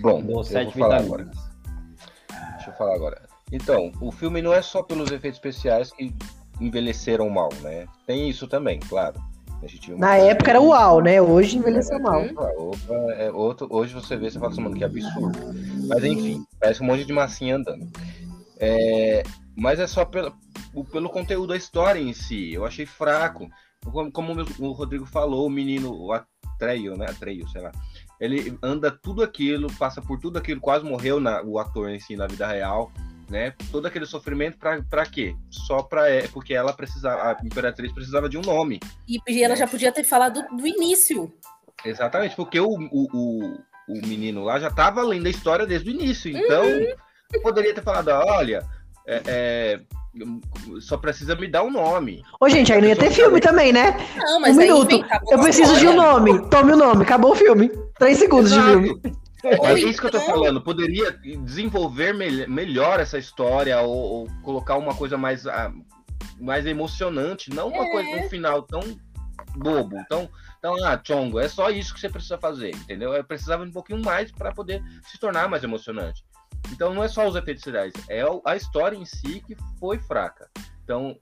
Bom, 0.01 0.23
dou 0.23 0.45
7 0.45 0.75
vitaminas. 0.75 1.05
Agora. 1.05 1.31
Deixa 2.57 2.71
eu 2.71 2.75
falar 2.75 2.95
agora. 2.95 3.29
Então, 3.53 3.93
o 4.01 4.11
filme 4.11 4.41
não 4.41 4.53
é 4.53 4.63
só 4.63 4.83
pelos 4.83 5.11
efeitos 5.11 5.39
especiais 5.39 5.93
que 5.93 6.15
envelheceram 6.61 7.29
mal, 7.29 7.51
né? 7.61 7.87
Tem 8.07 8.29
isso 8.29 8.49
também, 8.49 8.81
claro. 8.81 9.21
Na 9.97 10.17
época 10.17 10.51
era 10.51 10.61
uau, 10.61 11.01
né? 11.01 11.21
Hoje 11.21 11.59
envelheceu 11.59 11.99
mal. 12.01 12.23
Opa, 12.25 12.95
é 13.17 13.31
outro, 13.31 13.67
hoje 13.71 13.95
você 13.95 14.17
vê, 14.17 14.31
você 14.31 14.39
fala 14.39 14.53
assim, 14.53 14.61
mano, 14.61 14.77
que 14.77 14.85
absurdo. 14.85 15.39
Mas 15.89 16.05
enfim, 16.05 16.45
parece 16.61 16.83
um 16.83 16.87
monte 16.87 17.05
de 17.05 17.13
massinha 17.13 17.57
andando. 17.57 17.89
É, 18.59 19.23
mas 19.57 19.79
é 19.79 19.87
só 19.87 20.05
pelo, 20.05 20.35
pelo 20.91 21.09
conteúdo 21.09 21.49
da 21.49 21.57
história 21.57 22.01
em 22.01 22.13
si. 22.13 22.53
Eu 22.53 22.65
achei 22.65 22.87
fraco. 22.87 23.49
Como, 23.85 24.11
como 24.11 24.35
o 24.59 24.73
Rodrigo 24.73 25.05
falou, 25.05 25.47
o 25.47 25.51
menino, 25.51 25.95
o 25.95 26.13
Atreio, 26.13 26.97
né? 26.97 27.07
Atreio, 27.09 27.49
sei 27.49 27.61
lá. 27.61 27.73
Ele 28.21 28.57
anda 28.63 28.91
tudo 28.91 29.23
aquilo, 29.23 29.73
passa 29.75 30.01
por 30.01 30.19
tudo 30.19 30.39
aquilo, 30.39 30.61
quase 30.61 30.85
morreu 30.85 31.21
na, 31.21 31.43
o 31.43 31.59
ator 31.59 31.91
em 31.91 32.01
si 32.01 32.17
na 32.17 32.27
vida 32.27 32.47
real 32.47 32.91
né? 33.29 33.53
Todo 33.71 33.87
aquele 33.87 34.07
sofrimento 34.07 34.59
para 34.59 35.07
quê? 35.07 35.35
Só 35.51 35.83
para 35.83 36.09
é, 36.09 36.27
porque 36.29 36.55
ela 36.55 36.73
precisava, 36.73 37.23
a 37.23 37.37
imperatriz 37.45 37.93
precisava 37.93 38.29
de 38.29 38.39
um 38.39 38.43
nome. 38.43 38.81
E, 39.09 39.19
e 39.29 39.43
ela 39.43 39.55
né? 39.55 39.61
já 39.61 39.67
podia 39.67 39.93
ter 39.93 40.05
falado 40.05 40.45
do 40.57 40.67
início. 40.67 41.33
Exatamente, 41.85 42.37
porque 42.37 42.59
o, 42.61 42.69
o, 42.69 43.09
o, 43.13 43.59
o 43.89 44.07
menino 44.07 44.45
lá 44.45 44.59
já 44.59 44.69
estava 44.69 45.03
lendo 45.03 45.27
a 45.27 45.31
história 45.31 45.67
desde 45.67 45.91
o 45.91 45.93
início, 45.93 46.31
então 46.31 46.65
uhum. 46.65 47.43
poderia 47.43 47.75
ter 47.75 47.83
falado, 47.83 48.09
olha, 48.09 48.65
é, 49.07 49.23
é, 49.27 49.81
só 50.81 50.97
precisa 50.97 51.35
me 51.35 51.49
dar 51.49 51.63
um 51.63 51.71
nome. 51.71 52.23
Ô, 52.41 52.49
gente, 52.49 52.73
aí 52.73 52.81
não 52.81 52.89
ia 52.89 52.97
ter 52.97 53.11
filme 53.11 53.41
também, 53.41 53.73
né? 53.73 53.97
Não, 54.17 54.41
mas 54.41 54.57
um 54.57 54.61
minuto. 54.61 55.05
Eu 55.31 55.41
preciso 55.41 55.77
de 55.77 55.87
um 55.87 55.95
nome. 55.95 56.49
Tome 56.49 56.73
o 56.73 56.75
um 56.75 56.79
nome. 56.79 57.03
Acabou 57.03 57.33
o 57.33 57.37
filme. 57.37 57.71
Três 57.99 58.19
segundos 58.19 58.53
Exato. 58.53 58.81
de 58.81 58.87
filme. 58.87 59.17
É 59.45 59.75
isso 59.75 60.01
que 60.01 60.07
eu 60.07 60.11
tô 60.11 60.21
falando. 60.21 60.61
Poderia 60.61 61.13
desenvolver 61.13 62.15
me 62.15 62.47
melhor 62.47 63.01
essa 63.01 63.19
história 63.19 63.81
ou, 63.81 63.97
ou, 63.97 64.27
colocar 64.43 64.77
uma 64.77 64.95
coisa 64.95 65.19
mais, 65.19 65.45
uh, 65.45 65.51
mais 66.41 66.67
emocionante, 66.67 67.51
não 67.51 67.69
uma 67.69 67.85
é. 67.85 67.91
coisa, 67.91 68.11
um 68.25 68.29
final 68.29 68.63
tão 68.63 68.81
bobo. 69.57 69.99
Então, 69.99 70.29
então, 70.59 70.83
ah, 70.85 71.01
Chongo, 71.03 71.39
é 71.39 71.49
só 71.49 71.71
isso 71.71 71.93
que 71.93 72.01
você 72.01 72.09
precisa 72.09 72.39
fazer, 72.39 72.75
entendeu? 72.75 73.13
Eu 73.13 73.23
precisava 73.23 73.65
um 73.65 73.71
pouquinho 73.71 74.03
mais 74.03 74.33
para 74.33 74.53
poder 74.53 74.83
se 75.03 75.19
tornar 75.19 75.49
mais 75.49 75.63
emocionante. 75.63 76.25
Então, 76.73 76.95
não 76.95 77.05
é 77.05 77.09
só 77.09 77.29
os 77.29 77.37
efeitos 77.37 77.67
especiais, 77.67 77.93
é 78.09 78.23
a 78.47 78.57
história 78.57 78.97
em 78.97 79.05
si 79.05 79.43
que 79.47 79.55
foi 79.79 79.99
fraca. 79.99 80.49
Então, 80.83 81.17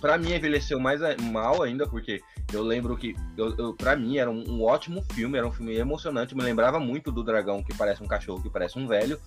para 0.00 0.18
mim 0.18 0.34
envelheceu 0.34 0.78
mais 0.78 1.00
mal 1.20 1.62
ainda, 1.62 1.86
porque 1.86 2.22
eu 2.52 2.62
lembro 2.62 2.96
que, 2.96 3.14
eu, 3.36 3.56
eu, 3.56 3.74
pra 3.74 3.96
mim, 3.96 4.18
era 4.18 4.30
um, 4.30 4.44
um, 4.48 4.62
ótimo 4.62 5.02
filme, 5.12 5.38
era 5.38 5.46
um 5.46 5.52
filme 5.52 5.76
emocionante, 5.76 6.36
me 6.36 6.42
lembrava 6.42 6.78
muito 6.78 7.10
do 7.10 7.22
dragão 7.24 7.62
que 7.62 7.76
parece 7.76 8.02
um 8.02 8.06
cachorro, 8.06 8.42
que 8.42 8.50
parece 8.50 8.78
um 8.78 8.86
velho. 8.86 9.20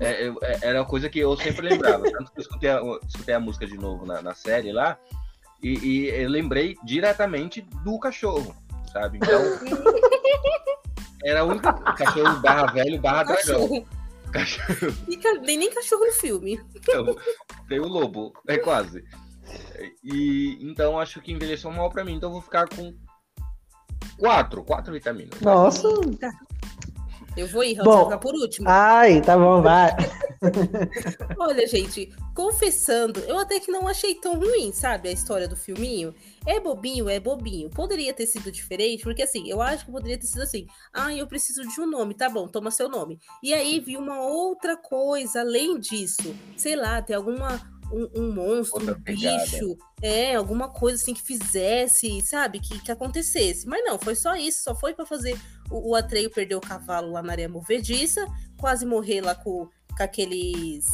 É, 0.00 0.26
eu, 0.26 0.38
é, 0.42 0.58
era 0.62 0.80
uma 0.80 0.86
coisa 0.86 1.08
que 1.08 1.18
eu 1.18 1.36
sempre 1.36 1.68
lembrava. 1.68 2.04
Tanto 2.10 2.30
que 2.32 2.38
eu 2.38 2.42
escutei 2.42 2.70
a, 2.70 2.80
escutei 3.06 3.34
a 3.34 3.40
música 3.40 3.66
de 3.66 3.76
novo 3.76 4.04
na, 4.04 4.20
na 4.20 4.34
série 4.34 4.72
lá, 4.72 4.98
e, 5.62 5.78
e, 5.78 6.08
eu 6.08 6.28
lembrei 6.28 6.76
diretamente 6.84 7.62
do 7.82 7.98
cachorro, 7.98 8.54
sabe? 8.92 9.18
Então, 9.18 9.42
era 11.24 11.44
o 11.44 11.48
único 11.48 11.72
cachorro 11.94 12.40
barra 12.40 12.66
velho 12.72 13.00
barra 13.00 13.24
dragão. 13.24 13.84
Cachorro. 14.32 14.94
Nem, 15.42 15.56
nem 15.56 15.70
cachorro 15.70 16.04
no 16.04 16.12
filme. 16.12 16.60
Então, 16.74 17.16
tem 17.66 17.80
o 17.80 17.88
lobo, 17.88 18.34
é 18.46 18.58
quase. 18.58 19.04
E 20.02 20.58
então 20.60 20.98
acho 20.98 21.20
que 21.20 21.32
envelheceu 21.32 21.70
mal 21.70 21.90
para 21.90 22.04
mim, 22.04 22.14
então 22.14 22.30
vou 22.30 22.42
ficar 22.42 22.68
com 22.68 22.94
quatro, 24.18 24.64
quatro 24.64 24.92
vitaminas. 24.92 25.40
Nossa. 25.40 25.88
Eu 27.36 27.46
vou 27.46 27.62
ir, 27.62 27.74
Raul, 27.74 28.04
ficar 28.04 28.18
por 28.18 28.34
último. 28.34 28.68
Ai, 28.68 29.20
tá 29.20 29.38
bom, 29.38 29.62
vai. 29.62 29.92
Olha, 31.38 31.66
gente, 31.68 32.12
confessando, 32.34 33.20
eu 33.20 33.38
até 33.38 33.60
que 33.60 33.70
não 33.70 33.86
achei 33.86 34.16
tão 34.16 34.34
ruim, 34.34 34.72
sabe, 34.72 35.08
a 35.08 35.12
história 35.12 35.46
do 35.46 35.54
filminho. 35.54 36.12
É 36.44 36.58
bobinho, 36.58 37.08
é 37.08 37.20
bobinho. 37.20 37.70
Poderia 37.70 38.12
ter 38.12 38.26
sido 38.26 38.50
diferente, 38.50 39.04
porque 39.04 39.22
assim, 39.22 39.48
eu 39.48 39.62
acho 39.62 39.86
que 39.86 39.92
poderia 39.92 40.18
ter 40.18 40.26
sido 40.26 40.42
assim. 40.42 40.66
Ah, 40.92 41.14
eu 41.14 41.28
preciso 41.28 41.62
de 41.62 41.80
um 41.80 41.86
nome, 41.86 42.14
tá 42.14 42.28
bom, 42.28 42.48
toma 42.48 42.72
seu 42.72 42.88
nome. 42.88 43.20
E 43.40 43.54
aí 43.54 43.78
vi 43.78 43.96
uma 43.96 44.20
outra 44.20 44.76
coisa 44.76 45.40
além 45.40 45.78
disso. 45.78 46.34
Sei 46.56 46.74
lá, 46.74 47.00
tem 47.00 47.14
alguma 47.14 47.60
um, 47.92 48.08
um 48.14 48.32
monstro, 48.32 48.80
Outra 48.80 48.96
um 48.96 49.00
bicho, 49.00 49.76
é, 50.02 50.34
alguma 50.34 50.68
coisa 50.68 51.00
assim 51.00 51.14
que 51.14 51.22
fizesse, 51.22 52.20
sabe, 52.22 52.60
que, 52.60 52.80
que 52.80 52.92
acontecesse. 52.92 53.66
Mas 53.66 53.84
não, 53.84 53.98
foi 53.98 54.14
só 54.14 54.36
isso, 54.36 54.62
só 54.62 54.74
foi 54.74 54.94
para 54.94 55.06
fazer 55.06 55.38
o, 55.70 55.90
o 55.90 55.94
Atreio 55.94 56.30
perder 56.30 56.54
o 56.54 56.60
cavalo 56.60 57.12
lá 57.12 57.22
na 57.22 57.32
areia 57.32 57.48
movediça, 57.48 58.26
quase 58.58 58.84
morrer 58.84 59.20
lá 59.20 59.34
com, 59.34 59.68
com 59.96 60.02
aqueles 60.02 60.86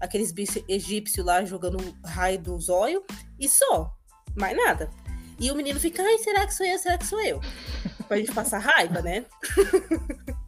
aqueles 0.00 0.32
bichos 0.32 0.62
egípcios 0.68 1.24
lá 1.24 1.44
jogando 1.44 1.78
raio 2.04 2.36
do 2.40 2.58
zóio, 2.58 3.04
e 3.38 3.48
só, 3.48 3.92
mais 4.34 4.56
nada. 4.56 4.90
E 5.38 5.50
o 5.50 5.54
menino 5.54 5.78
fica, 5.78 6.02
ai, 6.02 6.18
será 6.18 6.44
que 6.46 6.54
sou 6.54 6.66
eu? 6.66 6.78
Será 6.78 6.98
que 6.98 7.06
sou 7.06 7.20
eu? 7.20 7.40
Pra 8.08 8.16
gente 8.16 8.32
passar 8.32 8.58
raiva, 8.58 9.00
né? 9.00 9.24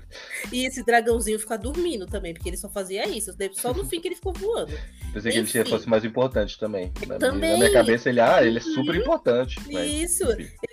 E 0.52 0.66
esse 0.66 0.84
dragãozinho 0.84 1.38
ficar 1.38 1.56
dormindo 1.56 2.06
também, 2.06 2.34
porque 2.34 2.48
ele 2.48 2.56
só 2.56 2.68
fazia 2.68 3.08
isso. 3.08 3.34
Só 3.52 3.72
no 3.72 3.84
fim 3.84 4.00
que 4.00 4.08
ele 4.08 4.14
ficou 4.14 4.32
voando. 4.32 4.72
Pensei 5.12 5.32
que 5.32 5.58
ele 5.58 5.70
fosse 5.70 5.88
mais 5.88 6.04
importante 6.04 6.58
também. 6.58 6.92
também. 7.18 7.52
Na 7.52 7.58
minha 7.58 7.72
cabeça, 7.72 8.08
ele, 8.08 8.20
ah, 8.20 8.44
ele 8.44 8.58
é 8.58 8.60
super 8.60 8.94
importante. 8.94 9.58
Isso. 9.70 10.24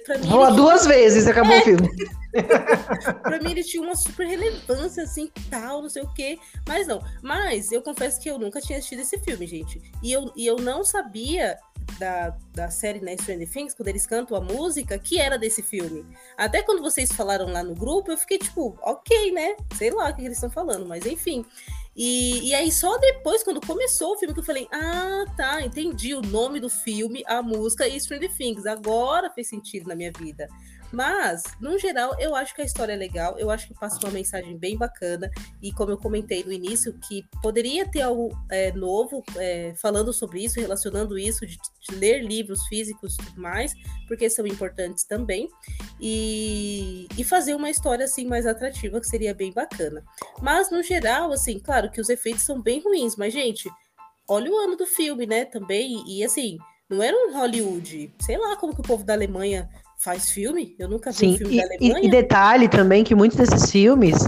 Mas, 0.08 0.26
Voa 0.26 0.52
duas 0.52 0.86
vezes, 0.86 1.28
acabou 1.28 1.54
é. 1.54 1.60
o 1.60 1.64
filme. 1.64 1.90
pra 3.22 3.40
mim, 3.40 3.52
ele 3.52 3.64
tinha 3.64 3.84
uma 3.84 3.96
super 3.96 4.26
relevância, 4.26 5.04
assim, 5.04 5.32
tal, 5.50 5.82
não 5.82 5.90
sei 5.90 6.02
o 6.02 6.14
quê. 6.14 6.40
Mas 6.68 6.88
não. 6.88 7.02
Mas 7.22 7.72
eu 7.72 7.82
confesso 7.82 8.20
que 8.20 8.30
eu 8.30 8.40
nunca 8.40 8.60
tinha 8.60 8.80
assistido 8.80 9.02
esse 9.02 9.18
filme, 9.20 9.46
gente. 9.46 9.82
E 10.02 10.12
eu, 10.12 10.32
e 10.36 10.46
eu 10.46 10.58
não 10.58 10.84
sabia 10.84 11.58
da, 12.00 12.36
da 12.54 12.70
série 12.70 13.00
né, 13.00 13.16
Stranger 13.18 13.50
Things, 13.50 13.74
quando 13.74 13.88
eles 13.90 14.06
cantam 14.06 14.36
a 14.38 14.42
música, 14.42 14.98
que 14.98 15.20
era 15.20 15.38
desse 15.38 15.62
filme. 15.62 16.06
Até 16.38 16.62
quando 16.62 16.82
vocês 16.82 17.12
falaram 17.12 17.48
lá 17.48 17.64
no 17.64 17.76
grupo, 17.76 18.12
eu 18.12 18.18
fiquei 18.18 18.38
tipo, 18.38 18.78
ok, 18.82 19.32
né? 19.32 19.56
Sei 19.78 19.92
lá 19.92 20.10
o 20.10 20.16
que 20.16 20.22
eles 20.22 20.38
estão 20.38 20.50
falando, 20.50 20.88
mas 20.88 21.06
enfim. 21.06 21.46
E, 21.96 22.50
e 22.50 22.56
aí, 22.56 22.72
só 22.72 22.98
depois, 22.98 23.44
quando 23.44 23.60
começou 23.60 24.14
o 24.14 24.18
filme, 24.18 24.34
que 24.34 24.40
eu 24.40 24.46
falei: 24.46 24.68
Ah, 24.72 25.26
tá, 25.36 25.62
entendi 25.62 26.16
o 26.16 26.22
nome 26.22 26.60
do 26.60 26.70
filme, 26.70 27.22
a 27.28 27.42
música 27.42 27.88
e 27.88 28.00
Stranger 28.00 28.34
Things. 28.34 28.66
Agora 28.66 29.30
fez 29.30 29.50
sentido 29.50 29.90
na 29.90 29.96
minha 29.96 30.12
vida. 30.12 30.48
Mas, 30.92 31.44
no 31.60 31.78
geral, 31.80 32.16
eu 32.20 32.36
acho 32.36 32.54
que 32.54 32.62
a 32.62 32.66
história 32.66 32.94
é 32.94 32.96
legal, 32.96 33.38
eu 33.40 33.50
acho 33.50 33.68
que 33.68 33.74
passa 33.74 34.00
uma 34.06 34.12
mensagem 34.12 34.58
bem 34.58 34.78
bacana, 34.78 35.32
e 35.62 35.72
como 35.72 35.92
eu 35.92 35.98
comentei 35.98 36.44
no 36.44 36.52
início, 36.52 36.94
que 37.08 37.24
poderia 37.42 37.90
ter 37.90 38.02
algo 38.02 38.38
é, 38.50 38.72
novo 38.74 39.24
é, 39.38 39.74
falando 39.76 40.12
sobre 40.12 40.44
isso, 40.44 40.60
relacionando 40.60 41.18
isso, 41.18 41.46
de, 41.46 41.58
de 41.58 41.96
ler 41.96 42.24
livros 42.24 42.66
físicos 42.68 43.16
e 43.36 43.40
mais, 43.40 43.74
porque 44.08 44.30
são 44.30 44.46
importantes 44.46 45.06
também, 45.06 45.48
e, 46.00 47.08
e 47.18 47.24
fazer 47.24 47.56
uma 47.56 47.70
história 47.70 48.06
assim 48.06 48.26
mais 48.26 48.46
atrativa, 48.46 49.00
que 49.00 49.08
seria 49.08 49.34
bem 49.34 49.52
bacana. 49.54 50.04
Mas, 50.42 50.70
no 50.70 50.84
geral, 50.84 51.32
assim, 51.32 51.60
claro 51.60 51.90
que 51.90 52.02
os 52.02 52.10
efeitos 52.10 52.44
são 52.44 52.62
bem 52.62 52.82
ruins, 52.82 53.16
mas, 53.16 53.32
gente, 53.34 53.70
olha 54.28 54.52
o 54.52 54.58
ano 54.58 54.76
do 54.76 54.86
filme, 54.86 55.26
né, 55.26 55.46
também, 55.46 56.04
e 56.06 56.24
assim, 56.24 56.58
não 56.90 57.02
era 57.02 57.16
um 57.16 57.34
Hollywood, 57.34 58.14
sei 58.22 58.38
lá 58.38 58.58
como 58.58 58.76
que 58.76 58.82
o 58.82 58.84
povo 58.84 59.06
da 59.06 59.14
Alemanha 59.14 59.70
faz 60.02 60.32
filme? 60.32 60.76
Eu 60.80 60.90
nunca 60.90 61.12
vi 61.12 61.18
Sim, 61.18 61.34
um 61.34 61.38
filme 61.38 61.54
e, 61.54 61.58
da 61.58 61.64
Alemanha. 61.64 62.00
E, 62.02 62.08
e 62.08 62.12
detalhe 62.12 62.68
também 62.68 63.04
que 63.04 63.14
muitos 63.14 63.38
desses 63.38 63.72
filmes 63.72 64.28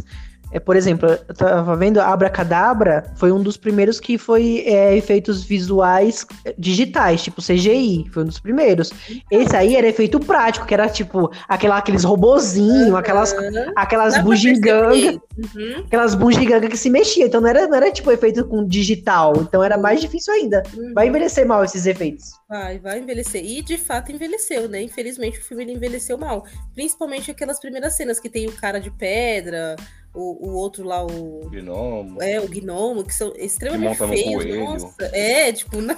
é, 0.54 0.60
por 0.60 0.76
exemplo, 0.76 1.10
eu 1.10 1.34
tava 1.34 1.76
vendo 1.76 2.00
Abracadabra, 2.00 3.12
foi 3.16 3.32
um 3.32 3.42
dos 3.42 3.58
primeiros 3.58 4.00
que 4.00 4.20
foi 4.20 4.64
é, 4.68 4.96
efeitos 4.96 5.44
visuais 5.44 6.28
digitais, 6.60 7.24
tipo 7.24 7.42
CGI, 7.42 8.06
foi 8.14 8.22
um 8.22 8.28
dos 8.28 8.40
primeiros. 8.40 8.92
Esse 9.32 9.56
aí 9.56 9.76
era 9.76 9.88
efeito 9.88 10.20
prático, 10.20 10.68
que 10.68 10.74
era 10.76 10.88
tipo 10.88 11.32
aquela, 11.48 11.78
aqueles 11.80 12.04
robozinhos, 12.04 12.90
uhum. 12.90 12.96
aquelas, 12.96 13.36
aquelas 13.76 14.22
bugigangas, 14.22 15.16
uhum. 15.56 15.84
aquelas 15.88 16.14
bugigangas 16.14 16.70
que 16.70 16.78
se 16.78 16.90
mexiam. 16.92 17.26
Então 17.26 17.42
não 17.42 17.50
era, 17.50 17.68
não 17.68 17.76
era 17.76 17.92
tipo 17.92 18.12
efeito 18.12 18.46
com 18.46 18.64
digital, 18.64 19.34
então 19.38 19.64
era 19.64 19.76
mais 19.76 20.00
difícil 20.00 20.32
ainda. 20.36 20.62
Uhum. 20.78 20.94
Vai 20.94 21.08
envelhecer 21.08 21.48
mal 21.48 21.64
esses 21.64 21.88
efeitos. 21.88 22.32
Vai, 22.48 22.78
vai 22.78 23.00
envelhecer. 23.00 23.44
E 23.44 23.64
de 23.64 23.76
fato 23.76 24.12
envelheceu, 24.12 24.70
né? 24.70 24.84
Infelizmente 24.84 25.40
o 25.40 25.44
filme 25.44 25.74
envelheceu 25.74 26.16
mal. 26.16 26.46
Principalmente 26.76 27.32
aquelas 27.32 27.60
primeiras 27.60 27.96
cenas 27.96 28.20
que 28.20 28.30
tem 28.30 28.46
o 28.46 28.52
cara 28.52 28.80
de 28.80 28.92
pedra, 28.92 29.76
o, 30.14 30.50
o 30.50 30.54
outro 30.56 30.84
lá, 30.84 31.04
o. 31.04 31.50
Gnomo. 31.50 32.22
É, 32.22 32.40
o 32.40 32.48
gnomo, 32.48 33.04
que 33.04 33.14
são 33.14 33.34
extremamente 33.36 34.00
no 34.00 34.08
feios. 34.08 34.44
coelho. 34.44 34.64
Nossa, 34.66 35.06
é, 35.14 35.52
tipo, 35.52 35.80
na- 35.82 35.96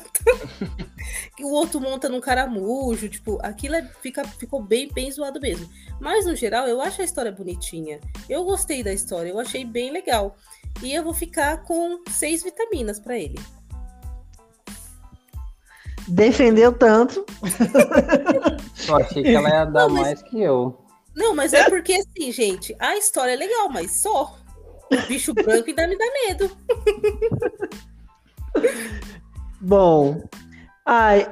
que 1.36 1.44
o 1.44 1.50
outro 1.50 1.80
monta 1.82 2.08
num 2.08 2.22
caramujo, 2.22 3.10
tipo, 3.10 3.38
aquilo 3.44 3.76
é- 3.76 3.90
fica, 4.02 4.24
ficou 4.26 4.62
bem, 4.64 4.88
bem 4.92 5.12
zoado 5.12 5.40
mesmo. 5.42 5.68
Mas, 6.00 6.26
no 6.26 6.36
geral, 6.36 6.68
eu 6.68 6.80
acho 6.82 7.02
a 7.02 7.06
história 7.06 7.32
bonitinha. 7.32 8.00
Eu 8.30 8.44
gostei 8.44 8.82
da 8.84 8.94
história, 8.94 9.30
eu 9.30 9.40
achei 9.40 9.66
bem 9.66 9.92
legal. 9.92 10.36
E 10.82 10.94
eu 10.94 11.04
vou 11.04 11.14
ficar 11.14 11.64
com 11.64 12.02
seis 12.10 12.44
vitaminas 12.44 13.00
pra 13.00 13.18
ele. 13.18 13.40
Defendeu 16.08 16.72
tanto. 16.72 17.26
Eu 18.88 18.96
achei 18.98 19.24
que 19.24 19.34
ela 19.34 19.50
ia 19.50 19.66
dar 19.66 19.88
Não, 19.88 19.96
mas- 19.96 20.04
mais 20.04 20.22
que 20.22 20.40
eu. 20.40 20.78
Não, 21.16 21.36
mas 21.36 21.54
é 21.54 21.70
porque, 21.70 21.94
assim, 21.94 22.32
gente, 22.32 22.76
a 22.80 22.98
história 22.98 23.32
é 23.32 23.36
legal, 23.36 23.70
mas 23.70 24.02
só. 24.02 24.36
O 24.92 25.08
bicho 25.08 25.34
branco 25.34 25.68
ainda 25.70 25.88
me 25.88 25.98
dá 25.98 26.06
medo. 26.28 26.52
Bom. 29.62 30.22
Ai. 30.86 31.28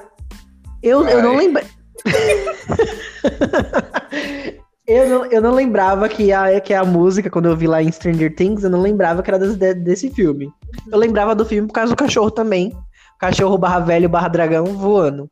Eu, 0.82 1.08
eu 1.08 1.22
não 1.22 1.36
lembro. 1.36 1.64
eu, 4.88 5.10
não, 5.10 5.26
eu 5.28 5.42
não 5.42 5.52
lembrava 5.52 6.10
que 6.10 6.32
a, 6.32 6.60
que 6.60 6.74
a 6.74 6.84
música, 6.84 7.30
quando 7.30 7.48
eu 7.48 7.56
vi 7.56 7.68
lá 7.68 7.82
em 7.82 7.92
Stranger 7.92 8.36
Things, 8.36 8.64
eu 8.64 8.70
não 8.70 8.82
lembrava 8.82 9.22
que 9.24 9.30
era 9.30 9.40
desse, 9.40 9.56
de- 9.56 9.74
desse 9.76 10.12
filme. 10.12 10.52
Eu 10.92 10.98
lembrava 10.98 11.34
do 11.36 11.46
filme 11.46 11.68
por 11.68 11.74
causa 11.74 11.94
do 11.94 11.98
cachorro 11.98 12.32
também. 12.32 12.76
Cachorro 13.20 13.58
barra 13.58 13.80
velho 13.80 14.10
barra 14.10 14.28
dragão 14.28 14.66
voando. 14.66 15.30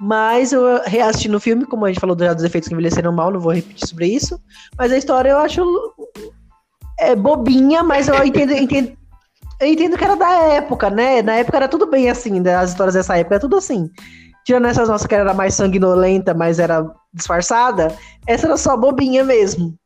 Mas 0.00 0.52
eu 0.52 0.82
reassistindo 0.84 1.36
o 1.36 1.40
filme, 1.40 1.66
como 1.66 1.84
a 1.84 1.88
gente 1.88 2.00
falou 2.00 2.16
já 2.18 2.32
dos 2.32 2.44
efeitos 2.44 2.68
que 2.68 2.74
envelheceram 2.74 3.12
mal, 3.12 3.30
não 3.30 3.38
vou 3.38 3.52
repetir 3.52 3.86
sobre 3.86 4.06
isso. 4.06 4.40
Mas 4.78 4.90
a 4.90 4.96
história 4.96 5.30
eu 5.30 5.38
acho 5.38 5.62
é 6.98 7.14
bobinha, 7.14 7.82
mas 7.82 8.08
eu 8.08 8.24
entendo, 8.24 8.52
entendo, 8.52 8.96
eu 9.60 9.66
entendo 9.66 9.96
que 9.96 10.04
era 10.04 10.16
da 10.16 10.30
época, 10.54 10.88
né? 10.88 11.22
Na 11.22 11.34
época 11.34 11.58
era 11.58 11.68
tudo 11.68 11.86
bem 11.86 12.08
assim, 12.08 12.40
né? 12.40 12.54
as 12.54 12.70
histórias 12.70 12.94
dessa 12.94 13.16
época 13.16 13.36
era 13.36 13.40
tudo 13.40 13.56
assim. 13.56 13.90
Tirando 14.44 14.66
essas 14.66 14.88
nossas 14.88 15.06
que 15.06 15.14
era 15.14 15.34
mais 15.34 15.54
sanguinolenta, 15.54 16.32
mas 16.32 16.58
era 16.58 16.90
disfarçada, 17.12 17.94
essa 18.26 18.46
era 18.46 18.56
só 18.56 18.76
bobinha 18.76 19.22
mesmo. 19.22 19.78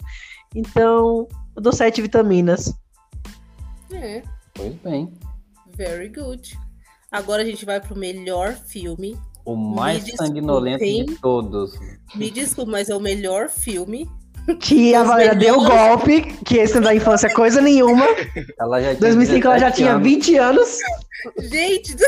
Então, 0.55 1.27
eu 1.57 1.63
dou 1.63 1.73
sete 1.73 2.01
vitaminas. 2.01 2.73
É, 3.93 4.23
Pois 4.55 4.75
bem. 4.77 5.13
very 5.77 6.09
good. 6.09 6.57
Agora 7.11 7.43
a 7.43 7.45
gente 7.45 7.65
vai 7.65 7.81
pro 7.81 7.97
melhor 7.97 8.55
filme. 8.55 9.19
O 9.45 9.55
mais 9.57 10.05
desculpem. 10.05 10.27
sanguinolento 10.27 10.85
de 10.85 11.05
todos. 11.21 11.73
Me 12.15 12.31
desculpa, 12.31 12.71
mas 12.73 12.89
é 12.89 12.97
o 12.97 13.01
melhor 13.01 13.49
filme. 13.49 14.09
Que 14.61 14.95
a 14.95 15.03
Valéria 15.05 15.35
deu 15.35 15.57
golpe, 15.63 16.21
que 16.45 16.59
esse 16.59 16.79
da 16.81 16.95
infância 16.95 17.29
é 17.29 17.31
coisa 17.31 17.61
nenhuma. 17.63 18.07
Ela 18.61 18.81
já 18.83 18.89
tinha 18.91 19.01
2005 19.01 19.47
ela 19.47 19.59
já 19.59 19.71
17 19.71 19.77
tinha 19.77 19.93
anos. 19.95 20.03
20 20.09 20.37
anos. 20.37 20.79
Gente, 21.51 21.97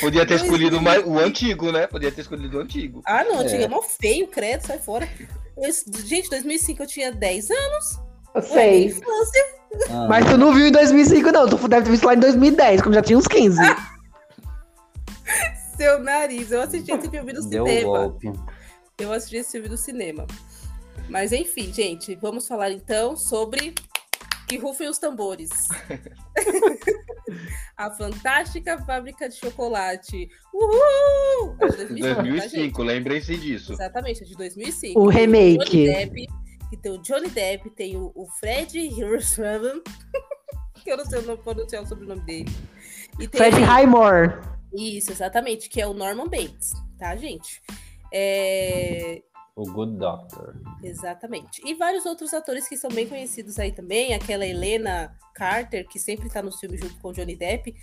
Podia 0.00 0.24
ter 0.26 0.34
escolhido 0.36 0.80
mais, 0.80 1.04
o 1.04 1.18
antigo, 1.18 1.70
né? 1.72 1.86
Podia 1.86 2.10
ter 2.10 2.20
escolhido 2.22 2.58
o 2.58 2.60
antigo. 2.60 3.02
ah 3.06 3.24
não, 3.24 3.40
É. 3.40 3.44
antigo 3.44 3.62
é 3.62 3.68
mó 3.68 3.82
feio, 3.82 4.26
credo, 4.28 4.66
sai 4.66 4.78
fora. 4.78 5.08
Eu- 5.56 5.72
gente, 6.06 6.30
2005 6.30 6.82
eu 6.82 6.86
tinha 6.86 7.12
10 7.12 7.50
anos. 7.50 8.00
Eu 8.34 8.42
sei. 8.42 8.86
infância. 8.86 9.44
Ah, 9.90 10.06
Mas 10.08 10.24
tu 10.26 10.36
não 10.38 10.52
viu 10.54 10.66
em 10.68 10.72
2005, 10.72 11.30
não. 11.32 11.48
Tu 11.48 11.56
deve 11.68 11.84
ter 11.84 11.90
visto 11.90 12.04
lá 12.04 12.14
em 12.14 12.18
2010, 12.20 12.80
quando 12.82 12.94
já 12.94 13.02
tinha 13.02 13.18
uns 13.18 13.26
15. 13.26 13.58
Seu 15.76 16.00
nariz. 16.00 16.52
Eu 16.52 16.60
assisti 16.60 16.92
esse 16.92 17.10
filme 17.10 17.32
no 17.32 17.48
deu 17.48 17.66
cinema. 17.66 17.98
golpe. 17.98 18.32
Eu 18.98 19.12
assisti 19.12 19.36
esse 19.36 19.52
filme 19.52 19.68
no 19.68 19.76
cinema. 19.76 20.26
Mas 21.08 21.32
enfim, 21.32 21.72
gente, 21.72 22.14
vamos 22.14 22.46
falar 22.46 22.70
então 22.70 23.16
sobre 23.16 23.74
que 24.46 24.56
rufem 24.56 24.88
os 24.88 24.98
tambores. 24.98 25.50
a 27.76 27.90
fantástica 27.90 28.78
fábrica 28.84 29.28
de 29.28 29.36
chocolate. 29.36 30.28
Uhul! 30.52 31.56
É 31.60 31.68
de 31.68 31.76
2005, 31.76 32.14
tá, 32.14 32.22
gente? 32.22 32.38
2005, 32.38 32.82
lembrem-se 32.82 33.36
disso. 33.36 33.72
Exatamente, 33.72 34.22
é 34.22 34.26
de 34.26 34.36
2005. 34.36 35.00
O 35.00 35.08
remake. 35.08 35.58
Johnny 35.58 35.86
Depp, 35.86 36.26
que 36.70 36.76
tem 36.76 36.92
o 36.92 36.98
Johnny 36.98 37.28
Depp, 37.28 37.70
tem 37.70 37.96
o, 37.96 38.12
o 38.14 38.26
Fred 38.38 38.78
Hiroshima, 38.78 39.82
que 40.82 40.90
eu 40.90 40.96
não 40.96 41.04
sei 41.04 41.18
o 41.18 41.22
nome, 41.22 41.42
pronunciar 41.42 41.82
o 41.82 41.86
sobrenome 41.86 42.22
dele. 42.22 42.50
E 43.18 43.28
tem 43.28 43.38
Fred 43.38 43.56
assim, 43.56 43.64
Highmore. 43.64 44.53
Isso, 44.74 45.12
exatamente, 45.12 45.68
que 45.68 45.80
é 45.80 45.86
o 45.86 45.94
Norman 45.94 46.28
Bates, 46.28 46.70
tá, 46.98 47.14
gente? 47.16 47.62
É, 48.12 49.22
O 49.56 49.62
Good 49.70 49.98
Doctor. 49.98 50.56
Exatamente. 50.82 51.62
E 51.64 51.74
vários 51.74 52.04
outros 52.06 52.34
atores 52.34 52.68
que 52.68 52.76
são 52.76 52.90
bem 52.90 53.06
conhecidos 53.08 53.58
aí 53.58 53.70
também, 53.72 54.14
aquela 54.14 54.44
Helena 54.46 55.16
Carter, 55.34 55.86
que 55.88 55.98
sempre 55.98 56.28
tá 56.28 56.42
no 56.42 56.52
filme 56.52 56.76
junto 56.76 56.96
com 56.98 57.08
o 57.08 57.12
Johnny 57.12 57.36
Depp. 57.36 57.74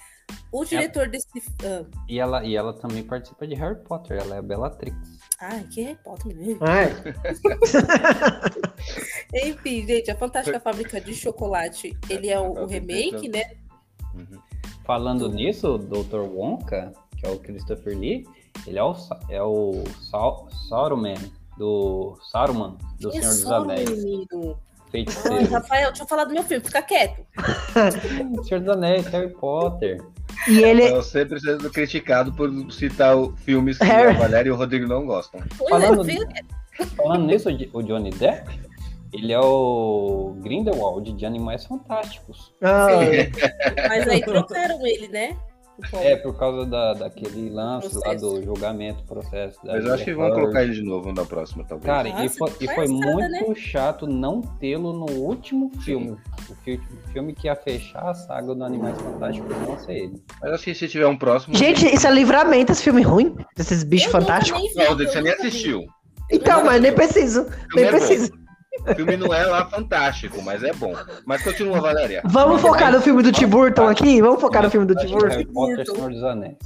O 0.52 0.64
diretor 0.64 1.10
desse. 1.10 1.28
Ah, 1.64 1.86
E 2.08 2.20
ela, 2.20 2.44
e 2.46 2.56
ela 2.56 2.74
também 2.74 3.04
participa 3.04 3.46
de 3.46 3.56
Harry 3.56 3.82
Potter. 3.84 4.18
Ela 4.18 4.36
é 4.36 4.40
a 4.40 4.42
Bellatrix. 4.42 4.96
ai, 5.40 5.64
que 5.66 5.82
Harry 5.82 6.00
Potter 6.04 6.36
mesmo. 6.36 6.60
Ai, 6.62 6.90
Enfim, 9.50 9.86
gente, 9.86 10.12
a 10.12 10.16
Fantástica 10.16 10.60
Fábrica 10.60 11.00
de 11.00 11.14
Chocolate, 11.14 11.98
ele 12.10 12.30
é 12.30 12.40
o, 12.40 12.52
o 12.52 12.66
remake, 12.66 13.28
né? 13.30 13.44
Uhum. 14.14 14.42
Falando 14.86 15.30
nisso, 15.30 15.76
o 15.76 15.78
Dr. 15.78 16.20
Wonka, 16.20 16.92
que 17.18 17.26
é 17.26 17.30
o 17.30 17.38
Christopher 17.38 17.98
Lee, 17.98 18.26
ele 18.68 18.80
é 18.80 18.84
o, 18.84 18.96
é 19.30 19.42
o 19.42 19.84
Sauron 20.10 21.06
do 21.58 22.18
Saruman, 22.32 22.76
do 23.00 23.10
Que 23.12 23.22
Senhor 23.22 23.34
dos 23.34 23.52
Anéis. 23.52 24.04
menino. 24.04 24.28
Ai, 24.34 24.56
Feiticeiro. 24.92 25.50
Rafael, 25.52 25.88
deixa 25.90 26.04
eu 26.04 26.08
falar 26.08 26.26
do 26.26 26.34
meu 26.34 26.44
filme, 26.44 26.64
fica 26.66 26.82
quieto. 26.82 27.22
Senhor 28.44 28.60
dos 28.62 28.70
Anéis, 28.76 29.06
Harry 29.08 29.30
Potter. 29.30 30.02
e 30.50 30.60
ele. 30.62 30.84
Eu 30.90 31.02
sempre 31.04 31.40
sendo 31.40 31.70
criticado 31.70 32.34
por 32.34 32.50
citar 32.74 33.16
o- 33.16 33.32
filmes 33.38 33.78
que 33.78 33.86
Harry. 33.86 34.16
a 34.18 34.20
Valéria 34.20 34.50
e 34.50 34.52
o 34.52 34.56
Rodrigo 34.56 34.88
não 34.88 35.06
gostam. 35.06 35.40
Pois 35.58 35.70
Falando- 35.70 36.10
é, 36.10 36.14
fica 36.14 36.86
Falando 36.98 37.26
nisso, 37.26 37.50
o 37.50 37.78
o 37.80 37.84
Johnny 37.84 38.10
Depp, 38.10 38.60
ele 39.14 39.32
é 39.34 39.40
o 39.40 40.36
Grindelwald 40.42 41.12
de 41.14 41.26
Animais 41.26 41.66
Fantásticos. 41.66 42.54
Ah, 42.62 42.88
Mas 43.90 44.08
aí 44.08 44.22
trocaram 44.22 44.86
ele, 44.86 45.08
né? 45.08 45.38
É, 45.94 46.16
por 46.18 46.38
causa 46.38 46.64
da, 46.66 46.94
daquele 46.94 47.50
lance 47.50 47.88
lá 47.96 48.02
Processo. 48.02 48.20
do 48.36 48.44
julgamento, 48.44 49.04
processo. 49.04 49.58
Da 49.66 49.74
Mas 49.74 49.86
eu 49.86 49.94
acho 49.96 50.04
que 50.04 50.14
vão 50.14 50.30
colocar 50.30 50.62
ele 50.64 50.74
de 50.74 50.84
novo 50.84 51.12
na 51.12 51.26
próxima, 51.26 51.64
talvez. 51.64 51.86
Cara, 51.88 52.08
e 52.08 52.12
Nossa, 52.14 52.38
foi, 52.38 52.52
que 52.52 52.66
e 52.66 52.76
foi 52.76 52.88
muito 52.88 53.56
chato 53.56 54.06
não 54.06 54.42
tê-lo 54.42 54.94
no 54.94 55.10
último 55.12 55.72
filme. 55.80 56.16
O 56.48 56.56
fi- 56.64 56.76
o 56.76 57.12
filme 57.12 57.34
que 57.34 57.48
ia 57.48 57.56
fechar 57.56 58.10
a 58.10 58.14
saga 58.14 58.54
do 58.54 58.64
Animais 58.64 58.96
Fantásticos 59.02 59.58
não 59.68 59.80
ser 59.80 59.94
ele. 59.94 60.24
Mas 60.40 60.52
acho 60.54 60.64
que 60.66 60.76
se 60.76 60.88
tiver 60.88 61.08
um 61.08 61.18
próximo. 61.18 61.56
gente, 61.56 61.84
isso 61.88 62.06
é 62.06 62.12
livramento, 62.12 62.72
esse 62.74 62.84
filme 62.84 63.02
ruim? 63.02 63.36
Desses 63.58 63.84
bichos 63.84 64.14
Eu 64.14 64.20
fantásticos? 64.20 64.62
nem 64.62 64.70
vi, 64.70 64.76
Não, 64.76 64.84
eu 64.86 64.98
você 64.98 65.22
nem 65.22 65.34
assistiu. 65.34 65.84
Então, 66.30 66.64
mas 66.64 66.80
nem 66.80 66.94
preciso. 66.94 67.44
Filme 67.46 67.58
Nem 67.76 67.86
é 67.86 67.90
preciso. 67.90 68.32
O 68.80 68.96
filme 68.96 69.18
não 69.18 69.34
é 69.34 69.46
lá 69.46 69.70
fantástico, 69.70 70.42
mas 70.42 70.64
é 70.64 70.74
bom. 70.74 70.94
Mas 71.26 71.44
continua, 71.44 71.82
Valéria. 71.82 72.22
Vamos 72.26 72.62
focar 72.62 72.92
no 72.92 73.02
filme 73.02 73.22
do 73.22 73.32
Tim 73.32 73.48
Burton 73.48 73.88
aqui? 73.88 74.22
Vamos 74.22 74.40
focar 74.40 74.64
no 74.64 74.72
filme 74.72 74.88
do 74.88 74.96
Tim 74.96 75.08
Burton? 75.12 75.28
Harry 75.28 75.46
Potter, 75.46 75.76
Burton. 75.78 75.96
Senhor 75.96 76.12
dos 76.12 76.24
Anéis. 76.24 76.58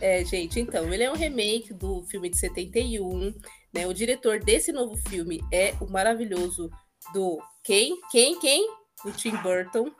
É, 0.00 0.24
gente, 0.24 0.58
então, 0.58 0.92
ele 0.92 1.02
é 1.02 1.10
um 1.10 1.14
remake 1.14 1.72
do 1.72 2.02
filme 2.02 2.28
de 2.28 2.36
71, 2.36 3.34
né? 3.72 3.86
O 3.86 3.94
diretor 3.94 4.40
desse 4.40 4.72
novo 4.72 4.96
filme 5.08 5.40
é 5.52 5.74
o 5.80 5.86
maravilhoso 5.86 6.70
do 7.14 7.38
quem? 7.62 7.98
Quem? 8.10 8.38
Quem? 8.40 8.68
O 9.04 9.10
Tim 9.10 9.36
Burton. 9.36 9.90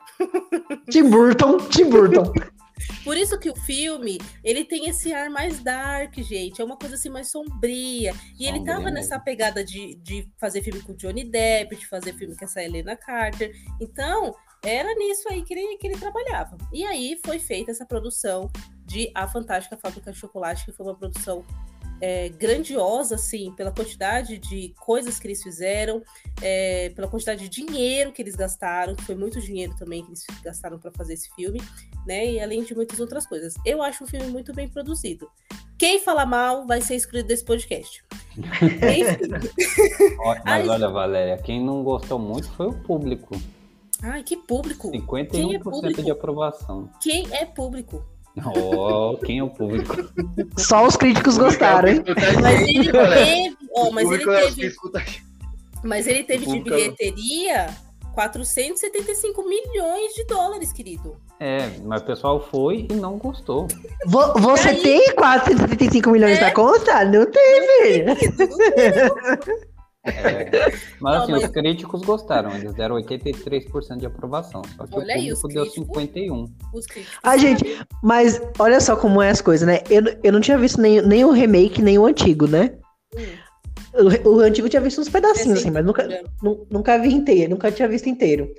Tim 0.89 1.09
Burton, 1.09 1.57
Tim 1.69 1.89
Burton. 1.89 2.33
Por 3.03 3.17
isso 3.17 3.39
que 3.39 3.49
o 3.49 3.55
filme, 3.55 4.17
ele 4.43 4.63
tem 4.63 4.89
esse 4.89 5.13
ar 5.13 5.29
mais 5.29 5.59
dark, 5.61 6.15
gente. 6.17 6.61
É 6.61 6.65
uma 6.65 6.77
coisa 6.77 6.95
assim 6.95 7.09
mais 7.09 7.29
sombria. 7.29 8.13
E 8.39 8.45
ele 8.45 8.57
Sombria 8.57 8.73
tava 8.73 8.85
mesmo. 8.85 8.95
nessa 8.95 9.19
pegada 9.19 9.63
de, 9.63 9.95
de 9.95 10.29
fazer 10.39 10.61
filme 10.61 10.81
com 10.81 10.93
o 10.93 10.97
Johnny 10.97 11.23
Depp, 11.23 11.75
de 11.75 11.87
fazer 11.87 12.13
filme 12.13 12.35
com 12.35 12.45
essa 12.45 12.63
Helena 12.63 12.95
Carter. 12.95 13.51
Então, 13.79 14.33
era 14.63 14.93
nisso 14.95 15.27
aí 15.29 15.43
que 15.43 15.53
ele, 15.53 15.77
que 15.77 15.87
ele 15.87 15.97
trabalhava. 15.97 16.57
E 16.71 16.83
aí 16.83 17.19
foi 17.25 17.39
feita 17.39 17.71
essa 17.71 17.85
produção 17.85 18.49
de 18.85 19.11
A 19.15 19.27
Fantástica 19.27 19.77
Fábrica 19.77 20.11
de 20.11 20.17
Chocolate, 20.17 20.65
que 20.65 20.71
foi 20.71 20.85
uma 20.85 20.97
produção 20.97 21.43
é, 22.01 22.29
grandiosa, 22.29 23.15
assim, 23.15 23.51
pela 23.51 23.71
quantidade 23.71 24.39
de 24.39 24.73
coisas 24.79 25.19
que 25.19 25.27
eles 25.27 25.43
fizeram, 25.43 26.01
é, 26.41 26.89
pela 26.89 27.07
quantidade 27.07 27.47
de 27.47 27.49
dinheiro 27.49 28.11
que 28.11 28.21
eles 28.21 28.35
gastaram, 28.35 28.95
que 28.95 29.03
foi 29.03 29.15
muito 29.15 29.39
dinheiro 29.39 29.75
também 29.77 30.03
que 30.03 30.09
eles 30.09 30.25
gastaram 30.43 30.79
para 30.79 30.91
fazer 30.91 31.13
esse 31.13 31.29
filme, 31.35 31.61
né? 32.05 32.25
E 32.25 32.39
além 32.39 32.63
de 32.63 32.73
muitas 32.73 32.99
outras 32.99 33.27
coisas. 33.27 33.53
Eu 33.63 33.83
acho 33.83 34.03
um 34.03 34.07
filme 34.07 34.27
muito 34.27 34.53
bem 34.53 34.67
produzido. 34.67 35.29
Quem 35.77 35.99
fala 35.99 36.25
mal 36.25 36.65
vai 36.65 36.81
ser 36.81 36.95
excluído 36.95 37.27
desse 37.27 37.45
podcast. 37.45 38.03
Mas 40.45 40.67
olha, 40.67 40.89
Valéria, 40.89 41.37
quem 41.37 41.63
não 41.63 41.83
gostou 41.83 42.17
muito 42.17 42.49
foi 42.51 42.67
o 42.67 42.73
público. 42.73 43.39
Ai, 44.03 44.23
que 44.23 44.35
público! 44.35 44.91
51% 44.91 45.29
Quem 45.29 45.55
é 45.55 45.59
público? 45.59 46.03
de 46.03 46.11
aprovação. 46.11 46.89
Quem 46.99 47.27
é 47.31 47.45
público? 47.45 48.03
Oh, 48.55 49.17
quem 49.25 49.39
é 49.39 49.43
o 49.43 49.49
público? 49.49 49.95
Só 50.57 50.85
os 50.85 50.95
críticos 50.95 51.37
gostaram, 51.37 51.89
hein? 51.89 52.03
Mas 52.41 52.61
ele 52.61 52.91
teve, 52.91 53.57
ó, 53.75 53.91
mas 53.91 54.09
ele 54.11 54.23
é 54.31 54.41
teve, 54.51 54.75
Mas 55.83 56.07
ele 56.07 56.23
teve 56.23 56.45
de 56.45 56.51
Pública- 56.53 56.75
bilheteria 56.77 57.67
475 58.13 59.43
milhões 59.47 60.13
de 60.13 60.23
dólares, 60.25 60.71
querido. 60.73 61.15
É, 61.39 61.71
mas 61.83 62.01
o 62.01 62.05
pessoal 62.05 62.39
foi 62.39 62.85
e 62.89 62.93
não 62.93 63.17
gostou. 63.17 63.67
Vo- 64.05 64.33
Você 64.39 64.69
Aí- 64.69 64.81
tem 64.81 65.15
475 65.15 66.11
milhões 66.11 66.37
É? 66.37 66.41
na 66.41 66.51
conta? 66.51 67.03
Não 67.05 67.25
tem, 67.25 67.61
filho. 67.81 68.15
É, 70.03 70.71
mas 70.99 71.13
Não, 71.15 71.23
assim, 71.23 71.31
mas- 71.33 71.43
os 71.43 71.49
críticos 71.51 72.01
gostaram, 72.01 72.55
eles 72.55 72.73
deram 72.73 72.95
83% 72.95 73.99
de 73.99 74.05
aprovação. 74.07 74.61
Só 74.75 74.87
que 74.87 74.95
Olha 74.95 75.05
o 75.05 75.11
aí, 75.11 75.29
público 75.29 75.47
deu 75.49 75.63
críticos. 75.63 75.97
51%. 75.97 76.49
Os 76.73 76.85
críticos. 76.87 77.19
Ah, 77.21 77.37
gente, 77.37 77.63
mas 78.01 78.41
olha 78.57 78.79
só 78.79 78.95
como 78.95 79.21
é 79.21 79.29
as 79.29 79.41
coisas, 79.41 79.67
né? 79.67 79.79
Eu, 79.89 80.01
eu 80.23 80.33
não 80.33 80.41
tinha 80.41 80.57
visto 80.57 80.81
nem, 80.81 81.01
nem 81.01 81.23
o 81.23 81.31
remake, 81.31 81.81
nem 81.81 81.99
o 81.99 82.05
antigo, 82.05 82.47
né? 82.47 82.71
Hum. 83.15 83.21
O, 83.93 84.29
o 84.29 84.39
antigo 84.39 84.67
eu 84.67 84.69
tinha 84.69 84.81
visto 84.81 85.01
uns 85.01 85.09
pedacinhos, 85.09 85.59
assim, 85.59 85.71
mas 85.71 85.85
nunca, 85.85 86.07
nunca 86.69 86.97
vi 86.97 87.13
inteiro, 87.13 87.51
nunca 87.51 87.71
tinha 87.71 87.87
visto 87.87 88.07
inteiro. 88.07 88.49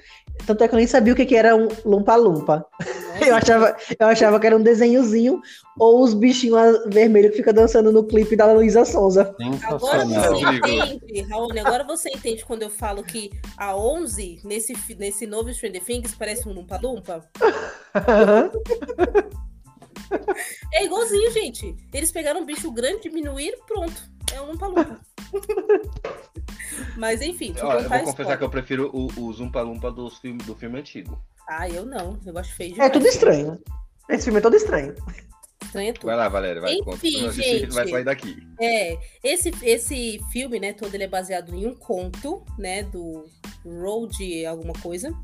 Tanto 0.47 0.65
é 0.65 0.69
que 0.69 0.75
eu 0.75 0.79
nem 0.79 0.87
sabia 0.87 1.13
o 1.13 1.17
que, 1.17 1.25
que 1.25 1.37
era 1.37 1.55
um 1.57 1.69
lumpa-lumpa. 1.85 2.67
Eu 3.25 3.37
achava, 3.37 3.77
eu 4.01 4.07
achava 4.09 4.41
que 4.41 4.47
era 4.49 4.57
um 4.57 4.63
desenhozinho 4.63 5.41
ou 5.79 6.03
os 6.03 6.13
bichinhos 6.13 6.83
vermelhos 6.89 7.31
que 7.31 7.37
ficam 7.37 7.53
dançando 7.53 7.93
no 7.93 8.05
clipe 8.05 8.35
da 8.35 8.51
Luísa 8.53 8.85
Sonza. 8.85 9.33
Agora 9.63 10.05
você 10.05 10.55
entende, 10.55 11.23
Raoni, 11.31 11.61
agora 11.61 11.85
você 11.85 12.09
entende 12.09 12.45
quando 12.45 12.63
eu 12.63 12.71
falo 12.71 13.05
que 13.05 13.31
a 13.57 13.77
11, 13.77 14.41
nesse, 14.43 14.75
nesse 14.99 15.25
novo 15.25 15.55
Stranger 15.55 15.85
Things, 15.85 16.17
parece 16.17 16.49
um 16.49 16.53
Lumpa-Lumpa? 16.53 17.25
É 20.75 20.85
igualzinho, 20.85 21.31
gente. 21.31 21.77
Eles 21.93 22.11
pegaram 22.11 22.41
um 22.41 22.47
bicho 22.47 22.71
grande, 22.71 23.03
diminuíram, 23.03 23.59
pronto. 23.67 24.12
É 24.33 24.41
um 24.41 24.47
Lumpa-Lumpa. 24.53 25.01
Mas 26.97 27.21
enfim, 27.23 27.55
Olha, 27.63 27.83
eu 27.83 27.89
vou 27.89 28.01
confessar 28.05 28.37
que 28.37 28.45
eu 28.45 28.51
prefiro 28.51 28.91
o, 28.93 29.09
o 29.21 29.33
Zumpa 29.33 29.61
Lumpa 29.63 29.91
dos 29.91 30.19
filme, 30.19 30.43
do 30.43 30.55
filme 30.55 30.79
antigo. 30.79 31.19
Ah, 31.49 31.69
eu 31.69 31.85
não. 31.85 32.19
Eu 32.25 32.37
acho 32.39 32.55
feio 32.55 32.71
É 32.71 32.75
demais. 32.75 32.93
tudo 32.93 33.07
estranho. 33.07 33.61
Esse 34.09 34.25
filme 34.25 34.39
é 34.39 34.43
todo 34.43 34.57
estranho. 34.57 34.95
Estranho 35.63 35.91
é 35.91 35.93
tudo. 35.93 36.07
Vai 36.07 36.17
lá, 36.17 36.29
Valéria, 36.29 36.61
vai. 36.61 36.75
Enfim, 36.75 36.85
conta. 36.85 37.33
Gente. 37.33 37.67
vai 37.73 37.89
sair 37.89 38.05
daqui. 38.05 38.47
É, 38.61 38.99
esse, 39.23 39.53
esse 39.63 40.21
filme, 40.31 40.59
né, 40.61 40.73
todo 40.73 40.95
ele 40.95 41.05
é 41.05 41.09
baseado 41.09 41.55
em 41.55 41.67
um 41.67 41.75
conto, 41.75 42.45
né, 42.59 42.83
do 42.85 43.25
Road 43.65 44.47
alguma 44.47 44.75
coisa. 44.75 45.15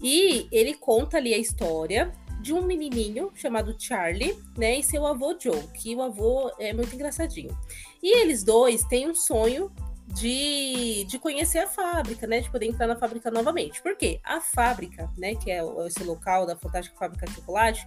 E 0.00 0.46
ele 0.52 0.74
conta 0.74 1.16
ali 1.16 1.34
a 1.34 1.38
história 1.38 2.12
de 2.40 2.52
um 2.52 2.62
menininho 2.62 3.30
chamado 3.34 3.74
Charlie, 3.78 4.36
né, 4.56 4.78
e 4.78 4.82
seu 4.82 5.06
avô 5.06 5.36
Joe, 5.38 5.62
que 5.74 5.94
o 5.94 6.02
avô 6.02 6.50
é 6.58 6.72
muito 6.72 6.94
engraçadinho. 6.94 7.56
E 8.02 8.16
eles 8.18 8.44
dois 8.44 8.84
têm 8.84 9.08
um 9.08 9.14
sonho 9.14 9.70
de, 10.06 11.04
de 11.04 11.18
conhecer 11.18 11.58
a 11.58 11.66
fábrica, 11.66 12.26
né, 12.26 12.40
de 12.40 12.50
poder 12.50 12.66
entrar 12.66 12.86
na 12.86 12.96
fábrica 12.96 13.30
novamente. 13.30 13.82
Por 13.82 13.96
quê? 13.96 14.20
A 14.24 14.40
fábrica, 14.40 15.10
né, 15.16 15.34
que 15.34 15.50
é 15.50 15.60
esse 15.86 16.02
local 16.04 16.46
da 16.46 16.56
Fantástica 16.56 16.96
Fábrica 16.96 17.26
de 17.26 17.34
Chocolate, 17.34 17.86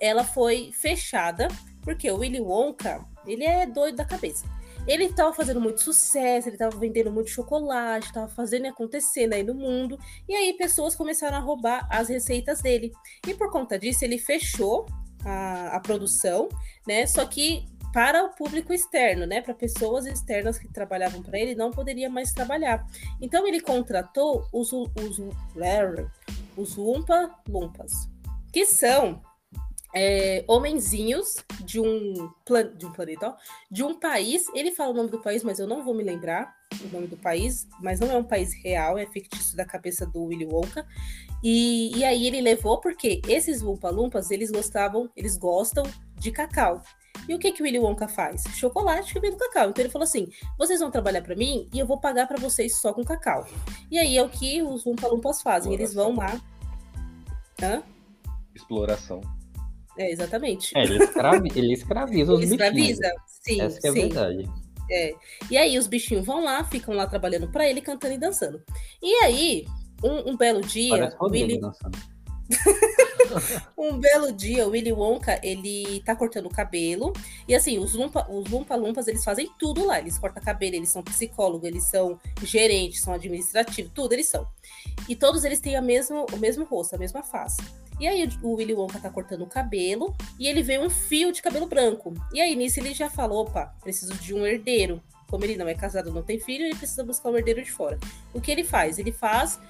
ela 0.00 0.24
foi 0.24 0.72
fechada 0.72 1.48
porque 1.82 2.10
o 2.10 2.18
Willy 2.18 2.40
Wonka, 2.40 3.04
ele 3.26 3.44
é 3.44 3.66
doido 3.66 3.96
da 3.96 4.04
cabeça. 4.04 4.44
Ele 4.90 5.08
tava 5.12 5.32
fazendo 5.32 5.60
muito 5.60 5.80
sucesso, 5.80 6.48
ele 6.48 6.56
tava 6.56 6.76
vendendo 6.76 7.12
muito 7.12 7.30
chocolate, 7.30 8.12
tava 8.12 8.26
fazendo 8.26 8.64
e 8.64 8.68
acontecendo 8.68 9.34
aí 9.34 9.44
no 9.44 9.54
mundo. 9.54 9.96
E 10.28 10.34
aí 10.34 10.52
pessoas 10.54 10.96
começaram 10.96 11.36
a 11.36 11.40
roubar 11.40 11.86
as 11.88 12.08
receitas 12.08 12.60
dele. 12.60 12.90
E 13.24 13.32
por 13.32 13.52
conta 13.52 13.78
disso, 13.78 14.04
ele 14.04 14.18
fechou 14.18 14.86
a, 15.24 15.76
a 15.76 15.80
produção, 15.80 16.48
né? 16.84 17.06
Só 17.06 17.24
que 17.24 17.64
para 17.92 18.24
o 18.24 18.30
público 18.30 18.72
externo, 18.72 19.26
né? 19.26 19.40
Para 19.40 19.54
pessoas 19.54 20.06
externas 20.06 20.58
que 20.58 20.66
trabalhavam 20.66 21.22
para 21.22 21.38
ele, 21.38 21.54
não 21.54 21.70
poderia 21.70 22.10
mais 22.10 22.32
trabalhar. 22.32 22.84
Então 23.20 23.46
ele 23.46 23.60
contratou 23.60 24.44
os, 24.52 24.72
os, 24.72 25.22
os 26.56 26.76
Lumpa 26.76 27.30
Lumpas, 27.48 27.92
que 28.52 28.66
são 28.66 29.22
é, 29.94 30.44
homenzinhos 30.46 31.36
de 31.64 31.80
um, 31.80 32.30
plan, 32.44 32.72
de 32.76 32.86
um 32.86 32.92
planeta, 32.92 33.28
ó, 33.28 33.36
de 33.70 33.82
um 33.82 33.98
país. 33.98 34.44
Ele 34.54 34.70
fala 34.72 34.90
o 34.90 34.94
nome 34.94 35.10
do 35.10 35.20
país, 35.20 35.42
mas 35.42 35.58
eu 35.58 35.66
não 35.66 35.84
vou 35.84 35.94
me 35.94 36.02
lembrar 36.02 36.54
o 36.84 36.88
nome 36.92 37.06
do 37.06 37.16
país, 37.16 37.66
mas 37.80 37.98
não 37.98 38.10
é 38.10 38.16
um 38.16 38.24
país 38.24 38.54
real, 38.62 38.96
é 38.96 39.06
fictício 39.06 39.56
da 39.56 39.64
cabeça 39.64 40.06
do 40.06 40.24
Willy 40.24 40.46
Wonka. 40.46 40.86
E, 41.42 41.96
e 41.96 42.04
aí 42.04 42.26
ele 42.26 42.40
levou 42.40 42.80
porque 42.80 43.20
esses 43.26 43.62
Lumpa-Lumpas, 43.62 44.30
eles 44.30 44.50
gostavam, 44.50 45.10
eles 45.16 45.36
gostam 45.36 45.84
de 46.16 46.30
cacau. 46.30 46.82
E 47.28 47.34
o 47.34 47.38
que 47.38 47.52
que 47.52 47.62
o 47.62 47.64
Willy 47.64 47.78
Wonka 47.78 48.08
faz? 48.08 48.44
Chocolate 48.54 49.12
que 49.12 49.20
vem 49.20 49.30
do 49.30 49.36
cacau. 49.36 49.70
Então 49.70 49.82
ele 49.82 49.92
falou 49.92 50.04
assim: 50.04 50.28
vocês 50.58 50.80
vão 50.80 50.90
trabalhar 50.90 51.22
para 51.22 51.36
mim 51.36 51.68
e 51.72 51.78
eu 51.78 51.86
vou 51.86 51.98
pagar 51.98 52.26
para 52.26 52.40
vocês 52.40 52.76
só 52.76 52.92
com 52.92 53.04
cacau. 53.04 53.46
E 53.90 53.98
aí 53.98 54.16
é 54.16 54.22
o 54.22 54.28
que 54.28 54.62
os 54.62 54.84
Lumpa-Lumpas 54.84 55.42
fazem. 55.42 55.72
Eles 55.72 55.92
vão 55.92 56.16
lá. 56.16 56.40
Hã? 57.62 57.82
Exploração. 58.54 59.20
É, 60.00 60.10
exatamente. 60.10 60.72
É, 60.74 60.82
ele, 60.82 61.04
escravi- 61.04 61.52
ele 61.54 61.72
escraviza 61.74 62.32
os 62.32 62.40
Ele 62.40 62.56
bichinhos. 62.56 62.90
escraviza? 62.98 63.14
Sim, 63.26 63.60
Essa 63.60 63.86
é 63.86 63.90
a 63.90 63.92
sim. 63.92 64.00
verdade. 64.00 64.50
É. 64.90 65.14
E 65.50 65.58
aí 65.58 65.78
os 65.78 65.86
bichinhos 65.86 66.24
vão 66.24 66.42
lá, 66.42 66.64
ficam 66.64 66.94
lá 66.94 67.06
trabalhando 67.06 67.48
para 67.52 67.68
ele, 67.68 67.82
cantando 67.82 68.14
e 68.14 68.18
dançando. 68.18 68.62
E 69.02 69.14
aí, 69.16 69.66
um, 70.02 70.30
um 70.30 70.36
belo 70.38 70.62
dia, 70.62 71.14
Willy, 71.20 71.60
um 73.76 73.98
belo 73.98 74.32
dia, 74.32 74.66
o 74.66 74.70
Willy 74.70 74.90
Wonka, 74.92 75.38
ele 75.42 76.02
tá 76.04 76.16
cortando 76.16 76.46
o 76.46 76.50
cabelo. 76.50 77.12
E 77.46 77.54
assim, 77.54 77.78
os 77.78 77.94
Lumpa, 77.94 78.26
os 78.28 78.48
Lumpa 78.50 78.74
Lumpas, 78.74 79.06
eles 79.06 79.22
fazem 79.22 79.50
tudo 79.58 79.84
lá. 79.84 79.98
Eles 79.98 80.18
cortam 80.18 80.42
cabelo, 80.42 80.76
eles 80.76 80.88
são 80.88 81.02
psicólogos, 81.02 81.68
eles 81.68 81.84
são 81.90 82.18
gerentes, 82.42 83.02
são 83.02 83.12
administrativos, 83.12 83.92
tudo 83.94 84.14
eles 84.14 84.26
são. 84.28 84.48
E 85.06 85.14
todos 85.14 85.44
eles 85.44 85.60
têm 85.60 85.76
a 85.76 85.82
mesma, 85.82 86.24
o 86.32 86.36
mesmo 86.38 86.64
rosto, 86.64 86.94
a 86.94 86.98
mesma 86.98 87.22
face. 87.22 87.60
E 88.00 88.08
aí 88.08 88.26
o 88.42 88.54
Willy 88.54 88.72
Wonka 88.72 88.98
tá 88.98 89.10
cortando 89.10 89.42
o 89.42 89.46
cabelo 89.46 90.16
e 90.38 90.48
ele 90.48 90.62
vê 90.62 90.78
um 90.78 90.88
fio 90.88 91.30
de 91.30 91.42
cabelo 91.42 91.66
branco. 91.66 92.14
E 92.32 92.40
aí 92.40 92.56
nisso 92.56 92.80
ele 92.80 92.94
já 92.94 93.10
falou, 93.10 93.42
opa, 93.42 93.74
preciso 93.82 94.14
de 94.14 94.34
um 94.34 94.46
herdeiro. 94.46 95.02
Como 95.28 95.44
ele 95.44 95.56
não 95.56 95.68
é 95.68 95.74
casado, 95.74 96.10
não 96.10 96.22
tem 96.22 96.40
filho, 96.40 96.64
ele 96.64 96.74
precisa 96.74 97.04
buscar 97.04 97.30
um 97.30 97.36
herdeiro 97.36 97.62
de 97.62 97.70
fora. 97.70 97.98
O 98.34 98.40
que 98.40 98.50
ele 98.50 98.64
faz? 98.64 98.98
Ele 98.98 99.12
faz 99.12 99.60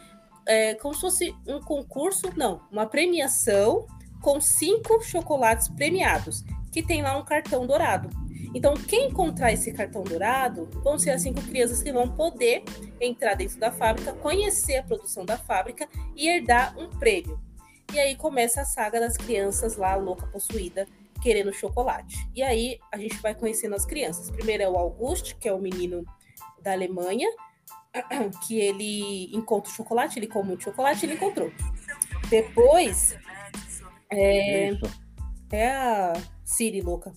é, 0.46 0.74
como 0.74 0.94
se 0.94 1.00
fosse 1.00 1.36
um 1.46 1.60
concurso, 1.60 2.30
não, 2.36 2.62
uma 2.70 2.86
premiação 2.86 3.86
com 4.22 4.40
cinco 4.40 5.02
chocolates 5.02 5.68
premiados, 5.68 6.44
que 6.72 6.82
tem 6.82 7.02
lá 7.02 7.16
um 7.16 7.24
cartão 7.24 7.66
dourado. 7.66 8.08
Então, 8.54 8.74
quem 8.74 9.08
encontrar 9.08 9.52
esse 9.52 9.72
cartão 9.72 10.02
dourado 10.02 10.68
vão 10.82 10.98
ser 10.98 11.10
as 11.10 11.22
cinco 11.22 11.40
crianças 11.42 11.82
que 11.82 11.92
vão 11.92 12.08
poder 12.08 12.64
entrar 13.00 13.34
dentro 13.34 13.58
da 13.58 13.70
fábrica, 13.70 14.12
conhecer 14.14 14.78
a 14.78 14.82
produção 14.82 15.24
da 15.24 15.38
fábrica 15.38 15.88
e 16.16 16.28
herdar 16.28 16.76
um 16.78 16.88
prêmio. 16.88 17.38
E 17.92 17.98
aí 17.98 18.16
começa 18.16 18.62
a 18.62 18.64
saga 18.64 19.00
das 19.00 19.16
crianças 19.16 19.76
lá, 19.76 19.96
louca, 19.96 20.26
possuída, 20.26 20.86
querendo 21.20 21.52
chocolate. 21.52 22.16
E 22.34 22.42
aí 22.42 22.78
a 22.92 22.96
gente 22.96 23.16
vai 23.16 23.34
conhecendo 23.34 23.74
as 23.74 23.84
crianças. 23.84 24.30
Primeiro 24.30 24.62
é 24.62 24.68
o 24.68 24.76
August, 24.76 25.34
que 25.34 25.48
é 25.48 25.52
o 25.52 25.58
menino 25.58 26.04
da 26.62 26.72
Alemanha, 26.72 27.28
que 28.46 28.58
ele 28.58 29.34
encontra 29.34 29.70
o 29.70 29.74
chocolate, 29.74 30.18
ele 30.18 30.26
come 30.26 30.48
muito 30.48 30.64
chocolate, 30.64 31.04
ele 31.04 31.14
encontrou. 31.14 31.52
Depois 32.28 33.16
é, 34.10 34.70
é 35.50 35.68
a 35.68 36.12
Siri 36.44 36.80
louca. 36.80 37.12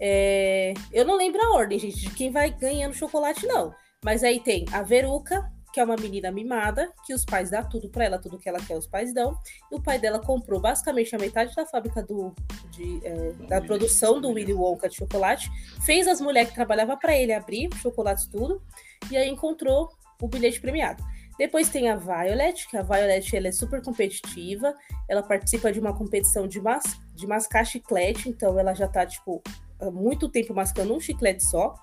É, 0.00 0.72
eu 0.92 1.04
não 1.04 1.16
lembro 1.16 1.42
a 1.42 1.56
ordem, 1.56 1.78
gente, 1.78 2.00
de 2.00 2.10
quem 2.10 2.30
vai 2.30 2.50
ganhando 2.50 2.94
chocolate, 2.94 3.46
não. 3.46 3.74
Mas 4.02 4.24
aí 4.24 4.40
tem 4.40 4.64
a 4.72 4.82
Veruca, 4.82 5.52
que 5.72 5.80
é 5.80 5.84
uma 5.84 5.96
menina 5.96 6.30
mimada, 6.30 6.92
que 7.04 7.14
os 7.14 7.24
pais 7.24 7.50
dão 7.50 7.68
tudo 7.68 7.88
pra 7.88 8.04
ela, 8.04 8.18
tudo 8.18 8.38
que 8.38 8.48
ela 8.48 8.60
quer, 8.60 8.76
os 8.76 8.86
pais 8.86 9.14
dão. 9.14 9.36
E 9.70 9.74
o 9.74 9.80
pai 9.80 9.98
dela 9.98 10.18
comprou 10.18 10.60
basicamente 10.60 11.14
a 11.14 11.18
metade 11.18 11.54
da 11.54 11.66
fábrica 11.66 12.02
do, 12.02 12.34
de, 12.70 13.00
é, 13.04 13.32
da 13.48 13.60
produção 13.60 14.20
do 14.20 14.30
Willy 14.30 14.52
Wonka 14.54 14.88
de 14.88 14.96
chocolate, 14.96 15.50
fez 15.84 16.08
as 16.08 16.20
mulheres 16.20 16.50
que 16.50 16.54
trabalhavam 16.54 16.98
para 16.98 17.16
ele 17.16 17.32
abrir 17.32 17.68
chocolates 17.76 18.26
tudo, 18.26 18.62
e 19.10 19.16
aí 19.16 19.28
encontrou 19.28 19.90
o 20.20 20.28
bilhete 20.28 20.60
premiado. 20.60 21.02
Depois 21.38 21.70
tem 21.70 21.88
a 21.88 21.96
Violet, 21.96 22.68
que 22.68 22.76
a 22.76 22.82
Violet 22.82 23.34
ela 23.34 23.48
é 23.48 23.52
super 23.52 23.82
competitiva, 23.82 24.74
ela 25.08 25.22
participa 25.22 25.72
de 25.72 25.80
uma 25.80 25.96
competição 25.96 26.46
de, 26.46 26.60
mas, 26.60 26.82
de 27.14 27.26
mascar 27.26 27.64
chiclete, 27.64 28.28
então 28.28 28.58
ela 28.58 28.74
já 28.74 28.86
tá, 28.86 29.06
tipo, 29.06 29.42
há 29.80 29.90
muito 29.90 30.28
tempo 30.28 30.52
mascando 30.52 30.94
um 30.94 31.00
chiclete 31.00 31.42
só. 31.44 31.74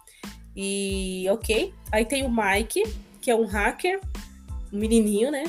E 0.55 1.25
ok. 1.29 1.73
Aí 1.91 2.05
tem 2.05 2.23
o 2.23 2.29
Mike, 2.29 2.83
que 3.27 3.31
é 3.31 3.35
um 3.35 3.45
hacker, 3.45 3.99
um 4.71 4.79
menininho, 4.79 5.29
né? 5.29 5.43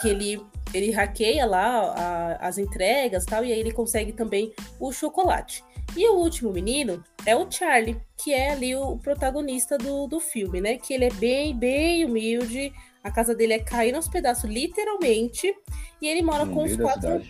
Que 0.00 0.06
ele, 0.10 0.40
ele 0.72 0.92
hackeia 0.92 1.44
lá 1.44 1.66
a- 1.66 2.46
as 2.46 2.58
entregas 2.58 3.24
e 3.24 3.26
tal, 3.26 3.44
e 3.44 3.52
aí 3.52 3.58
ele 3.58 3.72
consegue 3.72 4.12
também 4.12 4.52
o 4.78 4.92
chocolate. 4.92 5.64
E 5.96 6.08
o 6.08 6.14
último 6.14 6.52
menino 6.52 7.02
é 7.26 7.34
o 7.34 7.50
Charlie, 7.50 8.00
que 8.16 8.32
é 8.32 8.52
ali 8.52 8.76
o 8.76 8.96
protagonista 8.98 9.76
do, 9.76 10.06
do 10.06 10.20
filme, 10.20 10.60
né? 10.60 10.78
Que 10.78 10.94
ele 10.94 11.06
é 11.06 11.10
bem, 11.10 11.58
bem 11.58 12.04
humilde, 12.04 12.72
a 13.02 13.10
casa 13.10 13.34
dele 13.34 13.54
é 13.54 13.58
caindo 13.58 13.96
aos 13.96 14.06
pedaços, 14.06 14.48
literalmente, 14.48 15.52
e 16.00 16.06
ele 16.06 16.22
mora 16.22 16.44
No 16.44 16.54
com 16.54 16.62
os 16.62 16.76
quatro 16.76 17.20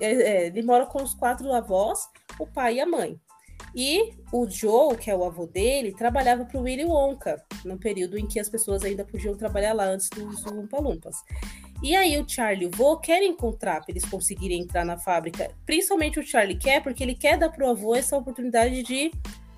é, 0.00 0.12
é, 0.12 0.46
ele 0.48 0.60
mora 0.62 0.84
com 0.84 1.02
os 1.02 1.14
quatro 1.14 1.50
avós, 1.50 2.00
o 2.38 2.46
pai 2.46 2.74
e 2.74 2.80
a 2.82 2.86
mãe. 2.86 3.18
E 3.74 4.12
o 4.32 4.48
Joe, 4.48 4.96
que 4.96 5.10
é 5.10 5.16
o 5.16 5.24
avô 5.24 5.46
dele, 5.46 5.92
trabalhava 5.92 6.44
para 6.44 6.58
o 6.58 6.62
Willy 6.62 6.84
Wonka, 6.84 7.42
no 7.64 7.76
período 7.76 8.16
em 8.16 8.26
que 8.26 8.38
as 8.38 8.48
pessoas 8.48 8.84
ainda 8.84 9.04
podiam 9.04 9.36
trabalhar 9.36 9.72
lá 9.72 9.84
antes 9.86 10.08
dos 10.10 10.44
Lumpa-Lumpas. 10.44 11.16
E 11.82 11.94
aí 11.96 12.16
o 12.18 12.28
Charlie 12.28 12.64
e 12.64 12.68
o 12.68 12.70
vô 12.70 12.96
querem 12.98 13.30
encontrar 13.30 13.80
para 13.80 13.90
eles 13.90 14.04
conseguirem 14.04 14.62
entrar 14.62 14.84
na 14.84 14.96
fábrica. 14.96 15.50
Principalmente 15.66 16.20
o 16.20 16.26
Charlie 16.26 16.56
quer, 16.56 16.82
porque 16.82 17.02
ele 17.02 17.14
quer 17.14 17.36
dar 17.36 17.50
pro 17.50 17.68
avô 17.68 17.94
essa 17.94 18.16
oportunidade 18.16 18.82
de 18.82 19.10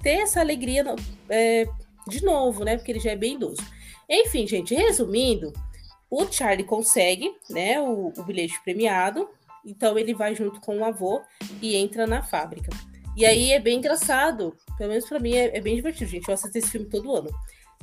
ter 0.02 0.20
essa 0.20 0.40
alegria 0.40 0.84
é, 1.28 1.66
de 2.08 2.24
novo, 2.24 2.64
né? 2.64 2.76
Porque 2.76 2.92
ele 2.92 3.00
já 3.00 3.10
é 3.10 3.16
bem 3.16 3.34
idoso. 3.34 3.62
Enfim, 4.08 4.46
gente, 4.46 4.74
resumindo, 4.74 5.52
o 6.10 6.24
Charlie 6.30 6.64
consegue, 6.64 7.32
né, 7.50 7.80
o, 7.80 8.12
o 8.16 8.22
bilhete 8.22 8.60
premiado. 8.62 9.28
Então 9.64 9.98
ele 9.98 10.14
vai 10.14 10.34
junto 10.34 10.60
com 10.60 10.78
o 10.78 10.84
avô 10.84 11.20
e 11.60 11.76
entra 11.76 12.06
na 12.06 12.22
fábrica. 12.22 12.70
E 13.16 13.24
aí 13.24 13.52
é 13.52 13.58
bem 13.58 13.78
engraçado, 13.78 14.54
pelo 14.76 14.90
menos 14.90 15.08
para 15.08 15.18
mim 15.18 15.34
é, 15.34 15.56
é, 15.56 15.60
bem 15.60 15.74
divertido, 15.74 16.10
gente. 16.10 16.28
Eu 16.28 16.34
assisto 16.34 16.58
esse 16.58 16.70
filme 16.70 16.86
todo 16.86 17.16
ano. 17.16 17.30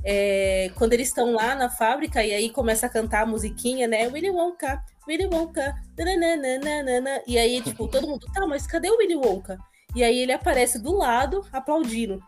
É, 0.06 0.70
quando 0.76 0.94
eles 0.94 1.08
estão 1.08 1.34
lá 1.34 1.56
na 1.56 1.70
fábrica 1.70 2.24
e 2.24 2.34
aí 2.34 2.50
começa 2.50 2.86
a 2.86 2.90
cantar 2.90 3.24
a 3.24 3.26
musiquinha, 3.26 3.88
né? 3.88 4.08
Willy 4.08 4.30
Wonka, 4.30 4.84
Willy 5.08 5.26
Wonka, 5.26 5.76
nananana, 5.98 7.22
e 7.26 7.38
aí, 7.38 7.62
tipo, 7.62 7.88
todo 7.88 8.08
mundo, 8.08 8.28
tá, 8.32 8.46
mas 8.46 8.68
cadê 8.68 8.90
o 8.90 8.98
Willy 8.98 9.16
Wonka? 9.16 9.58
E 9.96 10.04
aí 10.04 10.20
ele 10.20 10.32
aparece 10.32 10.78
do 10.78 10.94
lado 10.96 11.46
aplaudindo. 11.52 12.22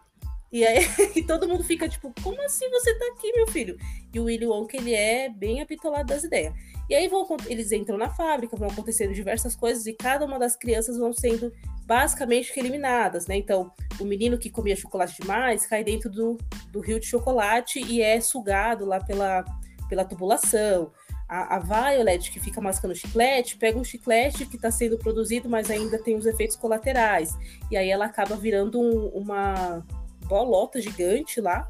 E 0.55 0.65
aí 0.65 0.87
e 1.17 1.21
todo 1.21 1.49
mundo 1.49 1.65
fica 1.65 1.89
tipo, 1.89 2.13
como 2.23 2.41
assim 2.43 2.69
você 2.69 2.97
tá 2.97 3.05
aqui, 3.07 3.29
meu 3.33 3.45
filho? 3.47 3.77
E 4.13 4.17
o 4.21 4.23
Willy 4.23 4.47
Wonka, 4.47 4.77
ele 4.77 4.93
é 4.93 5.27
bem 5.27 5.61
apitolado 5.61 6.07
das 6.07 6.23
ideias. 6.23 6.53
E 6.89 6.95
aí 6.95 7.09
vão, 7.09 7.27
eles 7.47 7.73
entram 7.73 7.97
na 7.97 8.09
fábrica, 8.09 8.55
vão 8.55 8.69
acontecendo 8.69 9.13
diversas 9.13 9.53
coisas 9.53 9.85
e 9.85 9.91
cada 9.91 10.23
uma 10.23 10.39
das 10.39 10.55
crianças 10.55 10.97
vão 10.97 11.11
sendo 11.11 11.51
basicamente 11.85 12.57
eliminadas, 12.57 13.27
né? 13.27 13.35
Então, 13.35 13.69
o 13.99 14.05
menino 14.05 14.37
que 14.37 14.49
comia 14.49 14.77
chocolate 14.77 15.19
demais 15.19 15.65
cai 15.65 15.83
dentro 15.83 16.09
do, 16.09 16.37
do 16.71 16.79
rio 16.79 17.01
de 17.01 17.05
chocolate 17.05 17.81
e 17.81 18.01
é 18.01 18.21
sugado 18.21 18.85
lá 18.85 19.03
pela, 19.03 19.43
pela 19.89 20.05
tubulação. 20.05 20.89
A, 21.27 21.57
a 21.57 21.59
Violet, 21.59 22.31
que 22.31 22.39
fica 22.39 22.61
mascando 22.61 22.95
chiclete, 22.95 23.57
pega 23.57 23.77
um 23.77 23.83
chiclete 23.83 24.45
que 24.45 24.55
está 24.55 24.71
sendo 24.71 24.97
produzido, 24.97 25.49
mas 25.49 25.69
ainda 25.69 25.97
tem 25.97 26.15
os 26.15 26.25
efeitos 26.25 26.55
colaterais. 26.55 27.35
E 27.69 27.75
aí 27.75 27.89
ela 27.89 28.05
acaba 28.05 28.37
virando 28.37 28.79
um, 28.79 29.07
uma 29.07 29.83
bolota 30.27 30.81
gigante 30.81 31.39
lá. 31.39 31.69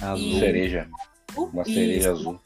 Azul. 0.00 0.26
E... 0.26 0.40
Cereja. 0.40 0.88
Uma 1.36 1.64
cereja 1.64 2.12
azul. 2.12 2.40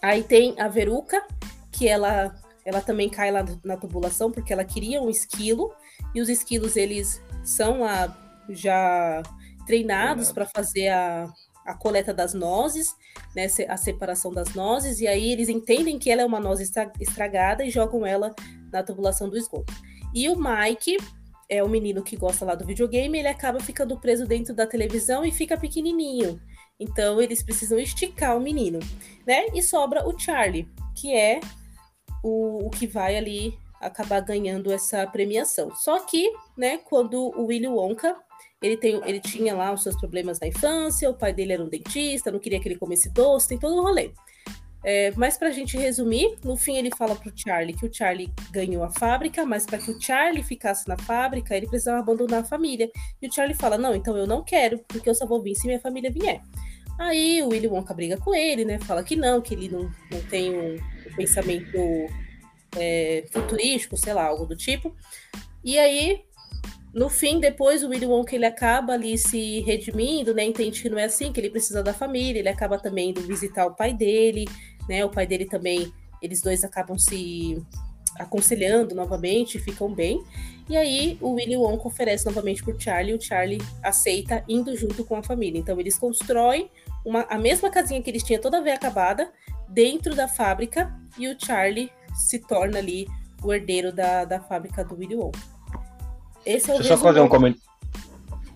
Aí 0.00 0.22
tem 0.22 0.54
a 0.60 0.68
Veruca, 0.68 1.24
que 1.72 1.88
ela 1.88 2.34
ela 2.64 2.82
também 2.82 3.08
cai 3.08 3.30
lá 3.30 3.42
na 3.64 3.78
tubulação 3.78 4.30
porque 4.30 4.52
ela 4.52 4.62
queria 4.62 5.00
um 5.00 5.08
esquilo 5.08 5.72
e 6.14 6.20
os 6.20 6.28
esquilos 6.28 6.76
eles 6.76 7.18
são 7.42 7.82
a, 7.82 8.14
já 8.50 9.22
treinados 9.66 10.30
para 10.30 10.44
fazer 10.44 10.88
a, 10.88 11.32
a 11.64 11.74
coleta 11.74 12.12
das 12.12 12.34
nozes, 12.34 12.94
né, 13.34 13.46
a 13.68 13.76
separação 13.78 14.30
das 14.32 14.52
nozes, 14.54 15.00
e 15.00 15.06
aí 15.06 15.32
eles 15.32 15.48
entendem 15.48 15.98
que 15.98 16.10
ela 16.10 16.20
é 16.20 16.26
uma 16.26 16.40
noz 16.40 16.60
estragada 17.00 17.64
e 17.64 17.70
jogam 17.70 18.04
ela 18.04 18.34
na 18.70 18.82
tubulação 18.82 19.30
do 19.30 19.38
esgoto. 19.38 19.72
E 20.14 20.28
o 20.28 20.36
Mike 20.36 20.98
é 21.48 21.62
o 21.62 21.68
menino 21.68 22.02
que 22.02 22.16
gosta 22.16 22.44
lá 22.44 22.54
do 22.54 22.66
videogame, 22.66 23.18
ele 23.18 23.28
acaba 23.28 23.58
ficando 23.60 23.98
preso 23.98 24.26
dentro 24.26 24.54
da 24.54 24.66
televisão 24.66 25.24
e 25.24 25.32
fica 25.32 25.56
pequenininho. 25.56 26.40
Então 26.78 27.20
eles 27.20 27.42
precisam 27.42 27.78
esticar 27.78 28.36
o 28.36 28.40
menino, 28.40 28.78
né? 29.26 29.46
E 29.54 29.62
sobra 29.62 30.06
o 30.06 30.18
Charlie, 30.18 30.68
que 30.94 31.14
é 31.14 31.40
o, 32.22 32.66
o 32.66 32.70
que 32.70 32.86
vai 32.86 33.16
ali 33.16 33.58
acabar 33.80 34.20
ganhando 34.20 34.72
essa 34.72 35.06
premiação. 35.06 35.74
Só 35.74 36.00
que, 36.00 36.32
né, 36.56 36.78
quando 36.78 37.32
o 37.36 37.46
Willy 37.46 37.68
Wonka, 37.68 38.16
ele, 38.60 38.76
tem, 38.76 39.00
ele 39.04 39.20
tinha 39.20 39.54
lá 39.54 39.72
os 39.72 39.82
seus 39.82 39.96
problemas 39.96 40.40
na 40.40 40.48
infância, 40.48 41.08
o 41.08 41.14
pai 41.14 41.32
dele 41.32 41.52
era 41.52 41.62
um 41.62 41.68
dentista, 41.68 42.30
não 42.30 42.40
queria 42.40 42.60
que 42.60 42.68
ele 42.68 42.78
comesse 42.78 43.08
doce, 43.10 43.48
tem 43.48 43.58
todo 43.58 43.76
um 43.76 43.82
rolê. 43.82 44.12
É, 44.84 45.12
mas 45.16 45.36
para 45.36 45.48
a 45.48 45.52
gente 45.52 45.76
resumir, 45.76 46.38
no 46.44 46.56
fim 46.56 46.76
ele 46.76 46.90
fala 46.96 47.16
para 47.16 47.28
o 47.28 47.32
Charlie 47.34 47.74
que 47.74 47.84
o 47.84 47.92
Charlie 47.92 48.32
ganhou 48.50 48.84
a 48.84 48.90
fábrica, 48.90 49.44
mas 49.44 49.66
para 49.66 49.78
que 49.78 49.90
o 49.90 50.00
Charlie 50.00 50.42
ficasse 50.42 50.86
na 50.88 50.96
fábrica, 50.96 51.56
ele 51.56 51.66
precisava 51.66 51.98
abandonar 51.98 52.42
a 52.42 52.44
família. 52.44 52.88
E 53.20 53.26
o 53.26 53.32
Charlie 53.32 53.56
fala: 53.56 53.76
Não, 53.76 53.94
então 53.94 54.16
eu 54.16 54.26
não 54.26 54.44
quero, 54.44 54.78
porque 54.86 55.08
eu 55.08 55.14
só 55.14 55.26
vou 55.26 55.42
vir 55.42 55.54
se 55.56 55.66
minha 55.66 55.80
família 55.80 56.10
vier. 56.10 56.40
Aí 56.98 57.42
o 57.42 57.48
Willy 57.48 57.68
Wonka 57.68 57.94
briga 57.94 58.16
com 58.16 58.34
ele, 58.34 58.64
né? 58.64 58.78
Fala 58.80 59.04
que 59.04 59.14
não, 59.14 59.40
que 59.40 59.54
ele 59.54 59.68
não, 59.68 59.90
não 60.10 60.20
tem 60.28 60.56
um, 60.58 60.76
pensamento 61.14 61.78
é, 62.76 63.24
futurístico, 63.30 63.96
sei 63.96 64.12
lá, 64.12 64.24
algo 64.26 64.46
do 64.46 64.56
tipo. 64.56 64.94
E 65.64 65.78
aí, 65.78 66.24
no 66.92 67.08
fim, 67.08 67.38
depois 67.38 67.84
o 67.84 67.88
Willy 67.88 68.06
Wonka 68.06 68.34
ele 68.34 68.46
acaba 68.46 68.94
ali 68.94 69.18
se 69.18 69.60
redimindo, 69.60 70.34
né? 70.34 70.44
Entende 70.44 70.80
que 70.80 70.88
não 70.88 70.98
é 70.98 71.04
assim, 71.04 71.32
que 71.32 71.40
ele 71.40 71.50
precisa 71.50 71.82
da 71.82 71.92
família, 71.92 72.38
ele 72.38 72.48
acaba 72.48 72.78
também 72.78 73.10
indo 73.10 73.20
visitar 73.22 73.66
o 73.66 73.74
pai 73.74 73.92
dele, 73.92 74.46
né? 74.88 75.04
O 75.04 75.10
pai 75.10 75.26
dele 75.26 75.44
também, 75.44 75.92
eles 76.22 76.40
dois 76.40 76.64
acabam 76.64 76.98
se 76.98 77.62
aconselhando 78.18 78.94
novamente, 78.94 79.58
ficam 79.58 79.92
bem. 79.92 80.22
E 80.68 80.76
aí 80.76 81.18
o 81.20 81.34
Willy 81.34 81.56
Wonka 81.56 81.88
oferece 81.88 82.26
novamente 82.26 82.62
pro 82.62 82.78
Charlie, 82.78 83.12
e 83.12 83.16
o 83.16 83.20
Charlie 83.20 83.62
aceita 83.82 84.44
indo 84.48 84.76
junto 84.76 85.04
com 85.04 85.16
a 85.16 85.22
família. 85.22 85.58
Então 85.58 85.78
eles 85.78 85.98
constroem 85.98 86.70
uma, 87.04 87.22
a 87.28 87.38
mesma 87.38 87.70
casinha 87.70 88.02
que 88.02 88.10
eles 88.10 88.22
tinham 88.22 88.40
toda 88.40 88.62
vez 88.62 88.76
acabada 88.76 89.30
dentro 89.68 90.14
da 90.14 90.26
fábrica 90.26 90.92
e 91.18 91.28
o 91.28 91.36
Charlie 91.38 91.90
se 92.14 92.38
torna 92.38 92.78
ali 92.78 93.06
o 93.42 93.52
herdeiro 93.52 93.92
da, 93.92 94.24
da 94.24 94.40
fábrica 94.40 94.84
do 94.84 94.96
Willy 94.96 95.14
Wonka. 95.14 95.57
Esse 96.44 96.70
é 96.70 96.74
o 96.74 96.78
Deixa 96.78 96.92
eu 96.92 96.96
só 96.96 97.02
fazer 97.02 97.20
um 97.20 97.28
comentário. 97.28 97.68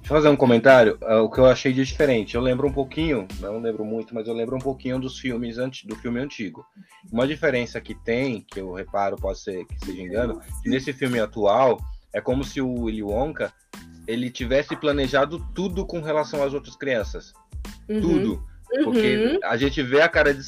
Deixa 0.03 0.15
eu 0.15 0.17
fazer 0.17 0.29
um 0.29 0.37
comentário, 0.37 0.99
uh, 1.01 1.23
o 1.23 1.31
que 1.31 1.39
eu 1.39 1.47
achei 1.47 1.73
de 1.73 1.85
diferente. 1.85 2.35
Eu 2.35 2.41
lembro 2.41 2.67
um 2.67 2.73
pouquinho, 2.73 3.27
não 3.39 3.61
lembro 3.61 3.85
muito, 3.85 4.13
mas 4.15 4.27
eu 4.27 4.35
lembro 4.35 4.57
um 4.57 4.61
pouquinho 4.61 4.99
dos 4.99 5.19
filmes 5.19 5.57
do 5.85 5.95
filme 5.97 6.19
antigo. 6.19 6.67
Uma 7.11 7.27
diferença 7.27 7.81
que 7.81 7.95
tem, 7.95 8.41
que 8.41 8.61
eu 8.61 8.73
reparo, 8.73 9.17
pode 9.17 9.39
ser 9.39 9.65
que 9.65 9.85
seja 9.85 10.03
engano, 10.03 10.41
que 10.63 10.69
nesse 10.69 10.93
filme 10.93 11.21
atual 11.21 11.79
é 12.13 12.21
como 12.21 12.43
se 12.43 12.61
o 12.61 12.83
Willy 12.83 13.03
Wonka 13.03 13.53
ele 14.07 14.29
tivesse 14.29 14.75
planejado 14.77 15.39
tudo 15.55 15.87
com 15.87 16.01
relação 16.01 16.43
às 16.43 16.53
outras 16.53 16.75
crianças. 16.75 17.33
Uhum. 17.89 18.01
Tudo. 18.01 18.53
Porque 18.85 19.17
uhum. 19.17 19.39
a 19.45 19.57
gente 19.57 19.83
vê 19.83 20.01
a 20.01 20.09
cara 20.09 20.35
de 20.35 20.43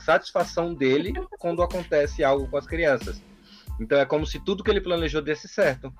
satisfação 0.00 0.74
dele 0.74 1.12
quando 1.38 1.62
acontece 1.62 2.22
algo 2.22 2.46
com 2.48 2.56
as 2.56 2.66
crianças. 2.66 3.20
Então 3.80 3.98
é 3.98 4.04
como 4.04 4.26
se 4.26 4.38
tudo 4.38 4.62
que 4.62 4.70
ele 4.70 4.80
planejou 4.80 5.22
desse 5.22 5.48
certo. 5.48 5.92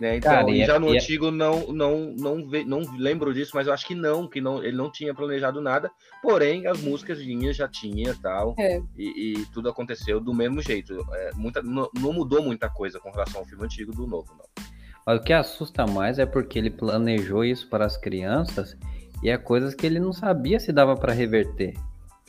Né? 0.00 0.16
Então, 0.16 0.30
cara, 0.30 0.50
e 0.50 0.64
já 0.64 0.74
é, 0.74 0.78
no 0.78 0.90
antigo 0.90 1.28
é... 1.28 1.30
não, 1.30 1.72
não, 1.72 2.14
não, 2.16 2.48
ve, 2.48 2.64
não 2.64 2.82
lembro 2.98 3.32
disso, 3.32 3.52
mas 3.54 3.66
eu 3.66 3.72
acho 3.72 3.86
que 3.86 3.94
não, 3.94 4.28
que 4.28 4.40
não, 4.40 4.62
ele 4.62 4.76
não 4.76 4.90
tinha 4.90 5.14
planejado 5.14 5.60
nada. 5.60 5.90
Porém, 6.22 6.66
as 6.66 6.80
músicas 6.80 7.18
vinha, 7.18 7.52
já 7.52 7.66
tinha 7.66 8.14
tal. 8.22 8.54
É. 8.58 8.80
E, 8.96 9.40
e, 9.40 9.46
tudo 9.46 9.68
aconteceu 9.68 10.20
do 10.20 10.34
mesmo 10.34 10.60
jeito. 10.60 10.94
É, 11.12 11.30
muita, 11.34 11.62
não, 11.62 11.88
não, 11.98 12.12
mudou 12.12 12.42
muita 12.42 12.68
coisa 12.68 13.00
com 13.00 13.10
relação 13.10 13.40
ao 13.40 13.46
filme 13.46 13.64
antigo 13.64 13.92
do 13.92 14.06
novo, 14.06 14.34
não. 14.36 14.64
Mas 15.06 15.20
o 15.20 15.22
que 15.22 15.32
assusta 15.32 15.86
mais 15.86 16.18
é 16.18 16.26
porque 16.26 16.58
ele 16.58 16.70
planejou 16.70 17.44
isso 17.44 17.68
para 17.68 17.86
as 17.86 17.96
crianças 17.96 18.76
e 19.22 19.30
é 19.30 19.38
coisas 19.38 19.74
que 19.74 19.86
ele 19.86 20.00
não 20.00 20.12
sabia 20.12 20.60
se 20.60 20.72
dava 20.72 20.94
para 20.94 21.12
reverter. 21.12 21.74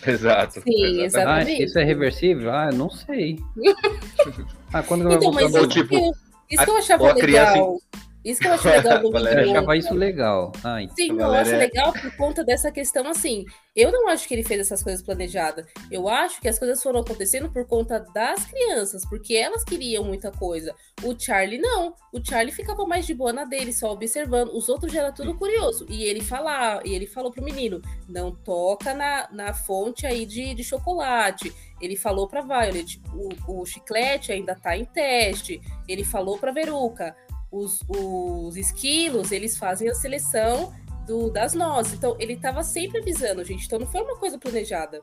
Exato. 0.06 0.61
Sim, 0.61 1.02
exatamente. 1.02 1.61
Ah, 1.61 1.65
isso 1.65 1.80
é 1.80 1.84
reversível? 1.84 2.52
Ah, 2.52 2.69
eu 2.72 2.77
não 2.77 2.89
sei. 2.89 3.39
ah, 4.72 4.84
quando 4.84 5.11
então, 5.11 5.31
mas 5.31 5.53
isso, 5.53 5.68
tipo, 5.69 6.15
isso 6.49 6.64
que 6.64 6.69
eu 6.69 6.78
achava 6.78 7.14
legal. 7.14 7.19
Criança... 7.19 8.07
Isso 8.28 8.41
que 8.41 8.48
eu 8.48 8.54
acho 8.54 8.68
legal 8.68 8.99
do 8.99 9.10
Valéria, 9.12 9.41
Eu 9.41 9.52
achava 9.52 9.78
isso 9.78 9.94
legal. 9.94 10.52
Ai, 10.62 10.90
Sim, 10.94 11.18
eu 11.18 11.32
acho 11.32 11.56
legal 11.56 11.94
por 11.94 12.14
conta 12.18 12.44
dessa 12.44 12.70
questão 12.70 13.08
assim. 13.08 13.45
Eu 13.74 13.90
não 13.90 14.10
acho 14.10 14.28
que 14.28 14.34
ele 14.34 14.44
fez 14.44 14.60
essas 14.60 14.84
coisas 14.84 15.02
planejadas. 15.02 15.66
Eu 15.90 16.10
acho 16.10 16.41
que 16.41 16.49
as 16.49 16.60
coisas 16.60 16.84
foram 16.84 16.99
acontecendo 16.99 17.49
por 17.49 17.66
conta 17.66 17.99
das 18.14 18.45
crianças, 18.45 19.08
porque 19.08 19.34
elas 19.34 19.64
queriam 19.64 20.04
muita 20.04 20.30
coisa. 20.30 20.76
O 21.04 21.18
Charlie 21.18 21.58
não. 21.58 21.95
O 22.14 22.22
Charlie 22.22 22.54
ficava 22.54 22.86
mais 22.86 23.06
de 23.06 23.14
boa 23.14 23.32
na 23.32 23.45
dele, 23.45 23.72
só 23.72 23.94
observando. 23.94 24.49
Os 24.49 24.68
outros 24.68 24.91
já 24.91 25.04
era 25.04 25.12
tudo 25.14 25.38
curioso. 25.38 25.86
E 25.88 26.04
ele 26.04 26.22
falar, 26.22 26.86
e 26.86 26.94
ele 26.94 27.08
falou 27.08 27.32
pro 27.32 27.41
menino: 27.41 27.82
não 28.10 28.36
toca 28.36 28.94
na, 28.94 29.30
na 29.32 29.54
fonte 29.54 30.06
aí 30.06 30.26
de, 30.26 30.54
de 30.54 30.66
chocolate. 30.66 31.54
Ele 31.80 31.95
falou 31.95 32.28
pra 32.28 32.41
Violet, 32.41 32.99
o, 33.14 33.62
o 33.62 33.66
chiclete 33.66 34.34
ainda 34.34 34.56
tá 34.56 34.76
em 34.76 34.84
teste. 34.84 35.62
Ele 35.88 36.04
falou 36.04 36.38
pra 36.38 36.52
Veruca 36.52 37.16
os, 37.52 37.80
os 37.88 38.56
esquilos, 38.56 39.32
eles 39.32 39.57
fazem 39.57 39.90
a 39.90 39.95
seleção 39.95 40.74
do, 41.06 41.32
das 41.32 41.53
nozes. 41.53 41.94
Então, 41.94 42.15
ele 42.19 42.34
estava 42.34 42.64
sempre 42.64 42.99
avisando, 42.99 43.44
gente. 43.44 43.65
Então, 43.65 43.80
não 43.80 43.88
foi 43.88 44.02
uma 44.02 44.18
coisa 44.18 44.38
planejada. 44.38 45.02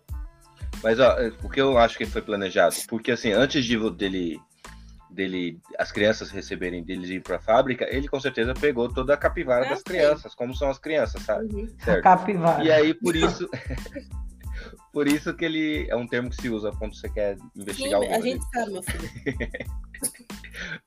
Mas, 0.83 1.01
ó, 1.01 1.17
o 1.43 1.49
que 1.49 1.61
eu 1.61 1.79
acho 1.79 1.97
que 1.97 2.05
foi 2.05 2.23
planejado? 2.23 2.75
Porque, 2.89 3.11
assim, 3.11 3.33
antes 3.33 3.65
de, 3.65 3.79
dele, 3.91 4.39
dele, 5.11 5.59
as 5.79 5.91
crianças 5.91 6.31
receberem, 6.31 6.85
deles 6.85 7.09
ir 7.09 7.23
para 7.23 7.37
a 7.37 7.41
fábrica, 7.41 7.87
ele 7.89 8.07
com 8.07 8.21
certeza 8.21 8.53
pegou 8.53 8.93
toda 8.93 9.15
a 9.15 9.17
capivara 9.17 9.67
ah, 9.67 9.71
das 9.71 9.83
crianças, 9.83 10.35
como 10.35 10.55
são 10.55 10.69
as 10.69 10.79
crianças, 10.79 11.23
sabe? 11.23 11.55
Uhum. 11.55 11.75
Certo? 11.83 12.03
Capivara. 12.03 12.63
E 12.63 12.71
aí, 12.71 12.93
por 12.93 13.17
isso. 13.17 13.49
por 14.93 15.09
isso 15.09 15.35
que 15.35 15.45
ele 15.45 15.87
é 15.89 15.97
um 15.97 16.07
termo 16.07 16.31
que 16.31 16.41
se 16.41 16.49
usa 16.49 16.71
quando 16.79 16.95
você 16.95 17.09
quer 17.09 17.37
investigar 17.57 18.01
Sim, 18.01 18.13
A 18.13 18.21
gente 18.21 18.45
sabe, 18.53 18.73
meu 18.73 18.83
filho. 18.83 19.11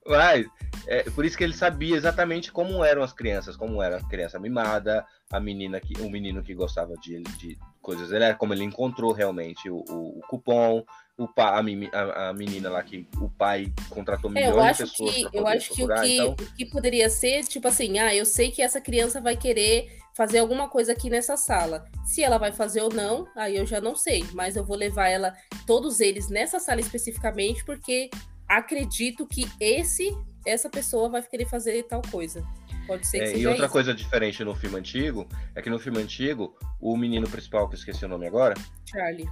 Mas 0.06 0.46
É, 0.88 1.04
por 1.10 1.26
isso 1.26 1.38
que 1.38 1.44
ele 1.44 1.54
sabia 1.54 1.96
exatamente 1.96 2.52
como 2.52 2.84
eram 2.84 3.04
as 3.04 3.12
crianças, 3.12 3.58
como 3.58 3.82
era 3.82 3.98
a 3.98 4.08
criança 4.08 4.40
mimada, 4.40 5.06
a 5.30 5.40
menina 5.40 5.80
que, 5.82 6.02
o 6.02 6.10
menino 6.10 6.42
que 6.42 6.54
gostava 6.54 6.94
de, 6.96 7.22
de 7.38 7.58
coisas, 7.82 8.12
ele, 8.12 8.34
como 8.36 8.54
ele 8.54 8.64
encontrou 8.64 9.12
realmente 9.12 9.70
o, 9.70 9.84
o, 9.90 10.20
o 10.20 10.22
cupom, 10.28 10.84
o 11.18 11.28
pa, 11.28 11.60
a, 11.60 12.30
a, 12.30 12.34
menina 12.34 12.70
lá 12.70 12.82
que 12.84 13.08
o 13.20 13.30
pai 13.30 13.74
contratou 13.90 14.30
milhões 14.30 14.50
é, 14.50 14.54
eu 14.54 14.62
acho 14.62 14.86
de 14.86 14.92
pessoas. 14.92 15.16
Que, 15.16 15.38
eu 15.38 15.48
acho 15.48 15.68
procurar, 15.76 16.02
que, 16.02 16.22
o 16.22 16.36
que, 16.36 16.42
então... 16.42 16.56
que 16.56 16.66
poderia 16.66 17.10
ser, 17.10 17.44
tipo 17.44 17.68
assim, 17.68 17.98
ah, 18.00 18.16
eu 18.16 18.26
sei 18.26 18.52
que 18.52 18.62
essa 18.62 18.80
criança 18.80 19.20
vai 19.20 19.36
querer 19.36 19.90
fazer 20.16 20.40
alguma 20.40 20.70
coisa 20.70 20.94
aqui 20.94 21.10
nessa 21.10 21.36
sala. 21.36 21.86
Se 22.06 22.24
ela 22.24 22.38
vai 22.38 22.52
fazer 22.52 22.82
ou 22.82 22.94
não, 22.94 23.28
aí 23.36 23.58
eu 23.58 23.66
já 23.66 23.82
não 23.82 23.96
sei, 23.96 24.24
mas 24.34 24.56
eu 24.56 24.64
vou 24.64 24.78
levar 24.78 25.10
ela, 25.10 25.34
todos 25.66 26.00
eles, 26.00 26.30
nessa 26.30 26.60
sala 26.60 26.80
especificamente, 26.80 27.66
porque 27.66 28.10
acredito 28.48 29.28
que 29.28 29.46
esse, 29.60 30.16
essa 30.50 30.70
pessoa 30.70 31.10
vai 31.10 31.22
querer 31.22 31.46
fazer 31.46 31.84
tal 31.84 32.02
coisa. 32.02 32.44
Pode 32.86 33.06
ser 33.06 33.20
que 33.20 33.24
é, 33.24 33.28
seja 33.28 33.40
E 33.40 33.48
outra 33.48 33.66
isso. 33.66 33.74
coisa 33.74 33.94
diferente 33.94 34.44
no 34.44 34.56
filme 34.56 34.78
antigo 34.78 35.28
é 35.54 35.62
que 35.62 35.70
no 35.70 35.78
filme 35.78 36.02
antigo, 36.02 36.56
o 36.80 36.96
menino 36.96 37.30
principal, 37.30 37.68
que 37.68 37.76
eu 37.76 37.80
esqueci 37.80 38.06
o 38.06 38.08
nome 38.08 38.26
agora, 38.28 38.54
Charlie. 38.86 39.30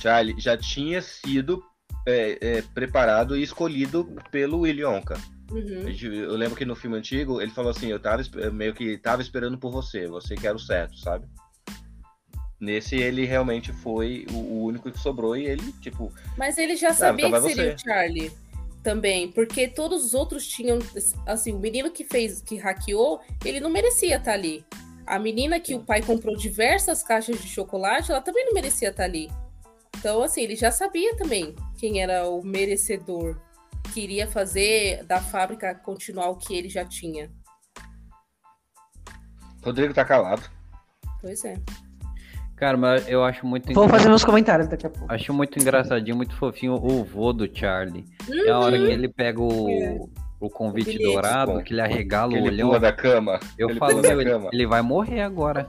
Charlie 0.00 0.34
já 0.38 0.56
tinha 0.56 1.02
sido 1.02 1.62
é, 2.06 2.38
é, 2.40 2.62
preparado 2.62 3.36
e 3.36 3.42
escolhido 3.42 4.16
pelo 4.30 4.60
Willy. 4.60 4.84
Uhum. 4.84 5.88
Eu 6.02 6.36
lembro 6.36 6.56
que 6.56 6.64
no 6.64 6.76
filme 6.76 6.96
antigo 6.96 7.40
ele 7.40 7.50
falou 7.50 7.70
assim: 7.70 7.88
Eu 7.88 8.00
tava 8.00 8.22
meio 8.52 8.74
que 8.74 8.96
tava 8.98 9.22
esperando 9.22 9.58
por 9.58 9.70
você, 9.70 10.06
você 10.06 10.34
que 10.34 10.46
era 10.46 10.56
o 10.56 10.60
certo, 10.60 10.96
sabe? 10.98 11.26
Nesse 12.60 12.96
ele 12.96 13.24
realmente 13.24 13.72
foi 13.72 14.26
o, 14.30 14.36
o 14.36 14.64
único 14.64 14.90
que 14.90 14.98
sobrou 14.98 15.36
e 15.36 15.46
ele, 15.46 15.72
tipo. 15.80 16.12
Mas 16.36 16.56
ele 16.56 16.76
já 16.76 16.94
sabia 16.94 17.26
então 17.26 17.42
que 17.42 17.48
seria 17.48 17.64
você. 17.64 17.74
o 17.74 17.78
Charlie 17.78 18.32
também, 18.84 19.32
porque 19.32 19.66
todos 19.66 20.04
os 20.04 20.14
outros 20.14 20.46
tinham. 20.46 20.78
Assim, 21.26 21.52
o 21.52 21.58
menino 21.58 21.90
que 21.90 22.04
fez, 22.04 22.40
que 22.40 22.56
hackeou, 22.56 23.20
ele 23.44 23.58
não 23.58 23.70
merecia 23.70 24.16
estar 24.16 24.34
ali. 24.34 24.64
A 25.06 25.18
menina 25.18 25.58
que 25.58 25.74
o 25.74 25.80
pai 25.80 26.02
comprou 26.02 26.36
diversas 26.36 27.02
caixas 27.02 27.40
de 27.40 27.48
chocolate, 27.48 28.12
ela 28.12 28.20
também 28.20 28.44
não 28.44 28.52
merecia 28.52 28.90
estar 28.90 29.04
ali. 29.04 29.30
Então, 29.98 30.22
assim, 30.22 30.42
ele 30.42 30.54
já 30.54 30.70
sabia 30.70 31.16
também 31.16 31.56
quem 31.78 32.02
era 32.02 32.28
o 32.28 32.42
merecedor. 32.44 33.40
Queria 33.92 34.26
fazer 34.26 35.02
da 35.04 35.20
fábrica 35.20 35.74
continuar 35.74 36.28
o 36.28 36.36
que 36.36 36.54
ele 36.54 36.68
já 36.68 36.84
tinha. 36.84 37.30
Rodrigo 39.62 39.94
tá 39.94 40.04
calado. 40.04 40.42
Pois 41.20 41.44
é. 41.44 41.56
Cara, 42.56 42.76
mas 42.76 43.08
eu 43.08 43.24
acho 43.24 43.46
muito 43.46 43.72
Vou 43.72 43.88
fazer 43.88 44.08
meus 44.08 44.24
comentários 44.24 44.68
daqui 44.68 44.86
a 44.86 44.90
pouco. 44.90 45.12
Acho 45.12 45.34
muito 45.34 45.58
engraçadinho, 45.58 46.16
muito 46.16 46.36
fofinho 46.36 46.74
o 46.74 47.02
vô 47.02 47.32
do 47.32 47.48
Charlie. 47.52 48.04
Uhum. 48.28 48.46
É 48.46 48.50
a 48.50 48.58
hora 48.58 48.78
que 48.78 48.84
ele 48.84 49.08
pega 49.08 49.40
o, 49.40 50.08
o 50.38 50.50
convite 50.50 50.96
o 50.96 51.02
dourado, 51.02 51.62
que 51.62 51.72
ele 51.72 51.80
arregala 51.80 52.32
o 52.32 52.44
olhão. 52.44 52.78
da 52.78 52.92
cama. 52.92 53.40
Eu 53.58 53.70
ele 53.70 53.78
falo, 53.78 54.00
meu, 54.00 54.20
ele, 54.20 54.30
ele, 54.52 54.66
vai 54.66 54.82
morrer 54.82 55.22
agora. 55.22 55.68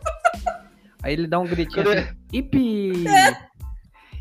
Aí 1.02 1.14
ele 1.14 1.28
dá 1.28 1.40
um 1.40 1.46
gritinho 1.46 1.90
assim, 1.90 2.16
Ipi! 2.32 3.08
É. 3.08 3.46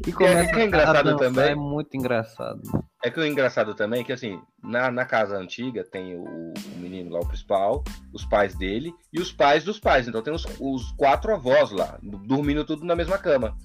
E 0.07 0.13
começa 0.13 0.51
é, 0.51 0.53
que 0.53 0.61
é 0.61 0.65
engraçado 0.67 1.05
dançar, 1.05 1.19
também. 1.19 1.51
É 1.51 1.55
muito 1.55 1.97
engraçado. 1.97 2.61
É 3.03 3.11
que 3.11 3.21
o 3.21 3.27
engraçado 3.27 3.75
também 3.75 4.01
é 4.01 4.05
que, 4.05 4.13
assim, 4.13 4.41
na, 4.63 4.91
na 4.91 5.05
casa 5.05 5.37
antiga 5.37 5.85
tem 5.85 6.17
o, 6.17 6.25
o, 6.25 6.79
menino 6.79 7.11
lá, 7.11 7.21
o 7.21 7.27
principal, 7.27 7.83
os 8.13 8.25
pais 8.25 8.55
dele 8.55 8.95
e 9.13 9.21
os 9.21 9.33
pais 9.33 9.65
dos 9.65 9.79
pais. 9.79 10.09
Então 10.09 10.23
tem 10.23 10.33
os, 10.33 10.47
os 10.61 10.93
quatro 10.93 11.33
avós 11.33 11.71
lá, 11.71 11.99
dormindo 12.03 12.65
tudo 12.65 12.85
na 12.85 12.97
mesma 12.97 13.19
cama. 13.19 13.57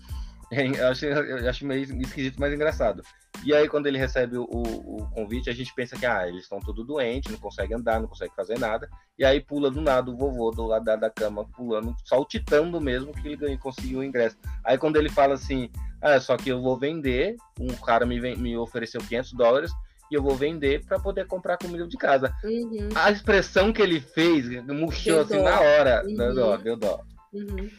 Eu 0.51 0.88
acho, 0.88 1.06
eu 1.06 1.47
acho 1.47 1.64
meio 1.64 1.84
esquisito, 2.01 2.39
mas 2.39 2.51
engraçado. 2.51 3.03
E 3.43 3.53
aí, 3.53 3.69
quando 3.69 3.85
ele 3.85 3.97
recebe 3.97 4.35
o, 4.35 4.43
o, 4.43 5.07
convite, 5.14 5.49
a 5.49 5.53
gente 5.53 5.73
pensa 5.73 5.95
que 5.95 6.06
ah, 6.06 6.27
eles 6.27 6.43
estão 6.43 6.60
tudo 6.60 6.84
doentes, 6.84 7.31
não 7.31 7.39
conseguem 7.39 7.77
andar, 7.77 7.99
não 7.99 8.07
conseguem 8.07 8.34
fazer 8.35 8.57
nada. 8.57 8.89
E 9.18 9.23
aí 9.23 9.39
pula 9.39 9.69
do 9.69 9.80
nada 9.80 10.10
o 10.10 10.18
vovô 10.18 10.51
do 10.51 10.65
lado 10.65 10.84
da, 10.84 10.95
da 10.95 11.10
cama, 11.10 11.45
pulando, 11.56 11.95
saltitando 12.03 12.81
mesmo 12.81 13.14
que 13.14 13.27
ele 13.27 13.57
conseguiu 13.57 13.99
o 13.99 14.03
ingresso. 14.03 14.38
Aí 14.64 14.77
quando 14.77 14.97
ele 14.97 15.10
fala 15.10 15.35
assim, 15.35 15.69
ah, 16.02 16.20
só 16.20 16.38
que 16.38 16.50
eu 16.50 16.62
vou 16.62 16.78
vender, 16.78 17.36
um 17.60 17.68
cara 17.76 18.06
me, 18.06 18.20
me 18.36 18.58
ofereceu 18.58 19.02
500 19.02 19.34
dólares, 19.34 19.72
e 20.12 20.16
eu 20.16 20.24
vou 20.24 20.36
vender 20.36 20.84
para 20.86 21.00
poder 21.00 21.28
comprar 21.28 21.58
comida 21.58 21.88
de 21.88 21.98
casa. 21.98 22.34
Uhum. 22.44 22.90
A 22.96 23.12
expressão 23.12 23.72
que 23.72 23.82
ele 23.82 24.00
fez 24.00 24.48
murchou 24.66 25.22
assim 25.22 25.38
dó. 25.38 25.44
na 25.44 25.60
hora. 25.60 26.04
Uhum. 26.06 26.16
Deu 26.16 26.36
dó, 26.36 26.58
deu 26.58 26.78
dó. 26.78 27.02
Uhum. 27.32 27.70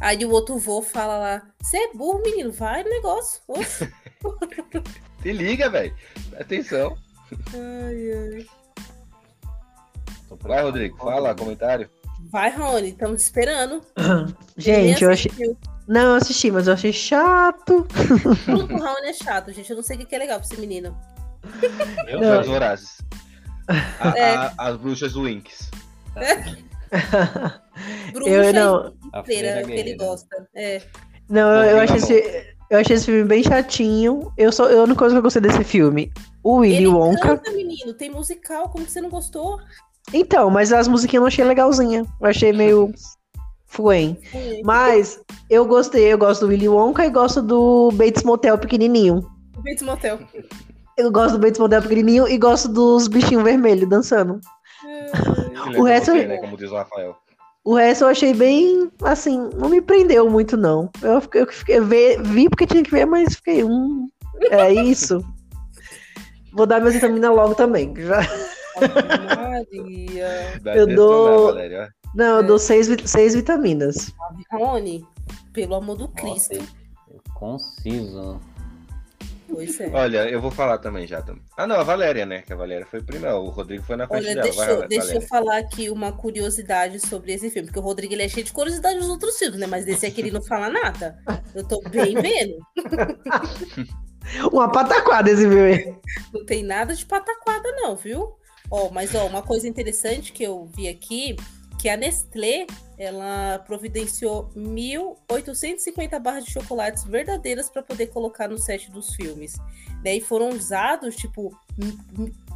Aí 0.00 0.24
o 0.24 0.30
outro 0.30 0.56
vô 0.56 0.80
fala 0.80 1.18
lá: 1.18 1.42
Você 1.60 1.76
é 1.76 1.92
burro, 1.92 2.22
menino, 2.22 2.50
vai 2.50 2.82
no 2.82 2.88
negócio. 2.88 3.42
Se 5.22 5.32
liga, 5.32 5.68
velho. 5.68 5.94
Atenção. 6.38 6.96
Ai, 7.52 8.12
ai. 8.12 8.46
Vai, 10.40 10.62
Rodrigo, 10.62 10.96
fala, 10.96 11.34
comentário. 11.34 11.90
Vai, 12.30 12.50
Rony, 12.50 12.90
estamos 12.90 13.22
esperando. 13.22 13.82
Gente, 14.56 15.04
eu 15.04 15.10
achei. 15.10 15.30
Não, 15.90 16.02
eu 16.02 16.14
assisti, 16.14 16.52
mas 16.52 16.68
eu 16.68 16.74
achei 16.74 16.92
chato. 16.92 17.84
Tudo 18.46 18.68
com 18.68 18.74
o 18.74 18.80
Raoni 18.80 19.08
é 19.08 19.12
chato, 19.12 19.50
gente. 19.52 19.68
Eu 19.68 19.74
não 19.74 19.82
sei 19.82 19.96
o 19.96 20.06
que 20.06 20.14
é 20.14 20.18
legal 20.18 20.38
pra 20.38 20.46
esse 20.46 20.60
menino. 20.60 20.96
Eu 22.06 22.20
não. 22.20 22.38
As 22.38 22.48
Horazes. 22.48 22.98
É. 24.16 24.52
as 24.56 24.76
bruxas 24.76 25.14
Winks. 25.14 25.68
Bruxa 28.12 28.30
eu 28.30 28.52
não. 28.52 28.94
Inteira, 29.16 29.64
que 29.64 29.72
ele 29.72 29.96
gosta. 29.96 30.48
É. 30.54 30.80
Não, 31.28 31.52
eu, 31.64 31.70
eu 31.70 31.80
achei 31.80 31.96
esse, 31.96 32.54
eu 32.70 32.78
achei 32.78 32.94
esse 32.94 33.06
filme 33.06 33.24
bem 33.24 33.42
chatinho. 33.42 34.32
Eu 34.36 34.52
só, 34.52 34.70
a 34.70 34.84
única 34.84 34.94
coisa 35.00 35.16
que 35.16 35.18
eu 35.18 35.22
gostei 35.22 35.42
desse 35.42 35.64
filme, 35.64 36.12
o 36.44 36.58
Willy 36.58 36.76
ele 36.76 36.86
Wonka. 36.86 37.36
Canta, 37.36 37.50
menino, 37.50 37.94
tem 37.94 38.10
musical, 38.10 38.68
como 38.68 38.84
que 38.84 38.92
você 38.92 39.00
não 39.00 39.10
gostou? 39.10 39.58
Então, 40.12 40.50
mas 40.50 40.72
as 40.72 40.86
musiquinhas 40.86 41.18
eu 41.18 41.22
não 41.22 41.28
achei 41.28 41.44
legalzinha. 41.44 42.06
Eu 42.20 42.26
achei 42.28 42.52
meio 42.52 42.92
fuem. 43.70 44.18
Mas 44.64 45.20
eu 45.48 45.64
gostei, 45.64 46.12
eu 46.12 46.18
gosto 46.18 46.42
do 46.42 46.48
Willy 46.48 46.68
Wonka 46.68 47.06
e 47.06 47.10
gosto 47.10 47.40
do 47.40 47.90
Bates 47.92 48.22
Motel 48.22 48.58
pequenininho. 48.58 49.24
Bates 49.58 49.82
Motel. 49.82 50.18
Eu 50.98 51.10
gosto 51.10 51.32
do 51.34 51.40
Bates 51.40 51.58
Motel 51.58 51.80
pequenininho 51.80 52.28
e 52.28 52.36
gosto 52.36 52.68
dos 52.68 53.08
bichinhos 53.08 53.44
vermelhos 53.44 53.88
dançando. 53.88 54.40
o 55.78 55.82
resto, 55.84 56.12
você, 56.12 56.26
né, 56.26 56.36
como 56.38 56.56
diz 56.56 56.70
o 56.70 56.74
Rafael. 56.74 57.16
O 57.64 57.74
resto 57.74 58.04
eu 58.04 58.08
achei 58.08 58.34
bem, 58.34 58.90
assim, 59.02 59.48
não 59.56 59.68
me 59.68 59.80
prendeu 59.80 60.28
muito, 60.28 60.56
não. 60.56 60.90
Eu, 61.02 61.22
eu, 61.34 61.46
eu 61.68 61.84
vi, 61.84 62.16
vi 62.22 62.48
porque 62.48 62.66
tinha 62.66 62.82
que 62.82 62.90
ver, 62.90 63.06
mas 63.06 63.36
fiquei, 63.36 63.62
hum, 63.62 64.08
é 64.50 64.72
isso. 64.72 65.22
Vou 66.52 66.66
dar 66.66 66.80
minha 66.80 66.90
vitamina 66.90 67.30
logo 67.30 67.54
também. 67.54 67.94
Já. 67.96 68.20
Maria. 69.36 70.60
Eu 70.74 70.86
dou. 70.86 71.54
Não, 72.14 72.38
eu 72.38 72.42
dou 72.42 72.58
seis, 72.58 72.88
seis 73.04 73.34
vitaminas. 73.34 74.12
Rony, 74.50 75.06
pelo 75.52 75.74
amor 75.76 75.96
do 75.96 76.08
Cristo. 76.08 76.56
Nossa, 76.56 76.80
conciso. 77.34 78.40
Pois 79.48 79.80
é. 79.80 79.90
Olha, 79.92 80.28
eu 80.28 80.40
vou 80.40 80.50
falar 80.50 80.78
também 80.78 81.06
já. 81.06 81.24
Ah, 81.56 81.66
não, 81.66 81.76
a 81.76 81.82
Valéria, 81.82 82.24
né? 82.24 82.42
Que 82.42 82.52
a 82.52 82.56
Valéria 82.56 82.86
foi 82.86 83.02
primeiro. 83.02 83.36
O 83.38 83.50
Rodrigo 83.50 83.82
foi 83.82 83.96
na 83.96 84.06
frente 84.06 84.26
Olha, 84.26 84.34
dela. 84.34 84.46
Deixa, 84.46 84.76
Vai, 84.76 84.88
deixa 84.88 85.14
eu 85.14 85.20
falar 85.20 85.58
aqui 85.58 85.90
uma 85.90 86.12
curiosidade 86.12 87.00
sobre 87.00 87.32
esse 87.32 87.50
filme, 87.50 87.66
porque 87.66 87.80
o 87.80 87.82
Rodrigo 87.82 88.14
ele 88.14 88.22
é 88.22 88.28
cheio 88.28 88.46
de 88.46 88.52
curiosidade 88.52 88.98
nos 88.98 89.08
outros 89.08 89.36
filmes, 89.36 89.58
né? 89.58 89.66
Mas 89.66 89.84
desse 89.84 90.06
aqui 90.06 90.20
ele 90.20 90.30
não 90.30 90.42
fala 90.42 90.70
nada. 90.70 91.18
Eu 91.54 91.66
tô 91.66 91.80
bem 91.90 92.14
vendo. 92.14 92.58
uma 94.52 94.70
pataquada 94.70 95.30
esse 95.30 95.48
filme. 95.48 95.98
Não 96.32 96.44
tem 96.44 96.62
nada 96.62 96.94
de 96.94 97.04
pataquada, 97.04 97.72
não, 97.72 97.96
viu? 97.96 98.36
Ó, 98.70 98.88
mas 98.90 99.14
ó, 99.16 99.26
uma 99.26 99.42
coisa 99.42 99.66
interessante 99.66 100.32
que 100.32 100.44
eu 100.44 100.64
vi 100.76 100.88
aqui 100.88 101.36
que 101.80 101.88
a 101.88 101.96
Nestlé 101.96 102.66
ela 102.98 103.58
providenciou 103.66 104.50
1.850 104.54 106.18
barras 106.20 106.44
de 106.44 106.52
chocolates 106.52 107.04
verdadeiras 107.04 107.70
para 107.70 107.82
poder 107.82 108.08
colocar 108.08 108.48
no 108.48 108.58
set 108.58 108.90
dos 108.90 109.14
filmes. 109.14 109.56
Daí 110.04 110.20
foram 110.20 110.50
usados, 110.50 111.16
tipo, 111.16 111.58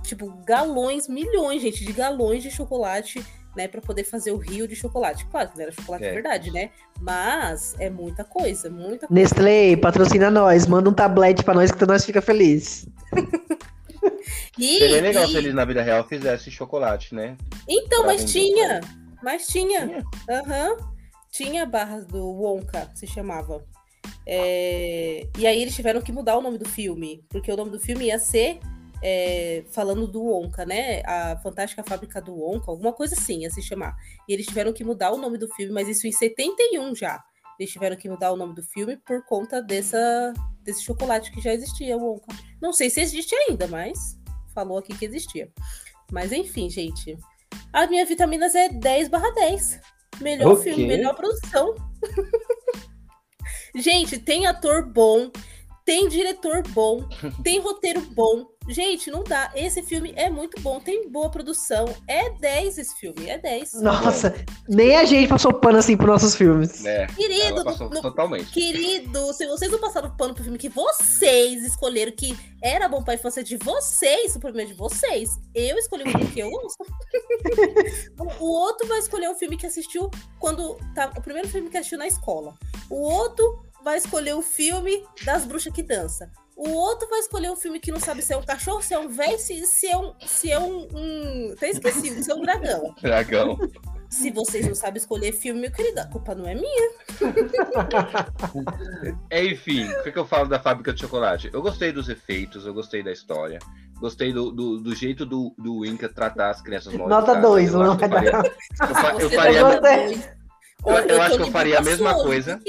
tipo, 0.02 0.30
galões, 0.44 1.09
milhões, 1.09 1.62
gente, 1.62 1.82
de 1.82 1.92
galões 1.94 2.42
de 2.42 2.51
chocolate, 2.51 3.24
né, 3.56 3.66
para 3.66 3.80
poder 3.80 4.05
fazer 4.05 4.32
o 4.32 4.36
rio 4.36 4.68
de 4.68 4.76
chocolate. 4.76 5.24
Claro 5.26 5.48
que 5.48 5.56
não 5.56 5.62
era 5.62 5.72
chocolate 5.72 6.05
é. 6.05 6.09
de 6.09 6.14
verdade, 6.14 6.51
né? 6.51 6.70
Mas 7.01 7.74
é 7.78 7.88
muita 7.88 8.24
coisa, 8.24 8.68
muita 8.68 9.06
coisa. 9.06 9.22
Nestlé, 9.22 9.76
patrocina 9.76 10.30
nós, 10.30 10.66
manda 10.66 10.90
um 10.90 10.94
tablete 10.94 11.42
para 11.42 11.55
nós 11.55 11.72
que 11.72 11.86
nós 11.86 12.05
fica 12.05 12.20
feliz. 12.20 12.86
e, 14.59 14.78
Seria 14.78 15.01
legal 15.01 15.24
e... 15.24 15.28
se 15.28 15.36
eles 15.38 15.55
na 15.55 15.64
vida 15.64 15.82
real 15.82 16.06
fizessem 16.06 16.52
chocolate, 16.52 17.14
né? 17.14 17.38
Então, 17.66 18.05
mas 18.05 18.30
tinha. 18.30 18.82
Mas 19.24 19.46
tinha. 19.46 20.05
Aham. 20.28 20.70
Uhum. 20.70 20.94
Tinha 21.32 21.66
barras 21.66 22.06
do 22.06 22.24
Wonka, 22.24 22.88
se 22.94 23.09
chamava. 23.09 23.66
É... 24.24 25.26
E 25.36 25.46
aí 25.46 25.60
eles 25.60 25.74
tiveram 25.74 26.01
que 26.01 26.12
mudar 26.12 26.38
o 26.38 26.40
nome 26.40 26.59
do 26.59 26.68
filme, 26.68 27.24
porque 27.28 27.51
o 27.51 27.56
nome 27.56 27.72
do 27.72 27.80
filme 27.80 28.05
ia 28.05 28.20
ser 28.20 28.60
é, 29.02 29.64
falando 29.70 30.06
do 30.06 30.22
Wonka, 30.22 30.64
né? 30.64 31.02
A 31.05 31.36
Fantástica 31.42 31.82
Fábrica 31.82 32.22
do 32.22 32.34
Wonka, 32.34 32.70
alguma 32.70 32.92
coisa 32.92 33.14
assim, 33.14 33.40
ia 33.40 33.51
se 33.51 33.60
chamar. 33.60 33.96
E 34.28 34.32
eles 34.32 34.46
tiveram 34.46 34.72
que 34.72 34.84
mudar 34.84 35.10
o 35.10 35.16
nome 35.16 35.36
do 35.36 35.48
filme, 35.55 35.72
mas 35.72 35.88
isso 35.88 36.06
em 36.06 36.12
71 36.12 36.94
já. 36.94 37.22
Eles 37.59 37.72
tiveram 37.72 37.96
que 37.96 38.09
mudar 38.09 38.32
o 38.32 38.36
nome 38.36 38.55
do 38.55 38.62
filme 38.62 38.96
por 38.96 39.24
conta 39.26 39.60
dessa, 39.60 40.32
desse 40.62 40.82
chocolate 40.82 41.30
que 41.32 41.40
já 41.40 41.52
existia, 41.52 41.96
o 41.96 42.01
Wonka. 42.01 42.34
Não 42.62 42.72
sei 42.72 42.88
se 42.88 43.01
existe 43.01 43.34
ainda, 43.34 43.66
mas 43.66 44.18
falou 44.55 44.78
aqui 44.78 44.96
que 44.96 45.05
existia. 45.05 45.52
Mas 46.10 46.32
enfim, 46.32 46.70
gente. 46.70 47.16
A 47.72 47.86
minha 47.86 48.05
vitaminas 48.06 48.55
é 48.55 48.68
10 48.68 49.09
barra 49.09 49.31
10. 49.32 49.81
Melhor 50.20 50.52
O 50.52 50.56
filme, 50.56 50.86
melhor 50.86 51.14
produção. 51.14 51.74
gente, 53.74 54.18
tem 54.18 54.47
ator 54.47 54.86
bom, 54.86 55.31
tem 55.85 56.09
diretor 56.09 56.62
bom, 56.68 57.06
tem 57.43 57.60
roteiro 57.60 58.01
bom. 58.01 58.47
Gente, 58.69 59.11
não 59.11 59.23
dá. 59.23 59.51
Esse 59.55 59.82
filme 59.82 60.12
é 60.16 60.31
muito 60.31 60.61
bom, 60.61 60.81
tem 60.81 61.09
boa 61.11 61.28
produção. 61.31 61.85
É 62.09 62.31
10 62.31 62.78
esse 62.78 62.95
filme, 62.97 63.28
é 63.28 63.36
10. 63.39 63.74
Nossa, 63.82 64.35
nem 64.69 64.97
a 64.97 65.05
gente 65.05 65.28
passou 65.28 65.53
pano 65.53 65.78
assim 65.78 65.97
pros 65.97 66.09
nossos 66.09 66.35
filmes. 66.35 66.85
É, 66.85 67.07
Querido, 67.09 67.62
no- 67.65 68.01
totalmente. 68.03 68.51
Querido, 68.51 69.32
se 69.35 69.47
vocês 69.47 69.70
não 69.70 69.78
passaram 69.81 70.11
pano 70.16 70.35
pro 70.35 70.43
filme 70.43 70.59
que 70.59 70.69
vocês 70.69 71.62
escolheram 71.65 72.12
que 72.12 72.36
era 72.62 72.89
bom 72.89 73.03
pra 73.03 73.15
infância 73.15 73.45
de 73.45 73.57
vocês, 73.59 74.35
o 74.35 74.41
problema 74.41 74.69
é 74.69 74.73
de 74.73 74.78
vocês. 74.78 75.31
Eu 75.55 75.77
escolhi 75.77 76.05
um 76.09 76.11
filme 76.11 76.27
que 76.31 76.41
eu 76.41 76.51
gosto. 76.51 76.85
o 78.41 78.47
outro 78.47 78.86
vai 78.89 78.99
escolher 78.99 79.28
um 79.28 79.35
filme 79.35 79.57
que 79.57 79.66
assistiu 79.66 80.11
quando. 80.39 80.77
Tá, 80.95 81.12
o 81.16 81.20
primeiro 81.20 81.49
filme 81.49 81.69
que 81.69 81.77
assistiu 81.77 81.99
na 81.99 82.07
escola. 82.07 82.55
O 82.89 82.97
outro 83.01 83.62
vai 83.82 83.99
escolher 83.99 84.35
o 84.35 84.43
filme 84.43 85.05
das 85.24 85.45
bruxas 85.45 85.73
que 85.73 85.82
dança. 85.82 86.31
O 86.56 86.70
outro 86.70 87.09
vai 87.09 87.18
escolher 87.18 87.51
um 87.51 87.56
filme 87.56 87.81
que 87.81 87.90
não 87.90 87.98
sabe 87.98 88.22
se 88.22 88.32
é 88.32 88.36
um 88.36 88.43
cachorro, 88.43 88.81
se 88.81 88.94
é 88.94 88.98
um 88.98 89.09
velho, 89.09 89.39
se, 89.39 89.66
se 89.66 89.89
é 89.89 89.97
um. 89.97 90.14
Se 90.24 90.52
é 90.52 90.59
um, 90.59 90.86
um. 90.94 91.52
Até 91.56 91.70
esqueci, 91.70 92.22
se 92.22 92.31
é 92.31 92.35
um 92.35 92.43
dragão. 92.43 92.94
Dragão. 93.02 93.59
Se 94.09 94.31
vocês 94.31 94.64
não 94.68 94.74
sabem 94.76 94.98
escolher 95.01 95.32
filme, 95.32 95.60
meu 95.62 95.72
querido, 95.72 95.98
a 96.01 96.06
culpa 96.06 96.32
não 96.36 96.47
é 96.47 96.55
minha. 96.55 96.90
Enfim, 99.32 99.90
o 99.93 100.02
que, 100.05 100.12
que 100.12 100.18
eu 100.18 100.24
falo 100.26 100.48
da 100.48 100.60
fábrica 100.60 100.93
de 100.93 101.01
chocolate? 101.01 101.51
Eu 101.52 101.60
gostei 101.60 101.90
dos 101.90 102.09
efeitos, 102.09 102.64
eu 102.66 102.72
gostei 102.72 103.02
da 103.02 103.10
história, 103.10 103.59
gostei 103.98 104.32
do, 104.32 104.52
do, 104.52 104.78
do 104.78 104.94
jeito 104.94 105.26
do, 105.26 105.52
do 105.59 105.85
Inca 105.85 106.09
tratar 106.09 106.51
as 106.51 106.62
crianças 106.62 106.94
mal 106.94 107.09
Nota 107.09 107.32
educadas. 107.32 107.51
2, 107.51 107.72
Eu 107.72 107.78
não 107.81 107.97
vai 107.97 108.09
eu 108.09 108.10
faria- 109.31 109.60
eu 109.60 109.68
eu 109.70 109.81
faria- 109.81 110.36
Eu 110.86 111.23
acho 111.23 111.36
que 111.36 111.43
eu 111.43 111.51
faria 111.51 111.78
a 111.78 111.82
mesma 111.82 112.12
sua, 112.15 112.23
coisa. 112.23 112.61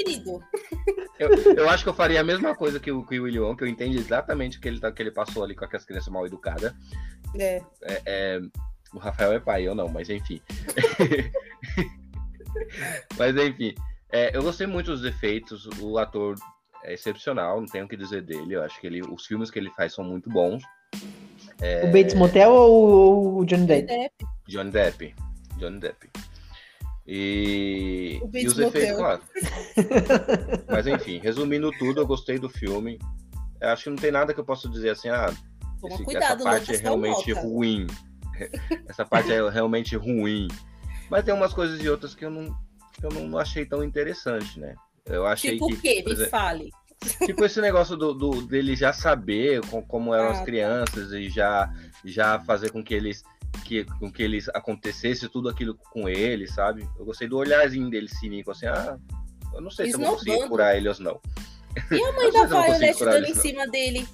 Eu, 1.18 1.30
eu 1.54 1.68
acho 1.68 1.82
que 1.82 1.88
eu 1.88 1.94
faria 1.94 2.20
a 2.20 2.24
mesma 2.24 2.54
coisa 2.54 2.80
que 2.80 2.90
o, 2.90 3.04
que 3.04 3.18
o 3.18 3.24
Willy 3.24 3.40
Wonka, 3.40 3.64
eu 3.64 3.68
entendo 3.68 3.94
exatamente 3.94 4.58
o 4.58 4.60
que 4.60 4.68
ele, 4.68 4.80
tá, 4.80 4.92
que 4.92 5.02
ele 5.02 5.10
passou 5.10 5.42
ali 5.42 5.54
com 5.54 5.64
aquelas 5.64 5.84
crianças 5.84 6.12
mal 6.12 6.26
educadas. 6.26 6.74
É. 7.38 7.62
É, 7.82 8.02
é, 8.06 8.40
o 8.92 8.98
Rafael 8.98 9.32
é 9.32 9.40
pai, 9.40 9.66
eu 9.66 9.74
não, 9.74 9.88
mas 9.88 10.08
enfim. 10.10 10.40
mas 13.18 13.36
enfim, 13.36 13.74
é, 14.10 14.36
eu 14.36 14.42
gostei 14.42 14.66
muito 14.66 14.90
dos 14.90 15.04
efeitos, 15.04 15.66
o 15.80 15.98
ator 15.98 16.36
é 16.84 16.94
excepcional, 16.94 17.60
não 17.60 17.66
tenho 17.66 17.84
o 17.84 17.88
que 17.88 17.96
dizer 17.96 18.22
dele. 18.22 18.54
Eu 18.54 18.62
acho 18.62 18.80
que 18.80 18.86
ele, 18.86 19.02
os 19.02 19.26
filmes 19.26 19.50
que 19.50 19.58
ele 19.58 19.70
faz 19.70 19.94
são 19.94 20.04
muito 20.04 20.30
bons. 20.30 20.62
O 21.84 21.86
Bates 21.92 22.14
Motel 22.14 22.50
ou 22.52 23.38
o 23.38 23.44
Johnny 23.44 23.66
Depp? 23.66 23.92
É, 23.92 24.10
Johnny 24.46 24.70
Depp. 24.70 25.14
Johnny 25.58 25.80
Depp. 25.80 26.10
E, 27.08 28.20
e 28.34 28.46
os 28.46 28.58
efeitos, 28.58 28.96
claro. 28.96 29.22
Mas 30.68 30.86
enfim, 30.86 31.18
resumindo 31.18 31.70
tudo, 31.78 32.00
eu 32.00 32.06
gostei 32.06 32.38
do 32.38 32.48
filme. 32.48 32.98
Eu 33.60 33.68
acho 33.70 33.84
que 33.84 33.90
não 33.90 33.96
tem 33.96 34.10
nada 34.10 34.34
que 34.34 34.40
eu 34.40 34.44
possa 34.44 34.68
dizer 34.68 34.90
assim, 34.90 35.08
ah, 35.08 35.32
esse- 35.86 36.04
cuidado, 36.04 36.24
essa 36.40 36.44
parte 36.44 36.70
é 36.70 36.74
passar 36.74 36.82
realmente 36.82 37.30
nota. 37.34 37.46
ruim. 37.46 37.86
Essa 38.88 39.04
parte 39.06 39.32
é 39.32 39.48
realmente 39.48 39.96
ruim. 39.96 40.48
Mas 41.10 41.24
tem 41.24 41.32
umas 41.32 41.54
coisas 41.54 41.82
e 41.82 41.88
outras 41.88 42.14
que 42.14 42.22
eu 42.24 42.30
não, 42.30 42.54
que 42.92 43.06
eu 43.06 43.10
não 43.10 43.38
achei 43.38 43.64
tão 43.64 43.82
interessante, 43.82 44.60
né? 44.60 44.74
Eu 45.06 45.26
achei 45.26 45.52
Tipo 45.52 45.68
que. 45.68 45.74
o 45.74 45.80
quê? 45.80 46.00
por 46.02 46.08
Me 46.10 46.12
exemplo, 46.14 46.30
fale. 46.30 46.70
Tipo 47.24 47.44
esse 47.46 47.60
negócio 47.62 47.96
do, 47.96 48.12
do- 48.12 48.42
dele 48.46 48.76
já 48.76 48.92
saber 48.92 49.60
com- 49.68 49.80
como 49.82 50.12
eram 50.12 50.28
Ah, 50.28 50.32
as 50.32 50.38
tá. 50.40 50.44
crianças 50.44 51.12
e 51.12 51.30
já, 51.30 51.72
já 52.04 52.38
fazer 52.40 52.70
com 52.72 52.82
que 52.84 52.92
eles 52.92 53.22
que, 53.56 53.84
com 53.84 54.10
que 54.10 54.22
eles 54.22 54.48
acontecesse 54.50 55.28
tudo 55.28 55.48
aquilo 55.48 55.74
com 55.90 56.08
ele, 56.08 56.46
sabe? 56.46 56.88
Eu 56.98 57.04
gostei 57.04 57.28
do 57.28 57.36
olharzinho 57.38 57.90
dele 57.90 58.08
cínico, 58.08 58.50
assim, 58.50 58.66
ah, 58.66 58.98
eu 59.54 59.60
não 59.60 59.70
sei 59.70 59.86
se 59.86 59.94
eu 59.94 60.00
vou 60.00 60.12
conseguir 60.12 60.48
curar 60.48 60.76
ele 60.76 60.88
ou 60.88 60.94
não. 61.00 61.20
E 61.90 62.02
a 62.02 62.12
mãe 62.12 62.32
da 62.32 62.44
Violet 62.46 62.98
dando 62.98 63.26
em 63.26 63.34
cima 63.34 63.66
dele? 63.66 64.06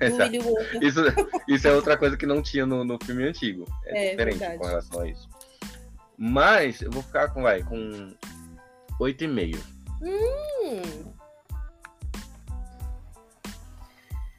Isso, 0.80 1.00
isso 1.48 1.66
é 1.66 1.72
outra 1.72 1.96
coisa 1.96 2.16
que 2.16 2.24
não 2.24 2.40
tinha 2.40 2.64
no, 2.64 2.84
no 2.84 2.96
filme 3.04 3.24
antigo. 3.24 3.64
É, 3.84 4.06
É, 4.06 4.10
diferente 4.10 4.38
verdade. 4.38 4.58
com 4.60 4.66
relação 4.66 5.00
a 5.00 5.08
isso. 5.08 5.28
Mas 6.16 6.80
eu 6.82 6.90
vou 6.92 7.02
ficar 7.02 7.30
com, 7.30 7.42
vai, 7.42 7.64
com 7.64 8.14
8,5. 9.00 9.58
Hum, 10.00 11.08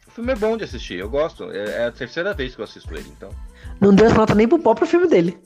O 0.07 0.11
filme 0.11 0.33
é 0.33 0.35
bom 0.35 0.57
de 0.57 0.63
assistir, 0.63 0.97
eu 0.99 1.09
gosto. 1.09 1.51
É, 1.51 1.83
é 1.83 1.85
a 1.85 1.91
terceira 1.91 2.33
vez 2.33 2.55
que 2.55 2.61
eu 2.61 2.65
assisto 2.65 2.93
ele, 2.95 3.09
então. 3.09 3.29
Não 3.79 3.93
deu 3.93 4.07
essa 4.07 4.15
nota 4.15 4.35
nem 4.35 4.47
pro 4.47 4.59
próprio 4.59 4.87
filme 4.87 5.07
dele. 5.07 5.39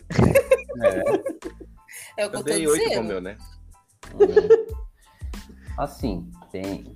é 2.17 2.25
o 2.25 2.31
que 2.31 2.35
Eu 2.35 2.39
eu 2.39 2.43
dei 2.43 2.67
8 2.67 2.91
pro 2.91 3.03
meu, 3.03 3.21
né? 3.21 3.37
Hum. 4.15 4.73
Assim, 5.77 6.29
tem, 6.51 6.95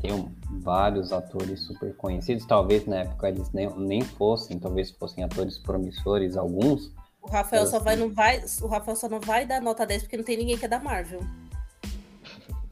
tem 0.00 0.30
vários 0.62 1.12
atores 1.12 1.60
super 1.60 1.94
conhecidos. 1.96 2.46
Talvez 2.46 2.86
na 2.86 2.96
época 3.00 3.28
eles 3.28 3.50
nem, 3.52 3.68
nem 3.76 4.02
fossem, 4.02 4.58
talvez 4.58 4.90
fossem 4.90 5.24
atores 5.24 5.58
promissores, 5.58 6.36
alguns. 6.36 6.92
O 7.22 7.28
Rafael 7.28 7.62
Eu 7.62 7.68
só 7.68 7.78
vai, 7.78 7.96
sei. 7.96 8.06
não 8.06 8.14
vai, 8.14 8.44
o 8.62 8.66
Rafael 8.66 8.96
só 8.96 9.08
não 9.08 9.20
vai 9.20 9.46
dar 9.46 9.60
nota 9.60 9.86
10 9.86 10.02
porque 10.02 10.16
não 10.16 10.24
tem 10.24 10.36
ninguém 10.36 10.56
que 10.56 10.64
é 10.64 10.68
da 10.68 10.78
Marvel. 10.78 11.20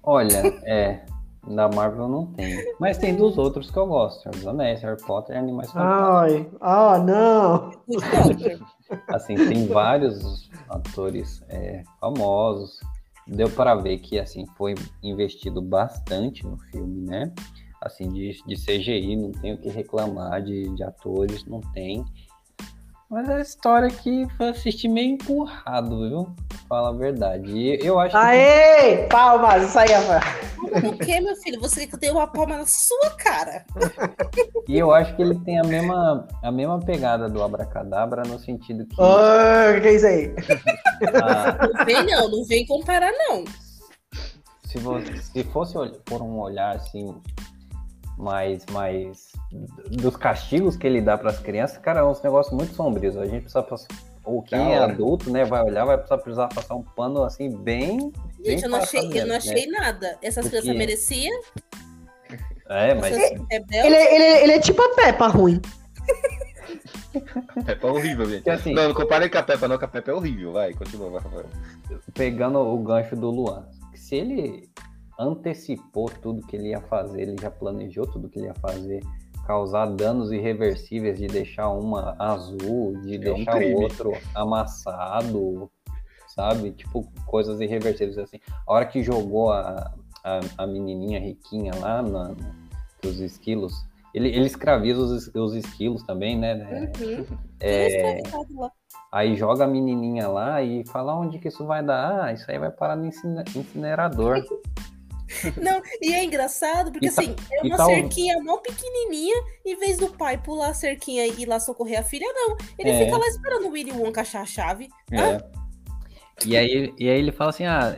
Olha, 0.03 0.39
é, 0.65 1.05
da 1.55 1.69
Marvel 1.69 2.09
não 2.09 2.27
tem. 2.27 2.75
Mas 2.81 2.99
tem 2.99 3.15
dos 3.15 3.39
outros 3.39 3.71
que 3.71 3.79
eu 3.79 3.87
gosto. 3.87 4.23
Senhor 4.23 4.35
dos 4.35 4.47
Anéis, 4.47 4.81
Harry 4.83 5.01
Potter 5.03 5.37
e 5.37 5.39
Animais 5.39 5.71
Fantásticos. 5.71 6.59
Ai, 6.61 6.95
ah, 6.95 6.99
não. 6.99 7.71
Assim, 9.09 9.35
tem 9.37 9.67
vários 9.67 10.51
atores 10.69 11.43
é, 11.49 11.83
famosos. 12.01 12.81
Deu 13.27 13.51
para 13.51 13.75
ver 13.75 13.99
que 13.99 14.19
assim 14.19 14.47
foi 14.57 14.75
investido 15.03 15.61
bastante 15.61 16.45
no 16.47 16.57
filme, 16.71 17.03
né? 17.09 17.33
Assim, 17.83 18.09
de, 18.09 18.41
de 18.47 18.57
CGI, 18.57 19.17
não 19.17 19.33
tem 19.33 19.55
o 19.55 19.59
que 19.59 19.69
reclamar 19.69 20.43
de, 20.43 20.75
de 20.75 20.83
atores, 20.83 21.45
não 21.45 21.61
tem. 21.61 22.05
Mas 23.09 23.29
a 23.31 23.41
história 23.41 23.89
que 23.89 24.27
foi 24.37 24.49
assistir 24.49 24.89
meio 24.89 25.13
empurrado, 25.15 26.09
viu? 26.09 26.25
Pra 26.49 26.59
Falar 26.69 26.89
a 26.89 26.93
verdade. 26.93 27.53
E 27.53 27.79
eu 27.87 28.01
acho 28.01 28.11
que 28.11 28.17
Aê! 28.17 29.07
Palmas, 29.09 29.63
isso 29.69 29.79
aí, 29.79 29.93
Rafael. 29.93 30.21
O 30.93 30.99
que, 30.99 31.21
meu 31.21 31.37
filho? 31.37 31.61
Você 31.61 31.87
que 31.87 31.95
eu 31.95 31.99
dê 32.01 32.11
uma 32.11 32.27
palma 32.27 32.59
na 32.59 32.67
sua 32.67 33.11
cara? 33.17 33.65
E 34.69 34.77
eu 34.77 34.93
acho 34.93 35.15
que 35.15 35.23
ele 35.23 35.37
tem 35.45 35.61
a 35.61 35.63
mesma, 35.63 36.27
a 36.43 36.51
mesma 36.51 36.81
pegada 36.81 37.29
do 37.29 37.41
Abracadabra, 37.45 38.23
no 38.27 38.39
sentido 38.41 38.85
que 38.85 38.97
Ah, 39.01 39.75
O 39.79 39.81
que 39.81 39.87
é 39.89 39.93
isso 39.95 40.07
aí? 40.07 40.35
a- 41.23 41.69
Não 41.73 41.85
vem, 41.85 42.05
não. 42.07 42.29
Não 42.29 42.45
vem 42.45 42.67
comparar, 42.67 43.13
não. 43.13 43.45
se, 44.65 44.79
você, 44.79 45.17
se 45.19 45.45
fosse 45.45 45.75
por 46.05 46.21
um 46.21 46.41
olhar 46.41 46.75
assim, 46.75 47.15
mais, 48.17 48.65
mais 48.73 49.33
dos 49.91 50.17
castigos 50.17 50.77
que 50.77 50.87
ele 50.87 51.01
dá 51.01 51.17
para 51.19 51.31
as 51.31 51.39
crianças, 51.39 51.79
cara, 51.79 52.01
é 52.01 52.05
uns 52.05 52.23
negócios 52.23 52.55
muito 52.55 52.75
sombrios. 52.75 53.17
A 53.17 53.25
gente 53.27 53.43
precisa 53.43 53.63
passar. 53.63 53.89
Ou 54.25 54.43
quem 54.43 54.73
é 54.73 54.79
adulto, 54.79 55.31
né, 55.31 55.45
vai 55.45 55.63
olhar, 55.63 55.85
vai 55.85 55.97
precisar, 55.97 56.19
precisar 56.19 56.49
passar 56.49 56.75
um 56.75 56.83
pano 56.83 57.23
assim, 57.23 57.49
bem. 57.49 58.11
bem 58.11 58.13
Gente, 58.45 58.65
eu 58.65 58.71
não 58.71 58.79
achei, 58.79 59.01
passado 59.03 59.17
eu 59.19 59.27
não 59.27 59.35
mesmo, 59.35 59.53
achei 59.53 59.67
nada. 59.69 60.19
Essas 60.21 60.45
Porque- 60.47 60.59
crianças 60.61 60.77
mereciam. 60.77 61.41
É, 62.69 62.95
mas. 62.95 63.17
Essas 63.17 63.39
rebeldes. 63.49 63.85
Ele, 63.85 63.95
ele, 63.97 64.25
ele 64.43 64.53
é 64.53 64.59
tipo 64.59 64.83
a 64.83 64.95
Peppa 64.97 65.29
ruim. 65.29 65.63
Peppa 67.65 67.87
é 67.87 67.91
horrível, 67.91 68.29
gente. 68.29 68.51
Assim- 68.51 68.75
Não, 68.75 68.89
não 68.89 68.95
comparem 68.95 69.31
com 69.31 69.39
a 69.39 69.43
Peppa, 69.43 69.69
não, 69.69 69.79
que 69.79 69.85
a 69.85 69.89
Peppa 69.89 70.11
é 70.11 70.15
horrível. 70.15 70.53
Vai, 70.53 70.75
continua, 70.75 71.11
vai, 71.11 71.21
Rafael. 71.23 71.47
pegando 72.15 72.59
o 72.59 72.79
gancho 72.79 73.15
do 73.15 73.31
Luan, 73.31 73.67
se 73.95 74.17
ele 74.17 74.69
antecipou 75.19 76.11
tudo 76.23 76.47
que 76.47 76.57
ele 76.57 76.69
ia 76.71 76.81
fazer, 76.81 77.23
ele 77.23 77.37
já 77.41 77.51
planejou 77.51 78.07
tudo 78.07 78.29
que 78.29 78.39
ele 78.39 78.47
ia 78.47 78.55
fazer, 78.55 79.03
causar 79.47 79.87
danos 79.87 80.33
irreversíveis 80.33 81.19
de 81.19 81.27
deixar 81.27 81.71
uma 81.71 82.17
azul, 82.19 83.01
de 83.03 83.15
É 83.17 83.19
um 83.33 83.35
deixar 83.35 83.57
crime. 83.57 83.75
o 83.75 83.83
outro 83.83 84.13
amassado, 84.35 85.71
sabe? 86.29 86.73
Tipo, 86.73 87.07
coisas 87.27 87.61
irreversíveis 87.61 88.19
assim. 88.19 88.39
A 88.67 88.73
hora 88.73 88.87
que 88.87 89.03
jogou 89.03 89.53
a, 89.53 89.93
a, 90.25 90.41
a 90.59 90.67
menininha 90.67 91.21
riquinha 91.21 91.73
lá 91.79 92.03
na, 92.03 92.35
os 93.05 93.21
esquilos, 93.21 93.87
ele, 94.13 94.29
ele 94.29 94.47
escraviza 94.47 94.99
os, 95.01 95.29
os 95.35 95.55
esquilos 95.55 96.03
também, 96.03 96.37
né? 96.39 96.55
Uhum. 96.99 97.39
É. 97.61 98.23
Aí 99.13 99.37
joga 99.37 99.65
a 99.65 99.69
menininha 99.69 100.27
lá 100.29 100.61
e 100.63 100.85
fala 100.89 101.15
onde 101.15 101.39
que 101.39 101.49
isso 101.49 101.65
vai 101.65 101.83
dar. 101.85 102.25
Ah, 102.25 102.33
isso 102.33 102.51
aí 102.51 102.59
vai 102.59 102.71
parar 102.71 102.97
no 102.97 103.07
incine- 103.07 103.45
incinerador. 103.55 104.43
Não, 105.61 105.83
e 106.01 106.15
é 106.15 106.25
engraçado, 106.25 106.93
porque 106.93 107.11
tá- 107.11 107.21
assim, 107.23 107.35
é 107.53 107.63
uma 107.63 107.77
tá 107.77 107.87
cerquinha 107.87 108.41
mó 108.43 108.59
pequenininha, 108.59 109.35
em 109.65 109.77
vez 109.77 109.99
do 109.99 110.09
pai 110.09 110.39
pular 110.39 110.69
a 110.69 110.75
cerquinha 110.75 111.27
e 111.27 111.43
ir 111.43 111.47
lá 111.47 111.59
socorrer 111.59 111.99
a 112.01 112.03
filha, 112.03 112.27
não. 112.33 112.57
Ele 112.79 112.91
É. 112.91 113.05
fica 113.05 113.17
lá 113.17 113.27
esperando 113.27 113.67
o 113.67 113.71
Willy 113.71 113.93
Wonka 113.93 114.21
achar 114.21 114.43
a 114.43 114.47
chave. 114.47 114.89
É. 115.11 115.43
E, 116.45 116.57
aí, 116.57 116.95
e 116.99 117.09
aí 117.09 117.19
ele 117.19 117.33
fala 117.33 117.51
assim: 117.51 117.65
ah, 117.65 117.97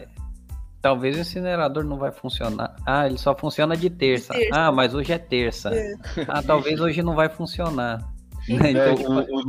talvez 0.81 1.17
o 1.17 1.21
incinerador 1.21 1.85
não 1.85 1.99
vai 1.99 2.13
funcionar. 2.13 2.77
Ah, 2.87 3.07
ele 3.07 3.19
só 3.19 3.37
funciona 3.37 3.77
de 3.77 3.91
terça. 3.91 4.33
terça. 4.33 4.51
Ah, 4.55 4.73
mas 4.73 4.95
hoje 4.95 5.13
é 5.13 5.19
terça. 5.19 5.71
É. 5.75 5.95
Ah, 6.29 6.43
talvez 6.43 6.81
hoje 6.81 7.03
não 7.03 7.15
vai 7.15 7.29
funcionar. 7.29 8.01
Né? 8.49 8.71
Então, 8.71 8.95
tipo, 8.95 9.11
o- 9.13 9.37
os, 9.37 9.45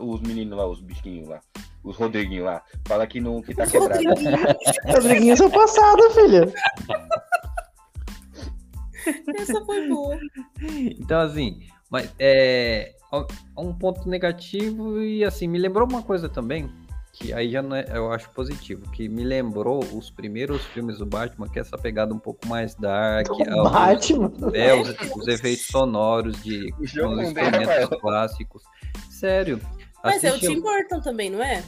os 0.00 0.20
meninos 0.20 0.56
lá, 0.58 0.66
os 0.66 0.80
bichinhos 0.80 1.28
lá, 1.28 1.40
os 1.82 1.96
Rodriguinhos 1.96 2.44
lá, 2.44 2.62
fala 2.86 3.06
que, 3.06 3.20
não, 3.20 3.40
que 3.42 3.54
tá 3.54 3.66
quebrado. 3.66 4.02
Rodriguinho, 4.04 4.36
Rodriguinho 4.86 5.32
é 5.32 5.36
seu 5.36 5.50
passado, 5.50 6.10
filho. 6.10 6.52
essa 9.38 9.64
foi 9.64 9.88
boa. 9.88 10.18
Então, 10.60 11.20
assim, 11.20 11.60
mas 11.90 12.12
é 12.18 12.94
um 13.56 13.72
ponto 13.72 14.08
negativo 14.08 15.00
e 15.00 15.24
assim, 15.24 15.46
me 15.46 15.58
lembrou 15.58 15.88
uma 15.88 16.02
coisa 16.02 16.28
também, 16.28 16.68
que 17.18 17.32
aí 17.32 17.50
já 17.50 17.62
não 17.62 17.74
é, 17.74 17.86
eu 17.94 18.12
acho 18.12 18.28
positivo, 18.30 18.88
que 18.90 19.08
me 19.08 19.24
lembrou 19.24 19.82
os 19.94 20.10
primeiros 20.10 20.62
filmes 20.66 20.98
do 20.98 21.06
Batman, 21.06 21.48
que 21.48 21.58
é 21.58 21.62
essa 21.62 21.78
pegada 21.78 22.12
um 22.12 22.18
pouco 22.18 22.46
mais 22.46 22.74
dark, 22.74 23.26
é, 23.40 23.54
os- 23.62 23.70
Batman. 23.72 24.32
é, 24.52 24.74
os, 24.74 24.88
os 25.16 25.26
efeitos 25.26 25.66
sonoros 25.66 26.42
de 26.42 26.72
os 26.78 26.92
instrumentos 26.94 27.98
clássicos. 28.00 28.62
Sério. 29.10 29.58
Mas 30.04 30.22
é 30.22 30.30
o 30.30 30.34
assiste- 30.34 30.54
Tim 30.54 30.60
Burton 30.60 31.00
também, 31.00 31.30
não 31.30 31.42
é? 31.42 31.64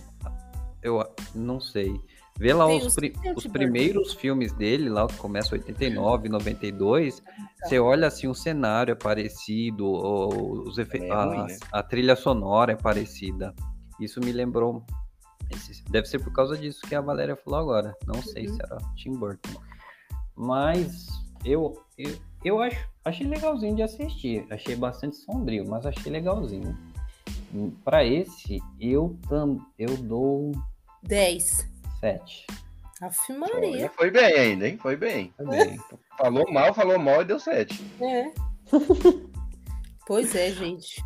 Eu 0.82 1.02
não 1.34 1.58
sei. 1.60 1.98
Vê 2.38 2.52
lá 2.52 2.66
Tem 2.66 2.86
os, 2.86 2.94
pri- 2.94 3.14
os 3.34 3.46
primeiros 3.48 4.12
filmes 4.14 4.52
dele, 4.52 4.88
lá 4.88 5.06
que 5.08 5.16
começa 5.16 5.56
em 5.56 5.58
89, 5.60 6.28
92. 6.28 7.20
Você 7.64 7.80
olha 7.80 8.06
assim, 8.06 8.28
o 8.28 8.34
cenário 8.34 8.92
é 8.92 8.94
parecido, 8.94 9.90
os 9.90 10.78
efe... 10.78 10.98
É 10.98 11.10
a, 11.10 11.24
ruim, 11.24 11.46
né? 11.48 11.56
a 11.72 11.82
trilha 11.82 12.14
sonora 12.14 12.72
é 12.72 12.76
parecida. 12.76 13.52
Isso 13.98 14.20
me 14.20 14.30
lembrou. 14.30 14.84
Deve 15.90 16.06
ser 16.06 16.18
por 16.20 16.32
causa 16.32 16.56
disso 16.56 16.80
que 16.82 16.94
a 16.94 17.00
Valéria 17.00 17.36
falou 17.36 17.58
agora. 17.60 17.96
Não 18.06 18.22
sei 18.22 18.46
Uhum. 18.48 18.54
se 18.56 18.62
era 18.62 18.78
Tim 18.96 19.12
Burton. 19.12 19.60
Mas 20.36 21.06
eu, 21.44 21.82
eu, 21.96 22.16
eu 22.44 22.60
acho, 22.62 22.88
achei 23.04 23.26
legalzinho 23.26 23.74
de 23.76 23.82
assistir. 23.82 24.46
Achei 24.50 24.76
bastante 24.76 25.16
sombrio, 25.16 25.66
mas 25.68 25.84
achei 25.86 26.10
legalzinho. 26.12 26.76
Para 27.84 28.04
esse, 28.04 28.60
eu, 28.78 29.16
tam, 29.28 29.58
eu 29.78 29.96
dou 29.96 30.52
10. 31.02 31.66
7. 32.00 32.46
Aff, 33.00 33.32
Olha, 33.32 33.38
Maria. 33.38 33.90
foi 33.96 34.10
bem 34.10 34.24
ainda, 34.38 34.68
hein? 34.68 34.76
Foi 34.76 34.96
bem. 34.96 35.32
Também. 35.36 35.78
Falou 36.18 36.50
mal, 36.52 36.74
falou 36.74 36.98
mal 36.98 37.22
e 37.22 37.24
deu 37.24 37.38
sete. 37.38 37.80
É. 38.00 38.30
pois 40.06 40.34
é, 40.34 40.50
gente. 40.50 41.02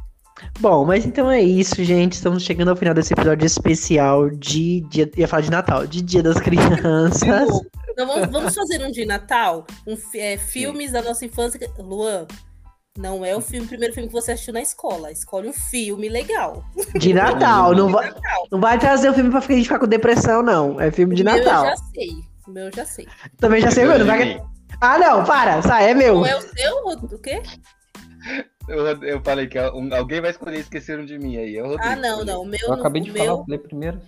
Bom, 0.61 0.85
mas 0.85 1.05
então 1.05 1.31
é 1.31 1.41
isso, 1.41 1.83
gente. 1.85 2.15
Estamos 2.15 2.43
chegando 2.43 2.69
ao 2.69 2.77
final 2.77 2.95
desse 2.95 3.13
episódio 3.13 3.47
especial 3.47 4.31
de 4.31 4.81
dia. 4.83 5.11
Ia 5.17 5.29
falar 5.29 5.43
de 5.43 5.51
Natal, 5.51 5.87
de 5.87 6.03
Dia 6.03 6.23
das 6.23 6.39
Crianças. 6.41 7.49
Não, 7.97 8.07
vamos, 8.07 8.31
vamos 8.31 8.55
fazer 8.55 8.85
um 8.85 8.91
de 8.91 9.05
Natal? 9.05 9.67
Um, 9.87 9.97
é, 10.15 10.37
filmes 10.39 10.93
da 10.93 11.03
nossa 11.03 11.25
infância. 11.25 11.61
Luan, 11.79 12.27
não 12.99 13.25
é 13.25 13.35
o 13.35 13.41
filme, 13.41 13.67
primeiro 13.67 13.95
filme 13.95 14.09
que 14.09 14.15
você 14.15 14.33
assistiu 14.33 14.53
na 14.53 14.61
escola. 14.61 15.11
Escolhe 15.11 15.49
um 15.49 15.53
filme 15.53 16.09
legal. 16.09 16.65
De 16.99 17.15
Natal. 17.15 17.75
Não 17.75 17.91
vai, 17.91 18.13
não 18.51 18.61
vai 18.61 18.79
trazer 18.79 19.11
o 19.11 19.15
filme 19.15 19.31
pra 19.31 19.39
a 19.39 19.43
gente 19.43 19.63
ficar 19.63 19.79
com 19.79 19.87
depressão, 19.87 20.43
não. 20.43 20.81
É 20.81 20.91
filme 20.91 21.15
de 21.15 21.23
O 21.23 21.25
meu 21.25 21.37
Natal. 21.37 21.65
eu 21.65 21.71
já 21.71 21.77
sei. 21.77 22.11
O 22.47 22.51
meu 22.51 22.65
eu 22.65 22.73
já 22.75 22.85
sei. 22.85 23.09
Também 23.39 23.61
já 23.61 23.71
sei, 23.71 23.85
mano. 23.85 24.05
Vai... 24.05 24.43
Ah, 24.81 24.99
não, 24.99 25.25
para. 25.25 25.63
Sai, 25.63 25.91
é 25.91 25.95
meu. 25.95 26.17
Não 26.17 26.27
é 26.27 26.37
o 26.37 26.41
seu? 26.41 26.77
O 27.13 27.19
quê? 27.19 27.43
Eu, 28.69 28.87
eu 29.03 29.21
falei 29.23 29.47
que 29.47 29.59
um- 29.61 29.95
alguém 29.95 30.21
vai 30.21 30.31
escolher 30.31 30.59
Esqueceram 30.61 31.05
de 31.05 31.19
Mim 31.19 31.37
aí. 31.37 31.57
É 31.57 31.63
o 31.63 31.69
Rodrigo. 31.69 31.85
Ah, 31.93 31.97
não, 31.97 32.25
não. 32.25 32.43
O 32.43 32.47
meu, 32.47 32.61
Eu 32.63 32.69
não- 32.69 32.75
acabei 32.77 33.03
de 33.03 33.11
o 33.11 33.13
falar, 33.13 33.25
meu, 33.25 33.37
eu 33.39 33.45
falei 33.45 33.59
primeiro. 33.59 33.99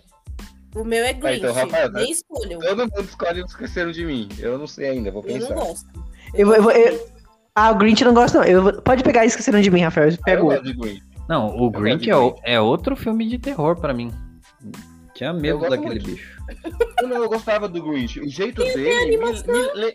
o 0.76 0.84
meu 0.84 1.04
é 1.04 1.12
Grinch. 1.12 1.38
então, 1.38 1.52
Rafael, 1.54 1.92
tá- 1.92 1.98
Nem 2.00 2.10
escolham. 2.10 2.60
Todo 2.60 2.78
mundo 2.82 3.00
escolhe 3.02 3.42
o 3.42 3.46
Esqueceram 3.46 3.90
de 3.90 4.04
Mim. 4.04 4.28
Eu 4.38 4.58
não 4.58 4.66
sei 4.66 4.90
ainda, 4.90 5.10
vou 5.10 5.22
Eu 5.26 5.32
não 5.32 5.40
pensar. 5.40 5.54
gosto. 5.54 5.86
Eu 6.34 6.46
vou- 6.46 6.56
eu 6.56 6.62
vou- 6.62 6.72
eu- 6.72 7.14
Ah, 7.56 7.70
o 7.70 7.76
Grinch 7.76 8.02
eu 8.02 8.08
não 8.08 8.14
gosto, 8.14 8.34
não. 8.38 8.44
Eu 8.44 8.62
vou- 8.62 8.82
Pode 8.82 9.02
pegar 9.04 9.24
Esqueceram 9.24 9.60
de 9.60 9.70
mim, 9.70 9.80
Rafael. 9.82 10.08
Eu 10.10 10.18
Pega 10.24 10.42
o 10.42 10.46
gosto 10.46 10.64
de 10.64 10.72
Grinch. 10.72 11.02
Não, 11.28 11.56
o 11.56 11.70
Grinch 11.70 12.10
é, 12.10 12.16
o- 12.16 12.34
é 12.42 12.60
outro 12.60 12.96
filme 12.96 13.28
de 13.28 13.38
terror 13.38 13.76
pra 13.76 13.94
mim. 13.94 14.12
Tinha 15.14 15.32
medo 15.32 15.60
daquele 15.60 15.86
muito. 16.00 16.04
bicho. 16.06 16.42
Eu, 17.00 17.06
não, 17.08 17.16
eu 17.22 17.28
gostava 17.28 17.68
do 17.68 17.80
Grinch. 17.82 18.18
O 18.20 18.28
jeito 18.28 18.62
dele 18.64 19.16
me, 19.16 19.26
me, 19.32 19.72
le- 19.74 19.94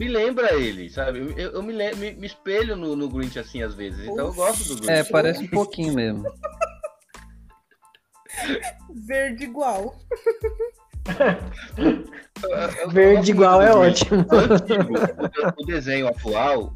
me 0.00 0.08
lembra 0.08 0.54
ele, 0.54 0.88
sabe? 0.88 1.18
Eu, 1.36 1.50
eu 1.52 1.62
me, 1.62 1.74
me, 1.74 2.12
me 2.14 2.26
espelho 2.26 2.74
no, 2.74 2.96
no 2.96 3.06
Grinch 3.06 3.38
assim 3.38 3.62
às 3.62 3.74
vezes. 3.74 4.08
Então 4.08 4.28
eu 4.28 4.32
gosto 4.32 4.66
do 4.68 4.76
Grinch. 4.76 4.90
É, 4.90 5.04
parece 5.04 5.44
um 5.44 5.48
pouquinho 5.48 5.92
mesmo. 5.92 6.24
Verde 9.06 9.44
igual. 9.44 9.94
Eu- 12.42 12.88
Verde 12.90 13.30
igual 13.32 13.60
é 13.60 13.74
ótimo. 13.74 14.24
O 14.30 14.36
antigo, 14.54 14.94
o 15.58 15.66
desenho 15.66 16.08
atual, 16.08 16.74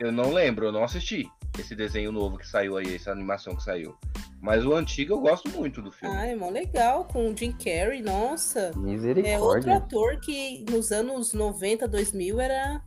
eu 0.00 0.10
não 0.10 0.32
lembro, 0.32 0.66
eu 0.66 0.72
não 0.72 0.82
assisti. 0.82 1.28
Esse 1.58 1.74
desenho 1.74 2.12
novo 2.12 2.36
que 2.38 2.46
saiu 2.46 2.76
aí, 2.76 2.94
essa 2.94 3.10
animação 3.10 3.56
que 3.56 3.62
saiu. 3.62 3.96
Mas 4.40 4.64
o 4.64 4.74
antigo 4.74 5.14
eu 5.14 5.20
gosto 5.20 5.48
muito 5.50 5.80
do 5.80 5.90
filme. 5.90 6.14
Ah, 6.14 6.26
é 6.26 6.36
mó 6.36 6.50
legal. 6.50 7.04
Com 7.06 7.30
o 7.30 7.36
Jim 7.36 7.52
Carrey, 7.52 8.02
nossa. 8.02 8.60
É 8.60 8.66
outro 8.68 8.80
Misericórdia. 8.82 9.76
ator 9.76 10.20
que 10.20 10.64
nos 10.70 10.92
anos 10.92 11.32
90, 11.32 11.88
2000 11.88 12.40
era 12.40 12.80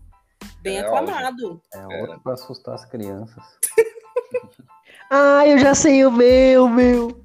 bem 0.61 0.77
É, 0.77 0.81
aclamado. 0.81 1.61
É 1.73 2.01
outro 2.01 2.19
pra 2.21 2.33
assustar 2.33 2.75
as 2.75 2.85
crianças. 2.85 3.43
Ah, 5.11 5.47
eu 5.47 5.57
já 5.57 5.73
sei 5.73 6.05
o 6.05 6.11
meu, 6.11 6.67
meu. 6.69 7.19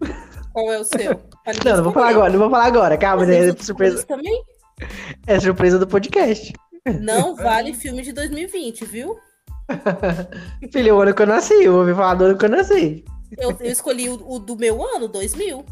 Qual 0.55 0.73
é 0.73 0.79
o 0.79 0.85
seu? 0.85 1.21
Não, 1.63 1.77
não 1.77 1.85
vou 1.85 1.93
falar 1.93 2.09
agora, 2.09 2.33
não 2.33 2.39
vou 2.39 2.49
falar 2.51 2.65
agora. 2.65 2.97
Calma, 2.97 3.27
Mas 3.27 3.37
é 3.37 3.53
surpresa, 3.63 4.07
também? 4.07 4.43
é 5.27 5.39
surpresa 5.39 5.79
do 5.79 5.87
podcast. 5.87 6.55
Não 7.03 7.37
vale 7.37 7.75
filme 7.75 8.01
de 8.01 8.13
2020, 8.15 8.87
viu? 8.87 9.19
Filho, 10.73 10.97
o 10.97 11.01
ano 11.01 11.15
que 11.15 11.23
eu 11.23 11.27
nasci, 11.27 11.55
eu 11.65 11.75
ouvi 11.77 11.95
falar 11.95 12.15
do 12.15 12.25
ano 12.25 12.39
que 12.39 12.45
eu 12.45 12.49
nasci. 12.51 13.05
Eu, 13.37 13.51
eu 13.61 13.71
escolhi 13.73 14.09
o, 14.09 14.15
o 14.31 14.39
do 14.39 14.57
meu 14.57 14.83
ano, 14.95 15.09
2000. 15.09 15.65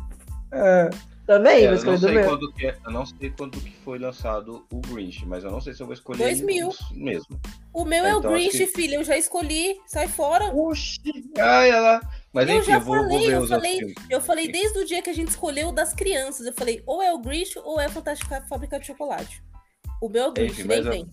Ah, 0.52 0.90
também, 1.26 1.64
É, 1.64 1.74
vou 1.74 1.78
eu, 1.78 1.84
não 1.92 1.98
sei 1.98 2.12
meu. 2.14 2.24
quando 2.28 2.52
que 2.52 2.66
é- 2.66 2.76
eu 2.84 2.90
não 2.90 3.06
sei 3.06 3.30
quando 3.30 3.60
que 3.60 3.70
foi 3.84 3.98
lançado 3.98 4.66
o 4.72 4.80
Grinch, 4.80 5.24
mas 5.26 5.44
eu 5.44 5.50
não 5.50 5.60
sei 5.60 5.72
se 5.72 5.80
eu 5.80 5.86
vou 5.86 5.94
escolher 5.94 6.18
2000. 6.24 6.68
isso 6.70 6.94
mesmo. 6.94 7.40
O 7.72 7.84
meu 7.84 8.04
É, 8.04 8.10
é 8.10 8.14
o 8.16 8.18
então 8.18 8.32
Grinch, 8.32 8.58
que- 8.58 8.66
filho. 8.66 8.94
Eu 8.96 9.04
já 9.04 9.16
escolhi. 9.16 9.76
Sai 9.86 10.08
fora. 10.08 10.46
Oxi, 10.52 11.00
ai, 11.38 11.70
ela. 11.70 12.00
Mas 12.32 12.48
Eu 12.48 12.56
enfim, 12.56 12.66
já 12.72 12.76
eu 12.76 12.80
vou, 12.80 12.96
vou 12.96 13.04
falei, 13.08 13.26
ver 13.28 13.34
eu 13.36 13.46
falei, 13.46 13.78
filmes. 13.78 13.94
eu 14.10 14.20
falei 14.20 14.50
desde 14.52 14.78
o 14.80 14.84
dia 14.84 15.00
que 15.02 15.10
a 15.10 15.14
gente 15.14 15.28
escolheu 15.28 15.68
o 15.68 15.72
das 15.72 15.92
crianças. 15.94 16.44
Eu 16.46 16.52
falei, 16.54 16.82
ou 16.86 17.00
é 17.02 17.12
o 17.12 17.18
Grinch 17.18 17.58
ou 17.60 17.80
é 17.80 17.84
a 17.86 17.88
Fantástica 17.90 18.40
Fábrica 18.48 18.80
de 18.80 18.86
Chocolate. 18.88 19.42
O 20.00 20.08
meu 20.08 20.24
é 20.24 20.28
o 20.28 20.32
Grinch, 20.32 20.52
Enfim, 20.52 20.68
nem 20.68 20.76
mas 20.78 20.86
eu- 20.86 20.92
vem. 20.92 21.10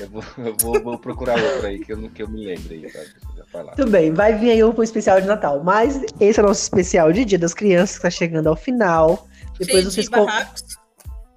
Eu 0.00 0.08
vou, 0.08 0.22
eu 0.38 0.56
vou, 0.60 0.82
vou 0.82 0.98
procurar 0.98 1.38
outro 1.42 1.66
aí 1.66 1.78
que 1.78 1.92
eu, 1.92 2.10
que 2.10 2.22
eu 2.22 2.28
me 2.28 2.46
lembre 2.46 2.74
aí, 2.84 2.92
tá? 2.92 3.00
Já 3.36 3.44
falar. 3.46 3.72
Tudo 3.72 3.90
bem, 3.90 4.12
vai 4.12 4.34
vir 4.34 4.50
aí 4.50 4.62
um 4.64 4.82
especial 4.82 5.20
de 5.20 5.26
Natal. 5.26 5.62
Mas 5.64 6.00
esse 6.20 6.38
é 6.38 6.42
o 6.42 6.46
nosso 6.46 6.62
especial 6.62 7.12
de 7.12 7.24
Dia 7.24 7.38
das 7.38 7.54
Crianças, 7.54 7.96
que 7.96 8.02
tá 8.02 8.10
chegando 8.10 8.48
ao 8.48 8.56
final. 8.56 9.26
Depois 9.58 9.68
Cheio 9.70 9.84
vocês, 9.90 10.06
de 10.06 10.10
com- 10.12 10.24
barracos. 10.26 10.64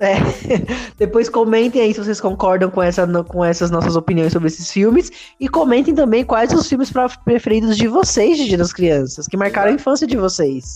depois 0.98 1.30
comentem 1.30 1.80
aí 1.80 1.94
se 1.94 2.04
vocês 2.04 2.20
concordam 2.20 2.72
com, 2.72 2.82
essa, 2.82 3.06
com 3.24 3.46
essas 3.46 3.70
nossas 3.70 3.96
opiniões 3.96 4.34
sobre 4.34 4.48
esses 4.48 4.72
filmes. 4.72 5.12
E 5.40 5.48
comentem 5.48 5.94
também 5.94 6.24
quais 6.26 6.52
os 6.54 6.68
filmes 6.68 6.92
pra- 6.92 7.10
preferidos 7.24 7.78
de 7.78 7.88
vocês 7.88 8.38
de 8.38 8.48
Dia 8.48 8.58
das 8.58 8.74
Crianças, 8.74 9.28
que 9.28 9.38
marcaram 9.38 9.72
a 9.72 9.76
infância 9.76 10.08
de 10.08 10.18
vocês. 10.18 10.74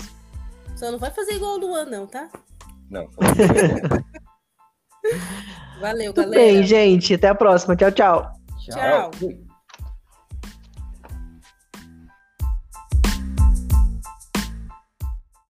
Só 0.76 0.92
não 0.92 1.00
vai 1.00 1.10
fazer 1.12 1.34
igual 1.34 1.56
o 1.56 1.58
Luan, 1.60 1.86
não, 1.86 2.06
tá? 2.06 2.28
Não, 2.90 3.08
Valeu, 5.80 6.14
Tudo 6.14 6.32
galera. 6.32 6.54
bem, 6.54 6.64
gente. 6.64 7.14
Até 7.14 7.28
a 7.28 7.36
próxima. 7.36 7.76
Tchau, 7.76 7.92
tchau. 7.92 8.34
Tchau. 8.60 9.12
Fui. 9.14 9.45